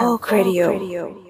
[0.00, 1.27] Oh, oh, co-radio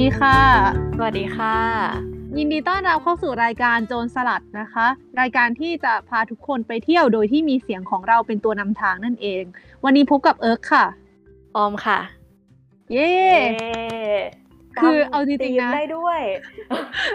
[0.00, 0.38] ดีค่ะ
[0.96, 1.56] สวัสดีค่ะ
[2.36, 4.86] ยินดีต้อนรับเข้าสู่รายการโจรสลัดนะคะ
[5.20, 9.42] รายการที่จะพาทุกคนไปเที่ยวโดยที่มีเสียงของเราเป็นตัวนำทางนั่นเอง
[9.84, 10.86] วันนี้พบกับเอิร์กค่ะ
[11.56, 11.98] ออมค่ะ
[12.92, 13.12] เย้
[14.82, 16.20] คือเอาจริงๆนะได้ด้วย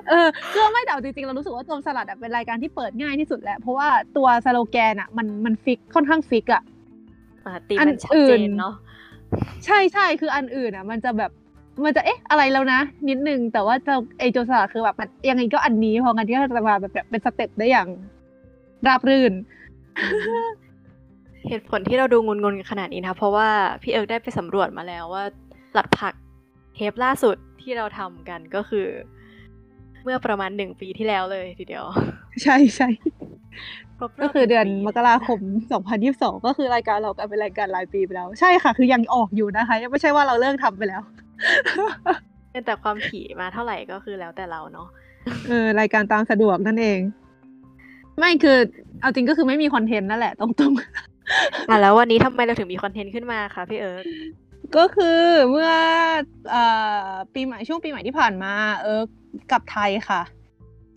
[0.10, 6.64] เออก็ไม่แต่เอาจริงๆเรารู้สึกว่าโจรสลัดอะเป็นรายการที่เปิดง่ายที่สุดแหละเพราะว่าตัวสโลแกนอะมันมัน fix ค่อนข้าง fix อะ
[7.46, 8.76] อ่าตีอันมันชัดอื่เจนนเนาะ
[9.66, 11.32] ใช่ใช่คืออันอื่นอะมันจะแบบ
[11.86, 17.88] มันจะเอ๊ะอะไรแล้วนะ นิดนึง แต่ว่าจะไอโจรสลัดคือแบบมันยังไงก็อันนี้พอกันที่จะมาแบบแบบเป็น step ได้อย่าง
[18.88, 19.34] ราบรื่น
[21.48, 23.50] เหตุผลที่เราดูงุนงงๆกันขนาดนี้นะเพราะว่า
[23.82, 25.24] พี่เอิร์กได้ไปสำรวจมาแล้วว่า
[25.74, 26.14] สลัดผัก
[26.76, 28.88] เทปล่าสุดที่เราทำกันก็คือ
[30.04, 31.86] เมื่อประมาณหนึ่งปีที่แล้วเลยทีเดียว
[32.44, 32.88] ใช่ใช่
[34.00, 35.40] ครบรบก็คือเดือนหงปีมกราคม
[35.94, 41.02] 2022 ก็คือรายการเรากลายเป็นรายการรายปีไปแล้ว ใช่ค่ะ คือยังออกอยู่นะคะยังไม่ใช่ว่าเราเลิกทำไปแล้ว
[42.66, 44.88] แต่ความถี่มาเท่าไหร่ก็คือแล้วแต่เราเนาะ
[45.48, 47.00] เออรายการตามสะดวกนั่นเอง
[48.20, 48.58] ไม่คือ
[49.02, 54.04] เอาจริงก็คือไม่มี content นั่นแหละตรงๆอะแล้ววันนี้ทำไมเราถึงมี content ขึ้นมาคะพี่เอิร์ก
[54.78, 55.72] ก็คือเมื่อ
[56.52, 56.64] เอ่
[57.08, 58.54] อปีใหม่ช่วงปีใหม่ที่ผ่านมา
[58.84, 59.08] เอิร์ก
[59.52, 60.22] กลับไทยค่ะ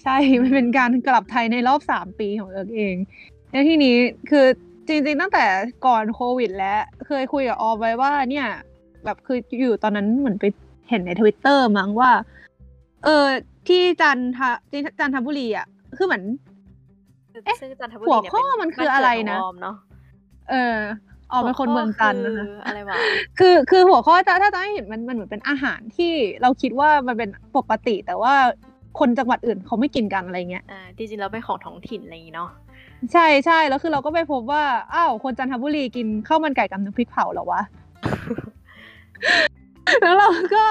[0.02, 2.96] ใช่มันเป็นการกลับไทยในรอบสามปีของเอิร์กเอง
[3.50, 3.96] แล้วทีนี้
[4.30, 4.46] คือ
[4.88, 5.44] จริงๆตั้งแต่
[5.86, 8.48] ก่อนโควิด แล้วเคยคุยกับออมไว้ว่าเนี่ย
[9.04, 10.44] แบบคืออยู่ตอนนั้นเหมือนไป
[10.88, 12.10] เห็นในทวิตเตอร์มั้งว่า
[13.04, 13.24] เออ
[13.68, 14.40] ที่จันท
[14.70, 16.22] ที่จันทบุรีอะคือเหมือน
[17.44, 19.76] เอ๊ะซึ่งจันทบุหัรีวเนี่ยข้อเป็นมันคือบ้าอะไรเกิดขงนะออมเนาะ
[20.50, 20.78] เออ
[21.32, 22.96] ออมเป็นคนเมืองจันทร์นะคะหัวข้อคืออะไรวะ
[23.38, 26.12] คือคือหัวข้อถ้าถ้าจะให้เห็นมันมันเหมือนเป็นอาหารที่
[26.42, 28.34] เราคิดว่ามันเป็นปกติ แต่ว่า
[28.98, 32.50] คนจังหวัดอื่นเขาไม่กินกันอะไรเงี้ยอ่าจริงๆแล้วเป็นของท้องถิ่นอะไรอย่างงี้เนาะ
[33.12, 34.62] ใช่ใช่แล้วคือเราก็ไปพบว่า
[34.94, 37.62] อ้าวคนจันทบุรีกินข้าวมันไก่กับน้ำพริกเผาเหรอวะ
[40.02, 40.64] แล้วเราก็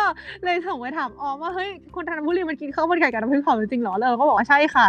[0.46, 4.88] เลยส่งไปถามออมว่าเฮ้ยคนจันทบุรีมันกินข้าวมันไก่กับน้ำพริกเผาจริงๆเหรอแล้วเราก็บอกว่าใช่ค่ะ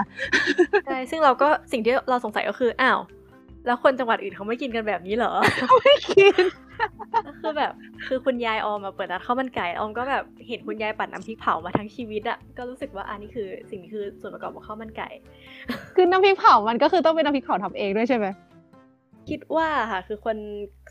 [0.87, 2.99] ใช่ซึ่งเราก็สิ่งที่เราสงสัยก็คืออ้าว
[3.67, 5.33] แล้วคนจังหวัดอื่นเขาไม่กินกันแบบนี้เหรอ
[5.85, 6.45] ไม่กิน
[7.27, 7.73] ก็คือแบบ
[8.07, 15.09] คือคุณยายออมมาเปิดร้านข้าวมันไก่ออมก็แบบเห็นคุณยายปั่นน้ำพริกเผามาทั้งชีวิตอะก็รู้สึกว่าอันนี้คือสิ่งนี้คือส่วนประกอบของข้าวมันไก่
[15.97, 18.27] คือน้ำพริกเผามันก็คือต้องเป็นน้ำพริกเผาทำเองด้วยใช่ไหม
[19.29, 20.37] คิดว่าค่ะคือคน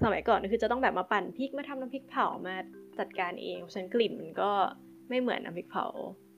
[0.03, 2.55] สมัยก่อนคือจะต้องแบบมาปั่นพริกมาทำน้ำพริกเผามา
[2.99, 4.51] จัดการเองเพราะฉะนันกลิ่นมันก็
[5.09, 5.85] ไม่เหมือนน้ำพริกเผา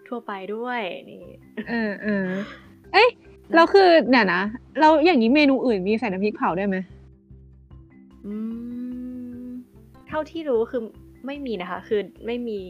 [0.07, 0.81] ทั่วไปด้วย
[1.11, 1.23] นี่
[1.69, 2.27] เออเออ
[2.93, 3.09] เอ้ย
[3.55, 4.41] เราคือเนี่ยนะ
[4.79, 6.77] เราอย่างนี้เมนูอื่นมีใส่น้ำพริกเผาได้ไหม
[8.25, 8.33] อื
[9.43, 9.47] ม
[10.07, 10.81] เท่าที่รู้คือ
[11.25, 12.61] ไม่มีนะคะ คือไม่มี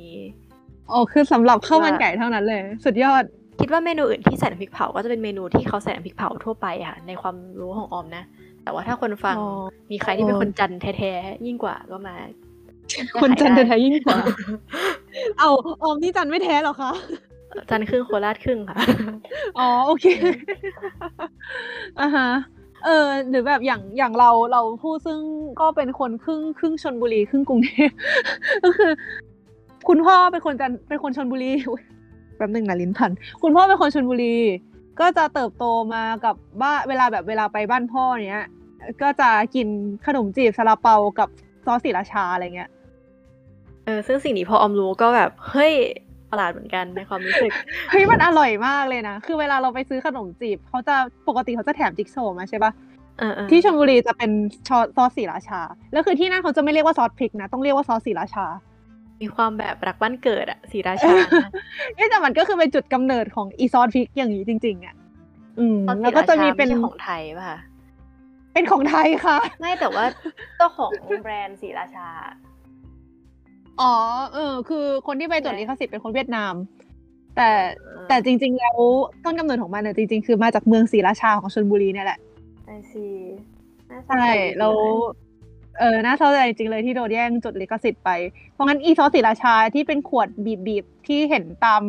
[0.91, 3.23] อ๋อคือสำหรับข้าวมันไก่เท่านั้นเลย สุดยอด
[3.59, 8.23] คิดว่าเมนูอื่นที่ใส่น้ำพริกเผาก็จะเป็นเมนูที่เขาใส่น้ำพริกเผาทั่วไปอะค่ะในความรู้ของออมนะ
[8.63, 9.47] แต่ว่าถ้าคนฟังอ๋อ
[9.91, 12.15] มีใครที่เป็นคนจันทร์แท้ๆยิ่งกว่าก็มา
[13.21, 14.19] คนจันทร์ได้แท้ๆยิ่งกว่า
[15.39, 15.49] เอา
[15.83, 16.91] ออมนี่จันทร์ไม่แท้หรอคะ
[17.69, 18.77] จันทร์ครึ่งโคราชครึ่งค่ะ
[19.59, 20.05] อ๋อโอเค
[21.99, 22.29] อ่าฮะ
[22.85, 25.19] เออหรือแบบอย่างอย่างเราเราผู้ซึ่ง
[25.61, 27.89] ก็เป็นคนครึ่งครึ่งชนบุรีครึ่งกรุงเทพ
[28.63, 28.91] ก็คือ
[29.87, 31.83] คุณพ่อเป็นคนจันเป็นคนชนบุรีอุ๊ย
[32.37, 33.11] แป๊บหนึงนะลิ้นพัน
[33.43, 34.35] คุณพ่อเป็นคนชนบุรี
[34.99, 38.45] ก็จะเติบโตมากับบ้านเวลาแบบเวลาไปบ้านพ่อเนี้ย
[39.01, 39.67] ก็จะกิน
[40.05, 41.29] ขนมจีบซาลาเปากับ
[41.65, 42.69] ซอสสีราชาอะไรเงี้ย
[43.85, 45.73] เออซึ่งสิ่งนี้พอออมรู้ก็แบบเฮ้ย
[46.31, 47.51] ประหลาดเหมือนกันในความรู้สึก
[47.91, 50.95] เฮ้ยมันอร่อยมากเลยนะ คือเวลาเราไปซื้อขนมจีบเขาจะ
[51.27, 52.71] ปกติเขาจะแถมจิ๊กโซว์มาใช่ปะ
[53.19, 54.31] เออเออที่ชลบุรีจะเป็น
[54.67, 55.61] ชอซอสสีราชา
[55.93, 58.45] แล้วคือที่นั่นเขาจะไม่เรียกว่าซอสพริกนะ ต้องเรียกว่าซอสสีราชา
[59.23, 61.51] มีความแบบรักบ้านเกิดอะสีราชานะ
[61.95, 64.95] เอ๊ะแต่มันก็คือเป็นจุดกำเนิดของอีซอสพริกอย่างนี้จริง ๆอะ
[65.59, 67.59] อืมตอนสีแล้วก็จะมีราชาเป็นไใช่ของไทยป่ะคะ
[68.53, 70.05] เป็นของไทยค่ะ ไม่แต่ว่า
[70.57, 70.91] เจ้าของ
[71.23, 72.07] แบรนด์ศรีราชา
[73.81, 73.93] อ๋อ
[74.33, 76.53] เออ คือคนที่ไปจดใช่ไหมลิขสิทธิ์เป็นคนเวียดนาม
[77.35, 77.49] แต่
[77.95, 78.77] เออแต่จริง ๆ แล้ว
[79.23, 82.19] ต้นกำเนิดของมันเนี่ยจริง ๆ คือมาจากเมืองศรีราชาของชลบุรีเนี่ยแหละ
[82.65, 83.07] I see
[83.91, 84.75] น่าสนใช่ใจดีแล้ว
[85.77, 88.09] เลยเออน่าเศร้าใจจริงๆเลยที่โดนแย่งจดลิขสิทธิ์ไป
[88.53, 90.27] เพราะงั้นอีซอสศรีราชาที่เป็นขวด
[90.67, 91.81] บีบๆที่เห็นตาม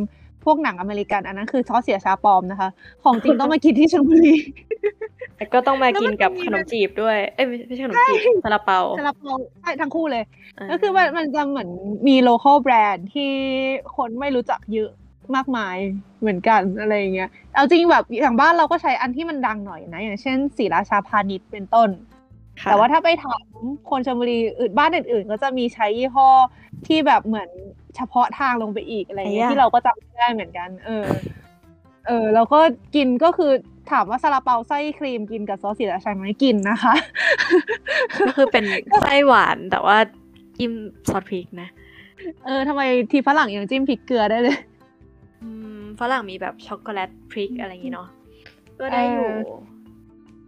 [0.45, 2.71] พวกหนังอเมริกันอันนั้นคือซอสศรีราชาปลอมนะคะ
[3.05, 4.35] ของจริงต้องมากินที่ชลบุรี
[5.37, 11.69] แต่ก็ต้องมาแล้วกิมันนกับจะมีขนมจีบด้วย เอ้ยไม่ไม่ใช่ขนมจีบซาลาเปาซาลาเปาใช่ทั้งคู่เลยเออก็คือมันมันจะเหมือน
[12.09, 13.31] มี local brand ที่
[13.97, 14.91] คนไม่รู้จักเยอะ
[15.37, 15.77] มากมาย
[16.21, 22.14] เหมือนกันอะไรอย่างเงี้ย เอาจริงแบบอย่างบ้านเราก็ใช้อันที่มันดังหน่อยนะ อย่างเช่นสีราชาพาณิชย์เป็นต้นค่ะ
[22.63, 23.45] แต่ว่าถ้าไปถาม
[23.91, 26.29] คนชลบุรีอื่นบ้านอื่นๆ ก็จะมีใช้ยี่ห้อ
[26.87, 27.49] ที่แบบเหมือน
[27.97, 31.07] เฉพาะทางลงไปอีกอะไรเงี้ยที่เราก็จำไม่ได้เหมือนกัน เออ
[32.07, 32.61] เออแล้วก็
[32.95, 33.53] กินก็คือ
[33.91, 36.95] ถามว่าซาลาเปาไส้ครีมกินกับซอสสีราชาไหมกินนะคะ
[38.21, 38.65] ก็คือเป็น
[39.03, 39.97] ไส้หวานแต่ว่า
[40.57, 40.73] จิ้ม
[41.09, 41.69] ซอสพริกนะ
[42.45, 44.59] เออทำไมทีฝรั่งยังจิ้มพริกเกลือได้เลย
[45.43, 45.49] อื
[45.79, 48.09] มฝรั่งมีแบบช็อกโกแลตพริกอะไรอย่างงี้เนาะ
[48.81, 49.74] ก็ได้อยู่เ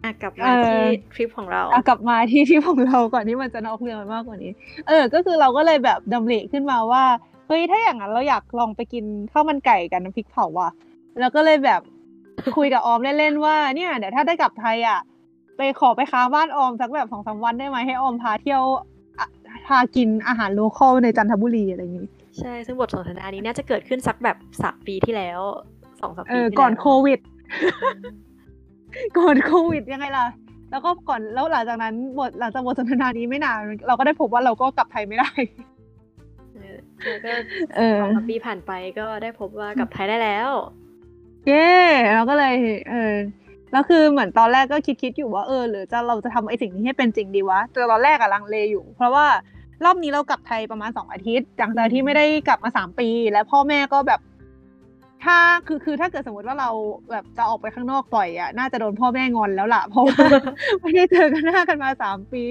[0.07, 4.53] อออะกลับเอมาอที่ทริปของเราอะกลับมาที่ที่ของเราก่อนที่มันจะนอกเรื่องไปมากกว่านี้
[4.89, 7.05] เออ ก็คือเราก็เลยแบบดำริขึ้นมาว่า
[7.49, 10.71] เฮ้ยถ้าอย่างนั้นเราอยากลองไปกินข้าวมันไก่กันน้ำพริกเผาว่ะ
[11.21, 11.81] แล้วก็เลยแบบ
[12.57, 15.01] คุยกับออมเล่นๆว่าเนี่ยเดี๋ยวถ้าได้กลับไทยอะ
[15.57, 18.63] ไปขอไปค้างบ้านออมสักแบบสองสามวันได้ไหมให้ออมพาเที่ยว
[19.19, 19.29] อะ
[19.67, 22.09] พากินอาหารโลคอลในจันทบุรีอะไรอย่างนี้
[22.39, 25.41] ใช่ซึ่งบทสนทนานี้น่าจะเกิดขึ้นสักแบบสามปีที่แล้ว
[26.01, 27.21] สองสามเอปีอที่ก่อนแล้วโควิด
[29.19, 30.27] ก่อนโควิดยังไงล่ะ
[30.71, 35.31] แล้วก็ก่อนแล้วหลังจากนั้นบทหลังจากบทสนทนานี้ไม่นานเราก็ได้พบว่าเราก็กลับไทยไม่ได้
[36.55, 37.33] เออแล้วก็
[37.77, 40.51] เออสองสามปีผ่านไปก็ได้พบว่ากลับไทยได้แล้ว
[41.47, 41.67] เย้
[42.15, 42.55] เราก็เลย
[42.91, 43.15] เออ
[43.73, 49.27] แล้วคือเหมือนตอนแรกก็คิดคิดๆอยู่ว่าเออหรือจะเราจะทำไอ้สิ่งนี้ให้เป็นจริงดีวะแต่ตอนแรกอะลังเลอยู่ เพราะว่า
[49.85, 54.21] รอบนี้เรากลับไทยประมาณสองอาทิตย์จากจากที่ไม่ได้กลับมาสามปี แล้วพ่อแม่ก็แบบ
[55.27, 56.71] ถ้าคือคือถ้าเกิดสมมติว่าเรา
[57.11, 60.27] แบบจะออกไปข้างนอกปล่อยอะน่าจะโดนพ่อแม่งอนแล้วล่ะ เพราะว่า
[60.81, 62.45] ไม่ได้เจอกันหน้ากันมาสามปี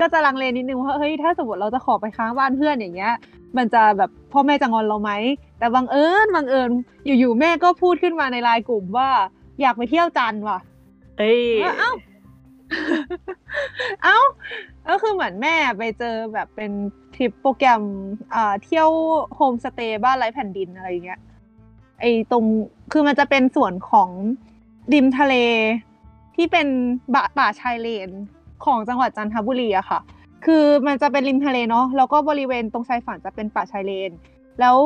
[0.00, 3.14] ก็จะลังเลนิดนึงว่าเฮ้ยถ้าสมมติเราจะขอไปค้างบ้านเพื่อนอย่างเงี้ย
[3.56, 5.12] มันจะแบบพ่อแม่จะงอนเราไหม
[5.58, 6.70] แต่บังเอิญบังเอิญ
[7.06, 9.10] อยู่ๆแม่ก็พูดขึ้นมาในไลน์กลุ่มว่า
[9.60, 10.58] อยากไปเที่ยวจันทร์ว่ะ
[11.18, 11.42] เอ้ย
[11.78, 11.92] เอ้า
[14.04, 14.18] เอ้า
[14.88, 16.70] ก็คือเหมือนแม่ไปเจอแบบเป็น
[17.14, 17.82] ทริปโปรแกรม
[18.34, 18.88] อ่าเที่ยว
[19.36, 21.20] โฮมสเตย์บ้านไร้แผ่นดินอะไรอย่างเงี้ย
[22.02, 22.44] ไอตรง
[22.92, 24.08] คือมันจะเป็นส่วนของ
[24.92, 25.34] ริมทะเล
[26.36, 26.66] ที่เป็น
[27.14, 28.10] บะป่าชายเลน
[28.64, 30.00] ของจังหวัดจันทบุรีอะค่ะ
[30.44, 34.10] คือมันจะเป็นริมทะเลเนาะแล้วก็บริเวณตรงชายฝั่งจะเป็นป่าชายเลน
[34.60, 34.76] แล้ว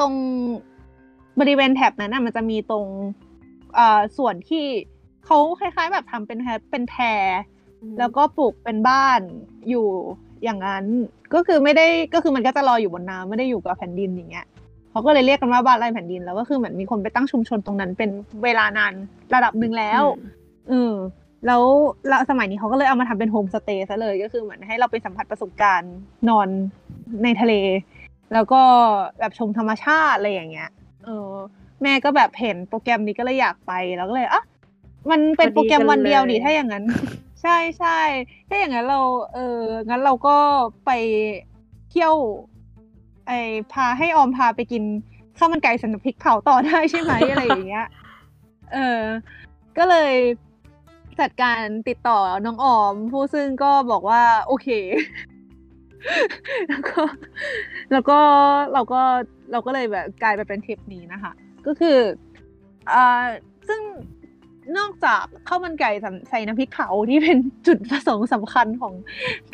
[0.00, 0.14] ตรง
[1.40, 2.86] บริเวณแถบนั้นน่ะมันจะมีตรง
[3.78, 4.64] อ่าส่วนที่
[5.24, 6.94] เขาคล้าย ๆ แบบทำเป็นแพเป็นแพ
[7.98, 9.20] แล้วก็ปลูกเป็นบ้าน
[9.68, 9.86] อยู่
[10.44, 10.84] อย่างนั้น
[11.34, 14.46] ก็คือไม่ได้ก็คือมันก็จะลอยอยู่บนน้ำไม่ได้อยู่กับแผ่นดินอย่างเงี้ย
[14.92, 18.10] เขาก็เลยเรียกกันว่าบ้านไร้แผ่นดิน แล้วก็คือเหมือนมีคนไปตั้งชุมชนตรงนั้น เป็น
[18.44, 18.92] เวลานาน
[19.34, 20.02] ระดับหนึ่งแล้ว
[20.68, 20.94] เออ
[21.46, 21.62] แล้ว
[22.08, 25.94] แล้วสมัยนี้เขาก็เลยเอามาทำเป็นโฮมสเตย์ซะเลย ก็คือเหมือนให้เราไปสัมผัสประสบการณ์
[26.28, 26.48] นอน
[27.24, 27.54] ในทะเล
[28.32, 28.62] แล้วก็
[29.18, 30.70] แบบชมธรรมชาติอะไรอย่างเงี้ย
[31.04, 31.30] เออ
[31.82, 34.44] แม่ก็แบบเห็นโปรแกรมนี้ก็เลยอยากไปแล้วก็เลยอะ
[35.10, 36.84] มันเป็นโปรแกรมวันเดียวนี่ถ้าอย่างนั้น
[37.42, 38.00] ใช่ใช่
[38.48, 39.00] ถ้าอย่างนั้นเรา
[39.34, 40.36] เอองั้นเราก็
[40.86, 40.90] ไป
[41.90, 42.14] เที่ยว
[43.26, 43.32] ไอ
[43.72, 44.82] พาให้ออมพาไปกิน
[45.38, 47.86] ข้าวมันไก่สันพริกเผาต่อได้ใช่ไหมอะไรอย่างเงี้ย
[48.72, 49.02] เออ
[49.78, 50.14] ก็เลย
[51.20, 54.68] จัดการติดต่อน้องออม ผู้ซึ่งก็บอกว่า โอเค
[56.70, 57.00] แล้วก็
[57.92, 58.20] แล้วก็
[58.72, 59.00] เราก็
[59.52, 61.32] เราก็เลยแบบกลายไปเป็นทริปนี้นะคะ
[61.66, 61.98] ก็คือ
[62.92, 63.24] อ่า
[63.68, 63.80] ซึ่ง
[64.78, 65.90] นอกจากข้าวมันไก่
[66.28, 67.36] ใส่น้ำพริกเผาที่เป็น
[67.66, 68.94] จุดประสงค์สำคัญของ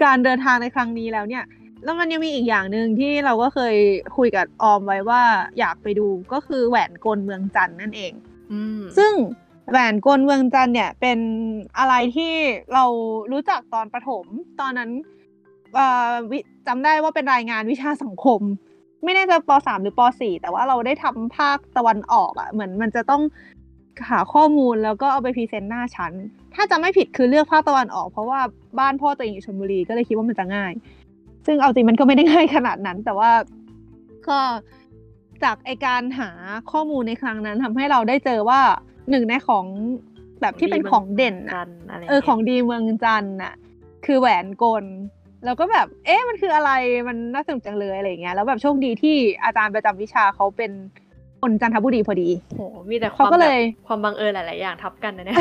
[0.02, 1.44] การเดินทางในครั้งนี้แล้วเนี่ย
[1.84, 3.76] แล้วมันยังมีอีกอย่างหนึ่งที่เราก็เคย
[4.16, 5.22] คุยกับออมไว้ว่า
[5.58, 8.12] อยากไปดูก็คือแหวนกลเมืองจันทร์นั่นเอง
[8.52, 9.12] อืมซึ่ง
[9.70, 11.18] แหวนกลเมืองจันทร์เนี่ยเป็น
[11.78, 12.32] อะไรที่
[12.74, 12.84] เรา
[13.32, 14.24] รู้จักตอนประถม
[14.60, 14.90] ตอนนั้น
[15.74, 18.40] เอ่อวิจำได้ว่าเป็นรายงานวิชาสังคม
[19.04, 23.22] ไม่แน่ใจปสามหรือปสี่แต่ว่าเราได้ทำภาคตะวันออกอะ่ะเหมือนมันจะต้อง
[24.08, 26.12] หาข้อมูลแล้วก็เอาไปพรีเซนต์หน้าชั้น
[26.54, 28.40] ถ้าจะไม่ผิดคือเลือกภาคตะวันออก เพราะว่า
[28.78, 30.72] บ้านพ่อตัวเองอยู่ชลบุรีก็เลยคิดว่ามันจะง่าย
[31.48, 33.30] ซึ่งเอาจริงมันก็ไม่ได้ง่ายขนาดนั้น แต่ว่า
[34.28, 34.38] ก็
[35.44, 36.30] จากไอการหา
[36.72, 38.60] ข้อมูลในครั้งนั้นทำให้เราได้เจอว่า
[39.10, 39.64] หนึ่งในของ
[40.40, 43.54] แบบที่เป็นของเด่นจัอะนอะไรเออของดีเมืองจันทร์น่ะ
[44.06, 44.84] คือแหวนกล
[45.44, 46.70] แล้วก็แบบ เอ๊ะมันคืออะไร
[47.08, 50.72] มันน่าสนุกจังเลยอะไรอย่างเงี้ยแล้วแบบโชคดีที่อาจารย์ประจำวิชาเขาเป็น
[51.40, 55.36] คนจันทบุรีพอดีโหมีแต่คเขาวามก็แบเลบยความบังเอิญหลาย ๆ อย่างทับกันนะเนี่ย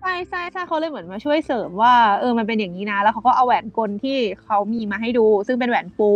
[0.00, 6.10] ใช่ใช่ใช่เขาเลยเหมือนมาช่วยเสริมว่าเออมันเป็นอย่างนี้นะ แล้วเขาก็เอาแหวนกลที่เขามีมาให้ดู ซึ่งเป็นแหวนปู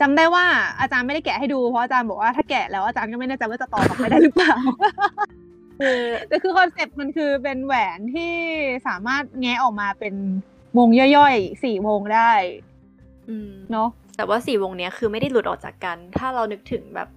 [0.00, 0.44] จำได้ว่า
[0.80, 4.54] อาจารย์ไม่ได้แกะให้ดูเพราะอาจารย์บอกว่าถ้าแกะแล้วอาจารย์ก็ไม่แน่ใจว่าจะต่อออกไปได้หรือเปล่า
[5.80, 8.34] คือแต่คือ concept มันคือเป็นแหวนที่
[8.86, 10.14] สามารถแงะออกมาเป็น
[10.78, 12.32] วงย่อยๆสี่วงได้
[13.28, 17.08] อืมเนาะแต่ว่าสี่วงเนี้ยคือไม่ได้หลุดออกจากกัน ถ้าเรานึกถึงแบบ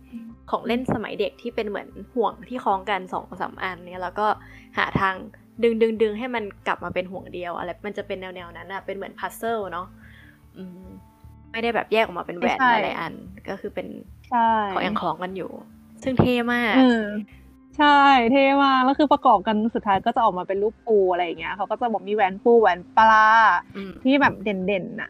[0.52, 4.28] ของเล่นสมัยเด็กที่เป็นเหมือนห่วงที่คล้องกันสองสามอันเนี่ยแล้วก็
[4.78, 5.16] หาทาง
[5.64, 9.88] ดึงดึงดึงให้มันกลับมาเป็นห่วงเดียวอะไรมันจะเป็นแนวแนวๆนั้นอะเป็นเหมือน puzzle เนาะ
[10.58, 10.88] อืม
[11.52, 13.14] ไม่ได้แบบแยกออกมาเป็นแหวนใช่หลายๆอัน
[13.50, 13.88] ก็คือเป็น
[14.30, 15.52] ใช่เขายังคล้องกันอยู่
[16.04, 17.06] ซึ่งเท่มากเออ
[17.78, 18.00] ใช่
[18.32, 23.18] เท่มากแล้วคือประกอบกันสุดท้ายก็จะออกมาเป็นรูปปูอะไรอย่างเงี้ยเขาก็จะบอกมีแหวนปูแหวนปลา
[23.78, 25.10] อืมที่แบบเด่นๆน่ะ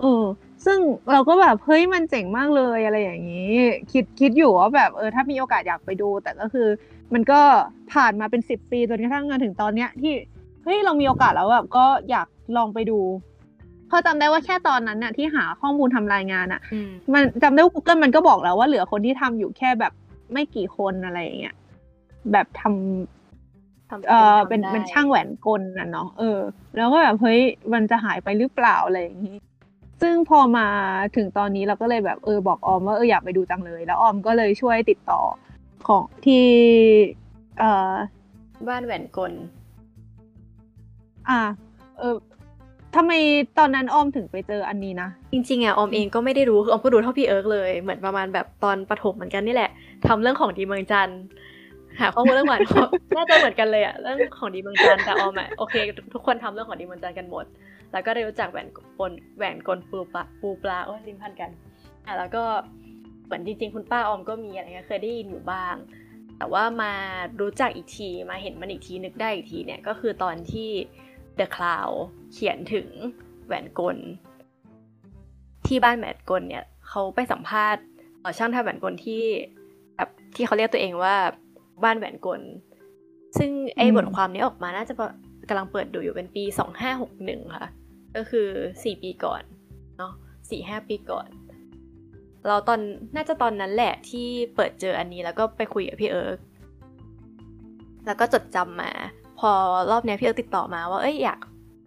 [0.00, 0.24] เออ
[0.64, 0.78] ซึ่ง
[1.12, 3.52] เราก็แบบเฮ้ยมันเจ๋งมากเลยอะไรอย่างนี้
[3.92, 6.68] คิดคิดอยู่ว่าแบบเออถ้ามีโอกาสอยากไปดู แต่ก็คือ
[7.14, 7.40] มันก็
[7.92, 10.12] ผ่านมาเป็นสิบปีจนกระทั่งมาถึงตอนเนี้ยที่
[10.64, 13.00] เฮ้ยเรามีโอกาสแล้วแบบก็อยากลองไปดู
[13.88, 19.92] เพราะจำได้ว่าแค่ตอนนั้นน่ะที่หาข้อมูลทำรายงานอะอืมมันจำได้ว่า Google มันก็บอกแล้วว่าเหลือคนที่ทำอยู่แค่แบบ
[20.32, 21.56] ไม่กี่คนอะไรอย่างเงี้ย
[22.32, 26.40] แบบทำทำเออทำเป็นได้เป็นช่างแหวนกลน่ะเนาะเออ
[26.76, 27.40] แล้วก็แบบเฮ้ย
[27.72, 29.36] มันจะหายไปหรือเปล่าอะไรอย่างนี้
[30.04, 30.66] ซึ่งพอมา
[31.16, 35.20] ถึงตอนนี้เราก็เลยแบบเออบอกออมว่าเอออยากไปดูจังเลย แล้วออมก็เลยช่วยติดต่อ
[35.88, 36.46] ของที่
[37.58, 37.92] เอ่อ
[38.68, 39.32] บ้านแหวนกล
[41.28, 41.40] อ่า
[41.98, 42.16] เออ
[42.96, 43.12] ทำไม
[43.58, 49.70] ตอนนั้นออมถึงไปเจออันนี้นะ จริงๆอะออมเองก็ไม่ได้รู้คือออมก็รู้เท่าพี่เอิร์กเลยเหมือนประมาณแบบตอนประถมเหมือนกันนี่แหละ
[50.06, 51.20] ทำเรื่องของดีเมืองจันทร์
[52.00, 52.60] หาข้อมูลเรื่องแหวน
[53.16, 55.74] น่าจะเหมือนกันเลยอะเรื่องของดีเมืองจันทร์แต่ออมอะโอเค
[56.14, 57.44] ทุกคนทำเรื่องของดีเมืองจันทร์กันหมด
[57.94, 58.78] แล้วก็ได้รู้จักแหวนก
[59.10, 61.50] ลแหวนกลปูปลาปูปลาโอ้ยลิ้นพันกัน
[62.06, 62.44] อะแล้วก็
[63.24, 65.74] เหมือนจริงๆ คุณป้าออมก็มีอะไรเงี้ยเคยได้ยินอยู่บ้าง
[66.38, 66.92] แต่ว่ามา
[67.40, 70.70] รู้จักอีกทีมาเห็นมันอีกทีนึกได้อีกทีเนี่ยก็คือตอนที่
[71.38, 71.96] The Cloud
[72.32, 72.88] เขียนถึง
[73.46, 73.96] แหวนกล
[75.66, 77.82] ที่บ้านแหวนกลเนี่ยเขาไปสัมภาษณ์
[78.20, 79.22] เอ่อช่างทำแหวนกลที่
[79.96, 81.16] แบบที่เขาเรียกตัวเองว่า
[81.84, 82.40] บ้านแหวนกล
[83.38, 84.94] ซึ่งไอ้อืมบทความนี้ออกมาน่าจะ
[85.48, 86.44] กำลังเปิดดูอยู่เป็นปี
[86.98, 87.66] 2561 ค่ะ
[88.16, 89.42] ก็คือ4ปีก่อน
[89.98, 90.12] เนาะ
[90.50, 91.28] 4-5ปีก่อน
[92.46, 92.80] เราตอน
[93.16, 96.38] น่าจะตอนนั้นแหละที่เปิดเจออันนี้แล้วก็ไปคุยกับพี่เอิร์ก
[98.06, 98.92] แล้วก็จดจำมา
[99.40, 99.50] พอ
[99.90, 101.40] รอบนี้พี่เอิร์กติดต่อมาว่าเอ้ยอยาก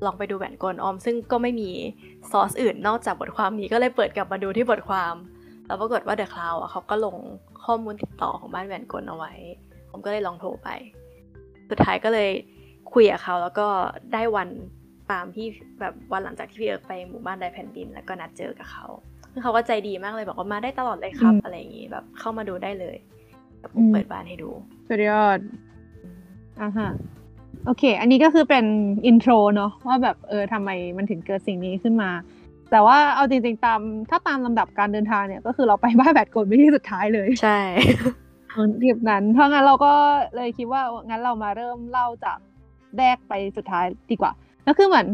[0.05, 1.69] ลองไปดูแหวนกลออม ซึ่งก็ไม่มี
[2.31, 5.15] ซอสอื่นนอกจากบทความนี้ก็เลยเปิดกลับมาดูที่บทความ
[5.65, 7.15] แล้วปรากฏว่า The Cloud อะเขาก็ลง
[7.65, 9.33] ข้อมูลติดต่อของบ้านแหวนกลเอาไว้
[9.89, 10.69] ผมก็เลยลองโทรไป
[11.69, 12.29] สุดท้ายก็เลย
[12.93, 13.67] คุยกับเขาแล้วก็
[14.13, 14.49] ได้วัน
[15.11, 15.47] ตามที่
[15.79, 18.85] แบบวันหลังจากที่พี่เอิร์กไปหมู่บ้านไร้แผ่นดิน แล้วก็นัดเจอกับเขา
[19.31, 22.97] ซึ่งเขาก็ใจดีมากเลยบอกว่ามาได้ตลอดเลยครับอืมอะไรอย่างงี้แบบเข้ามาดูได้เลย
[23.57, 24.49] เดี๋ยวผอืมมเปิดบ้านให้ดู
[24.87, 25.39] สุดยอด
[26.61, 26.89] อ่าฮะ
[27.65, 28.65] โอเค อันนี้ก็คือเป็น
[29.05, 32.11] intro เนาะว่าแบบเออทำไมมันถึงเกิดสิ่งนี้ขึ้นมา
[32.71, 37.59] แต่ว่าเอาจริงๆตามถ้าตามลำดับการเดินทางเนี่ย ก็คือเราไปบ้านแหวนกลไปที่สุดท้ายเลย ใช่
[38.81, 39.93] ทริปนั้น เพราะงั้นเราก็
[40.35, 42.37] เลยคิดว่างั้นเรามาเริ่มเล่าจาก
[42.97, 44.31] แรกไปสุดท้ายดีกว่า
[44.67, 45.07] ก็คือเหมือน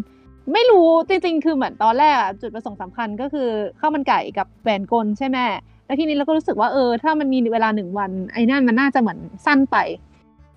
[0.54, 5.38] ไม่รู้จริงๆ คือเหมือนตอนแรกอะจุดประสงค์สำคัญก็คือข้าวมันไก่กับแหวนกลใช่ไหม
[5.86, 9.78] แล้วทีนี้เราก็รู้สึกว่าเออถ้ามันมีเวลาหนึ่งวันไอ้นั่นมันน่าจะเหมือนสั้นไป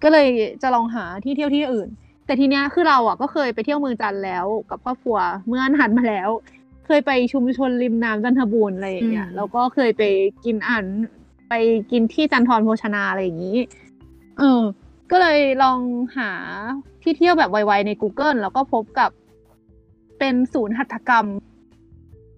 [0.02, 0.28] ก็เลย
[0.62, 1.88] จะลองหาที่เที่ยวที่อื่น
[2.26, 6.30] แต่ทีเนี้ยคือเราอะก็เคยไปเที่ยวเมืองจันทร์แล้ว กับครอบครัวเมื่อนานมาแล้ว
[6.86, 10.02] เคยไปชุมชนริมน้ำจันทบูรณ์อะไรอย่างเงี้ยอืมแล้วก็เคยไป
[10.44, 10.86] กินอาหาร
[11.48, 11.54] ไป
[11.90, 13.58] กินที่จันทรโภชนาอะไรอย่างนี้
[14.38, 14.60] เออ
[15.10, 15.80] ก็เลยลอง
[16.16, 16.30] หา
[17.02, 19.10] ที่เที่ยวแบบไวๆใน Google แล้วก็พบกับ
[20.18, 21.26] เป็นศูนย์หัตถกรรม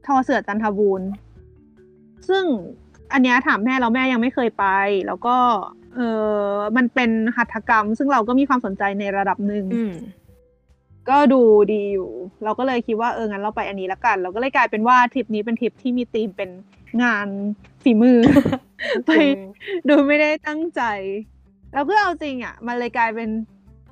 [0.07, 1.09] ทอเสือจันทบูรณ์
[2.29, 2.45] ซึ่ง
[3.13, 4.67] อันเนี้ยถามแม่แล้วแม่ยังไม่เคยไป
[5.07, 5.37] แล้วก็
[5.95, 6.01] เอ
[6.43, 9.95] อมันเป็นหัตถกรรม ซึ่งเราก็มีความสนใจในระดับหนึ่งอืม
[11.09, 11.41] ก็ดู
[11.73, 12.11] ดีอยู่
[12.45, 16.51] เราก็เลยคิดว่าเอองั้นเราไปอันนี้ละกัน เราก็เลยกลายเป็นว่าทริปนี้เป็นทริปที่มีธีมเป็น
[17.03, 17.29] งาน
[17.83, 18.19] ฝีมือ
[19.07, 19.11] ไป
[19.87, 20.83] โดยไม่ได้ตั้งใจ
[21.75, 23.29] แล้วก็เอาจริงอะมันเลยกลายเป็น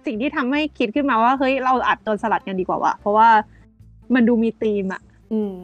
[0.07, 3.29] สิ่งที่ทำให้คิดขึ้นมาว่าเฮ้ยเราอัดโดนสลัดกันดีกว่าวะเพราะว่า
[4.15, 5.03] มันดูมีธีมอะ
[5.33, 5.55] อืม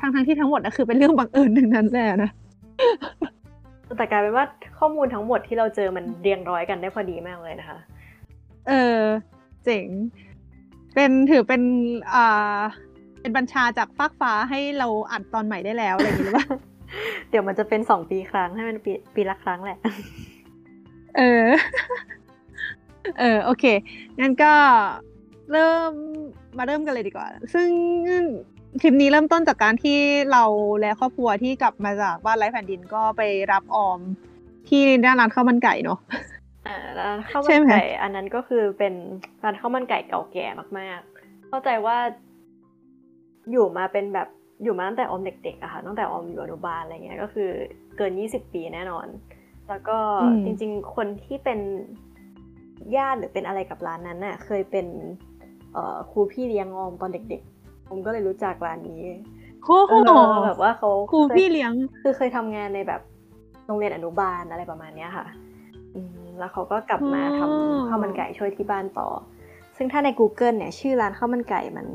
[0.00, 2.30] ทั้งทั้งๆที่ทั้งหมดนะคือเป็นเรื่องบังเอิญทั้งนั้นแหละนะ
[3.96, 4.44] แต่กลายเป็นว่า
[4.78, 7.78] ข้อมูลทั้งหมดที่เราเจอมันเรียงร้อยกันได้พอดีมากเลยนะคะ
[8.68, 9.00] เออ
[9.64, 9.88] เจ๋ง
[10.94, 11.62] เป็นถือเป็น
[12.14, 12.60] อ่า
[13.20, 16.48] เป็นบัญชาจากฟากฟ้าให้เราอัดตอนใหม่ได้แล้วอะไรอย่างนี้หรือเปล่า
[17.30, 19.78] เดี๋ยวมันจะเป็นสองปีครั้งให้มันปีปีละครั้งแหละ
[21.16, 21.46] เออ
[23.18, 23.64] เออ โอเค
[24.20, 24.52] งั้นก็
[25.52, 25.90] เริ่ม
[26.58, 27.68] มาเริ่มกันเลยดีกว่า ซึ่ง
[28.80, 29.98] ทริปนี้เริ่มต้นจากการที่
[30.32, 30.44] เรา
[30.80, 33.98] และครอบครัวที่กลับมาจากบ้านไร้แผ่นดินก็ไปรับออม
[34.68, 35.98] ที่หน้าร้านข้าวมันไก่เนาะ
[36.66, 38.94] อ่าร้านข้าวใช่มันไหมไก่อันนั้นก็คือเป็น
[39.44, 40.46] ร้านข้าวมันไก่เก่าแก่
[40.78, 41.96] มาก ๆ เข้าใจว่า
[43.50, 44.28] อยู่มาเป็นแบบ
[44.62, 47.50] อยู่มาตั้งแต่ออมเด็กๆอะค่ะตั้งแต่ออมอยู่อนุบาลอะไรเงี้ยก็คือ
[47.96, 49.06] เกินยี่สิบปีแน่นอน
[49.72, 51.60] แล้วก็อืมจริง ๆ คนที่เป็น
[52.96, 54.86] ญาติหรือเป็นอะไรกับร้านนั้นน่ะ เคยเป็น
[55.72, 59.02] เอ่อครูพี่เลี้ยงออมตอนเด็กๆ ผมก็เลยรู้จักร้านนี้
[59.62, 63.00] โอ้โหเออแบบว่าเขาครูเคยพี่เลี้ยง คือเคยทำงานในแบบ
[63.66, 65.26] โรงเรียนอนุบาลอะไรประมาณเนี้ยค่ะ
[65.94, 69.08] อืมแล้วเขาก็กลับมาทำอ๋อข้าวมันไก่ช่วยที่บ้านต่อ
[69.76, 71.86] ซึ่งถ้าใน Google เนี่ย ชื่อร้านข้าวมันไก่มัน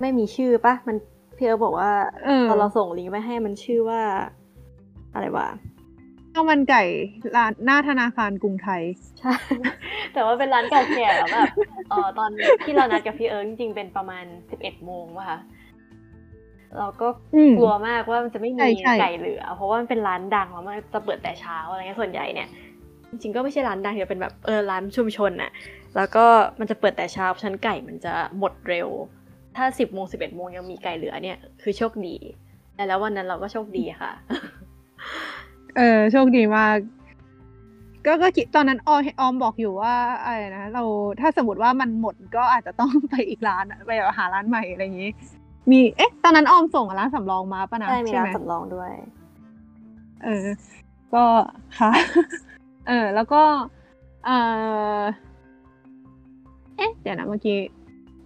[0.00, 0.96] ไม่มีชื่อปะมัน
[1.36, 1.90] พี่เอบอกว่า
[2.24, 4.00] เออตอนเราส่งลิงก์ไปให้มันชื่อว่า
[5.14, 5.48] อะไรวะ
[6.38, 6.84] ข้าวมันไก่
[7.36, 8.82] ร้านหน้าธนาคารกรุงไทย
[9.20, 9.34] ใช่
[10.12, 11.48] แต่ว่าเป็นร้านเก่าแก่แล้วแบบ
[11.90, 12.30] เออตอน
[12.64, 15.38] ที่เรานัดกับพี่เอิร์กจริงๆเป็นประมาณสิบเอ็ดโมงป่ะคะ
[16.78, 22.48] เราก็อืมกลัวมากว่ามันจะไม่มีใช่ใช่ไก่เหลือ เพราะว่ามันเป็นร้านดังแล้วมันจะเปิดแต่เช้าอะไรเงี้ยส่วนใหญ่เนี่ย
[23.10, 25.50] จริงๆก็ไม่ใช่ร้านดังแต่เป็นแบบเออร้านชุมชนน่ะ
[25.96, 26.24] แล้วก็
[26.60, 28.88] มันจะเปิดแต่เช้าเพราะฉะนันไก่มันจะหมดเร็ว
[29.56, 32.16] ถ้าสิบโมงสิบเอ็ดโมงยังมีไก่เหลือเนี่ยคือโชคดี
[32.74, 34.12] แต่แล้ววันนั้นเราก็โชคดีค่ะ
[35.76, 36.76] เออโชคดีมาก
[38.06, 39.94] ก็ก็คิดตอนนั้นออมออมบอกอยู่ว่า
[40.24, 40.82] อะไรนะเรา
[41.20, 45.10] ถ้าสมมติว่ามันหมดก็อาจจะต้องไปอีกร้านอะไปหาร้านใหม่อะไรอย่างนี้
[45.70, 48.92] มีเอ๊ะ ตอนนั้นออมส่งร้านสำรองมาปะนะใช่มีร้านไหมสำรองด้วย
[50.24, 50.46] เออ
[51.14, 51.24] ก็
[51.78, 51.90] ค่ะ
[52.88, 53.42] เออ แล้วก็
[54.24, 54.30] เอ
[55.00, 55.02] อ
[56.76, 57.58] เอ๊ะเดี๋ยวนะเมื่อกี้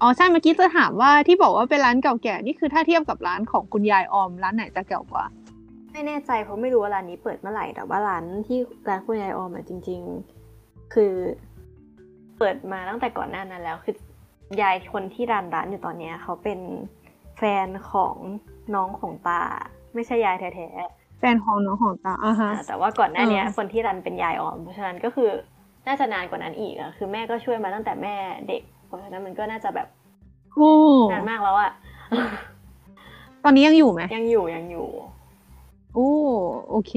[0.01, 5.25] อ๋อใช่เมื่อกี้จะถามว่าที่บอกว่าเป็นร้านเก่าแก่นี่คือถ้าเทียบกับร้านของคุณยายออมร้านไหนจะเก่ากว่า
[5.93, 8.59] ไม่แน่ใจเพราะไม่รู้ว่าร้านนี้เปิดเมื่อไหร่แต่ว่าร้านที่
[8.89, 10.01] ร้านคุณยายออมอะจริง
[10.47, 11.15] ๆ คือ
[12.39, 13.95] เปิดมาตั้งแต่ก่อนหน้านั้นแล้ว คือ
[14.63, 16.61] ยายคนที่ร้านร้านอยู่ตอนเนี้ยเขาเป็น
[17.39, 18.17] แฟนของ
[18.75, 19.43] น้องของตา
[19.95, 20.69] ไม่ใช่ยายแท้
[21.19, 25.31] แฟนของน้องของตาอ่าๆฮะอ่าแต่ว่าก่อนหน้าเนี้ยเออคนที่รันเป็นยายออมเพราะฉะนั้นก็คือ
[25.87, 28.17] น่าจะนานกว่านั้นอีกอะคือแม่ก็ช่วยมาตั้งแต่แม่
[28.49, 29.89] เด็ก เพราะฉะนั้นมันก็น่าจะแบบ
[30.55, 30.73] โอ้
[31.13, 31.71] นานมากแล้วอะ
[33.45, 34.89] ตอนนี้ยังอยู่ไหมยังอยู่ยังอยู่
[35.95, 36.11] โอ้
[36.71, 36.95] โอเค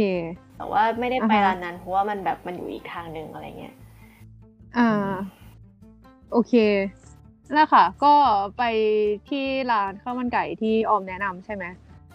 [0.57, 3.75] แต่ว่าไม่ได้ไปอ่าฮะร้านนั้นเพราะว่ามันแบบมันอยู่อีกทางหนึ่งอะไรเงี้ย
[4.77, 4.89] อ่า
[6.31, 6.53] โอเค
[7.47, 8.13] นั่นแหละค่ะ ก็
[8.57, 8.63] ไป
[9.29, 11.63] ที่ร้านข้าวมันไก่ที่ออมแนะนำใช่ไหม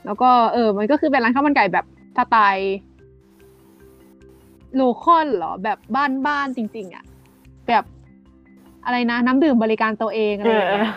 [0.05, 2.79] แล้วก็เออ มันก็คือเป็นร้านข้าวมันไก่แบบสไตล์
[4.75, 5.79] โลคอลเหรอแบบ
[6.27, 7.05] บ้านๆจริง ๆอะ
[7.69, 7.85] แบบ
[8.85, 10.91] อะไรนะ น้ำดื่มบริการตัวเองอะไรอย่างเงี้ย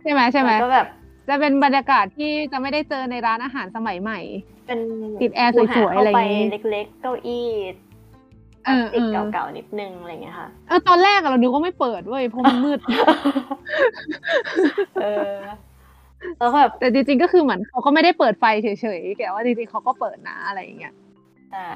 [0.00, 0.86] ใช่ไหมใช่ไหมแล้วก็แบบ
[1.28, 4.20] จะเป็นบรรยากาศที่จะไม่ได้เจอในร้านอาหารสมัยใหม่
[4.70, 4.84] เป็น
[5.22, 7.48] ติดแอร์สวยๆอะไรอย่างงี้เข้าไปเล็กๆ เก้าอี้
[8.66, 12.78] เออติดเออเก่าๆนิดนึงอะไรเงี้ยค่ะเออตอนแรกอะเรานึกว่าไม่เปิดเว้ยเพราะมันมืด
[15.02, 15.34] เออ
[16.38, 18.68] แล้วก็แบบแต่จริงๆก็คือเหมือนเขาก็ไม่ได้เปิดไฟเฉ
[18.98, 20.94] ยๆแต่ว่าจริงๆเขาก็เปิดนะอะไรอย่างเงี้ย
[21.50, 21.70] ใช่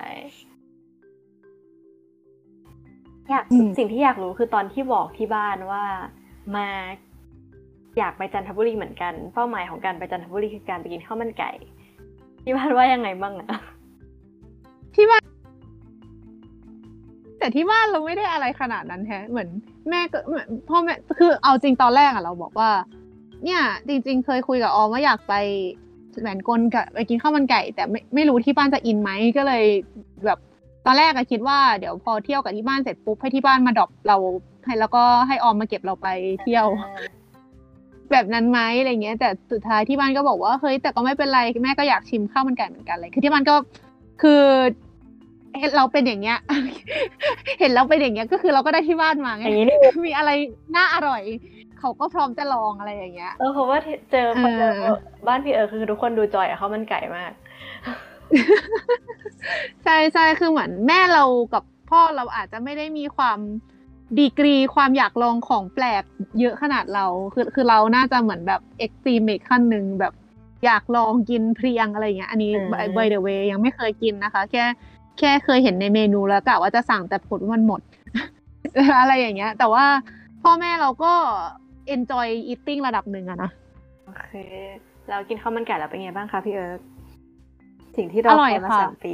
[3.30, 5.84] อยากอืมสิ่งที่อยากรู้คือตอนที่บอกที่บ้านว่า
[6.56, 6.66] มา
[7.98, 11.50] อยากไปจันทบุรีเหมือนกัน เป้าหมายของการไปจันทบุรีคือการไปกินข้าวมันไก่
[12.44, 13.48] ที่บ้านว่ายังไงบ้างอะ
[17.38, 19.48] แต่ที่บ้านเราไม่ได้อะไรขนาดนั้นแฮะเหมือน
[19.90, 22.70] แม่ก็เหมือนพ่อแม่คือเอาจริงตอนแรกอะเราบอกว่า
[23.44, 25.34] เนี่ย จริง ๆ เคยคุยกับออมว่าอยากไป
[26.20, 29.64] แหวนกลกับไปกินข้าวมันไก่ แต่ไม่ไม่รู้ที่บ้านจะอินไหมก็เลย
[30.24, 30.38] แบบ
[30.86, 34.16] ตอนแรกอะคิดว่าเดี๋ยวพอเที่ยวกับที่บ้านเสร็จปุ๊บให้ที่บ้านมาดรอปเรา
[34.64, 36.08] ให้แล้วก็ให้ออมมาเก็บเราไป
[36.42, 36.66] เที่ยว
[38.12, 43.54] แบบนั้นไหมอะไรเงี้ย แต่สุดท้ายที่บ้านก็บอกว่าเฮ้ยแต่ก็ไม่เป็นไรแม่ก็อยากชิมข้าวมันไก่เหมือนกันเลยคือที่บ้านก็
[44.22, 44.42] คือ
[45.58, 46.38] เห็นเราเป็นอย่างเงี้ย
[47.60, 50.30] เห็นเราเป็นอย่างเงี้ยก็คือเราก็ได้ที่บ้านมาไงอย่างนี้นี่มีอะไร
[50.76, 51.22] น่าอร่อย
[51.78, 53.78] เขาก็พร้อมจะลองอะไรอย่างเงี้ยเออเพราะว่า
[54.12, 57.32] เจอพอเจอเออบ้านพี่เออคือทุกคนดูจอยอะข้าวมันไก่มาก
[59.84, 63.38] ใช่ใช่คือเหมือนแม่เรากับพ่อเราอาจจะไม่ได้มีความ
[64.18, 66.02] ดีกรีความอยากลองของแปลก
[66.40, 70.12] เยอะขนาดเราคือคือเราน่าจะเหมือนแบบเอ็กซ์ตรีมอีกขั้นหนึ่งแบบ
[70.64, 74.64] อยากลองกินเพลียงอะไรอย่างเงี้ยอันนี้อืม by the way ยังไม่เคยกินนะคะ แค่
[75.18, 77.80] แค่เคยเห็นในเมนูแล้วกะว่าจะสั่งแต่ผลมันหมด
[79.00, 79.84] อะไรอย่างเงี้ย แต่ว่า
[80.42, 81.12] พ่อแม่เราก็
[81.94, 83.50] enjoy eating ระดับหนึ่งอะนะ
[84.06, 84.30] โอเค
[85.10, 86.80] เรากินข้าวมันไก่แล้วเป็นไงบ้างคะพี่เอิร์ก
[87.96, 89.12] สิ่งที่เราอร่อยคมาค่ะสามปี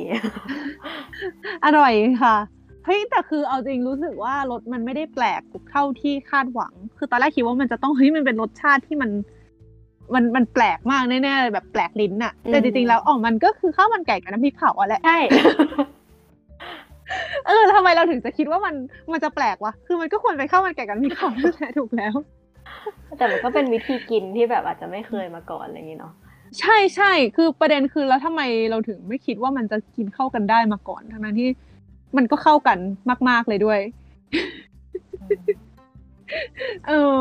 [1.64, 2.36] อร่อยค่ะ
[2.84, 9.10] เฮ้ยแต่คือเอาจริงรู้สึกว่ารสมันไม่ได้แปลกเท่าที่คาดหวัง คือตอนแรกคิดว่ามันจะต้องเฮ้ยมันเป็นรสชาติที่มัน
[10.14, 15.18] มันมันแปลกมากแน่ๆเลยแบบแปลกลิ้นอะแต่อืมจริงๆแล้วอ๋อมันก็คือข้าวมันไก่กับน้ำพริกเผาอะแหละใช่
[17.46, 18.74] เออทำไมเราถึงจะคิดว่ามัน
[19.12, 22.14] มันจะแปลกวะคือมันก็ควรเป็นข้าวมันไก่กับน้ำพริกเผานั่นแหละถูกแล้ว
[23.18, 26.12] แต่มันก็เป็นวิธีกินที่แบบอาจจะไม่เคยมาก่อนอะไรอย่างนี้เนาะ
[26.60, 31.48] ใช่ใช่คือประเด็นคือแล้วทำไมเราถึงไม่คิดว่ามันจะกินเข้ากันได้มาก่อน ทั้งนั้นที่
[32.16, 32.79] มันก็เข้ากัน
[33.29, 33.81] มาก ๆ เลยด้วย
[36.87, 36.92] เอ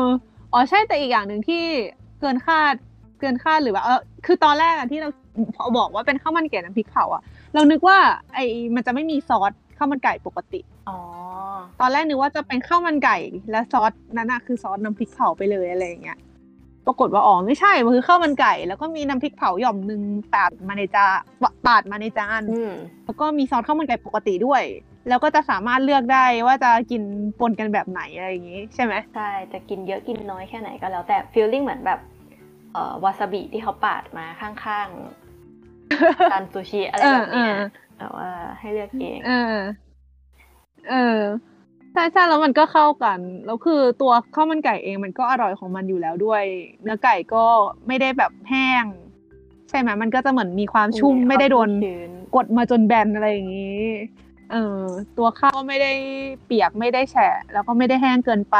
[0.52, 1.64] อ๋อใช่แต่อีกอย่างหนึ่งที่
[2.20, 2.74] เกินคาด
[3.20, 5.08] เกินคาดหรือว่าเออคือตอนแรกอะที่เรา
[5.56, 7.22] พอบอกว่าเป็นข้าวมันไก่น้ำพริกเผาอะ
[7.54, 7.98] เรานึกว่า
[8.34, 10.98] ไอ้มันจะไม่มีซอสข้าวมันไก่ปกติอ๋อ
[11.80, 13.18] ตอนแรกนึกว่าจะเป็นข้าวมันไก่
[13.50, 16.18] และซอสนั้นอะคือซอสน้ำพริกเผาไปเลยอะไรอย่างเงี้ย
[16.90, 20.02] ปรากฏว่าอ๋อไม่ใช่ มันคือข้าวมันไก่ แล้วก็มีน้ำพริกเผาหย่อมหนึ่ง
[20.34, 21.06] ปาดมาในจา
[21.42, 22.72] นปาดมาในจานอืม
[23.04, 24.62] แล้วก็มีซอสข้าวมันไก่ปกติด้วย
[25.08, 27.02] แล้วก็จะสามารถเลือกได้ว่าจะกิน
[27.40, 32.00] ปนกันแบบไหนอะไรอย่างงี้ ใช่ไหมใช่ จะกินเยอะกินน้อยแค่ไหนก็แล้วแต่ฟีลลิ่งเหมือนแบบ
[32.72, 37.64] เอ่อวาซาบิที่เขาปาดมาข้างๆจานซูชิอะไรแบบเนี้ยเออเออ
[37.96, 39.56] เแต่ว่าให้เลือกเองเออ
[40.90, 41.20] เออ
[41.92, 46.42] ใช่ใช่แล้วมันก็เข้ากันแล้วคือตัวข้าวมันไก่เองมันก็อร่อยของมันอยู่แล้วด้วย
[46.82, 47.44] เนื้อไก่ก็
[47.86, 48.84] ไม่ได้แบบแห้ง
[49.68, 53.84] ใช่ไหมมันก็จะเหมือนมีความชุ่มไม่ได้โดนชื้นกดมาจนแบนอะไรอย่างนี้
[54.52, 54.82] เออ
[55.18, 55.92] ตัวข้าวไม่ได้
[56.44, 58.58] เปียกไม่ได้แฉะ แล้วก็ไม่ได้แห้งเกินไป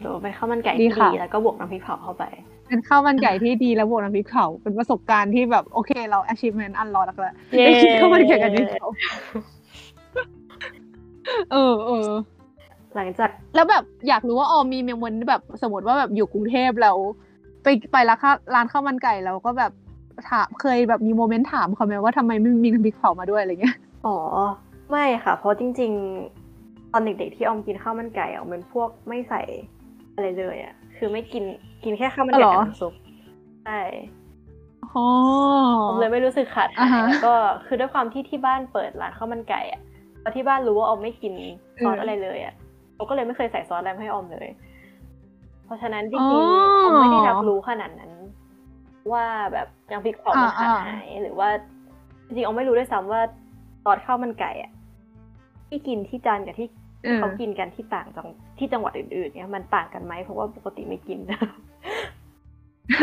[0.00, 2.24] หรือว่าเป็นข้าวมันไก่ดีที่ค่ะดีแล้วก็บวกน้ำพริกเผาเข้าไป
[2.68, 7.16] เป็นข้าวมันไก่ที่ดีแล้วบวกน้ำพริกเผาเป็นประสบการณ์ที่แบบโอเคเรา achievement อันรอดแล้ว
[7.56, 8.88] เย้ได้กินข้าวมันไก่กับน้ำพริกเผา
[11.52, 12.08] เออเออ
[12.94, 16.96] หลังจากแล้วแบบอยากรู้ว่าออมมีเมมวันแบบสมมติว่าแบบอยู่กรุงเทพแล้ว
[17.62, 19.72] ไปไปร้านข้าวร้านข้าวมันไก่แล้วก็แบบ
[20.30, 24.16] ถามเคยแบบมีโมเมนต์ถามเขาไหมว่าทำไมไม่มีน้ำพริกเผามาด้วยอะไรเงี้ยอ๋อ
[24.90, 25.92] ไม่ค่ะ เพราะจริง
[26.42, 29.42] ๆ ตอนเด็กๆที่ออมกินข้าวมันไก่อะออมเป็นพวกไม่ใส่
[30.14, 31.44] อะไรเลยอะคือไม่กิน
[31.84, 32.92] กินแค่ข้าวมันอ๋อไก่เหรอกับน้ำซุป
[33.64, 33.80] ใช่
[34.84, 35.06] อ๋อ
[35.86, 37.34] ออมเลยไม่รู้สึกขาดหาอ่ายฮะแล้วก็
[37.66, 39.80] คือด้วยความที่ที่บ้านเปิดร้านข้าวมันไก่อะ
[40.26, 41.34] พอที่บ้านรู้ว่าออมไม่กิน
[41.82, 42.54] ซอสเออออะไรเลยอะ
[42.94, 44.48] เขาก็เลยไม่เคยใส่ซอสอะไรมาให้ออมเลย
[45.64, 48.12] เพราะฉะนั้นจอ๋ริงอๆออมไม่ได้รับรู้ขนาดนั้น
[49.12, 51.48] ว่าแบบยังพริกเผามันอ่าขาดอ่าหาย หรือว่า
[52.26, 53.20] จริงๆออมไม่รู้ด้วยซ้ำว่า
[53.84, 54.72] ซอสข้าวมันไก่อะ
[55.68, 56.68] ที่กินที่จานกับที่
[57.04, 61.20] เออเขากินกันที่ต่างจังที่จังหวัดอื่นๆเนี่ยมันต่างกันไหมเพราะว่าปกติไม่กิน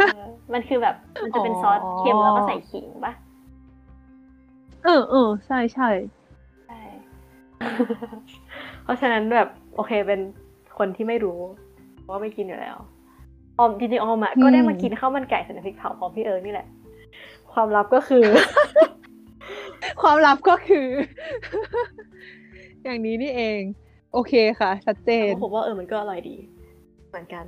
[0.03, 3.13] เออมันคือแบบมันจะเป็นซอสเค็มแล้วก็ใส่ขิงปะ
[4.83, 6.22] เออเออใช่ใช่ใช่
[8.83, 10.19] เพราะฉะนั้นแบบโอเคเป็น
[10.77, 11.39] คนที่ไม่รู้
[12.01, 12.77] เพราะว่าไม่กินอยู่แล้ว
[13.59, 16.67] ออมจริงๆออมอะก็ได้มากินข้าวมันไก่ใส่น้ำพริกเผาพร้อมพี่เอิร์กนี่แหละ
[17.53, 18.23] ความลับก็คือ
[20.01, 20.87] ความลับก็คือ
[22.83, 23.59] อย่างนี้นี่เอง
[24.13, 26.35] โอเคค่ะชัดเจนผมว่าเออมันก็อร่อยดี
[27.09, 27.43] เหมือนกัน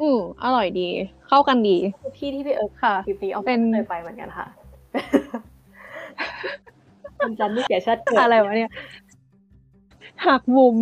[0.00, 0.88] อืออร่อยดี
[1.28, 1.76] เข้ากันดี
[2.16, 4.46] พี่ที่พี่เอิร์กค่ะทริปนี้ออมไม่เคยไปเหมือนกันค่ะ
[7.22, 8.70] คนจันทร์ที่เสียชาติเกิดอะไรวะเนี่ย
[10.26, 10.74] หักมุม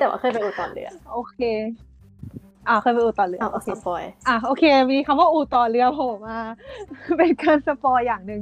[0.00, 1.38] แต่ว่าเคยไปอู่ต่อเรือโอเค
[2.68, 6.38] อ่าเคยไปอู่ต่อเรือเอาโอเอาเค spoil อะโอเค มีคำว่าอู่ต่อเรือโผล่มา
[7.18, 8.40] เป็นการ spoil อย่างหนึ่ง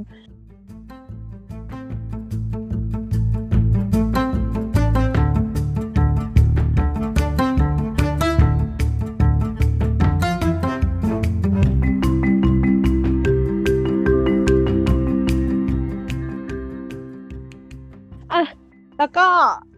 [19.03, 19.29] แล้วก็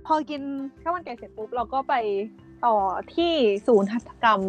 [0.07, 0.41] พอกิน
[0.81, 1.93] ข้าวมันไก่เสร็จปุ๊บเราก็ไป
[2.65, 2.75] ต่อ
[3.15, 3.33] ที่
[3.67, 4.39] ศูนย์หัตถกรรม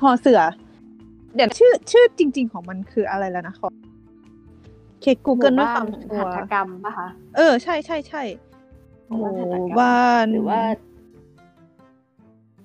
[0.00, 0.40] ทอเสือ
[1.34, 3.68] เดี๋ยวชื่อชื่อจริง ๆ ของมันคืออะไรแล้วนะขอ
[5.02, 8.22] เช็ค Google ด้วยความชัวหัตถร์กรรมปะคะเออใช่ใช่ใช่
[9.08, 10.62] หหมู่มู่บ้านบ้านหรือว่า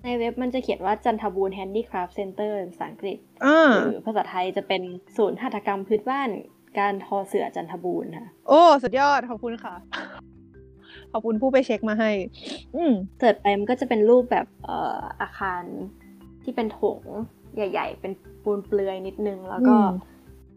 [0.04, 4.82] ในเว็บมันจะเขียนว่าจันทบูรณ์แฮนดี้คราฟเซ็นเตอร์ภาษาอังกฤษอ่าหรือภาษาไทยจะเป็น
[5.17, 6.30] ศูนย์หัตถกรรมพื้นบ้าน
[6.80, 9.76] การทอเสือจันทบูรณ์ค่ะ โอ้ สุดยอด ขอบคุณค่ะ
[11.12, 12.12] ขอบคุณผู้ไปเช็คมาให้
[12.76, 15.62] อืมเสิร์ชไปมันก็จะเป็นรูปแบบเอ่ออาคาร
[16.43, 17.02] ที่เป็นโถง
[17.56, 18.12] ใหญ่ ๆ เป็น
[18.43, 19.89] ปูนเปลือยนิดนึง แล้วก็อืม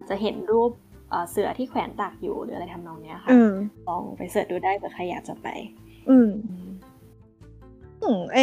[0.09, 0.71] จะเห็นรูป
[1.11, 3.53] เอ่อเสือที่แขวนตากอยู่หรืออะไรทำนองเนี้ยค่ะอืม
[3.89, 5.49] ลองไปเสิร์ชดูได้เผื่อใครอยากจะไป
[6.11, 6.29] อืม
[8.03, 8.39] อืมไอ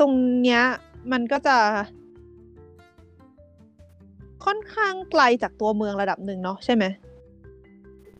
[0.00, 0.62] ตรงเนี้ย
[1.12, 1.56] มันก็จะ
[4.44, 6.84] ค่อนข้างไกลจากตัวเมืองระดับหนึ่งเนาะใช่ไหม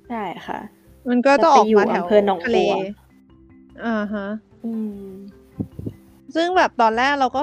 [0.08, 0.58] ใช่ค่ะ
[1.08, 2.58] มันก็จะออกมาแถวจะไปอยู่อำเภอหนองบัวทะเล
[3.84, 4.26] อ่าฮะ
[4.64, 5.08] อืม
[6.34, 7.42] ซึ่งแบบตอนแรกเราก็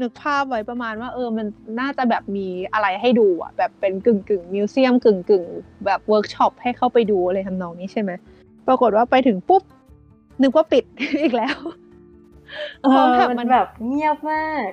[0.00, 1.46] นึกภาพไว้ประมาณว่า เออมัน
[1.80, 5.44] น่าจะแบบมีอะไรให้ดูอะ แบบเป็นกึ่งกึ่ง museum กึ่งกึ่ง
[5.86, 8.10] แบบเวิร์กช็อปให้เข้าไปดูอะไรทำนองนี้ใช่ไหม
[8.66, 9.62] ปรากฏว่าไปถึงปุ๊บ
[10.42, 10.84] นึกว่าปิด
[11.22, 11.58] อีกแล้ว
[12.82, 14.70] เอเพราะอแบบมัมันนแบบเงียบมาก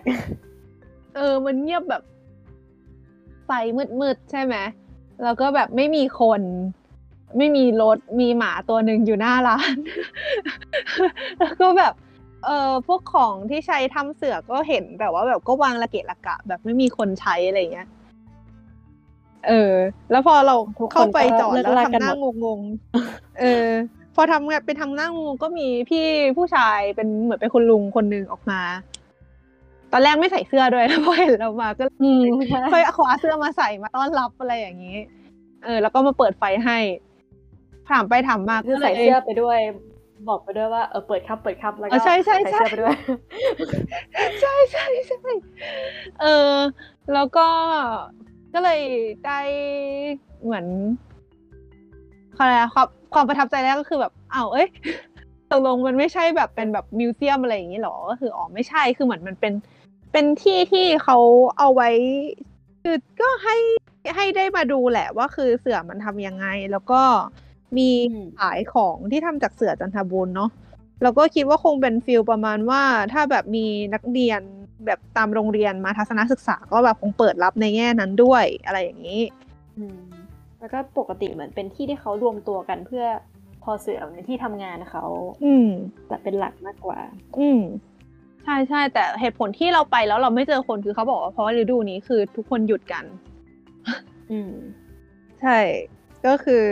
[1.15, 2.03] เออ มันเงียบแบบ
[3.45, 3.51] ไฟ
[3.99, 4.55] มืดๆใช่ไหม
[5.23, 6.41] แล้วก็แบบไม่มีคน
[7.37, 9.75] ไม่มีรถมีหมาตัวหนึ่งอยู่หน้าร้าน
[11.39, 11.93] แล้วก็แบบ
[12.45, 17.87] เออพวกของที่ใช้ทำเสือก็เห็นแต่ว่าแบบก็วางระเกะระกะ แบบไม่มีคนใช้อะไรอย่างเงี้ย
[19.47, 19.73] เออ
[20.11, 23.67] แล้วพอเราทุกคนเข้าไปจอดก็เลิกแล้วลากันทำหน้าหมดงงๆเออ
[24.15, 26.05] พอทำงานเป็นทำหน้างงก็มีพี่
[26.37, 28.61] ผู้ชายเป็นเหมือนเป็นคุณลุงคนหนึ่งออกมา
[29.91, 32.23] ตอนแรกไม่ใส่เสื้อด้วยแล้วพอเห็นเรามาก็อืม
[32.73, 34.97] ค่อยคว้าเสื้อมาใส่มาต้อนรับอะไรอย่างนี้
[35.63, 36.77] เออ แล้วก็มาเปิดไฟให้
[37.91, 39.59] ถามไปถามมาคือใส่เสื้อไปด้วย
[40.27, 42.95] บอกไปด้วยว่าเออเปิดครับเปิดครับแล้วก็เออใช่ใช่ใส่ใช่เสื้อไปด้วย
[44.41, 45.17] ใช่ใช่ใช่
[46.21, 46.53] เออ
[47.13, 47.47] แล้วก็
[48.53, 48.81] ก็เลย
[49.25, 49.39] ได้
[50.43, 50.65] เหมือน
[52.37, 54.67] อะไรอะความความประทับใจแรกก็คือแบบอ้าวเอ้ย
[55.51, 59.53] ตกลงมันไม่ใช่แบบเป็นแบบมิวเซียมอะไรอย่างนี้หรอ ก็คืออ๋อไม่ใช่คือเหมือนมันเป็น
[60.11, 61.17] เป็นที่ที่เขา
[61.57, 61.89] เอาไว้
[62.83, 63.57] คือก็ให้
[64.15, 67.01] ให้ได้มาดูแหละว่าคือเสือมันทำยังไง แล้วก็
[67.77, 70.49] มีอืมขายของที่ทำจากเสือจันทบุญเนาะ
[71.03, 74.41] แล้วก็คิดว่าคงเป็นฟิลประมาณว่าถ้าแบบมีนักเรียน
[74.85, 79.21] แบบตามโรงเรียนมาทัศนศึกษาก็แบบคงเปิดรับในแง่นั้นด้วยอะไรอย่างนี้
[79.77, 79.99] อืม
[80.59, 83.05] แล้วก็ปกติเหมือนเป็นที่ที่เขารวมตัวกันเพื่อ
[83.63, 85.05] พอเสือในที่ทำงานเขา
[85.45, 85.69] อืม
[86.07, 86.99] แบบเป็นหลักมากกว่า
[87.39, 87.61] อืม
[88.43, 93.05] ใช่ใช่แต่เหตุผลที่เราไปแล้วเราไม่เจอคนคือเขาบอกว่าเพราะว่าฤดูนี้คือทุกคนหยุดกัน
[94.31, 94.51] อืม
[95.41, 95.57] ใช่
[96.25, 96.65] ก็คือ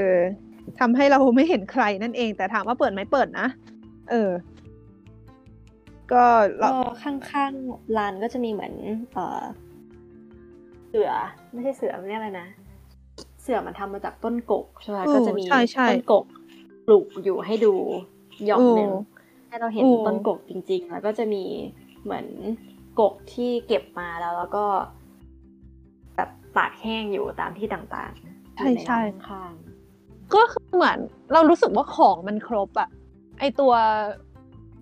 [0.79, 3.47] ทำให้เราไม่เห็นใครนั่นเอง แต่ถามว่าเปิดไหมเปิดนะ
[4.11, 4.31] เออ
[6.11, 6.23] ก็
[6.59, 8.73] เราก็ข้างๆลานก็จะมีเหมือน
[9.13, 9.41] เอ่อ
[10.89, 11.11] เสือ
[11.53, 12.47] ไม่ใช่เสือมันเรียกอะไรนะ
[13.41, 16.25] เสือมันทำมาจากต้นกกใช่ไหมเออก็จะมีใช่ใช่ต้นกก
[16.85, 17.73] ปลูกอยู่ให้ดู
[18.45, 18.95] หย่อมหนึ่งเอ
[19.45, 21.43] อให้เราเห็นเออต้นกกจริง ๆ แล้วก็จะมี
[22.03, 22.25] เหมือน
[22.99, 24.65] กกที่เก็บมาแล้ว แล้วก็
[26.15, 29.53] แบบตากแห้งอยู่ตามที่ต่างๆใช่ใช่อยู่นลานข้าง
[30.35, 30.97] ก็คือเหมือน
[31.33, 32.89] เรารู้สึกว่าของมันครบอะ
[33.39, 33.73] ไอตัว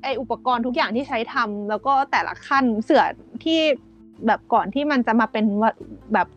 [0.04, 3.04] ไออุปกรณ์ทุกอย่างที่ใช้ทำแล้วก็แต่ละขั้นเสือ
[3.44, 3.60] ที่
[4.28, 5.72] แบบก่อนที่มันจะมาเป็นว่า
[6.13, 6.28] แบบ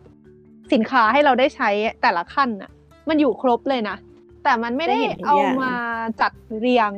[0.73, 1.69] สินค้าให้เราได้ใช้
[2.01, 2.71] แต่ละขั้นอะ
[3.09, 3.97] มันอยู่ครบเลยนะ
[4.43, 5.73] แต่มันไม่ได้เอามา
[6.21, 6.91] จัดเรียง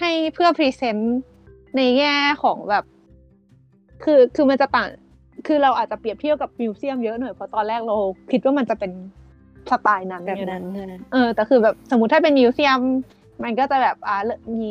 [0.00, 1.18] ให้เพื่อพรีเซนต์
[1.76, 2.84] ในแง่ของแบบ
[4.04, 4.88] คือคือมันจะต่าง
[5.46, 7.96] คือเราอาจจะเปรียบเทียบกับมิวเซียมเยอะหน่อยเพราะตอนแรกเรา
[8.30, 8.90] คิดว่ามันจะเป็น
[9.70, 12.80] สไตล์นั้นๆแบบไงนั้นนะเออแต่คือแบบสมมติถ้าเป็นมิวเซียม
[13.44, 14.18] มันก็จะแบบอ่า
[14.54, 14.56] ม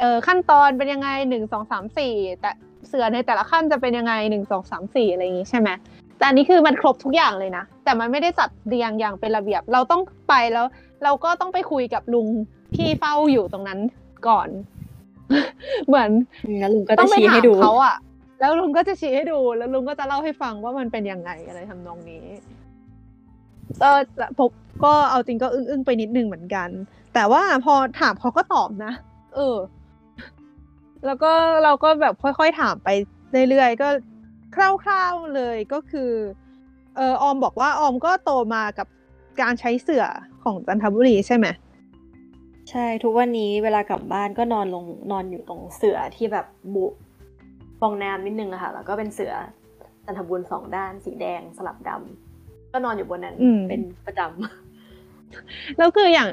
[0.00, 2.50] เออขั้นตอนเป็นยังไงหนึ่งสองสามสี่แต่
[2.88, 5.68] เสือในแต่ละขั้นจะเป็นยังไงหนึ่งสองสามสี่อะไรอย่างงี้ใช่ไหม
[6.18, 10.66] แต่อันนี้คือมันครบทุกอย่างเลยนะ แต่มันไม่ได้จัดเรียงอย่างเป็นระเบียบ เราต้องไปแล้ว
[11.04, 12.26] เราก็ต้องไปคุยกับลุง
[12.76, 13.78] ที่เฝ้าอยู่ตรงนั้น
[14.28, 14.48] ก่อน
[15.86, 16.10] เหมือน
[16.60, 17.96] แล้วลุงก็ต้จะองไปชี้ถาให้มดูเขาอะ
[18.40, 22.24] แล้วลุงก็จะชี้ให้ดู แล้วลุงก็จะเล่าให้ฟังว่ามันเป็นยังไงอะไรทำนองนี้
[23.82, 23.90] ก็
[24.38, 24.50] ผม
[24.84, 26.68] ก็เอาจริงก็อึ้งๆไปนิดนึงเหมือนกัน
[27.14, 28.92] แต่ว่าพอถามเขาก็ตอบนะ
[29.34, 29.56] เออ
[31.06, 31.32] แล้วก็
[31.64, 32.88] เราก็แบบค่อยๆถามไป
[33.48, 33.88] เรื่อยๆก็
[34.54, 34.56] ค
[34.90, 36.10] ร่าวๆเลยก็คือ
[36.96, 38.86] เออออมบอกว่าออมก็โตมากับ
[39.40, 40.04] การใช้เสื่อ
[40.42, 41.46] ของจันทบุรีใช่ไหม
[42.70, 46.86] ใช่ทุกวันนี้เวลากลับบ้านก็นอนลงนอนอยู่ตรงเสือที่แบบบุ
[47.80, 49.32] ฟองน้ำนิดนึงอะค่ะแล้วก็เป็นเสือ
[50.04, 52.27] จันทบุญสองด้านสีแดงสลับดำ
[52.78, 54.20] ก็นอนอยู่บนนั้นอืมเป็นประจ
[55.78, 56.28] แล้วคืออย่าง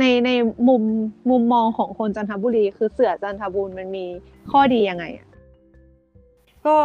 [0.00, 0.30] ในใน
[0.68, 0.82] มุม
[1.30, 4.06] มุมมองของคนจันทบุรี คือเสือจันทบุรีมันมี
[4.50, 6.76] ข้อดียังไงอะำก็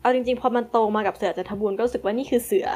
[0.00, 2.68] เอาจริงๆ พอมันโตมากับเสือจันทบุญก็รู้สึกว่านี่คือเสือ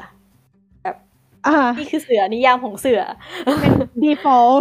[1.46, 3.02] อ่านี่คือเสือนิยามของเสือ
[3.60, 3.72] เป็น
[4.04, 4.58] default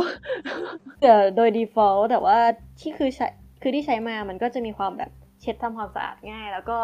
[0.97, 2.37] เสือโดย default แต่ว่า
[2.79, 3.27] ที่คือใช้
[3.61, 5.11] คือที่ใช้มามันก็จะมีความแบบ
[5.41, 6.77] เช็ดทำความสะอาดง่าย แล้วก็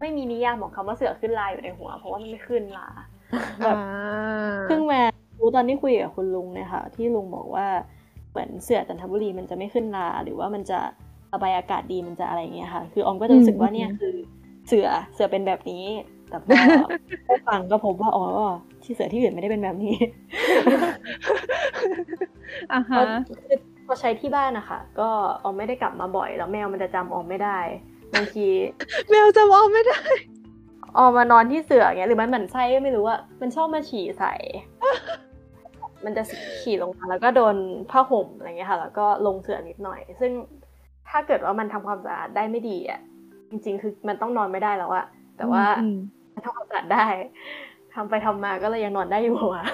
[0.00, 2.88] ไม่มีนิยามของคำว่าเสือขึ้นลายอยู่ในหัว เพราะว่ามันไม่ขึ้นลา
[3.64, 3.76] แบบอ่า
[4.64, 5.00] เพิ่งมา
[5.38, 7.66] รู้ตอนที่คุยกับคุณลุงเนี่ยค่ะ ที่ลุงบอกว่า
[8.30, 10.80] เหมือนเสือจันทบุรีมันจะไม่ขึ้นลา หรือว่ามันจะ
[11.32, 14.14] ระบายอากาศดีมันจะอะไรอย่างเงี้ยค่ะ คือออมก็จะรู้สึกว่าเนี่ยคือ
[14.66, 15.84] เสือเสือเป็นแบบนี้
[16.28, 16.60] แต่พอ
[17.26, 18.24] ได้ฟังก็พบว่าอ๋อ
[18.82, 19.96] ที่เสือที่อื่นไม่ได้เป็นแบบนี้
[22.72, 25.08] อ่าเพฮะราะคือพอใช้ที่บ้านนะคะก็
[25.42, 27.58] ออมไม่ได้กลับมาบ่อย แล้วแมวมันจะจำออมไม่ได้
[28.14, 28.46] บางที
[29.10, 30.00] แมวจะมองไม่ได้
[30.96, 34.34] ออมมานอนที่เสืออย่างเงี้ยหรือมันเหมือนไส้ก็ไม่รู้ว่ามันชอบมาฉี่ใส่
[36.04, 36.22] มันจะ
[36.60, 37.56] ฉี่ลงมาแล้วก็โดน
[37.90, 40.32] ผ้าห่มอะไรเงี้ยค่ะ แล้วก็ลงเสือนิดหน่อย ซึ่ง
[41.08, 43.00] ถ้าเกิดว่ามันทำความสะอาดได้ไม่ดีอะ
[43.50, 45.98] จริง ๆ คือมันต้องนอนไม่ได้แล้วอะแต่ว่าอืม
[46.34, 47.06] มันทำความสะอาดได้
[47.94, 49.64] ทำไปทำมาก็เลยยังนอนได้อยู่อะ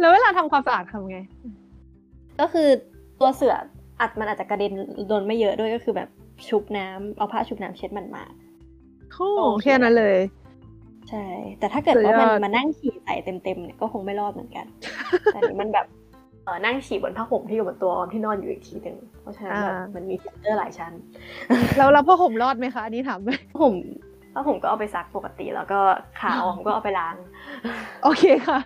[0.00, 1.18] แล้วเวลาทำความสะอาดทำไง
[2.40, 2.68] ก็คือ
[3.20, 3.54] ตัวเสือ
[4.00, 4.72] อัดมันอาจจะกระเด็น
[5.08, 6.08] โดนไม่เยอะด้วยก็คือแบบ
[6.48, 8.24] ชุบน้ำเอาผ้าชุบน้ำเช็ดมันมา
[9.12, 10.18] โอ้แค่นั้นเลย
[11.10, 11.24] ใช่
[11.58, 14.66] แต่ถ้าเกิดว่าสุดยมันอดมานั่งฉี่ใส่เต็มๆเนี่ยก็คงไม่รอดเหมือนกัน
[15.32, 15.86] แต่อันนี้มันแบบ
[16.44, 20.92] เออนั่งฉี่บนผ้าห่มที่อยู่บนตัวออมที่นอนอยู่อีกทีหนึ่งเพราะฉะนั้นแบบมันมีฟิลเตอร์หลายชั้น
[21.78, 23.74] แล้วแล้วผ้าห่มรอดไหมคะอันนี้ถามไปผ้าห่ม
[24.34, 25.80] ผ้าห่มก็เอาไปซักปกติแล้วก็
[26.20, 27.16] ขาออมก็เอาไปล้าง
[28.02, 28.58] โอเคค่ะ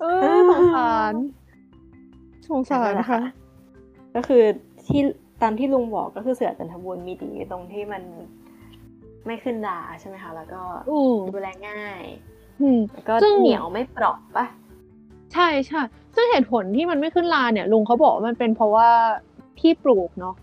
[0.00, 1.14] เออสงสาร
[2.48, 3.20] สงสารนะคะ
[4.14, 4.42] ก็คือ
[4.86, 5.00] ที่
[5.42, 8.02] ตามที่ลุงบอกก็คือเสือจันทบุญมีดีตรงที่มัน
[9.26, 12.02] ไม่ขึ้นราใช่ไหมคะ แล้วก็อืมดูแลง่าย
[12.60, 14.46] อืมแล้วก็ซึ่งเหนียวไม่เปราะปะ
[15.34, 15.80] ใช่ใช่
[16.14, 18.88] ซึ่งเหตุผลที่มันไม่ขึ้นลาเนี่ย ลุงเขาบอกว่ามันเป็นเพราะว่า
[19.60, 20.34] ที่ปลูกเนาะ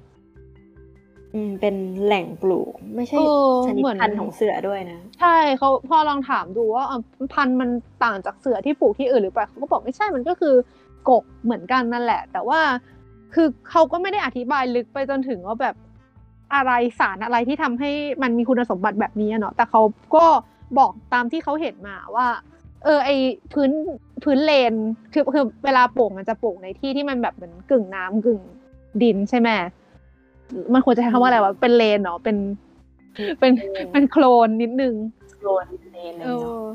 [1.34, 7.02] อืมเป็นแหล่งปลูก ไม่ใช่เออชนิดเหมือนพันธุ์ของเสือด้วยนะ ใช่เขาพอลองถามดูว่าเอ่อ
[7.34, 7.70] พันธุ์มัน
[8.04, 10.56] ต่างจากเสือที่ปลูกที่อื่นหรือเปล่าเขาก็บอกไม่ใช่มันก็คือ
[11.10, 12.60] กกเหมือนกันนั่นแหละ แต่ว่า
[13.34, 15.76] คือเขาก็ไม่ได้อธิบายลึกไปจนถึงว่าแบบ
[16.56, 19.82] อะไรสารอะไรที่ทำให้มันมีคุณสมบัติแบบนี้อะเนาะแต่เขา
[20.16, 20.26] ก็
[20.78, 22.28] บอกตามที่เขาเห็นมาว่า
[22.84, 23.10] เออไอ
[23.54, 23.72] พื้น
[24.24, 24.74] พื้นเลน
[25.14, 28.40] คือคือเวลาปลูกมันจะปลูกในที่ที่มันแบบเหมือนกึ่งน้ำกึ่ง
[29.02, 29.50] ดินใช่ไหม
[30.74, 32.38] มันควรจะใช้คำว่าอะไรวะเป็นเลนเนาะเป็น
[33.40, 33.52] เป็น
[33.92, 34.96] เป็นโคลนนิดนึง
[35.44, 36.66] โรนเลนเลเอยเนาะอ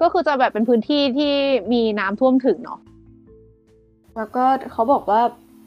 [0.00, 1.32] ก็คือจะแบบเป็นพื้นที่ที่
[1.72, 2.80] มีน้ำท่วมถึงเนาะ
[4.16, 5.20] แล้วก็เขาบอกว่า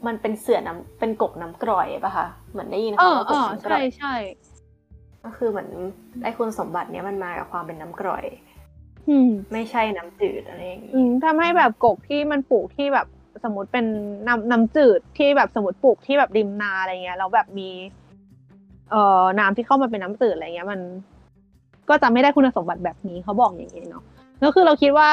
[0.06, 4.14] มันเป็นเสื่อน้ำเป็นกกน้ำกร่อยปะคะเหมือนได้ยินเอเขาอว่ากเอกอน้ำกร่ใช่อยใช่
[5.24, 5.70] ก็คือเหมือน
[6.22, 8.24] ไอ้คุณสมบัติเนี้ยมันมากับความเป็นน้ำกร่อย
[9.08, 13.06] อืมไม่ใช่น้ำจืดอะไรอย่างอืงี้มทำให้แบบกกที่มันปลูกที่แบบ
[13.44, 13.86] สมมติเป็น
[14.26, 17.68] น้ำน้ำจืดที่แบบสมมติปลูกที่แบบริมนาอะไรเงี้ยแล้วแบบมี
[18.90, 20.80] เอ่อน้ำที่เข้ามาเป็นน้ำจืดอะไรเงี้ย มัน
[21.88, 24.04] ก็จะไม่ได้คุณสมบัติแบบนี้เขาบอกอย่างนี้เนาะ
[24.40, 25.08] แล้วคือเราคิดว่า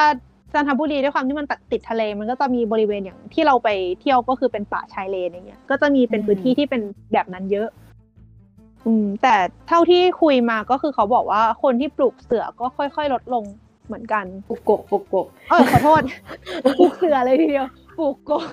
[0.54, 3.68] จันทบุรีด้วยความที่มันติดทะเลมันก็จะมีบริเวณอย่างที่เราไป
[4.00, 6.80] เที่ยวก็คือเป็นป่าชายเลนอย่างเงี้ย ก็จะมีเป็นพื้นที่ที่เป็น
[7.12, 7.68] แบบนั้นเยอะ
[8.86, 9.34] อืม แต่
[9.68, 13.44] เท่าที่คุยมาก็คือเขาบอกว่าคนที่ปลูกเสือก็ค่อย ๆ ลดลง
[13.86, 16.02] เหมือนกันปลูกกกปลูกกกเออขอโทษ
[16.78, 17.66] ปลูกเสือเลยทีเดียว
[17.98, 18.46] ปลูกกบ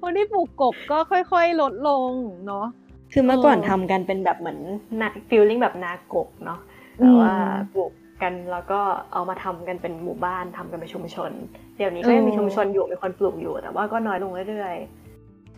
[0.00, 2.10] คนที่ปลูกกบก็ค่อย ๆ ลดลง
[2.46, 2.66] เนาะ
[3.12, 4.58] คือเมื่อก่อนเออทำกันเป็นแบบเหมือน
[5.00, 6.58] นาฟีลลิ่งแบบนากกเนาะ
[6.98, 7.32] แต่ว่า
[7.74, 7.92] ปลูก
[8.22, 8.80] กันแล้วก็
[9.12, 11.30] เอามาทำกันเป็นหมู่บ้านทำกันเป็นชุมชน
[11.76, 14.76] เดี๋ยวนี้ก็ยังมีเออชุมชนอยู่มีคนปลูกอยู่ แต่ว่าก็น้อยลงเรื่อย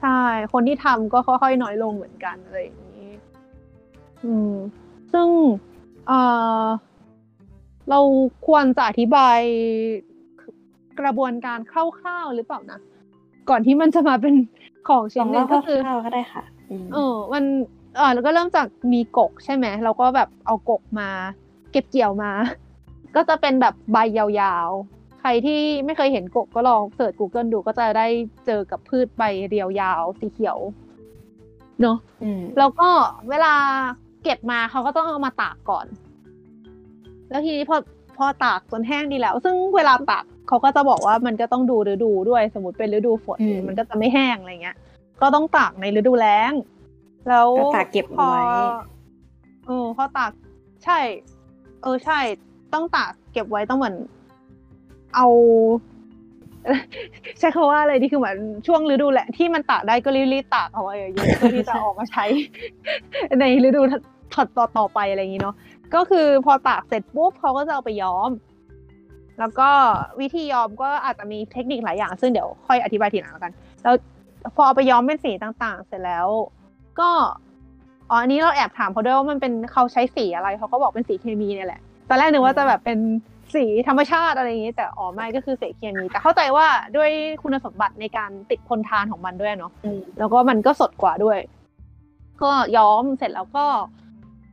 [0.00, 0.20] ใช่
[0.53, 3.09] คนที่ทำก็ค่อยๆน้อยลงเหมือนกันอะไรอย่างนี้
[4.24, 4.55] อืม
[5.12, 5.29] ซึ่ง
[6.07, 6.12] เอ
[6.64, 6.66] อ
[7.90, 8.00] เรา
[8.46, 9.38] ควรจะอธิบาย
[11.00, 11.72] กระบวนการค
[12.07, 12.81] ร่าวๆหรือเปล่านะ
[13.50, 14.35] ก่อนที่มันจะมาเป็น
[14.88, 17.44] ของๆลชิ้อนงหนึเล่างก็คือคร่าวๆก็ได้ค่ะอืมเออ มัน
[17.96, 21.11] เออแล้วก็เริ่มจากมีกกใช่ไหมเราก็แบบเอากกมา
[21.74, 22.32] เก็บเกี่ยวมา
[23.16, 28.06] ก็จะเป็นแบบใบยาวๆ ใครที่ไม่เคยเห็นกกก็ลองเสิร์ช Google ดูก็จะได้
[28.46, 30.58] เจอกับพืชใบเรียวยาวสีเขียว
[31.80, 32.88] เนอะอืมแล้วก็
[33.30, 33.54] เวลา
[34.22, 35.87] เก็บมาเขาก็ต้องเอามาตากก่อน
[37.30, 37.76] แล้วทีนี้พอ
[38.16, 44.76] พอตากจนแห้งดีแล้ว ซึ่งเวลาตากเขาก็จะบอกว่ามันก็ต้องดูฤดูด้วย สมมติเป็นฤดูฝนอืมมันก็จะไม่แห้งอะไรเงี้ย
[45.20, 46.52] ก็ต้องตากในฤดูแล้ง
[47.28, 48.42] แล้วก็ตากเก็บพอไว้
[49.66, 50.30] เออพอตาก
[50.84, 50.98] ใช่
[51.84, 52.20] เออใช่
[52.74, 53.96] ต้องตากเก็บไว้ต้องเหมือน
[55.14, 55.26] เอา
[57.38, 62.24] ใช้คำว่าอะไรดีคือเหมือนช่วงฤดูแหละที่มันตากได้ก็รีบๆตากเอาไว้เยอะๆเพื่อที่จะออกมาใช้
[63.40, 63.82] ในฤดู
[64.34, 65.56] ถัดต่อต่อไปอะไรอย่างนี้เนาะ
[65.94, 68.30] ก็คือพอตากเสร็จปุ๊บเขาก็จะเอาไปย้อม
[69.38, 69.70] แล้วก็
[70.20, 73.94] วิธีย้อมก็อาจจะมีเทคนิคหลายอย่าง ซึ่งเดี๋ยวค่อยอธิบายทีหลังแล้วกัน แล้ว
[74.54, 76.26] พอเอาไปย้อมเป็นสีต่างๆ เสร็จแล้ว
[77.00, 77.10] ก็
[78.10, 82.98] อ๋ออันนี้เราแอบถามเขาด้วยว่ามันเป็นเขาใช้สีอะไรเขาก็บอกเป็นสีเคมีเนี่ยแหละตอนแรกนึกว่าจะแบบเป็น
[83.54, 87.10] สีธรรมชาติอะไรอย่างนี้ แต่อ๋อไม่ก็คือสีเคมี แต่เข้าใจว่าด้วย
[87.42, 91.38] คุณสมบัติในการติดทนทานของมันด้วยเนาะอืมแล้วก็มันก็สดกว่าด้วย
[92.42, 93.64] ก็ย้อมเสร็จแล้วก็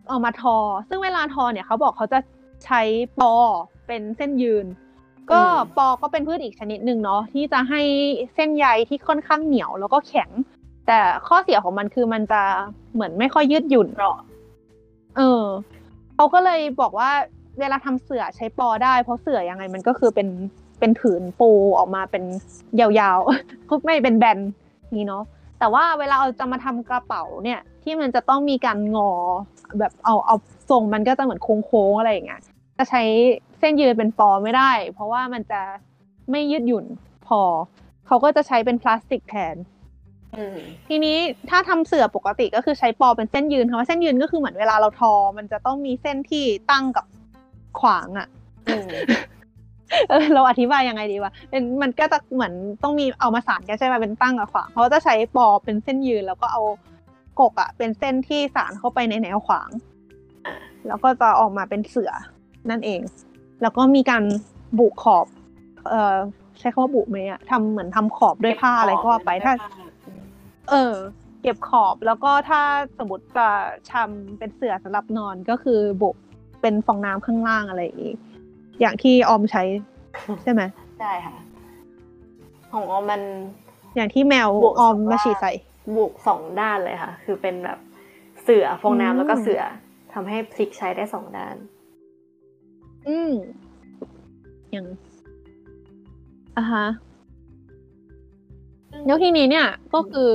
[0.09, 0.57] เอามาทอ
[0.89, 2.19] ซึ่งเวลาทอเนี่ยเขาบอกเขาจะ
[2.65, 2.81] ใช้
[3.19, 3.33] ปอ
[3.87, 4.65] เป็นเส้นยืน
[5.31, 7.81] ก็อืมปอก็เป็นพืชอีกชนิดหนึ่งเนาะที่จะให้
[8.35, 10.29] เส้นใยที่ค่อนข้างเหนียวแล้วก็แข็ง
[10.87, 12.41] แต่ข้อเสียของมันคือมันจะ
[12.93, 14.17] เหมือนไม่ค่อยยืดหยุ่นเปราะ
[15.17, 15.43] เออ
[16.15, 17.11] เขาก็เลยบอกว่า
[17.59, 20.27] เวลาทำเสื่อใช้ปอได้เพราะเสื่อยังไงมันก็คือเป็น
[20.79, 22.23] เป็นผืนปูออกมาเป็น
[22.79, 24.37] ยาวๆก็ไม่เป็นแบน
[24.95, 25.23] นี้เนาะ
[25.59, 29.11] แต่ว่าเวลาเราจะมาทำกระเป๋าเนี่ย ที่มันจะต้องมีการงอ
[29.79, 30.35] แบบเอาเอา
[30.69, 32.41] ทรงมันก็จะเหมือนโค้งๆอะไรอย่างเงี้ย
[32.77, 33.03] จะใช้
[33.59, 35.61] เส้นยืนเป็นปอไม่ได้ เพราะว่ามันจะ
[36.31, 36.85] ไม่ยืดหยุ่น
[37.27, 37.41] พอ
[38.07, 39.55] เขาก็จะใช้เป็นพลาสติกแทน
[40.87, 41.17] ทีนี้
[41.49, 47.05] ถ้าทำเสื่อปกติก็คือใช้ปอเป็นเส้นยืนคำว่าเส้นยืนก็คือเหมือนเวลาเราทอ มันจะต้องมีเส้นที่ตั้งกับ
[47.79, 48.27] ขวางอะ่ะ
[48.67, 48.89] อืม
[50.09, 56.61] เออเราอธิบายยังไงดีวะเป็นมันก็จะเหมือนต้องมีเอามาสานกันใช่ไหมเป็นตั้งกับขวางเขาจะใช้ปอเป็นเส้นยืน แล้วก็เอา
[57.39, 59.69] กกอะ่ะเป็นเส้นที่สานเข้าไปในแนวขวาง
[60.45, 60.55] อ่า
[60.87, 62.11] แล้วก็จะออกมาเป็นเสือ
[62.69, 63.01] นั่นเอง
[63.61, 64.23] แล้วก็มีการ
[64.79, 65.25] บุขอบ
[65.89, 66.15] เอ่อ
[66.59, 69.53] ใช้คำว่าบุไหมอะทำเหมือนทำขอบด้วยผ้าอะไรก็ว่าไปถ้า
[70.69, 70.95] เออ
[71.41, 72.61] เก็บขอบแล้วก็ถ้า
[72.97, 73.47] สมมติจะ
[73.93, 76.15] ทำเป็นเสื่อสำหรับนอนก็คือโบก
[76.61, 78.15] เป็นฟองน้ำข้างล่างอะไรอย่างงี้
[78.81, 79.63] อย่างที่ออมใช้
[80.43, 80.61] ใช่ไหม
[80.99, 81.35] ใช่ค่ะ
[82.71, 83.21] ของออมมัน
[83.95, 85.51] อย่างที่แมวบวกออมสองมาด้านฉีดใส่
[85.95, 87.79] บวกสองด้านเลยค่ะ คือเป็นแบบ
[88.43, 89.61] เสือฟองอืมน้ำแล้วก็เสือ
[90.13, 91.55] ทำให้พลิกใช้ได้สองด้าน
[93.07, 93.33] อืม
[94.71, 94.85] อย่าง
[96.57, 96.85] อะฮะ
[99.05, 100.31] แล้วทีนี้เนี่ยก็คือ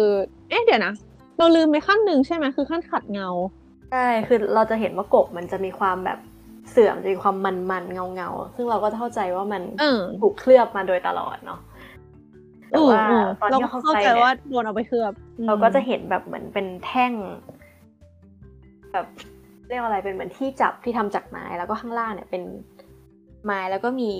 [0.48, 0.94] เอ๊ะเดี๋ยวนะ
[1.38, 3.28] เราลืมไปขั้นหนึ่งใช่ไหมคือขั้นขัดเงา
[3.92, 6.18] ใช่ คือเราจะเห็นว่ากบมันจะมีความแบบ
[6.70, 7.36] เสื่อมจะมีความ
[7.70, 11.60] มันๆเงาเงาๆซึ่งเราก็จะเข้าใจว่ามันเออถูกเคลือบมาโดยตลอดเนาะ
[12.70, 15.12] แต่ว่าเออตอนเราที่ก็เข้าเข้าใจใจเนี่ยว่าโดนเอาไปเคลือบ
[15.46, 17.12] เราก็จะเห็นแบบเหมือนเป็นแท่ง
[18.92, 19.06] แบบ
[19.68, 22.42] เรียกว่าอะไรเป็นเหมือนที่จับที่ทำจากไม้แล้วก็ข้างล่างเนี่ยเป็น
[23.44, 24.12] ไม้แล้วก็มี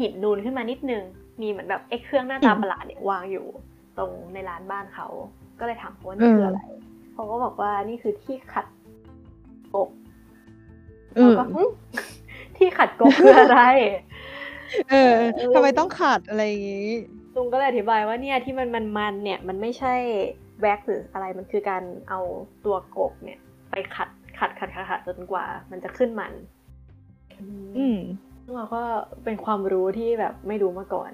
[0.00, 1.02] หินนูนขึ้นมานิดนึง
[1.40, 3.46] มีเหมือนแบบเอ็กเครื่องหน้าตาประหลาดเนี่ยวางอยู่
[3.98, 5.06] ตรงในร้านบ้านเขา
[5.58, 6.60] ก็เลยถามเขาว่านี่คืออะไร
[7.12, 8.66] เขาก็บอกว่านี่คือที่ขัด
[9.74, 9.88] กบ
[11.16, 11.62] อืเรามก็หึ
[12.56, 13.60] ที่ขัดกบคืออะไร
[14.90, 15.14] เออ
[15.54, 16.90] ทำไมต้องขาดอะไรอย่างงี้
[17.34, 19.94] ลุงก็เลยอธิบายว่าเนี่ยที่มันมันมันๆเนี่ย มันไม่ใช่
[20.60, 22.20] แว็กหรืออะไรมันคือการเอา
[22.64, 23.38] ตัวกบเนี่ย
[23.70, 24.08] ไปขัด
[24.38, 26.32] ขัดขัดขัดขัดจนกว่า มันจะขึ้นมัน
[27.78, 28.82] อืมซึ่ง เราก็
[29.24, 31.12] เป็นความรู้ที่แบบไม่รู้มาก่อน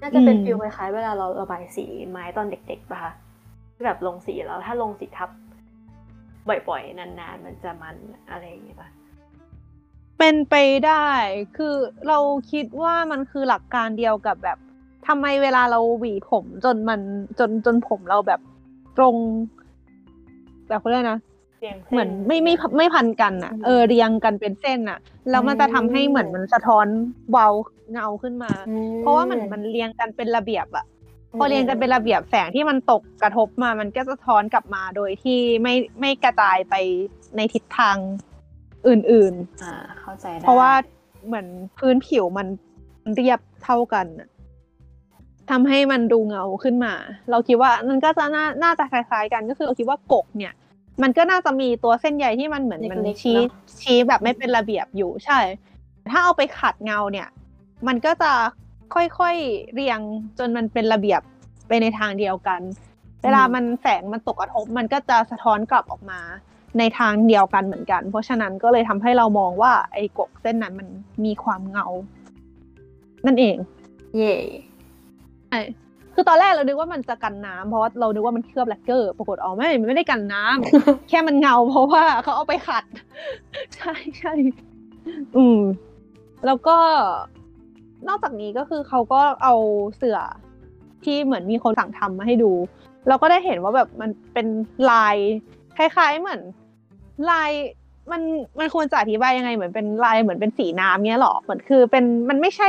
[0.00, 3.12] น่าจะเป็นอืมฟิลคล้ายๆเวลาเราระบายสีไม้ตอนเด็กๆป่ะคะ
[3.74, 5.30] ที่แบบลงสีแล้วถ้าลงสีทับ
[6.48, 7.96] บ่อยๆ นานๆ มันจะมัน
[8.30, 8.88] อะไรอย่างเงี้ยป่ะ
[10.18, 10.54] เป็นไป
[10.86, 11.08] ได้
[11.56, 11.74] คือ
[12.08, 12.18] เรา
[12.52, 14.58] คิดว่ามันคือหลักการเดียวกับแบบ
[15.06, 17.00] ทำไมเวลาเราหวีผมจนมัน
[17.38, 18.40] จนจนผมเราแบบ
[18.96, 19.16] ตรง
[20.68, 21.18] แบบเขาเรียกนะ
[21.62, 24.98] เรียงส้เหมือนไม่ไม่ไม่พันกันอะอืมเออเรียงกันเป็นเส้นอะ
[25.30, 26.86] แล้วมันจะทำให้เหมือนมันสะท้อน
[27.32, 27.48] เบา
[27.92, 30.84] เงาขึ้นมาอืมเพราะว่ามันมันเรียงกันเป็นระเบียบอะ
[31.38, 36.74] พอเรียงกันเป็นระเบียบแสงที่มันตกกระทบมา มันก็สะท้อนกลับมาโดยที่ไม่ไม่กระจายไป
[37.36, 37.96] ในทิศทาง
[38.86, 39.34] อื่น
[39.64, 40.72] อ่า เข้าใจๆได้เพราะว่า
[41.26, 41.46] เหมือน
[41.78, 42.46] พื้นผิวมัน
[43.16, 44.28] เรียบเท่ากันน่ะ
[45.50, 46.94] ทำให้มันดูเงาขึ้นมา
[47.30, 50.52] เราคิดว่ามันก็จะน่าน่าจะคล้ายๆกันก็คือเราคิดว่ากกเนี่ย
[51.02, 53.48] มันก็น่าจะมีตัวเส้นใยที่มันเหมือนมันเล็กๆชี้เนอะ
[53.82, 55.38] ชี้แบบไม่เป็นระเบียบอยู่ใช่
[56.10, 57.28] ถ้าเอาไปขัดเงาเนี่ย
[57.86, 58.32] มันก็จะ
[58.94, 60.00] ค่อยๆเรียง
[60.38, 61.20] จนมันเป็นระเบียบ
[61.68, 62.60] ไปในทางเดียวกัน
[63.22, 66.20] เวลามันแสงมันตกกระทบ มันก็จะสะท้อนกลับออกมา
[66.78, 70.88] ในทางเดียวกันเหมือนกัน เพราะฉะนั้นก็เลยทำให้เรามองว่าไอ้กกเส้นนั้นมัน
[71.24, 71.86] มีความเงา
[73.26, 73.56] นั่นเอง
[74.16, 74.34] เย่
[75.48, 75.60] ใช่
[76.14, 82.84] คือตอนแรกเรานึกว่ามันจะกันน้ำเพราะว่าเรานึกว่ามันเคลือบแลกเกอร์ ปรากฏอ๋อไม่มันไม่ได้กันน้ำแค่มันเงา เพราะว่าเขาเอาไปขัด
[83.74, 84.32] ใช่ใช่
[85.36, 85.60] อืม
[86.46, 86.76] แล้วก็
[88.08, 89.54] นอกจากนี้ก็คือเขาก็เอา
[89.96, 90.18] เสื่อ
[91.04, 92.52] ที่เหมือนมีคนสั่งทำมาให้ดู
[93.08, 94.46] เราก็ได้เห็นว่าแบบมันเป็น
[94.90, 95.16] ลาย
[95.76, 96.40] คล้ายๆเหมือน
[97.30, 97.50] ลาย
[98.12, 98.22] มัน
[98.58, 102.68] มันควรจะอธิบายยังไง เหมือนเป็นลายเหมือนเป็นสีน้ำเนี้ยหรอเหมือนคือเป็นมันไม่ใช่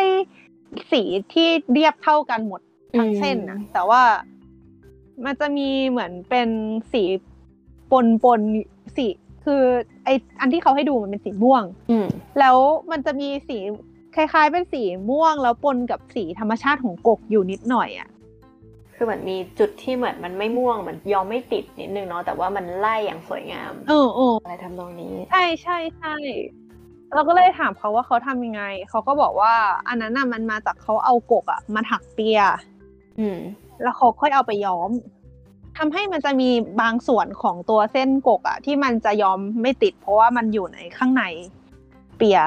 [0.91, 1.02] สี
[1.34, 2.62] ที่เรียบเท่ากันหมด
[3.00, 4.02] ทั้งเส้นนะแต่ว่า
[5.26, 6.50] มันจะมีเหมือนเป็น
[6.91, 7.04] สี
[7.91, 9.08] ปนปนๆสี
[9.46, 9.64] คือ
[10.06, 10.10] ไอ
[10.41, 12.08] อันที่เขาให้ดูมันเป็นสีม่วงอืม
[12.39, 12.58] แล้ว
[12.91, 13.58] มันจะมีสี
[14.16, 18.10] คล้าย ๆ เป็นสีม่วงแล้วปนกับสีธรรมชาติของกกอยู่นิดหน่อยอะ
[18.96, 26.16] คือเหมือนมีจุดที่เหมือนมันไม่ม่วงเหมือนยอมไม่ติดนิดนึงเนาะแต่ว่ามันไล่อย่างสวยงามเออเอออะไรทำนองนี้ ใช่ใช่ใช่
[27.14, 29.54] เราก็เลยถามเขาว่าเขาทำยังไง เขาก็บอกว่า
[29.88, 32.39] อันนั้นน่ะมันมาจากเขาเอากกอะมาถักเปีย
[33.20, 33.39] อืม
[33.82, 34.89] แล้วเขาค่อยเอาไปย้อม
[35.78, 36.49] ทำให้มันจะมี
[36.82, 41.24] บางส่วนของตัวเส้นกกอะที่มันจะย้อมไม่ติด เพราะว่ามันอยู่ในข้างใน
[42.18, 42.41] เปีย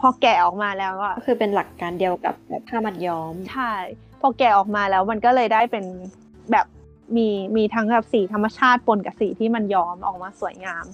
[0.00, 3.72] พอแกะออกมาแล้วอะก็คือเป็นหลักการเดียวกับแบบผ้ามัดย้อม ใช่
[4.20, 5.84] พอแกะออกมาแล้วมันก็เลยได้เป็น
[6.52, 6.66] แบบ
[7.16, 10.84] มีมีทั้งแบบสีธรรมชาติปนกับสีที่มันย้อมออกมาสวยงาม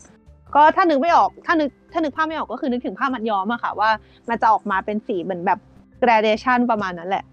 [0.55, 3.91] ก็ถ้านึกไม่ออกถ้านึกถ้านึกภาพไม่ออกก็คือนึกถึงผ้ามัดย้อมอะค่ะ ว่า
[4.29, 5.59] มันจะออกมาเป็นสีเหมือนแบบ
[6.03, 7.25] gradation ประมาณนั้นแหละ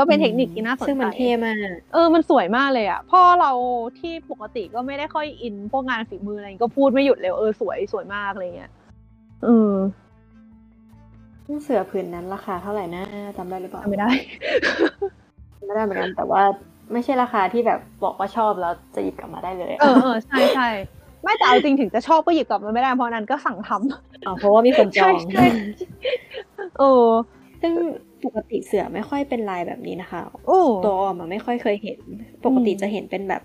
[0.00, 1.56] ก็เป็นเทคนิคที่น่าสนใจซึ่งมันเท่มาก
[1.92, 3.52] เออมันสวยมากเลยอะพ่อเรา
[3.98, 8.70] ที่ปกติก็ไม่ได้ค่อยอินพวกงานฝีมืออะไรก็พูดไม่หยุดเลยเออสวยสวยมากอะไรเงี้ย
[9.44, 9.74] เออ
[11.64, 13.02] เสือผืนนั้นราคาเท่าไหร่นะ
[13.36, 14.10] จำได้หรือเปล่าจำไม่ได้
[15.58, 16.42] จำไม่ได้เหมือนกันแต่ว่า
[16.92, 20.68] ไม่ใช่ราคาที่แบบบอกว่าชอบแล้วจะหยิบกลับมาได้เลยเออเออใช่ใช่
[21.22, 25.46] ไม่แต่เอาจริงถึงจะชอบก็หยิบกลับมาไม่ได้เพราะนั้นก็สั่งทำอ๋อเพราะว่ามีคนจองใช่ใช่
[26.78, 27.06] เออ
[27.62, 27.72] ซึ่ง
[28.24, 31.98] ปกติเสือไม่ค่อยเป็นลายแบบนี้นะคะ โอ้ตัวออมอะไม่ค่อยเคยเห็น
[32.44, 33.42] ปกติจะเห็นเป็นแบบ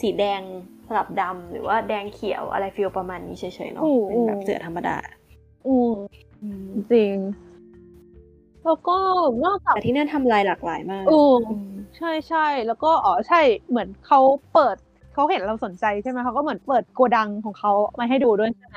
[0.00, 0.40] สีแดง
[0.86, 4.96] สลับดำหรือว่าแดงเขียวอะไรฟิลประมาณนี้เฉยๆเนาะเป็นแบบเสือธรรมดา
[5.66, 5.94] อืม
[6.92, 7.16] จริง
[8.64, 8.96] แล้วก็
[9.44, 13.40] นอกจากแต่ที่นั่นทำลายหลากหลายมากโอ้อืมใช่ใช่แล้วก็อ๋อใช่
[13.70, 14.20] เหมือนเขา
[14.54, 14.76] เปิด
[15.14, 18.76] เขาเห็นเราสนใจใช่ไหมเขาก็เหมือนเปิดโกดังของเขามาให้ดูด้วยใช่ไหม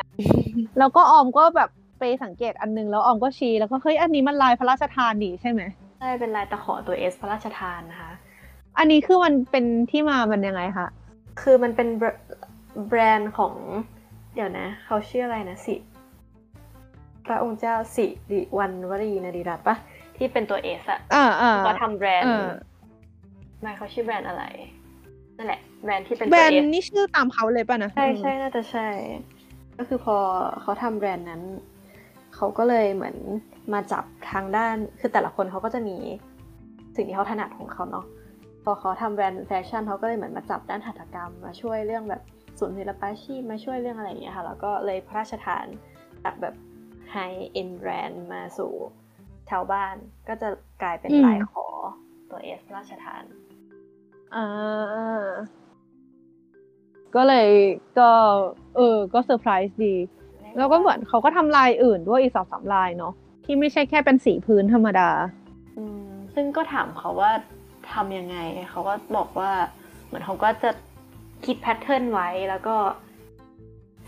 [0.79, 1.69] แล้วก็ออมก็แบบ
[2.03, 5.61] ไปสังเกตอันนึงแล้วออมก็ชี้แล้วก็เฮ้ยอันนี้มันลายพระราชทานดีใช่ไหม
[5.99, 8.11] ใช่เป็นลายตะขอตัวเอสพระราชทานนะคะ
[8.77, 10.87] อันนี้คือมันเป็นที่มามันยังไงคะ
[11.41, 12.07] คือมันเป็นแบร
[12.87, 13.53] แบรนด์ของ
[14.35, 15.75] เดี๋ยวนะ เขาชื่ออะไรนะสิ
[17.25, 19.75] พระองค์เจ้าสิริวัณวรีนดีรัตน์ปะ
[20.17, 22.49] ที่เป็นตัวเอสอะอ่าอ่าก็ทำแบรนด์อ่า
[23.61, 24.43] ไม่เขาชื่อแบรนด์อะไร
[25.37, 28.87] นั่นแหละแบรนด์ที่เป็นแบตัรว S นี่ชื่อตามเขาเลยป่ะนะใช่ใช่น่าจะใช่
[29.77, 30.17] ก็คือพอ
[30.61, 31.41] เขาทำแบรนด์นั้น
[32.35, 33.15] เขาก็เลยเหมือน
[33.73, 35.97] มาจับทางด้าน คือแต่ละคนเขาก็จะมี
[36.95, 38.05] สิ่งที่เขาถนัดของเขาเนาะ
[38.63, 42.21] พอเขาทำแบรนด์แฟชั่นเขาก็เลยเหมือนมาจับด้านหัตถกรรม มาช่วยเรื่องแบบ
[42.59, 45.65] ศูนย์ศิลปาชีพมาช่วยเรื่องอะไรอย่างเงี้ยค่ะ แล้วก็เลยพระราชทาน
[46.23, 46.55] จากแบบ
[47.11, 49.95] high-end brand มาสู่ชาวบ้าน
[50.27, 50.49] ก็จะ
[50.81, 51.67] กลายเป็นอืมลายขอ
[52.31, 53.23] ตัว S พระราชทาน
[54.35, 55.29] อ่า
[57.15, 57.49] ก็เลย
[57.99, 58.11] ก็
[58.75, 59.95] เออ ก็เซอร์ไพรส์ดี
[60.57, 63.13] แล้วก็เหมือนเขาก็ทำลายอื่นด้วยอีกสองสามลายเนาะ
[63.45, 65.09] ที่ไม่ใช่แค่เป็นสีพื้นธรรมดา
[65.77, 67.31] อืมซึ่งก็ถามเขาว่า
[67.91, 68.37] ทำยังไง
[68.69, 69.51] เขาก็บอกว่า
[70.05, 70.69] เหมือนเขาก็จะ
[71.45, 72.75] คิด pattern ไว้แล้วก็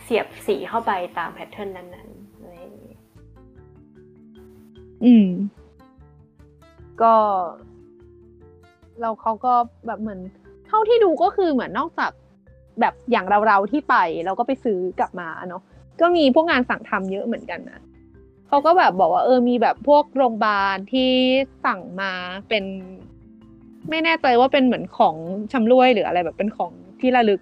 [0.02, 2.98] เสียบสีเข้าไปตาม pattern นั้นๆอะไรอย่างนี้
[5.06, 5.30] อืม
[7.02, 7.14] ก็
[9.02, 9.54] เราเขาก็
[9.86, 10.20] แบบเหมือน
[10.68, 12.12] เท่าที่ดูก็คือเหมือนนอกจาก
[12.80, 15.62] แบบอย่างเราๆที่ไปเราก็ไปซื้อกลับมาเนาะ
[16.02, 17.82] ก็มีพวกงานสั่งทำเยอะเหมือนกันนะ
[18.48, 21.12] เขาก็แบบบอกว่าเออมีแบบพวกโรงพยาบาลที่
[21.66, 22.12] สั่งมา
[22.50, 22.64] เป็น
[23.90, 25.16] ไม่แน่ใจว่าเป็นเหมือนของ
[25.52, 26.72] ชำร่วยหรืออะไรแบบเป็นของ
[27.02, 27.42] ที่ระลึก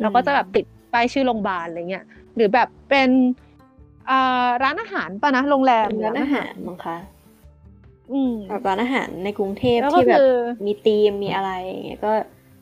[0.00, 2.04] แล้วก็จะแบบติดป้ายชื่อโรงพยาบาลอะไรเงี้ย
[2.36, 3.08] หรือแบบเป็น
[4.10, 6.96] อ่าร้านอาหารปะนะโรงแรมเป็นร้านอาหารมั้งคะ
[8.12, 10.34] อืมแบบร้านอาหารในกรุงเทพแล้วก็ที่แบบคือ
[10.66, 12.12] มีธีมมีอะไรอย่างเงี้ยก็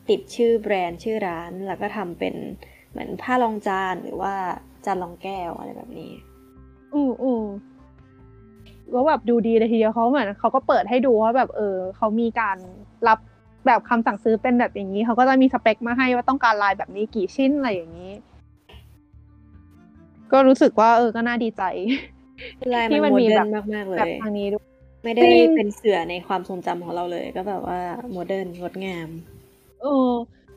[0.08, 2.34] ติดชื่อแบรนด์ชื่อร้าน แล้วก็ทำเป็น
[2.90, 4.34] เหมือนผ้ารองจานหรือว่า
[4.88, 6.12] จานรองแก้วอะไรแบบนี้
[6.94, 7.44] อืออือ
[8.94, 12.56] ก็แบบดูดีเลยทีเดียวเขาเหมือนเขาก็เปิดให้ดูว่าแบบเออเขามีการ
[13.08, 13.18] รับ
[13.66, 18.12] แบบคำสั่งซื้อเป็นแบบอย่างนี้เขาก็จะมีสเปคมาให้ว่าต้องการลายแบบนี้กี่ชิ้นอะไรอย่างนี้
[20.32, 21.62] ก็รู้สึกว่าเออก็น่าดีใจ
[22.74, 24.64] ลายที่มันมันโมมีเดิแบร์บนมากๆเลแบบยทางนี้ด้วย
[25.04, 27.80] ไม่ได้จริงเป็นเสือในความทรงจำของเราเลย ก็แบบว่า
[28.12, 29.08] โมเดิร์นงดงาม
[29.82, 30.10] เออ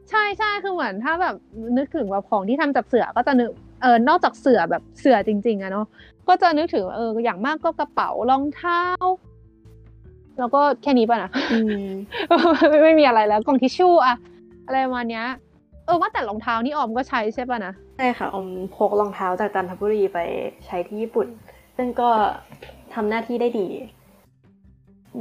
[0.10, 1.36] ใช่ใช่คือเหมือนถ้าแบบ
[1.78, 3.52] นึกถึงแบบของที่ทำจากเสือก็จะนึก
[3.82, 5.86] เออนอกจากเสือแบบเสือจริง ๆอะเนาะ
[6.28, 8.82] ก็จะนึกถึงเอออย่างมากก็กระเป๋ารองเท้า
[10.40, 11.88] แล้วก็แค่นี้ป่ะนะอืม
[12.70, 14.16] ไม่ไม่มีอะไรแล้วกล่องทิชชู่อะ
[14.66, 15.26] อะไรประมาณเนี้ย
[15.86, 20.20] เออว่าแต่รองเท้านี่ออมก็ใช้ใช่ป่ะนะใช่ค่ะอมพกรองเท้าจากจันทบุรีไป
[20.66, 21.28] ใช้ที่ญี่ปุ่น
[21.78, 22.10] ซึ่งก็
[22.94, 23.68] ทำหน้าที่ได้ดี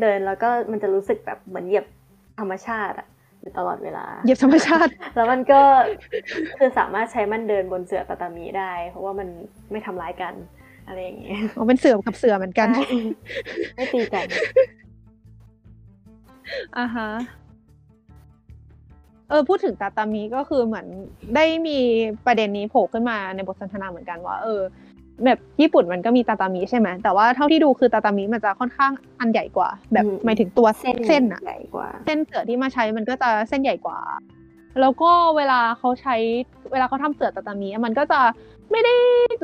[0.01, 1.87] เดินแล้วก็มันจะรู้สึกแบบเหมือนเหยียบ
[2.41, 3.07] ธรรมชาติอะ
[3.41, 5.61] อยู่ตลอดเวลาเหยียบธรรมชาติ แล้วมันก็
[6.59, 9.29] คือสามารถใช้มันเดินบนเสื่อตาตามีได้ เพราะว่ามัน
[9.71, 10.35] ไม่ทำร้ายกัน
[10.87, 12.89] อะไรอย่างเงี้ยอ๋อเป็นเสือกับเสือเหมือนกันใช่
[13.75, 14.27] ไม่ตีกัน
[16.77, 17.09] อ่าฮะ
[19.29, 20.87] เออพูดถึงตาตามิก็คือเหมือน
[21.37, 21.79] ได้มี
[22.27, 24.61] ประเด็นนี้โผล่ขึ้นมาในบทสนทนาเหมือนกันว่า เออ
[25.25, 33.99] แบบญี่ปุ่นมันก็มีตาตามิใช่ไหมแต่ว่าเท่าที่ดูคือตาตามิมันจะค่อนข้างอันใหญ่กว่า แบบอืมหมายถึงตัวเส้นเส้นอะใหญ่กว่า เส้นเสือที่มาใช้มันก็จะเส้นใหญ่กว่า
[34.81, 36.17] แล้วก็เวลาเขาใช้
[36.73, 38.21] เวลาเขาทำเสือตาตามีมันก็จะ
[38.71, 38.95] ไม่ได้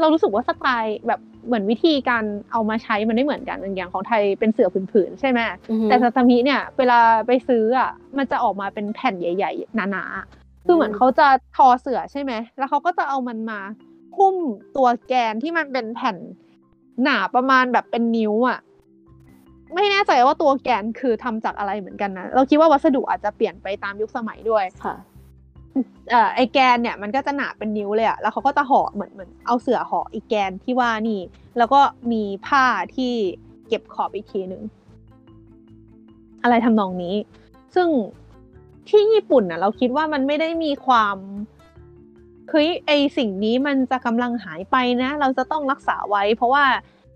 [0.00, 13.60] เรารู้สึกว่าสไตล์แบบเหมือนวิธีการเอามาใช้มันไม่เหมือนกันอย่างของไทยเป็นเสือผืนๆใช่ไหมอือฮึแต่ตาตามิเนี่ย เวลาไปซื้ออะมันจะออกมาเป็นแผ่นใหญ่ ๆหนาๆคือเหมือนเขาจะทอเสือใช่ไหม แล้วเขาก็จะเอามันมา
[14.16, 14.36] หุ้ม
[14.76, 16.16] ตัวแกนที่มันเป็นแผ่น
[17.02, 18.58] หนาประมาณแบบเป็นนิ้วอะ
[19.74, 24.96] ไม่แน่ใจว่าตัวแกนคือทำจากอะไรเหมือนกันนะ เราคิดว่าวัสดุอาจจะเปลี่ยนไปตามยุคสมัยด้วยค่ะ
[26.10, 31.20] เอ่อไอแกนเนี่ยมันก็จะหนาเป็นนิ้วเลยอะแล้วเขาก็จะห่อเหมือนเหมือนเอาเสือห่ออีกแกนที่ว่านี่
[31.58, 31.80] แล้วก็
[32.12, 32.64] มีผ้า
[32.96, 33.12] ที่
[33.68, 34.62] เก็บขอบอีกทีหนึ่ง
[36.42, 37.14] อะไรทำนองนี้
[37.74, 37.88] ซึ่ง
[38.88, 41.16] ที่ญี่ปุ่นน่ะเราคิดว่ามันไม่ได้มีความ
[42.50, 46.64] เฮ้ยไอสิ่งนี้มันจะกำลังหายไปนะ เราจะต้องรักษาไว้ เพราะว่า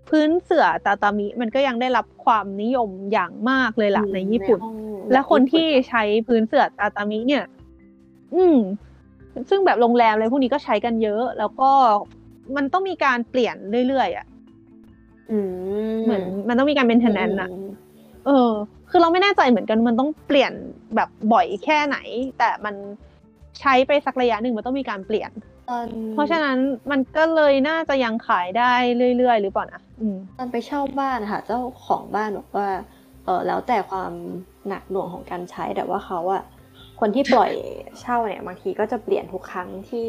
[0.09, 4.75] พื้นเสื่อตาตามิมันก็ยังได้รับความนิยมอย่างมากเลยล่ะในญี่ปุ่นห้อง
[5.11, 7.43] และคนที่ใช้พื้นเสื่อตาตามิเนี่ย
[8.35, 8.57] อืม
[9.49, 11.71] ซึ่งแบบโรงแรมอะไรพวกนี้ก็ใช้กันเยอะ แล้วก็
[12.55, 13.55] มันต้องมีการเปลี่ยน
[13.87, 14.25] เรื่อยๆอะ
[15.31, 15.47] อืม
[16.03, 17.49] เหมือนมันต้องมีการ maintenance อะ
[18.25, 18.51] เออ
[18.89, 20.53] คือเราไม่แน่ใจเหมือนกันมันต้องเปลี่ยน
[20.95, 21.97] แบบบ่อยแค่ไหน
[22.37, 22.75] แต่มัน
[23.59, 25.31] ใช้ไปสักระยะหนึ่งมันต้องมีการเปลี่ยน
[25.69, 26.57] ตอนเพราะฉะนั้น
[26.91, 28.73] มันก็เลยน่าจะยังขายได้
[29.17, 32.69] เรื่อยๆ หรือเปล่านะอืมตอนไปเช่าบ้านค่ะเจ้าของบ้านบอกว่า
[33.25, 34.11] เออแล้วแต่ความ
[34.67, 36.43] หนักหน่วงของการใช้แต่ว่าเขาอะ
[36.99, 37.51] คนที่ปล่อย
[38.01, 40.07] เช่าเนี่ยบางทีก็จะเปลี่ยนทุกครั้งที่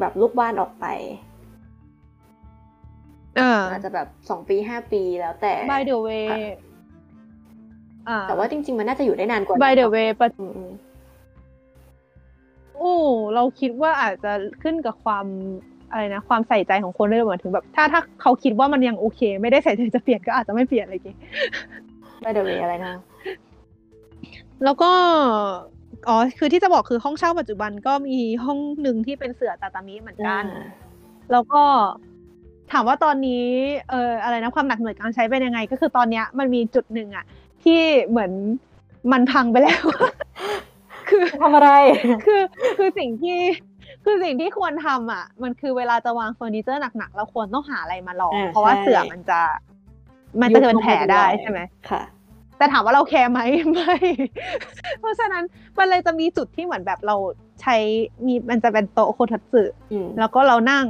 [0.00, 0.86] แบบลูกบ้านออกไป
[3.36, 6.38] เอออาจจะแบบสองปีห้าปีแล้วแต่ by the way ค่ะ
[8.08, 12.94] อ่าแต่ว่าจริง ๆ มันน่าจะอยู่ได้นานกว่า by the way ปะอืมอืมโอ้
[13.34, 15.26] เราคิดว่าอาจจะขึ้นกับความ
[15.90, 21.16] อะไรนะความใส่ใจของคนด้วยหมายถึงแบบถ้าถ้าเขาคิดว่ามันยังโอเค ไม่ได้ใส่ใจจะเปลี่ยนก็อาจจะไม่เปลี่ยนอะไรอย่างงี้
[22.24, 22.94] by the way อะไรนะ
[24.64, 24.90] แล้วก็
[26.08, 30.64] อ๋อคือที่จะบอกคือห้องเช่าปัจจุบันก็มีห้องหนึ่งที่เป็นเสือตาตามิเหมือนกันอ่า
[31.32, 31.62] แล้วก็
[32.72, 33.46] ถามว่าตอนนี้
[33.90, 37.24] เอออะไรนะความหนักหน่วงการใช้เป็นยังไง ก็คือตอนเนี้ยมันมีจุดหนึ่งอะ
[37.64, 38.30] ที่เหมือน
[39.12, 39.82] มันพังไปแล้ว
[41.08, 41.70] คือทำอะไร
[42.26, 42.42] คือ
[42.78, 43.38] คือสิ่งที่
[44.04, 49.40] คือสิ่งที่ควรทำอะ มันคือเวลาจะวางเฟอร์นิเจอร์หนักๆเราควรต้องหาอะไรมารองอ่าเพราะว่าใช่เสื่อมันจะ
[50.40, 52.02] มันจะเป็นแผลได้ใช่ไหมค่ะ
[52.58, 53.40] แต่ถามว่าเราแคร์ไหม
[53.72, 53.96] ไม่
[55.00, 55.44] เพราะฉะนั้น
[55.78, 57.16] มันเลยจะมีจุดที่เหมือนแบบเรา
[57.62, 57.76] ใช้
[58.26, 60.86] มีมันจะเป็นโต๊ะโคทัตสึอืมแล้วก็เรานั่ง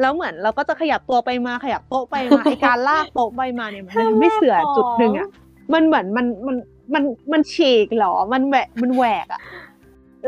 [0.00, 5.28] แล้วเหมือนเราก็จะขยับตัวไปมาขยับโต๊ะไปมาไอการลากโต๊ะไปมาเนี่ยมันทำให้เสือจุดหนึ่งอะ
[5.72, 6.56] มันเหมือนมันมัน
[6.92, 9.42] มันมันฉีกเหรอ มันแหวกมันแหวกอะ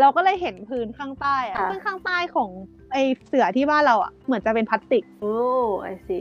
[0.00, 2.50] เราก็เลยเห็นพื้นข้างใต้อะค่ะซึ่งข้างใต้ของ
[2.92, 2.96] ไอ
[3.26, 5.34] เสือที่บ้านเราอะเหมือนจะเป็นพลาสติก โอ้
[5.82, 6.18] ไอซี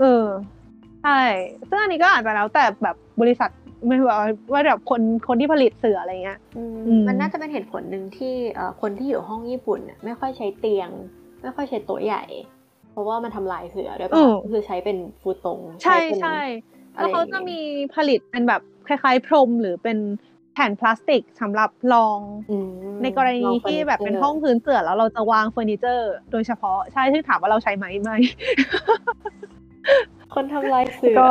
[0.00, 0.26] เออ
[1.02, 1.20] ใช่
[1.68, 3.50] ซึ่งอันนี้ก็อาจจะแล้วแต่แบบบริษัท
[3.86, 4.18] ไม่ว่า
[4.52, 10.90] ว่าแบบคนคนที่ผลิตเสืออะไรเงี้ยอืมมันน่าจะเป็นเหตุผลหนึ่งที่เอ่อคนที่อยู่ห้องญี่ปุ่นน่ะไม่ค่อยใช้เตียง
[11.42, 12.24] ไม่ค่อยใช้โต๊ะใหญ่
[12.90, 16.38] เพราะว่ามันทำลายเสือด้วยอืป่ะมคือใช้เป็นฟูตงใช่เป็นใช่
[16.96, 17.60] อะแล้วไรเขาอย่จะงงี้มี
[17.94, 19.98] ผลิตเป็นแบบ คล้ายๆ พรมหรือเป็น
[20.54, 22.18] แผ่นพลาสติกสำหรับรอง
[22.50, 22.68] อืม
[23.02, 28.16] ในกรณีที่แบบเป็นห้องพื้นเสื่อแล้วเราจะวางเฟอร์นิเจอร์ โดยเฉพาะใช่ที่ถามว่าเราใช้ไหมไม่
[30.34, 31.30] คนทำลายเสือก็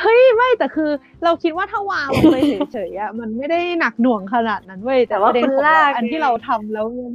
[0.00, 0.90] เฮ้ยไม่แต่คือ
[1.24, 2.36] เราคิดว่าถ้าวางลงไป
[2.72, 7.12] เฉยๆอะมันไม่ได้หนักหน่วงขนาดนั้นเว้ยแต่ประเด็นของเราอันที่เราทำแล้วมัน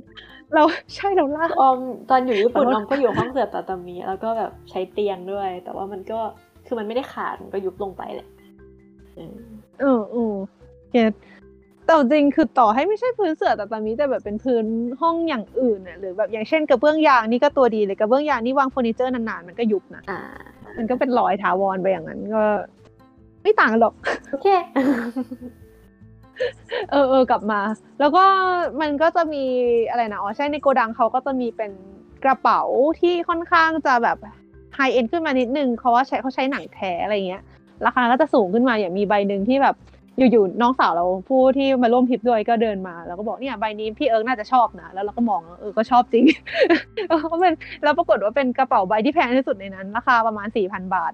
[0.55, 0.63] เรา
[0.95, 1.79] ใช่เราลากออม
[2.09, 6.19] ตอนอยู่ญี่ปุ่นขอโทษออมก็อยู่ห้องเสือตาตามีแล้วก็แบบใช้เตียงด้วย แต่ว่ามันก็
[6.65, 8.34] คือมันไม่ได้ขาดมันก็ยุบลงไปแหละอืม
[9.80, 10.36] เออเออ
[10.91, 11.13] เก็ต
[11.86, 14.66] แต่จริงคือต่อให้ไม่ใช่พื้นเสื่อแต่ตอนนี้แต่แบบเป็นพื้น
[15.01, 20.20] ห้องอย่างอื่นเนี่ยหรือแบบอย่างเช่นกระเบื้องยางนี่ก็ตัวดีเลยกระเบื้องยางนี่วางเฟอร์นิเจอร์นานๆมันก็ยุบนะอ่า
[20.78, 22.43] มันก็เป็นรอยถาวรไปอย่างนั้นก็
[23.43, 23.93] ไม่ต่างกันหรอก
[24.30, 24.47] โอเค
[26.91, 27.61] เออเออกลับมา
[27.99, 28.26] แล้วก็
[28.82, 29.43] มันก็จะมี
[29.89, 31.72] อะไรนะอ๋อใช่ในโกดังเขาก็จะมีเป็น
[32.24, 32.61] กระเป๋า
[32.99, 34.18] ที่ค่อนข้างจะแบบ
[34.76, 37.43] ไฮเอ็นขึ้นมานิดนึงเพราะว่าใช้เขาใช้หนังแท้อะไรเงี้ย
[37.86, 39.76] ราคาก็จะสูงขึ้นมาอย่างมีใบหนึ่งที่แบบ
[40.17, 46.23] อยู่ๆน้องสาวเราผู้ที่มาร่วมทริปด้วยก็เดินมาแล้วก็บอกเนี่ยใบนี้พี่เอิร์กน่าจะชอบนะแล้วเราก็มองเออก็ชอบจริง
[47.32, 47.53] ก็เป็น
[47.84, 51.13] แล้วปรากฏว่าเป็นกระเป๋าใบที่แพงที่สุดในนั้น ราคาประมาณสี่พันบาท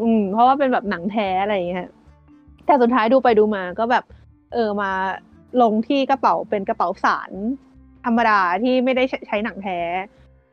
[0.00, 1.88] อืม เพราะว่าเป็นแบบหนังแท้อะไรอย่างเงี้ย
[2.66, 4.04] แต่สุดท้ายดูไปดูมาก็แบบ
[4.52, 4.90] เออมา
[5.62, 7.32] ลงที่กระเป๋าเป็นกระเป๋าสาร
[8.04, 9.78] ธรรมดาที่ไม่ได้ใช้หนังแท้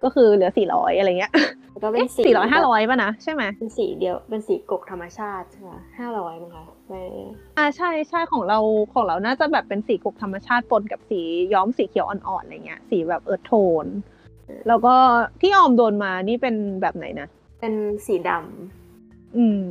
[0.04, 1.32] ก็คือเหลือสี่ร้อยอะไรเงี้ย
[1.72, 6.94] แล้วก็เป็นสีสี่ร้อยห้าร้อยป่ะนะใช่ไหมเป็นสีเดียวเป็นสีกกธรรมชาติใช่ไหมห้าร้อยมั้งคะไป
[7.58, 8.60] อ่าใช่ใช่ของเรา
[8.94, 11.22] ของเราน่าจะแบบเป็นสีกกธรรมชาติปนกับสี
[11.54, 13.86] ย้อมสีเขียวอ่อนๆอะไรเงี้ยสีแบบเอิร์ธโทน
[14.68, 14.96] แล้วก็
[15.42, 17.28] ที่ออมโดนมานี่เป็นแบบไหนนะ
[17.60, 17.74] เป็น
[18.06, 19.62] สีดำอืม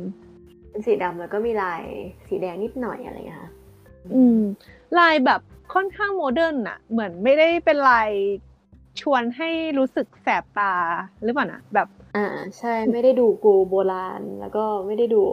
[0.69, 1.83] เป็นสีดำแล้วก็มีลาย
[2.27, 3.51] สีแดงนิดหน่อยอะไรเงี้ยค่ะ
[4.13, 4.39] อืม
[4.99, 5.41] ลายแบบ
[5.73, 8.09] ค่อนข้าง modern อะเหมือนไม่ได้เป็นลาย
[9.01, 10.73] ชวนให้รู้สึกแสบตา
[11.23, 11.87] หรือเปล่านะแบบ
[12.17, 12.27] อ่า
[12.57, 15.23] ใช่ไม่ได้ดูกูโบราณ แล้วก็ไม่ได้ดู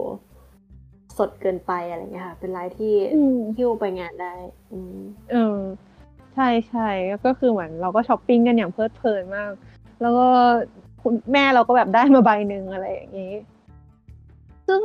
[1.19, 4.35] สดเกินไปอะไรเงี้ยค่ะ เป็นลายที่อืมหิ้วไปงานได้
[4.73, 4.99] อืม
[5.33, 5.61] เออ
[6.35, 6.89] ใช่ใช่
[7.25, 9.51] ก็คือเหมือนเราก็ช้อปปิ้งกันอย่างเพลิดเพลินมาก
[10.03, 10.29] แล้วก็
[11.03, 13.33] คุณแม่เราก็แบบได้มาใบหนึ่งอะไรอย่างนี้
[14.67, 14.81] ซึ่ง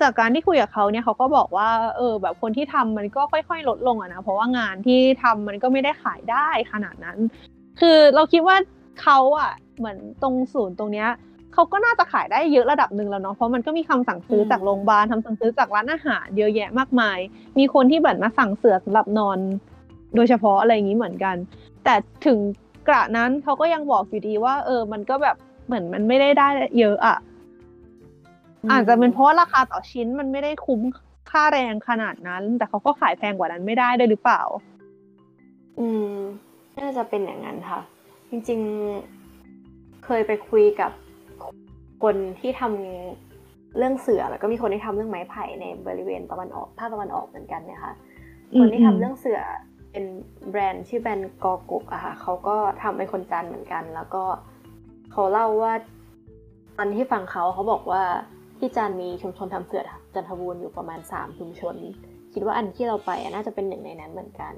[0.00, 7.18] จากการที่คุยกับเขาเนี่ยเขาก็บอกว่า เออ แบบคนที่ทำมันก็ค่อย ๆ ลดลงอะนะเพราะว่างานที่ทำมันก็ไม่ได้ขายได้ขนาดนั้น
[7.80, 8.56] คือเราคิดว่า
[9.02, 11.08] เขาอะเหมือนตรงศูนย์ตรงเนี้ย
[11.54, 17.18] เขาก็น่าจะขายได้เยอะระดับหนึ่งแล้วเนาะเพราะมันก็มีคำสั่งซื้อจากโรงพยาบาลทำสั่งซื้อจากร้านอาหารเยอะแยะมากมาย
[17.58, 19.38] มีคนที่แบบมาสั่งเสือสำหรับนอน
[20.14, 21.36] โดยเฉพาะอะไรอย่างนี้เหมือนกัน
[21.84, 21.94] แต่
[22.26, 22.38] ถึง
[22.88, 26.48] กระนั้นเขาก็ยังบอกอยู่ดีว่า เออ มันก็แบบเหมือนมันไม่ได้ได้
[26.78, 27.18] เยอะอะ
[28.70, 30.80] อาจจะเป็นเพราะว่าราคาต่อชิ้นมันไม่ได้คุ้ม
[31.30, 34.42] ค่าแรงขนาดนั้น แต่เขาก็ขายแพงกว่านั้นไม่ได้ด้วยหรือเปล่า
[35.78, 36.14] อืม
[36.80, 37.80] น่าจะเป็นอย่างนั้นค่ะ
[38.30, 40.92] จริงๆ เคยไปคุยกับ
[42.02, 47.94] คนที่ทำเรื่องเสือ แล้วก็มีคนที่ทำเรื่องไม้ไผ่ในบริเวณตะวันออกภาคตะวันออกเหมือนกันเนี่ยค่ะ
[48.54, 49.40] อืมคนที่ทำอืมเรื่องเสือ
[49.90, 50.04] เป็น
[50.50, 54.22] แบรนด์ชื่อแบรนด์กอกุกอะค่ะเขาก็ทำเป็นคนจันทร์เหมือนกัน แล้วก็
[55.12, 55.72] เขาเล่าว่า
[56.76, 58.02] ตอนที่ฟังเขาเขาบอกว่า
[58.58, 59.82] ที่จันทร์มีชุมชนทำเสือ
[60.14, 61.74] จันทบูรณ์อยู่ประมาณสามชุมชน
[62.32, 64.54] คิดว่าอันที่เราไปอะน่าจะเป็นหนึ่งในนั้นเหมือนกัน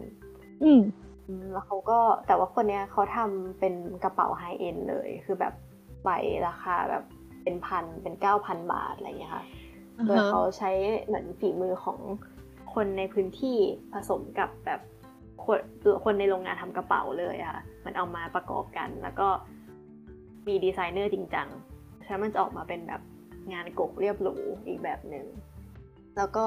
[0.64, 1.11] อืมอืม
[1.52, 5.54] แล้วเขาก็แต่ว่าคนเนี้ยเขาทำเป็นกระเป๋าไฮเอ็นเลย คือแบบ
[6.04, 6.08] ใบ
[6.46, 7.04] ราคาแบบ
[7.42, 9.44] เป็นพันเป็นเก้าพันบาทอะไรอย่างเงี้ยค่ะ
[10.06, 10.70] โดยเขาใช้
[11.06, 11.98] เหมือนฝีมือของ
[12.74, 13.58] คนในพื้นที่
[13.92, 14.80] ผสมกับแบบ
[15.44, 15.58] คน
[16.04, 19.28] คนในโรงงานทำกระเป๋าเลยอะค่ะ มันเอามาประกอบกัน แล้วก็
[20.46, 21.48] มีดีไซเนอร์จริงจัง
[22.04, 23.02] ฉะนั้นมันจะออกมาเป็นแบบ
[23.52, 24.34] งานกกเรียบหรู
[24.66, 25.26] อีกแบบหนึ่ง
[26.16, 26.44] แล้วก็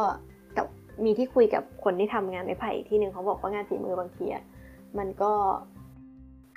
[0.57, 0.67] กับ
[1.05, 4.43] มีที่คุยกับคนที่ทำงานไม้ไผ่อีกที่หนึ่งเขาบอกว่างานฝีมือบางทีอะ
[4.99, 5.31] มันก็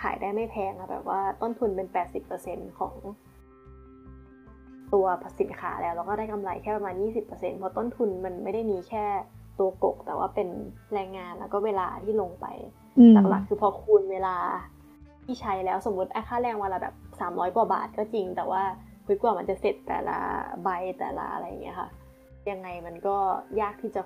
[0.03, 1.89] ขายได้ไม่แพงอะแบบว่าต้นทุนเป็น
[2.33, 2.95] 80%ของ
[4.93, 5.07] ตัว
[5.41, 9.05] สินค้าแล้วเราก็ได้กำไรแค่ประมาณ 20%เพราะต้นทุนมันไม่ได้มีแค่
[9.59, 10.49] ตัวกก แต่ว่าเป็น
[10.95, 12.47] แรงงานแล้วก็เวลาที่ลงไป
[12.99, 14.37] อืมหลักๆ คือพอคูณเวลา
[15.25, 18.63] ที่ใช้แล้วสมมติค่าแรงวันละแบบสามร้อยกว่าบาทก็จริง แต่ว่า
[19.07, 20.19] คุยกว่ามันจะเสร็จแต่ละ
[20.63, 20.69] ใบ
[20.99, 21.89] แต่ละอะไรอย่างเงี้ยค่ะ
[22.51, 23.17] ยังไงมันก็
[23.61, 24.03] ยากที่จะ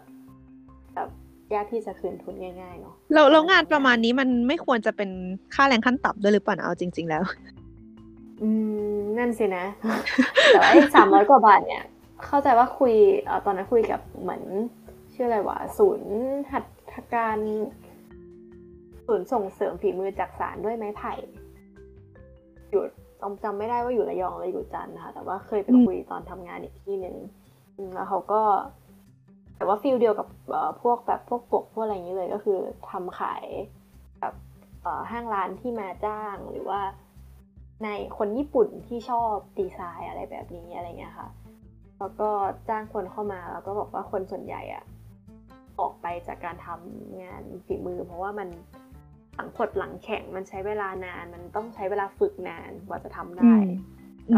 [0.95, 1.09] แบบ
[1.55, 5.11] ยากที่จะคืนทุนง่ายๆเนาะแล้วแล้วงานประมาณนี้มันไม่ควรจะเป็น
[5.55, 7.23] ค่าแรงขั้นต่ำด้วยหรือเปล่านะเอาจริง ๆ แล้ว
[8.43, 8.49] อื
[8.95, 9.65] มนั่นสินะ
[10.53, 11.85] แต่ว่าไอ้สามร้อยกว่าบาทเนี่ย
[12.27, 12.95] เข้าใจว่าคุย
[13.25, 14.43] เอ่อตอนนั้นคุยกับเหมือน
[15.15, 16.13] ชื่ออะไรวะศูนย์
[16.53, 17.39] หัตถการ
[19.07, 21.15] ศูนย์ส่งเสริมฝีมือจักสานด้วยไม้ไผ่
[22.71, 22.83] อยู่
[23.21, 27.17] จำจำไม่ได้ว่าอยู่ระยองหรืออยู่จันทร์นะคะแต่ว่าเคยไปอืมคุยตอนทำงานอีกที่หนึ่ง
[27.77, 28.43] อืมแล้วเขาก็
[29.63, 32.59] แต่ว่า feel เดียวกับเอ่อพวกแบบพวกกกพวกอะไรอย่างนี้เลยก็คือ
[32.91, 33.45] ทำขาย
[34.21, 34.35] แบบ
[34.83, 36.81] เอ่อห้างร้านที่มาจ้างหรือว่า
[37.85, 37.89] ใน
[38.19, 41.29] คนญี่ปุ่นที่ชอบดีไซน์อะไรแบบนี้อะไรเงี้ยค่ะ
[41.99, 42.29] แล้วก็
[42.69, 44.85] จ้างคนเข้ามาแล้วก็บอกว่าคนส่วนใหญ่อะ
[45.81, 48.49] ออกไปจากการทำงานฝีมือ เพราะว่ามัน
[49.35, 53.55] หลังผดหลังแข่งมันใช้เวลานาน มันต้องใช้เวลาฝึกนานกว่าจะทำได้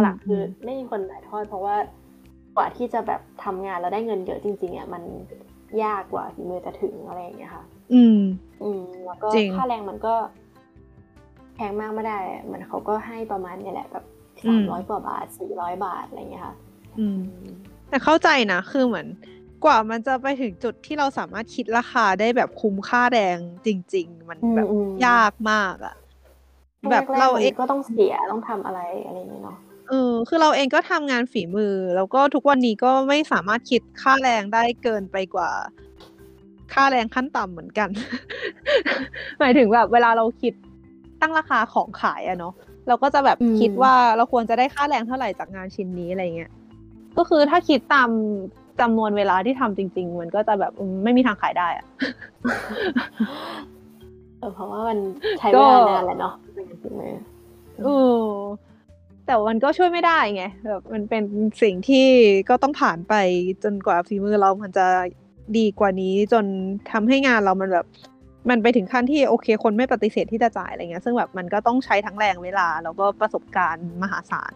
[0.03, 1.77] หลักคือไม่มีคนถ่ายทอดเพราะว่า
[2.57, 5.03] กว่าที่จะแบบทำงานแล้วได้เงินเยอะจริงๆอะมัน
[5.83, 8.19] ยากกว่าฝีมือจะถึงอะไรอย่างเงี้ยค่ะ อืม
[8.63, 10.15] อืมแล้วก็จริงค่าแรงมันก็
[11.55, 14.05] แพงมากไม่ได้เหมือนเขาก็ให้ประมาณเนี่ยแหละแบบ
[14.47, 16.55] อืสามมร้อยกว่าบาทสี่ร้อยบาทอะไรอย่างเงี้ยค่ะ
[16.99, 17.21] อืม
[17.89, 19.07] แต่เข้าใจนะคือเหมือน
[19.65, 25.95] กว่ามันจะไปถึงจุดที่เราสามารถคิดราคาได้แบบคุ้มค่าแรงจริง ๆ มันแบบอืมยากมากอะ
[26.91, 29.59] แบบแกๆเรามันเองก็ต้องเสียต้องทำอะไรอะไรอย่างเงี้ยเนาะ
[29.89, 35.51] เออ คือเราเองก็ทำงานฝีมือ แล้วก็ทุกวันนี้ก็ไม่สามารถคิดค่าแรงได้เกินไปกว่า
[36.73, 37.89] ค่าแรงขั้นต่ำเหมือนกัน
[39.41, 40.55] หมายถึงแบบเวลาเราคิด
[41.21, 42.55] ตั้งราคาของขายอะเนาะ
[42.89, 46.51] เราก็จะแบบคิดว่าเราควรจะได้ค่าแรงเท่าไหร่จากงานชิ้นนี้อะไรเงี้ย
[47.17, 48.09] ก็คือถ้าคิดตาม
[48.81, 51.87] จำนวนเวลาที่ทำจริง ๆ มันก็จะแบบอืมไม่มีทางขายได้อะ
[54.39, 54.99] เออเพราะว่ามัน
[55.39, 57.15] ใช้เวลานานแหละเนาะเป็นงานฝีมือ
[57.85, 58.23] เออ
[59.27, 61.25] แต่มันก็ช่วยไม่ได้ไงแบบมันเป็น
[61.63, 62.07] สิ่งที่
[62.49, 63.15] ก็ต้องผ่านไป
[63.65, 64.87] จนกว่าฝีมือเรามันจะ
[65.59, 66.45] ดีกว่านี้จน
[66.93, 67.87] ทำให้งานเรามันแบบ
[68.51, 74.55] มันไปถึงขั้นที่โอเค คนไม่ปฏิเสธที่จะจ่ายอะไรเงี้ย ซึ่งแบบมันก็ต้องใช้ทั้งแรงเวลาแล้วก็ประสบการณ์มหาศาล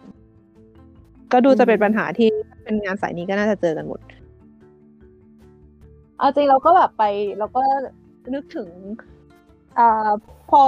[1.31, 2.29] ก็ดูจะเป็นปัญหาที่
[2.63, 3.99] เป็นงานสายนี้ก็น่าจะเจอกันหมด
[6.17, 7.03] เอาจริงเราก็แบบไป
[7.39, 7.63] เราก็
[8.33, 8.69] นึกถึง
[9.77, 10.09] อ่า
[10.49, 10.61] พอ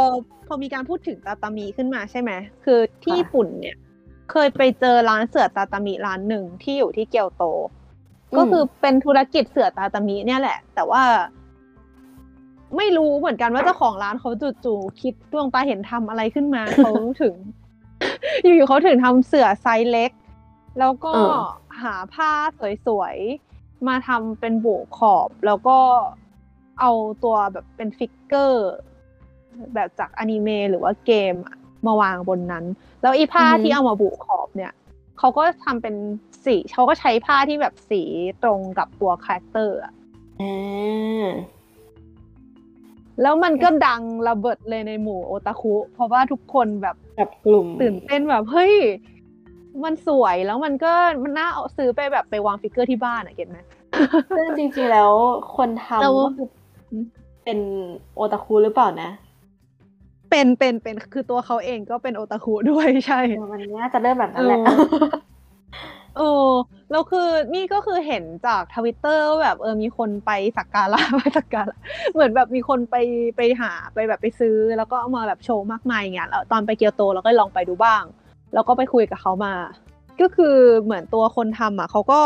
[0.48, 2.32] พอมีการพูดถึงตาตามีขึ้นมาใช่ไหม
[2.64, 3.78] คือที่ค่ะญี่ปุ่นเนี่ย
[4.32, 7.44] เคยไปเจอร้านเสื่อทาทามิร้านหนึ่งที่อยู่ที่เกียวโต
[8.38, 11.04] ก็คือเป็นธุรกิจเสื่อทาทามิเนี่ยแหละ แต่ว่า
[12.78, 14.32] ไม่รู้เหมือนกันว่าเจ้าของร้านเขา
[14.66, 17.36] จู่ๆคิดดวงตาเห็นธรรมอะไรขึ้นมาเขาถึง
[18.42, 20.12] อยู่ๆเขาถึงทำเสื่อไซส์เล็ก
[20.80, 21.48] แล้วก็เออ
[21.82, 22.32] หาผ้า
[22.86, 25.78] สวยๆมาทำเป็นบุขอบแล้วก็
[26.80, 26.92] เอา
[27.24, 28.72] ตัวแบบเป็น figure
[29.74, 32.66] แบบจากอนิเมะหรือว่าเกมอะมาวางบนนั้น
[33.02, 34.74] แล้วอีผ้าอือฮึที่เอามาบุขอบเนี่ย
[35.20, 35.96] เขาก็ทำเป็น
[36.46, 38.02] สีเขาก็ใช้ผ้าที่แบบสี
[38.44, 39.94] ตรงกับตัว character อะ
[40.42, 41.28] อ่า
[43.22, 48.74] แล้วมันก็ดังระเบิดเลยในหมู่โอตาคุ เพราะว่าทุกคนแบบกับกลุ่มตื่นเต้นแบบเฮ้ย
[49.84, 50.94] มันสวยแล้วมันก็
[51.24, 53.60] มันน่าเอาซื้อไปแบบไปวาง figure ที่บ้านอะ get ไหม
[54.38, 55.12] ซึ่งจริงๆแล้ว
[55.56, 56.48] คนทำเราก็คือ
[57.44, 57.60] เป็น
[58.16, 59.10] โอตาคุหรือเปล่านะ
[60.32, 65.10] เป็นเป็นเป็นคือตัวเขาเองก็เป็นโอตาคุด้วยใช่เออมันน่าจะเริ่มแบบนั้นแหละเออ
[66.18, 66.50] เออ
[66.92, 71.78] แล้วคือนี่ก็คือเห็นจากทวิตเตอร์แบบเออมีคนไปสักการะไปสักการะ
[72.14, 72.96] เหมือนแบบมีคนไป
[73.38, 78.04] ไปหาไปแบบไปซื้อ แล้วก็เอามาแบบโชว์มากมายอย่างเงี้ยแล้วตอนไปเกียวโตเราก็ลองไปดูบ้าง
[78.54, 79.54] แล้วก็ไปคุยกับเขามา
[80.22, 82.20] ก็คือเหมือนตัวคนทำอะเขาก็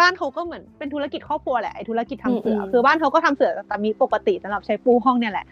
[0.00, 5.46] บ้านเขาก็เหมือนเป็นธุรกิจครอบครัวแหละไอ้ธุรกิจทำเสืออมคือบ้านเขาก็ทำเสือตามีปกติสำหรับใช้ปูห้องเนี่ยแหละ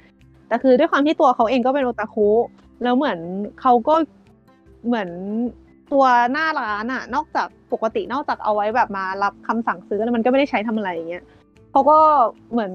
[0.52, 2.28] แต่คือด้วยความที่ตัวเขาเองก็เป็นโอตาคุ
[2.82, 3.18] แล้วเหมือน
[3.60, 3.94] เขาก็
[4.86, 5.08] เหมือน
[5.92, 11.24] ตัวหน้าร้านอะนอกจากปกตินอกจากเอาไว้แบบมารับคำสั่งซื้อแล้วมันก็ไม่ได้ใช้ทำอะไรอย่างเงี้ย
[11.72, 11.98] เขาก็
[12.52, 12.72] เหมือน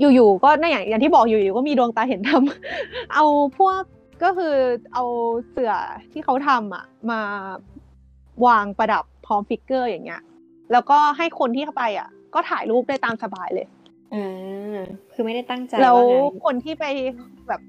[0.00, 3.24] อยู่ๆก็นั่นอย่างอย่างที่บอกอยู่ๆก็มีดวงตาเห็นทำเอา
[3.58, 3.80] พวก
[4.22, 4.54] ก็คือ
[4.94, 5.04] เอา
[5.48, 5.72] เสื่อ
[6.12, 7.20] ที่เขาทำอะมา
[8.46, 10.22] วางประดับพร้อมฟิกเกอร์อย่างเงี้ย
[10.72, 13.66] แล้วก็ให้คนที่เข้าไปอะ ก็ถ่ายรูปได้ตามสบายเลย
[14.14, 14.80] อ่า
[15.12, 16.84] คือไม่ได้ตั้งใจแล้วว่างั้นคนที่ไป
[17.48, 17.60] แบบ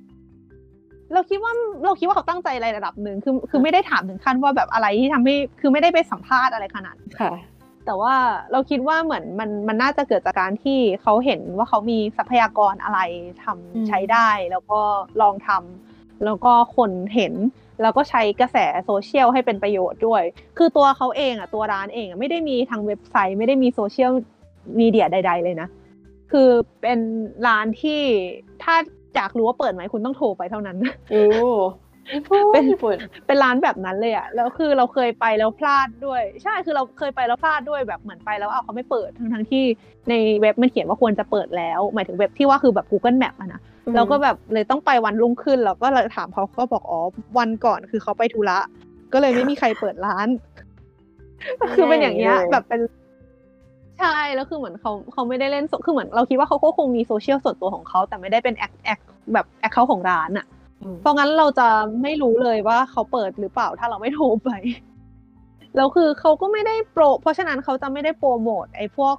[1.14, 1.54] เราคิดว่า
[1.86, 7.34] เราคิดว่าเขาตั้งใจอะไรระดับหนึ่งคือ คือไม่ได้ถามถึงขั้นว่าแบบอะไรที่ทำให้คือไม่ได้ไปสัมภาษณ์อะไรขนาดนั้นค่ะ
[7.86, 8.14] แต่ว่า
[8.52, 13.00] เราคิดว่าเหมือนมันมันน่าจะเกิดจากการที่เขาเห็นว่าเขามีทรัพยากรอะไร
[13.44, 14.80] ทำอืมใช้ได้ แล้วก็
[15.22, 17.34] ลองทำแล้วก็คนเห็น
[17.82, 20.24] แล้วก็ใช้กระแสโซเชียลให้เป็นประโยชน์ด้วย
[20.58, 24.12] คือตัวเขาเองอะตัวร้านเองอะไม่ได้มีทางเว็บไซต์ ไม่ได้มีโซเชียล
[24.80, 25.68] มีเดียใด ๆ เลยนะ
[26.32, 26.50] คือ
[26.82, 27.00] เป็น
[27.48, 28.02] ร้านที่
[28.64, 28.76] ถ้า
[29.16, 30.78] อยากรู้ว่าเปิดไหมคุณต้องโทรไปเท่านั้น
[31.10, 31.24] โอ้
[32.14, 39.64] ญี่ปุ่นเป็นญี่ปุ่นเป็นร้านแบบนั้นเลยอะแล้วคือเราเคยไปแล้วพลาดด้วย ใช่คือเราเคยไปแล้วพลาดด้วยแบบเหมือนไปแล้วเอาเขาไม่เปิดทั้งทั้งๆที่
[40.10, 47.00] ในเว็บมันเขียนว่าควรจะเปิดแล้ว หมายถึงเว็บที่ว่าคือแบบ Google Map อะนะอืมเราก็แบบเลยต้องไปวันรุ่งขึ้นแล้วก็เลยถามเขาเขาบอกอ๋อ
[47.38, 48.60] วันก่อนคือเขาไปธุระ
[49.14, 50.28] ก็เลยไม่มีใครเปิดร้าน
[51.76, 52.82] คือเป็นอย่างเงี้ยแบบเป็น
[54.00, 59.00] ใช่แล้วคือเหมือนเขาเขาไม่ได้เล่นโซคือเหมือนเราคิดว่าเขาก็คงมีโซเชียลส่วนตัวของเขาแต่ไม่ได้เป็นแอคแอค
[59.34, 60.46] แบบแอคเคาของร้านอะ
[60.84, 61.68] อืมเพราะงั้นเราจะ
[62.02, 64.50] ไม่รู้เลยว่าเขาเปิดหรือเปล่าถ้าเราไม่โทรไป
[65.76, 69.16] แล้วคือเขาก็ไม่ได้โปร เพราะฉะนั้นเขาจะไม่ได้โปรโมทไอ้พวก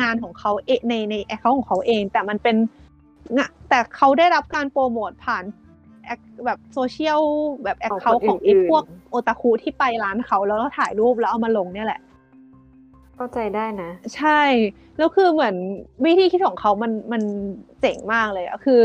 [0.00, 2.56] งานของเขาเองในในแอคเคาของเขาเอง แต่มันเป็น
[3.36, 5.44] งะแต่เขาได้รับการโปรโมทผ่าน
[6.04, 7.22] acc แบบโซเชียล
[7.64, 12.00] แบบ account ของไอ้พวกโอตาคุที่ไปร้านเขาแล้วก็ถ่ายรูปแล้วเอามาลงเนี่ยแหละ
[13.16, 14.40] เข้าใจได้นะ ใช่
[14.98, 15.54] แล้วคือเหมือน
[16.04, 17.22] วิธีคิดของเขามันมัน
[17.80, 18.82] เจ๋งมากเลยอะคือ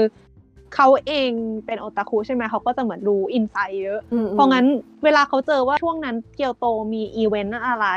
[0.76, 1.32] เขาเอง
[1.66, 4.66] เป็นโอตาคุใช่ไหมเขาก็จะเหมือนรู้ insight เยอะอืมเพราะงั้น
[5.04, 7.88] เวลาเขาเจอว่าช่วงนั้นเกียวโตมีอีเวนต์อะไร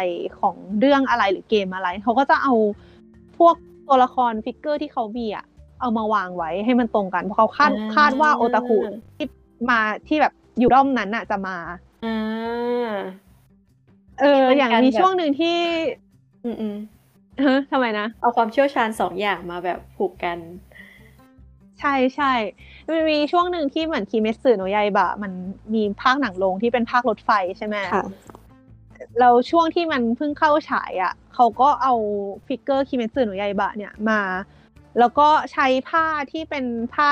[0.41, 2.55] ของเรื่องอะไรหรือเกมอะไร เขาก็จะเอา
[3.39, 3.55] พวก
[3.89, 5.45] ตัวละครฟิกเกอร์ที่เขามีอะ
[5.81, 8.79] เอามาวางไว้ให้มันตรงกันเพราะเขาคาดคาดว่าโอตาคุ
[9.17, 9.27] ที่
[9.71, 11.57] มาที่แบบอยู่ด้อมนั้นน่ะจะมา
[12.05, 12.95] อ่า
[14.21, 15.59] เออเป็นอย่างการมีแบบช่วงหนึ่งที่
[16.45, 16.77] อืมอืม
[17.47, 20.39] ฮะทำไมนะ เอาความเชี่ยวชาญสองอย่างมาแบบผูกกัน
[21.81, 22.33] ใช่ใช่
[22.87, 25.33] มันมีช่วงหนึ่งที่เหมือน Kimetsu no Yaiba มัน
[25.75, 28.05] มีภาคหนังลงที่เป็นภาครถไฟใช่ไหมค่ะ
[29.19, 31.95] แล้วช่วงที่มันเพิ่งเข้าฉายอะ เขาก็เอา
[32.47, 34.21] figure Kimetsu no Yaiba เนี่ยมา
[34.99, 36.65] แล้วก็ใช้ผ้าที่เป็น
[36.95, 37.11] ผ้า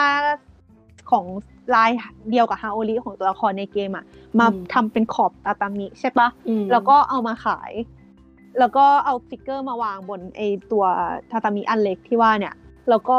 [1.11, 1.25] ของ
[1.75, 1.91] ลาย
[2.31, 4.05] เดียวกับฮาโอริของตัวละครในเกมอะ
[4.39, 7.73] มาอืมทำเป็นขอบทาทามิใช่ปะอืมแล้วก็เอามาขาย
[8.59, 10.41] แล้วก็เอา figure มาวางบนไอ
[10.73, 10.85] ตัว
[11.31, 12.55] ทาตามิอันเล็กที่ว่าเนี่ย
[12.91, 13.19] แล้วก็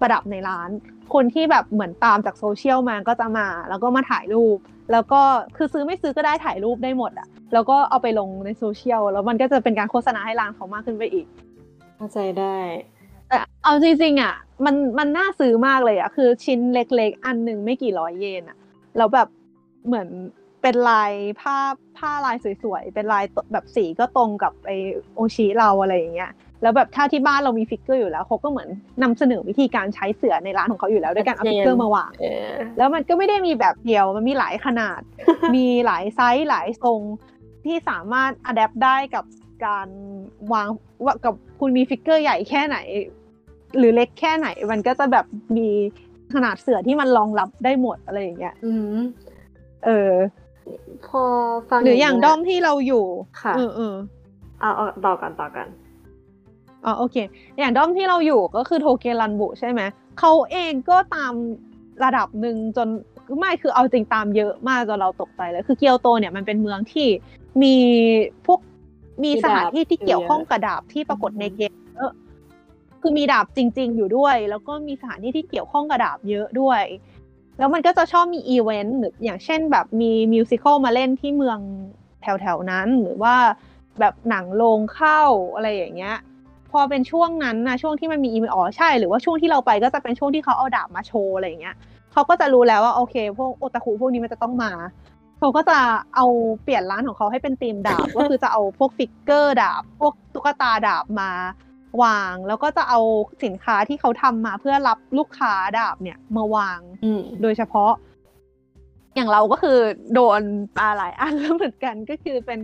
[0.00, 0.70] ประดับในร้าน
[1.14, 4.58] คนที่แบบเหมือนตามจากโซเชียลมาก็จะมา แล้วก็มาถ่ายรูป
[4.92, 5.20] แล้วก็
[5.56, 11.26] คือซื้อไม่ซื้อก็ได้ถ่ายรูปได้หมดอะแล้วก็เอาไปลงในโซเชียลแล้วมันก็จะเป็นการโฆษณาให้ร้านเขามากขึ้นไปอีก
[11.96, 12.56] เข้าใจได้
[13.28, 14.34] แต่เอาจริงๆอะ
[14.64, 18.58] มันมันน่าซื้อมากเลยอะคือชิ้นเล็กๆ อันหนึ่งไม่กี่ร้อยเยนอะ
[18.96, 19.28] แล้วแบบ
[19.86, 20.08] เหมือน
[20.62, 21.56] เป็นลายผ้า
[21.98, 24.70] ผ้าลายสวยๆ เป็นลายตแบบสีก็ตรงกับไอ
[25.14, 26.32] oshi เราอะไรอย่างเงี้ย
[26.62, 28.68] แล้วแบบถ้าที่บ้านเรามีฟิกเกอร์อยู่แล้วเขาก็เหมือน
[29.02, 35.00] นำเสนอวิธีการใช้เสื่อในร้านของเขาอยู่แล้วด้วยการเอาชัดเจนฟิกเกอร์มาวางเออแล้วมันก็ไม่ได้มีแบบเดียวมันมีหลายขนาด
[35.56, 37.00] มีหลายไซส์หลายทรง
[37.64, 39.24] ที่สามารถ adapt ได้กับ
[39.66, 39.88] การ
[40.52, 40.68] วาง
[41.04, 42.78] ว่ากับคุณมีฟิกเกอร์ใหญ่แค่ไหน
[43.78, 45.26] หรือเล็กแค่ไหน มันก็จะแบบ
[45.56, 45.68] มี
[46.34, 48.96] ขนาดเสื่อที่มันรองรับได้หมดอะไรอย่างเงี้ยอืม
[49.84, 50.12] เออ
[51.08, 51.22] พอ
[51.68, 53.04] ฟังหรืออย่างนี้ด้อมที่เราอยู่
[53.42, 53.94] ค่ะเออเออ
[54.60, 55.66] เอาเอาต่อกันต่อกัน
[56.84, 57.16] อ๋อโอเค
[57.58, 59.80] อย่างด้อมที่เราอยู่ก็คือโทเกรันบุใช่ไหม
[60.18, 61.32] เขาเองก็ตาม
[62.04, 62.88] ระดับหนึ่งจน
[63.38, 67.08] ไม่คือเอาจริงตามเยอะมากจนเราตกใจเลยคือเกียวโตเนี่ยมันเป็นเมืองที่
[67.62, 67.76] มี
[68.46, 68.60] พวก
[69.22, 72.12] มีมีสถานที่ที่ดาบเกี่ยวข้องเยอะกับดาบที่ปรากฏอืมในเกมเยอะ
[73.00, 76.82] คือมีดาบจริง ๆ อยู่ด้วย แล้วก็มีสถานที่ที่เกี่ยวข้องกับดาบเยอะด้วย
[77.58, 81.58] แล้วมันก็จะชอบมีอีเวนต์หรืออย่างเช่นแบบมี musical มาเล่นที่เมือง
[82.22, 83.34] แถวๆนั้น หรือว่า
[84.00, 85.22] แบบหนังโรงเข้า
[85.54, 86.16] อะไรอย่างเงี้ย
[86.70, 91.76] พอเป็นช่วงนั้นนะช่วงที่มันมีอีเวนต์อ๋อใช่ หรือว่าช่วงที่เราไปก็จะเป็นช่วงที่เขาเอาดาบมาโชว์อะไรอย่างเงี้ย
[92.12, 94.72] เขาก็จะรู้แล้วว่าโอเค พวกโอตาคุพวกนี้มันจะต้องมา
[95.38, 95.78] เขาก็จะ
[96.16, 96.26] เอา
[96.62, 101.30] เปลี่ยนร้านของเขาให้เป็นธีมดาบ ก็คือจะเอาพวกฟิกเกอร์ดาบ พวกตุ๊กตาดาบมา
[102.02, 103.00] วางแล้วก็จะเอา
[103.44, 107.92] สินค้าที่เขาทำมาเพื่อรับลูกค้าดาบเนี่ย มาวางอืมโดยเฉพาะ
[109.16, 109.78] อย่างเราก็คือ
[110.14, 110.42] โดน
[110.76, 112.58] ปลาหลายอันแล้วเหมือนกันก็คือเป็น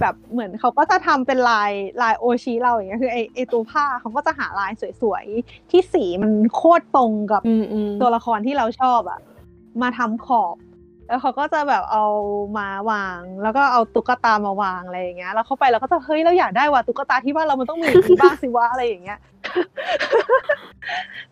[0.00, 1.72] แบบเหมือนเขาก็จะทำเป็นลาย
[2.02, 4.72] ลายโอชิเราอย่างเงี้ยคือไอไอตัวผ้าเขาก็จะหาลาย
[5.02, 9.20] สวยๆ ที่สีมันโคตรตรงกับอืมอืมตัวละครที่เราชอบอะ
[9.82, 10.54] มาทำขอบ
[11.10, 12.04] แล้วเขาก็จะแบบเอา
[12.58, 19.18] มาวาง แล้วก็เอาตุ๊กตามาวางอะไรอย่างเงี้ย แล้วเข้าไปเราก็จะเฮ้ยเราอยากได้ว่ะตุ๊กตาที่บ้านเรามันต้องมีอย่างนี้บ้างสิวะอะไรอย่างเงี้ย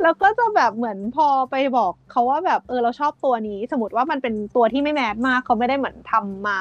[0.02, 6.60] แล้วก็จะแบบเหมือนพอไปบอกเขาว่าแบบเออเราชอบตัวนี้ สมมติว่ามันเป็นตัวที่ไม่แมสมากเขาไม่ได้เหมือนทำมา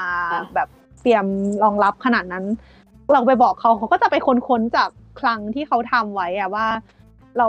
[0.56, 0.68] แบบ
[1.02, 1.26] เตรียม
[1.64, 2.46] รองรับขนาดนั้น
[3.14, 4.90] เราไปบอกเขาเขาก็จะไปค้นๆจาก
[5.20, 6.68] คลังที่เขาทำไว้อะว่า
[7.38, 7.48] เรา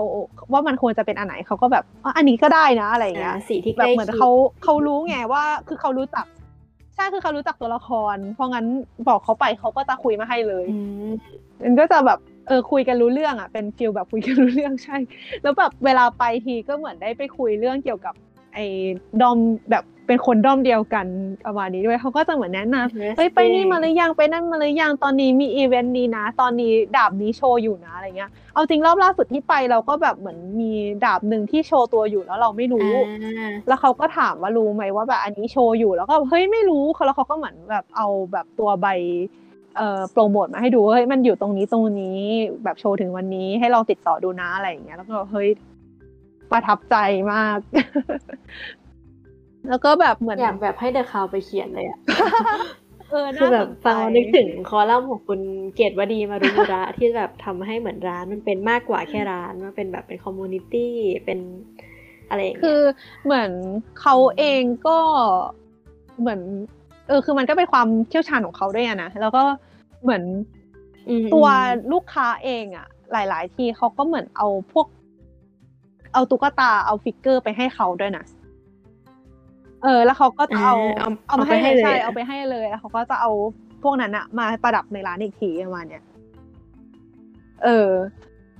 [0.52, 4.30] ว่ามันควรจะเป็นอันไหนเขาก็แบบอ๋ออันนี้ก็ได้นะอะไรอย่างเงี้ยอ่าสีที่ใกแบบล้เหมือนคียงเขา
[4.64, 6.26] เขารู้ไงว่า คือเขารู้จัก
[6.94, 8.66] ใช่คือเขารู้จักตัวละคร เพราะงั้น
[9.08, 10.78] บอกเขาไปเขาก็จะคุยมาให้เลยอื
[11.08, 11.10] ม
[11.62, 12.18] มันก็จะแบบ
[12.48, 14.96] เออคุยกันรู้เรื่องอะเป็น feel แบบคุยกันรู้เรื่องใช่
[15.42, 18.14] แล้วแบบเวลาไปทีก็เหมือนได้ไปคุยเรื่องเกี่ยวกับ
[18.54, 18.64] ไอ้
[19.20, 19.38] ด้อม
[19.70, 21.06] แบบ เป็นคนด้อมเดียวกัน
[21.46, 30.72] ประมาณนี้ด้วยเขาก็จะเหมือนแนะนำเฮ้ยไปนี่มาหรือยังไปนั่นมาหรือยังตอนนี้มีอีเวนต์นี้นะ ตอนนี้ดาบนี้โชว์อยู่นะอะไรเงี้ยเอาจริงรอบล่าสุดที่ไปเราก็แบบเหมือนมี
[31.04, 38.86] ดาบหนึ่งที่โชว์ตัวอยู่แล้วเราไม่รู้อ่าแล้วเขาก็ถามว่ารู้ไหมว่าแบบอันนี้โชว์อยู่แล้วก็เฮ้ยไม่รู้เขาแล้วเขาก็เหมือนแบบเอาแบบตัวใบ
[39.76, 42.18] เอ่อโปรโมทมาให้ดูว่าเฮ้ยมันอยู่ตรงนี้ตรงนี้
[42.64, 45.48] แบบโชว์ถึงวันนี้ให้ลองติดต่อดูนะอะไรอย่างเงี้ยแล้วก็เฮ้ย
[46.52, 46.96] ประทับใจ
[47.32, 47.58] มาก
[49.68, 51.98] แล้วก็แบบเหมือนอยากแบบให้ The Cloud ไปเขียนเลยอะ
[53.10, 55.40] เออคือน่าแบบสนใจฟังแล้วนึกถึงคอลัมน์ของคุณ
[55.74, 60.94] เกตวดีมารุมุระที่แบบทำให้เหมือนร้านมันเป็นมากกว่าแค่ร้าน มันเป็นแบบเป็น community
[61.24, 61.38] เป็น
[62.28, 62.82] อะไรอย่างคืเงี้ยอ
[63.24, 63.50] เหมือน
[64.00, 64.98] เขาเองก็
[66.20, 66.40] เหมือน
[67.08, 69.44] เออ คือมันก็เป็นความเชี่ยวชาญของเขาด้วยอะนะแล้วก็
[70.02, 70.22] เหมือน
[71.26, 74.86] มตัวอืมลูกค้าเองอะหลาย ๆ ทีเขาก็เหมือนเอาพวก
[76.14, 78.24] เอาตุ๊กตาเอาฟิกเกอร์ไปให้เขาด้วยนะ
[79.84, 83.30] เออ แล้วเขาก็จะเอาเอาเอามาให้ให้เลยใช่อะเอาไปให้เลยแล้วเขาก็จะเอา
[83.82, 86.02] พวกนั้นอะมาประดับในร้านอีกทีประมาณเนี้ย
[87.64, 87.90] เออ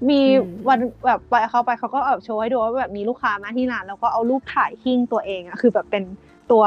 [0.08, 0.20] มี
[0.68, 6.02] วันแบบไปเขาไปเขาก็แบบโชว์ให้ดูว่าแบบมีลูกค้ามาที่ร้านแล้วก็เอารูปถ่ายหิ้งตัวเองอะคือแบบเป็น
[6.50, 6.64] ตัว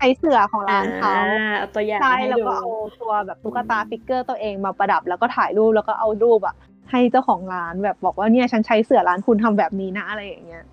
[0.00, 2.68] ไอเสื่อของร้านเขาอ่เอาตัวอย่างใช่ให้แล้วดูก็เอา
[3.02, 6.54] ตัวแบบตุ๊กตาฟิกเกอร์ตัวเองมาประดับ แล้วก็ถ่ายรูปแล้วก็เอารูปอะ
[6.90, 10.64] ให้เจ้าของร้านแบบบอกว่าเนี่ยฉันใช้เสื่อร้านคุณทำแบบนี้นะอะไรอย่างเงี้ย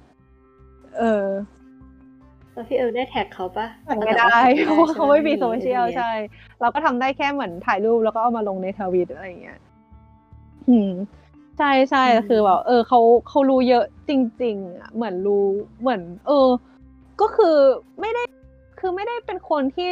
[0.99, 1.26] เออ
[2.56, 6.14] แล้วพี่เอิญได้ tag เขาปะไม่ได้เพราะว่าเขาไม่มีโซเชียลใช่ใช่
[6.62, 9.60] เราก็ทำได้แค่เหมือนถ่ายรูปแล้วก็เอามาลงในทวิตอะไรอย่างเงี้ย
[10.70, 10.91] อืม
[11.58, 12.99] ใช่ใช่คือแบบเออเขา
[13.30, 15.45] เขารู้เยอะจริง ๆอะเหมือนรู้
[15.82, 16.47] เหมือน เออ
[17.22, 17.56] ก็คือ
[18.01, 18.24] ไม่ได้
[18.80, 19.91] คือไม่ได้เป็นคนที่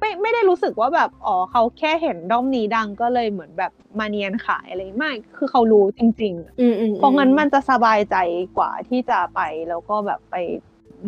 [0.00, 8.16] ไม่ไม่ได้รู้สึกว่าแบบอ๋อเขาแค่เห็นด้อมนี้ดังก็เลยเหมือนแบบมาเนียนขายอะไรไม่คือเขารู้จริงๆอืมอืมเพราะงั้นมันจะสบายใจ
[8.56, 10.36] กว่าที่จะไปแล้วก็แบบไป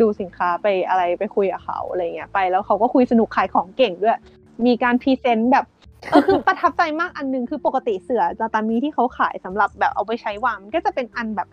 [0.01, 4.19] ดูสินค้าไปอะไรไปคุยกับเขาอะไรเงี้ยไปแล้วเขาก็คุยสนุกขายของเก่งด้วย
[4.67, 5.65] มีการ present แบบ
[6.11, 11.49] เออคือประทับใจมากอันหนึ่งคือปกติเสื่อทาตามิที่เขาขายสำหรับแบบเอาไปใช้วางมันก็จะเป็นอันแบบ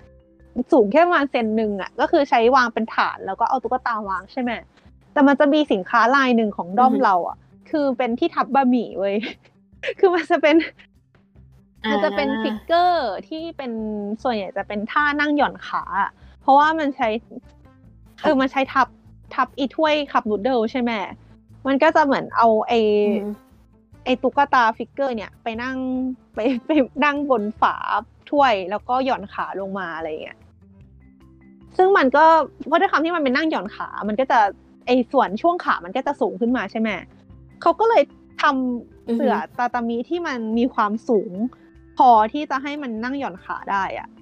[0.71, 4.51] สูงแค่ประมาณเซนหนึ่งอะก็คือใช้วางเป็นฐานแล้วก็เอาตุ๊กตาวางใช่ไหม
[5.13, 7.37] แต่มันจะมีสินค้าลายหนึ่งของด้อมเราอะ
[7.69, 9.15] คือเป็นที่ทับบะหมี่เว้ย
[9.99, 10.55] คือมันจะเป็น
[11.89, 13.71] มันจะเป็นฟิกเกอร์ที่เป็น
[14.23, 16.11] ส่วนใหญ่จะเป็นท่านั่งหย่อนขาอะ
[16.41, 17.09] เพราะว่ามันใช้
[18.21, 18.87] เออมันใช้ทับ
[19.35, 20.91] ทับอีถ้วย cup noodle ใช่ไหม
[21.67, 22.73] มันก็จะเหมือนเอาไอ
[23.09, 23.29] อืม
[24.05, 25.77] ไอตุ๊กตาฟิกเกอร์ เนี่ยไปนั่ง
[26.35, 26.71] ไปไป
[27.05, 27.75] นั่งบนฝา
[28.29, 30.39] ถ้วยแล้วก็หย่อนขาลงมาอะไรอย่างเงี้ย
[31.77, 32.25] ซึ่งมันก็
[32.67, 34.39] เพราะด้วยความที่มันเป็นนั่งหย่อนขา มันก็จะ
[34.85, 36.89] ไอส่วนช่วงขามันก็จะสูงขึ้นมาใช่ไหม
[37.61, 38.03] เขาก็เลย
[38.41, 41.33] ทำเสื่อทาตามิที่มันมีความสูง
[41.97, 44.18] พอที่จะให้มันนั่งหย่อนขาได้อะอ่า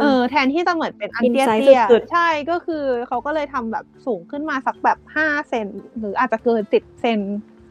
[0.00, 5.66] เออแทนที่จะเหมือนเป็นอันอินเตี้ยไซต์เตี้ยสุดๆใช่ก็คือเขาก็เลยทำแบบสูงขึ้นมาสักแบบห้าเซน
[5.98, 7.20] หรืออาจจะเกินสิบเซน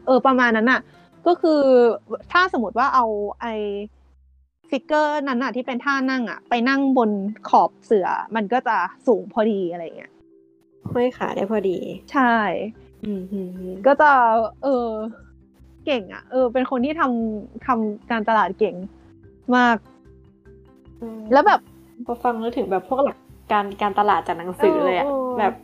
[0.06, 0.80] เออประมาณนั้นน่ะ
[1.26, 1.62] ก็คือ
[2.32, 3.06] ถ้าสมมติว่าเอา
[3.40, 3.46] ไอ
[4.70, 7.10] ฟิกเกอร์นั้นน่ะที่เป็นท่านั่งอะ ไปนั่งบน
[7.48, 8.76] ขอบเสื่อมันก็จะ
[9.06, 10.12] สูงพอดีอะไรเงี้ย
[10.90, 11.78] ห้อยขาได้พอดี
[12.12, 12.34] ใช่
[13.04, 14.10] อืมอืมอืมก็จะ
[14.62, 14.88] เออ
[15.86, 18.74] เก่ง อะ เออ เป็นคนที่ทำทำการตลาดเก่ง
[19.56, 19.76] มาก
[21.32, 21.60] แล้วแบบ
[22.06, 23.16] พอฟังแล้วถึงแบบพวกหลัก
[23.52, 25.54] การการตลาดจากหนังสือเลยอะเออเออแบบ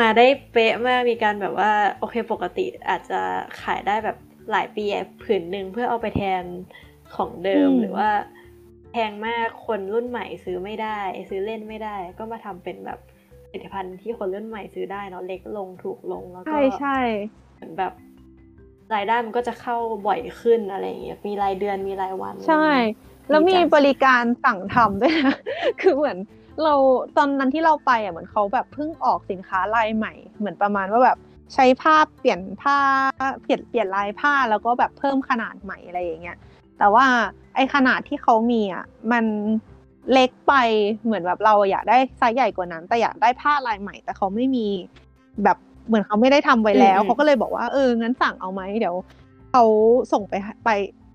[0.00, 3.20] มาได้เป๊ะมากมีการแบบว่า โอเคปกติอาจจะ
[3.62, 4.16] ขายได้แบบ
[4.50, 6.44] หลายปีอะผืนหนึ่งเพื่อเอาไปแทน
[7.14, 8.08] ของเดิมหรือว่า
[8.92, 10.98] แพงมากคนรุ่นใหม่ซื้อไม่ได้
[11.30, 12.98] ซื้อเล่นไม่ได้ ก็มาทำเป็นแบบ
[13.50, 16.98] ผลิตภัณฑ์ที่คนรุ่นใหม่ซื้อได้เนาะเล็กลงถูกลงแล้วก็ใช่ใช่
[17.54, 17.92] เหมือนแบบ
[18.94, 19.76] รายได้มันก็จะเข้า
[20.06, 22.66] บ่อยขึ้นอะไรอย่างเงี้ยมีรายเดือนมีรายวัน ใช่
[23.30, 25.36] แล้วมีมีการบริการสั่งทำด้วยนะ
[25.80, 26.18] คือเหมือน
[26.62, 26.74] เรา
[27.16, 31.18] ตอนนั้นที่เราไปอะเหมือนเขาแบบเพิ่งออกสินค้าลายใหม่ เหมือนประมาณว่าแบบ
[31.54, 32.78] ใช้ผ้าเปลี่ยนผ้า
[33.42, 36.38] เปลี่ยนเปลี่ยนลายผ้าแล้วก็แบบเพิ่มขนาดใหม่อะไรอย่างเงี้ย
[36.78, 37.06] แต่ว่า
[37.54, 39.24] ไอขนาดที่เขามีอะมัน
[40.12, 40.54] เล็กไป
[41.04, 44.66] เหมือนแบบเราอยากได้ไซส์ใหญ่กว่านั้น แต่อยากได้ผ้าลายใหม่ แต่เขาไม่มี
[45.44, 48.96] แบบเหมือนเขาไม่ได้ทำไว้แล้วอืมเขาก็เลยบอกว่าเอองั้นสั่งเอาไหมเดี๋ยว
[49.50, 49.64] เขา
[50.12, 50.70] ส่งไปให้ไป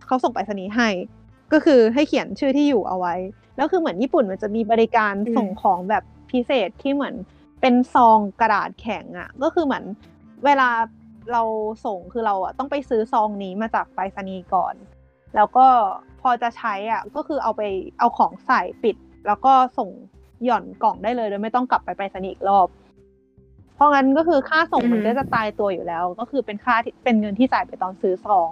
[0.05, 0.89] เขาส่งไปรษณีย์ให้
[1.51, 3.15] ก็คือให้เขียนชื่อที่อยู่เอาไว้
[3.57, 7.15] แล้วคือเหมือนญี่ปุ่นมันจะมีบริการอืมส่งของแบบพิเศษที่เหมือน
[7.61, 9.83] เป็นซองกระดาษแข็งอะ่ะ ก็คือเหมือน
[10.45, 10.69] เวลา
[11.31, 11.43] เรา
[11.85, 14.75] ส่งคือเราอะต้องไปซื้อซองนี้มาจากไปรษณีย์ก่อน
[15.35, 15.67] แล้วก็
[16.21, 17.61] พอจะใช้อะก็คือเอาไป
[17.99, 18.95] เอาของใส่ปิด
[19.27, 19.89] แล้วก็ส่ง
[20.43, 22.67] หย่อนกล่องได้เลยโดยไม่ต้องกลับไปไปรษณีย์อีกรอบ
[23.75, 28.49] เพราะงั้นก็คือค่าส่งอือฮึมันก็จะตายตัวอยู่แล้ว ก็คือเป็นค่าที่เป็นเงินที่จ่ายไปตอนซื้อซอง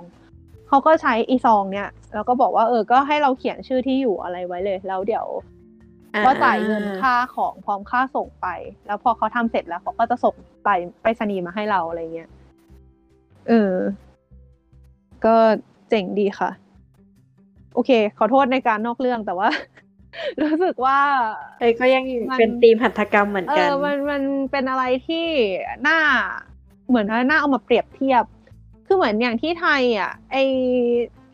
[0.70, 5.28] เขาก็ใช้อีซองเนี่ยแล้วก็บอกว่าเออก็ให้เราเขียนชื่อที่อยู่อะไรไว้เลย แล้วเดี๋ยว
[6.16, 8.48] อ่าก็จ่ายเงินค่าของพร้อมค่าส่งไป
[8.88, 10.70] แล้วพอเขาทำเสร็จแล้วเขาก็จะส่งไป
[11.04, 12.30] ไปสนีย์มาให้เราอะไรเงี้ย
[13.48, 13.74] เออ
[15.26, 15.36] ก็
[15.90, 16.50] เจ๋งดีค่ะ
[17.74, 19.50] โอเค ขอโทษในการนอกเรื่องแต่ว่า
[20.42, 20.98] รู้สึกว่า
[21.60, 25.26] เอ้ยก็ยังมันเป็นธีมหัตถกรรมเหมือนเอกันอมันมันเป็นอะไรที่
[25.88, 25.98] น่า
[26.88, 28.24] เหมือนว่าน่าเอามาเปรียบเทียบ
[28.92, 30.38] คือเหมือนอย่างที่ไทยอะไอ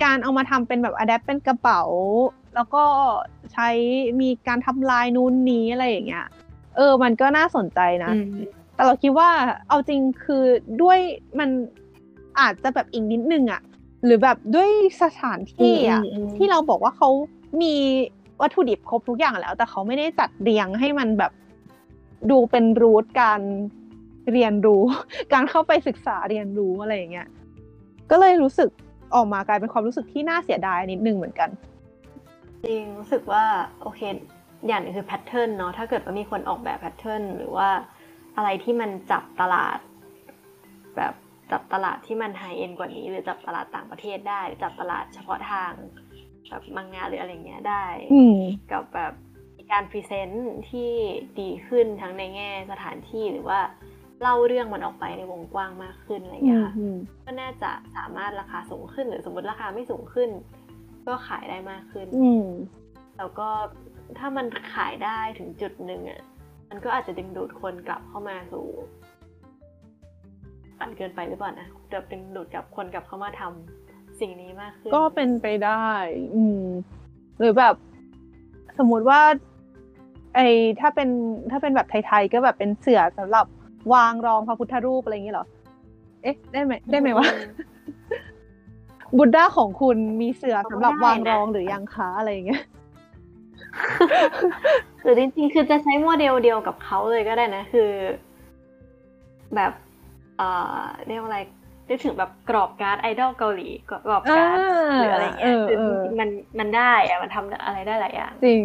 [0.03, 1.84] การเอามาทำเป็นแบบอะแดปเป็นกระเป๋า
[2.56, 2.84] แล้วก็
[3.53, 3.70] ใช้
[4.22, 6.26] มีการทำลายนู้นนี้อะไรอย่างเงี้ย
[6.76, 8.34] เออ มันก็น่าสนใจนะอืม
[8.76, 9.30] แต่เราคิดว่า
[9.70, 10.43] เอาจริงคือ
[10.82, 10.99] ด้วย
[11.39, 11.49] มัน
[12.39, 13.62] อาจจะแบบอีกนิดนึงอะ
[14.03, 14.70] หรือแบบด้วย
[15.01, 17.10] สถานที่อะอืมอืมอืมที่เราบอกว่าเขา
[17.62, 17.76] มี
[18.41, 21.32] วัตถุดิบครบทุกอย่างแล้ว แต่เขาไม่ได้จัดเรียงให้มันแบบ
[22.32, 23.41] ดูเป็นรูทการ
[24.32, 24.84] เรียนรู้
[25.34, 27.28] การเข้าไปศึกษาเรียนรู้อะไรอย่างเงี้ย
[28.12, 28.70] ก็เลยรู้สึก
[29.16, 31.49] ออกมากลายเป็นความรู้สึกที่น่าเสียดายนิดนึงเหมือนกัน
[32.66, 33.45] จริงรู้สึกว่า
[33.82, 34.01] โอเค
[34.68, 37.70] อย่างหนึงคือแพทเทิร์นเนาะถ้าเกิดว่ามีคนออกแบบแพทเทิร์นหรือว่า
[38.36, 39.80] อะไรที่มันจับตลาด
[40.95, 41.14] แบบ
[41.51, 45.72] จับตลาดที่มันไฮเอ็นกว่านี้ หรือจับตลาดต่างประเทศได้หรือจับตลาดเฉพาะทาง
[46.49, 48.38] แบบมังงะหรืออะไรเงี้ยได้อืม
[48.72, 49.14] กับแบบ
[49.72, 50.91] การพรีเซนต์ที่
[51.39, 53.60] ดีขึ้นทั้งในแง่สถานที่หรือว่า
[54.22, 60.30] เล่าเรื่องมันออกไปในวงกว้างมากขึ้นอะไรอืเงี้ยมค่ะอืมก็น่าจะสามารถราคาสูงขึ้นหรือสมมติราคาไม่สูงขึ้น
[61.07, 62.45] ก็ขายได้มากขึ้นอืม
[63.18, 63.49] แล้วก็
[64.18, 64.45] ถ้ามัน
[64.76, 66.22] ขายได้ถึงจุดหนึ่งอะ
[66.70, 68.66] มันก็อาจจะดึงดูดคนกลับเข้ามาสู่
[70.80, 75.86] ปั่นเกินไปหรือเปล่านะแบบดึงดูดกลับคนกลับเข้ามาทำสิ่งนี้มากขึ้นก็เป็นไปได้
[76.36, 76.63] อืม
[77.39, 77.76] หรือแบบ
[78.78, 79.22] สมมุติว่า
[80.36, 80.39] ไอ
[80.80, 81.09] ถ้าเป็น
[81.51, 83.45] ถ้าเป็นแบบไทยๆก็แบบเป็นเสือสำหรับ
[83.93, 85.47] วางรองพระพุทธรูปอะไรอย่างเงี้ยเหรอ
[86.23, 87.27] เอ๊ะ ได้ไหมได้ไหมวะ
[89.17, 92.63] บุตด้าของคุณมีเสือสำหรับวางรองหรือยังคะอะไรอย่างเงี้ย
[95.01, 97.89] หรือจริงๆ คือจะใช้โมเดลเดียวกับเขาเลยก็ได้นะ คือ
[99.55, 99.71] แบบ
[100.38, 101.39] เอ่อเรียกว่าอะไร
[101.88, 106.29] นึกถึงแบบกรอบการ์ดไอดอลเกาหลีกรอบการ์ดอ่าหรืออะไรเงี้ยเออคือเออจริงๆมัน
[106.59, 108.63] มันได้อะมันทำอะไรได้หลายอย่างจริง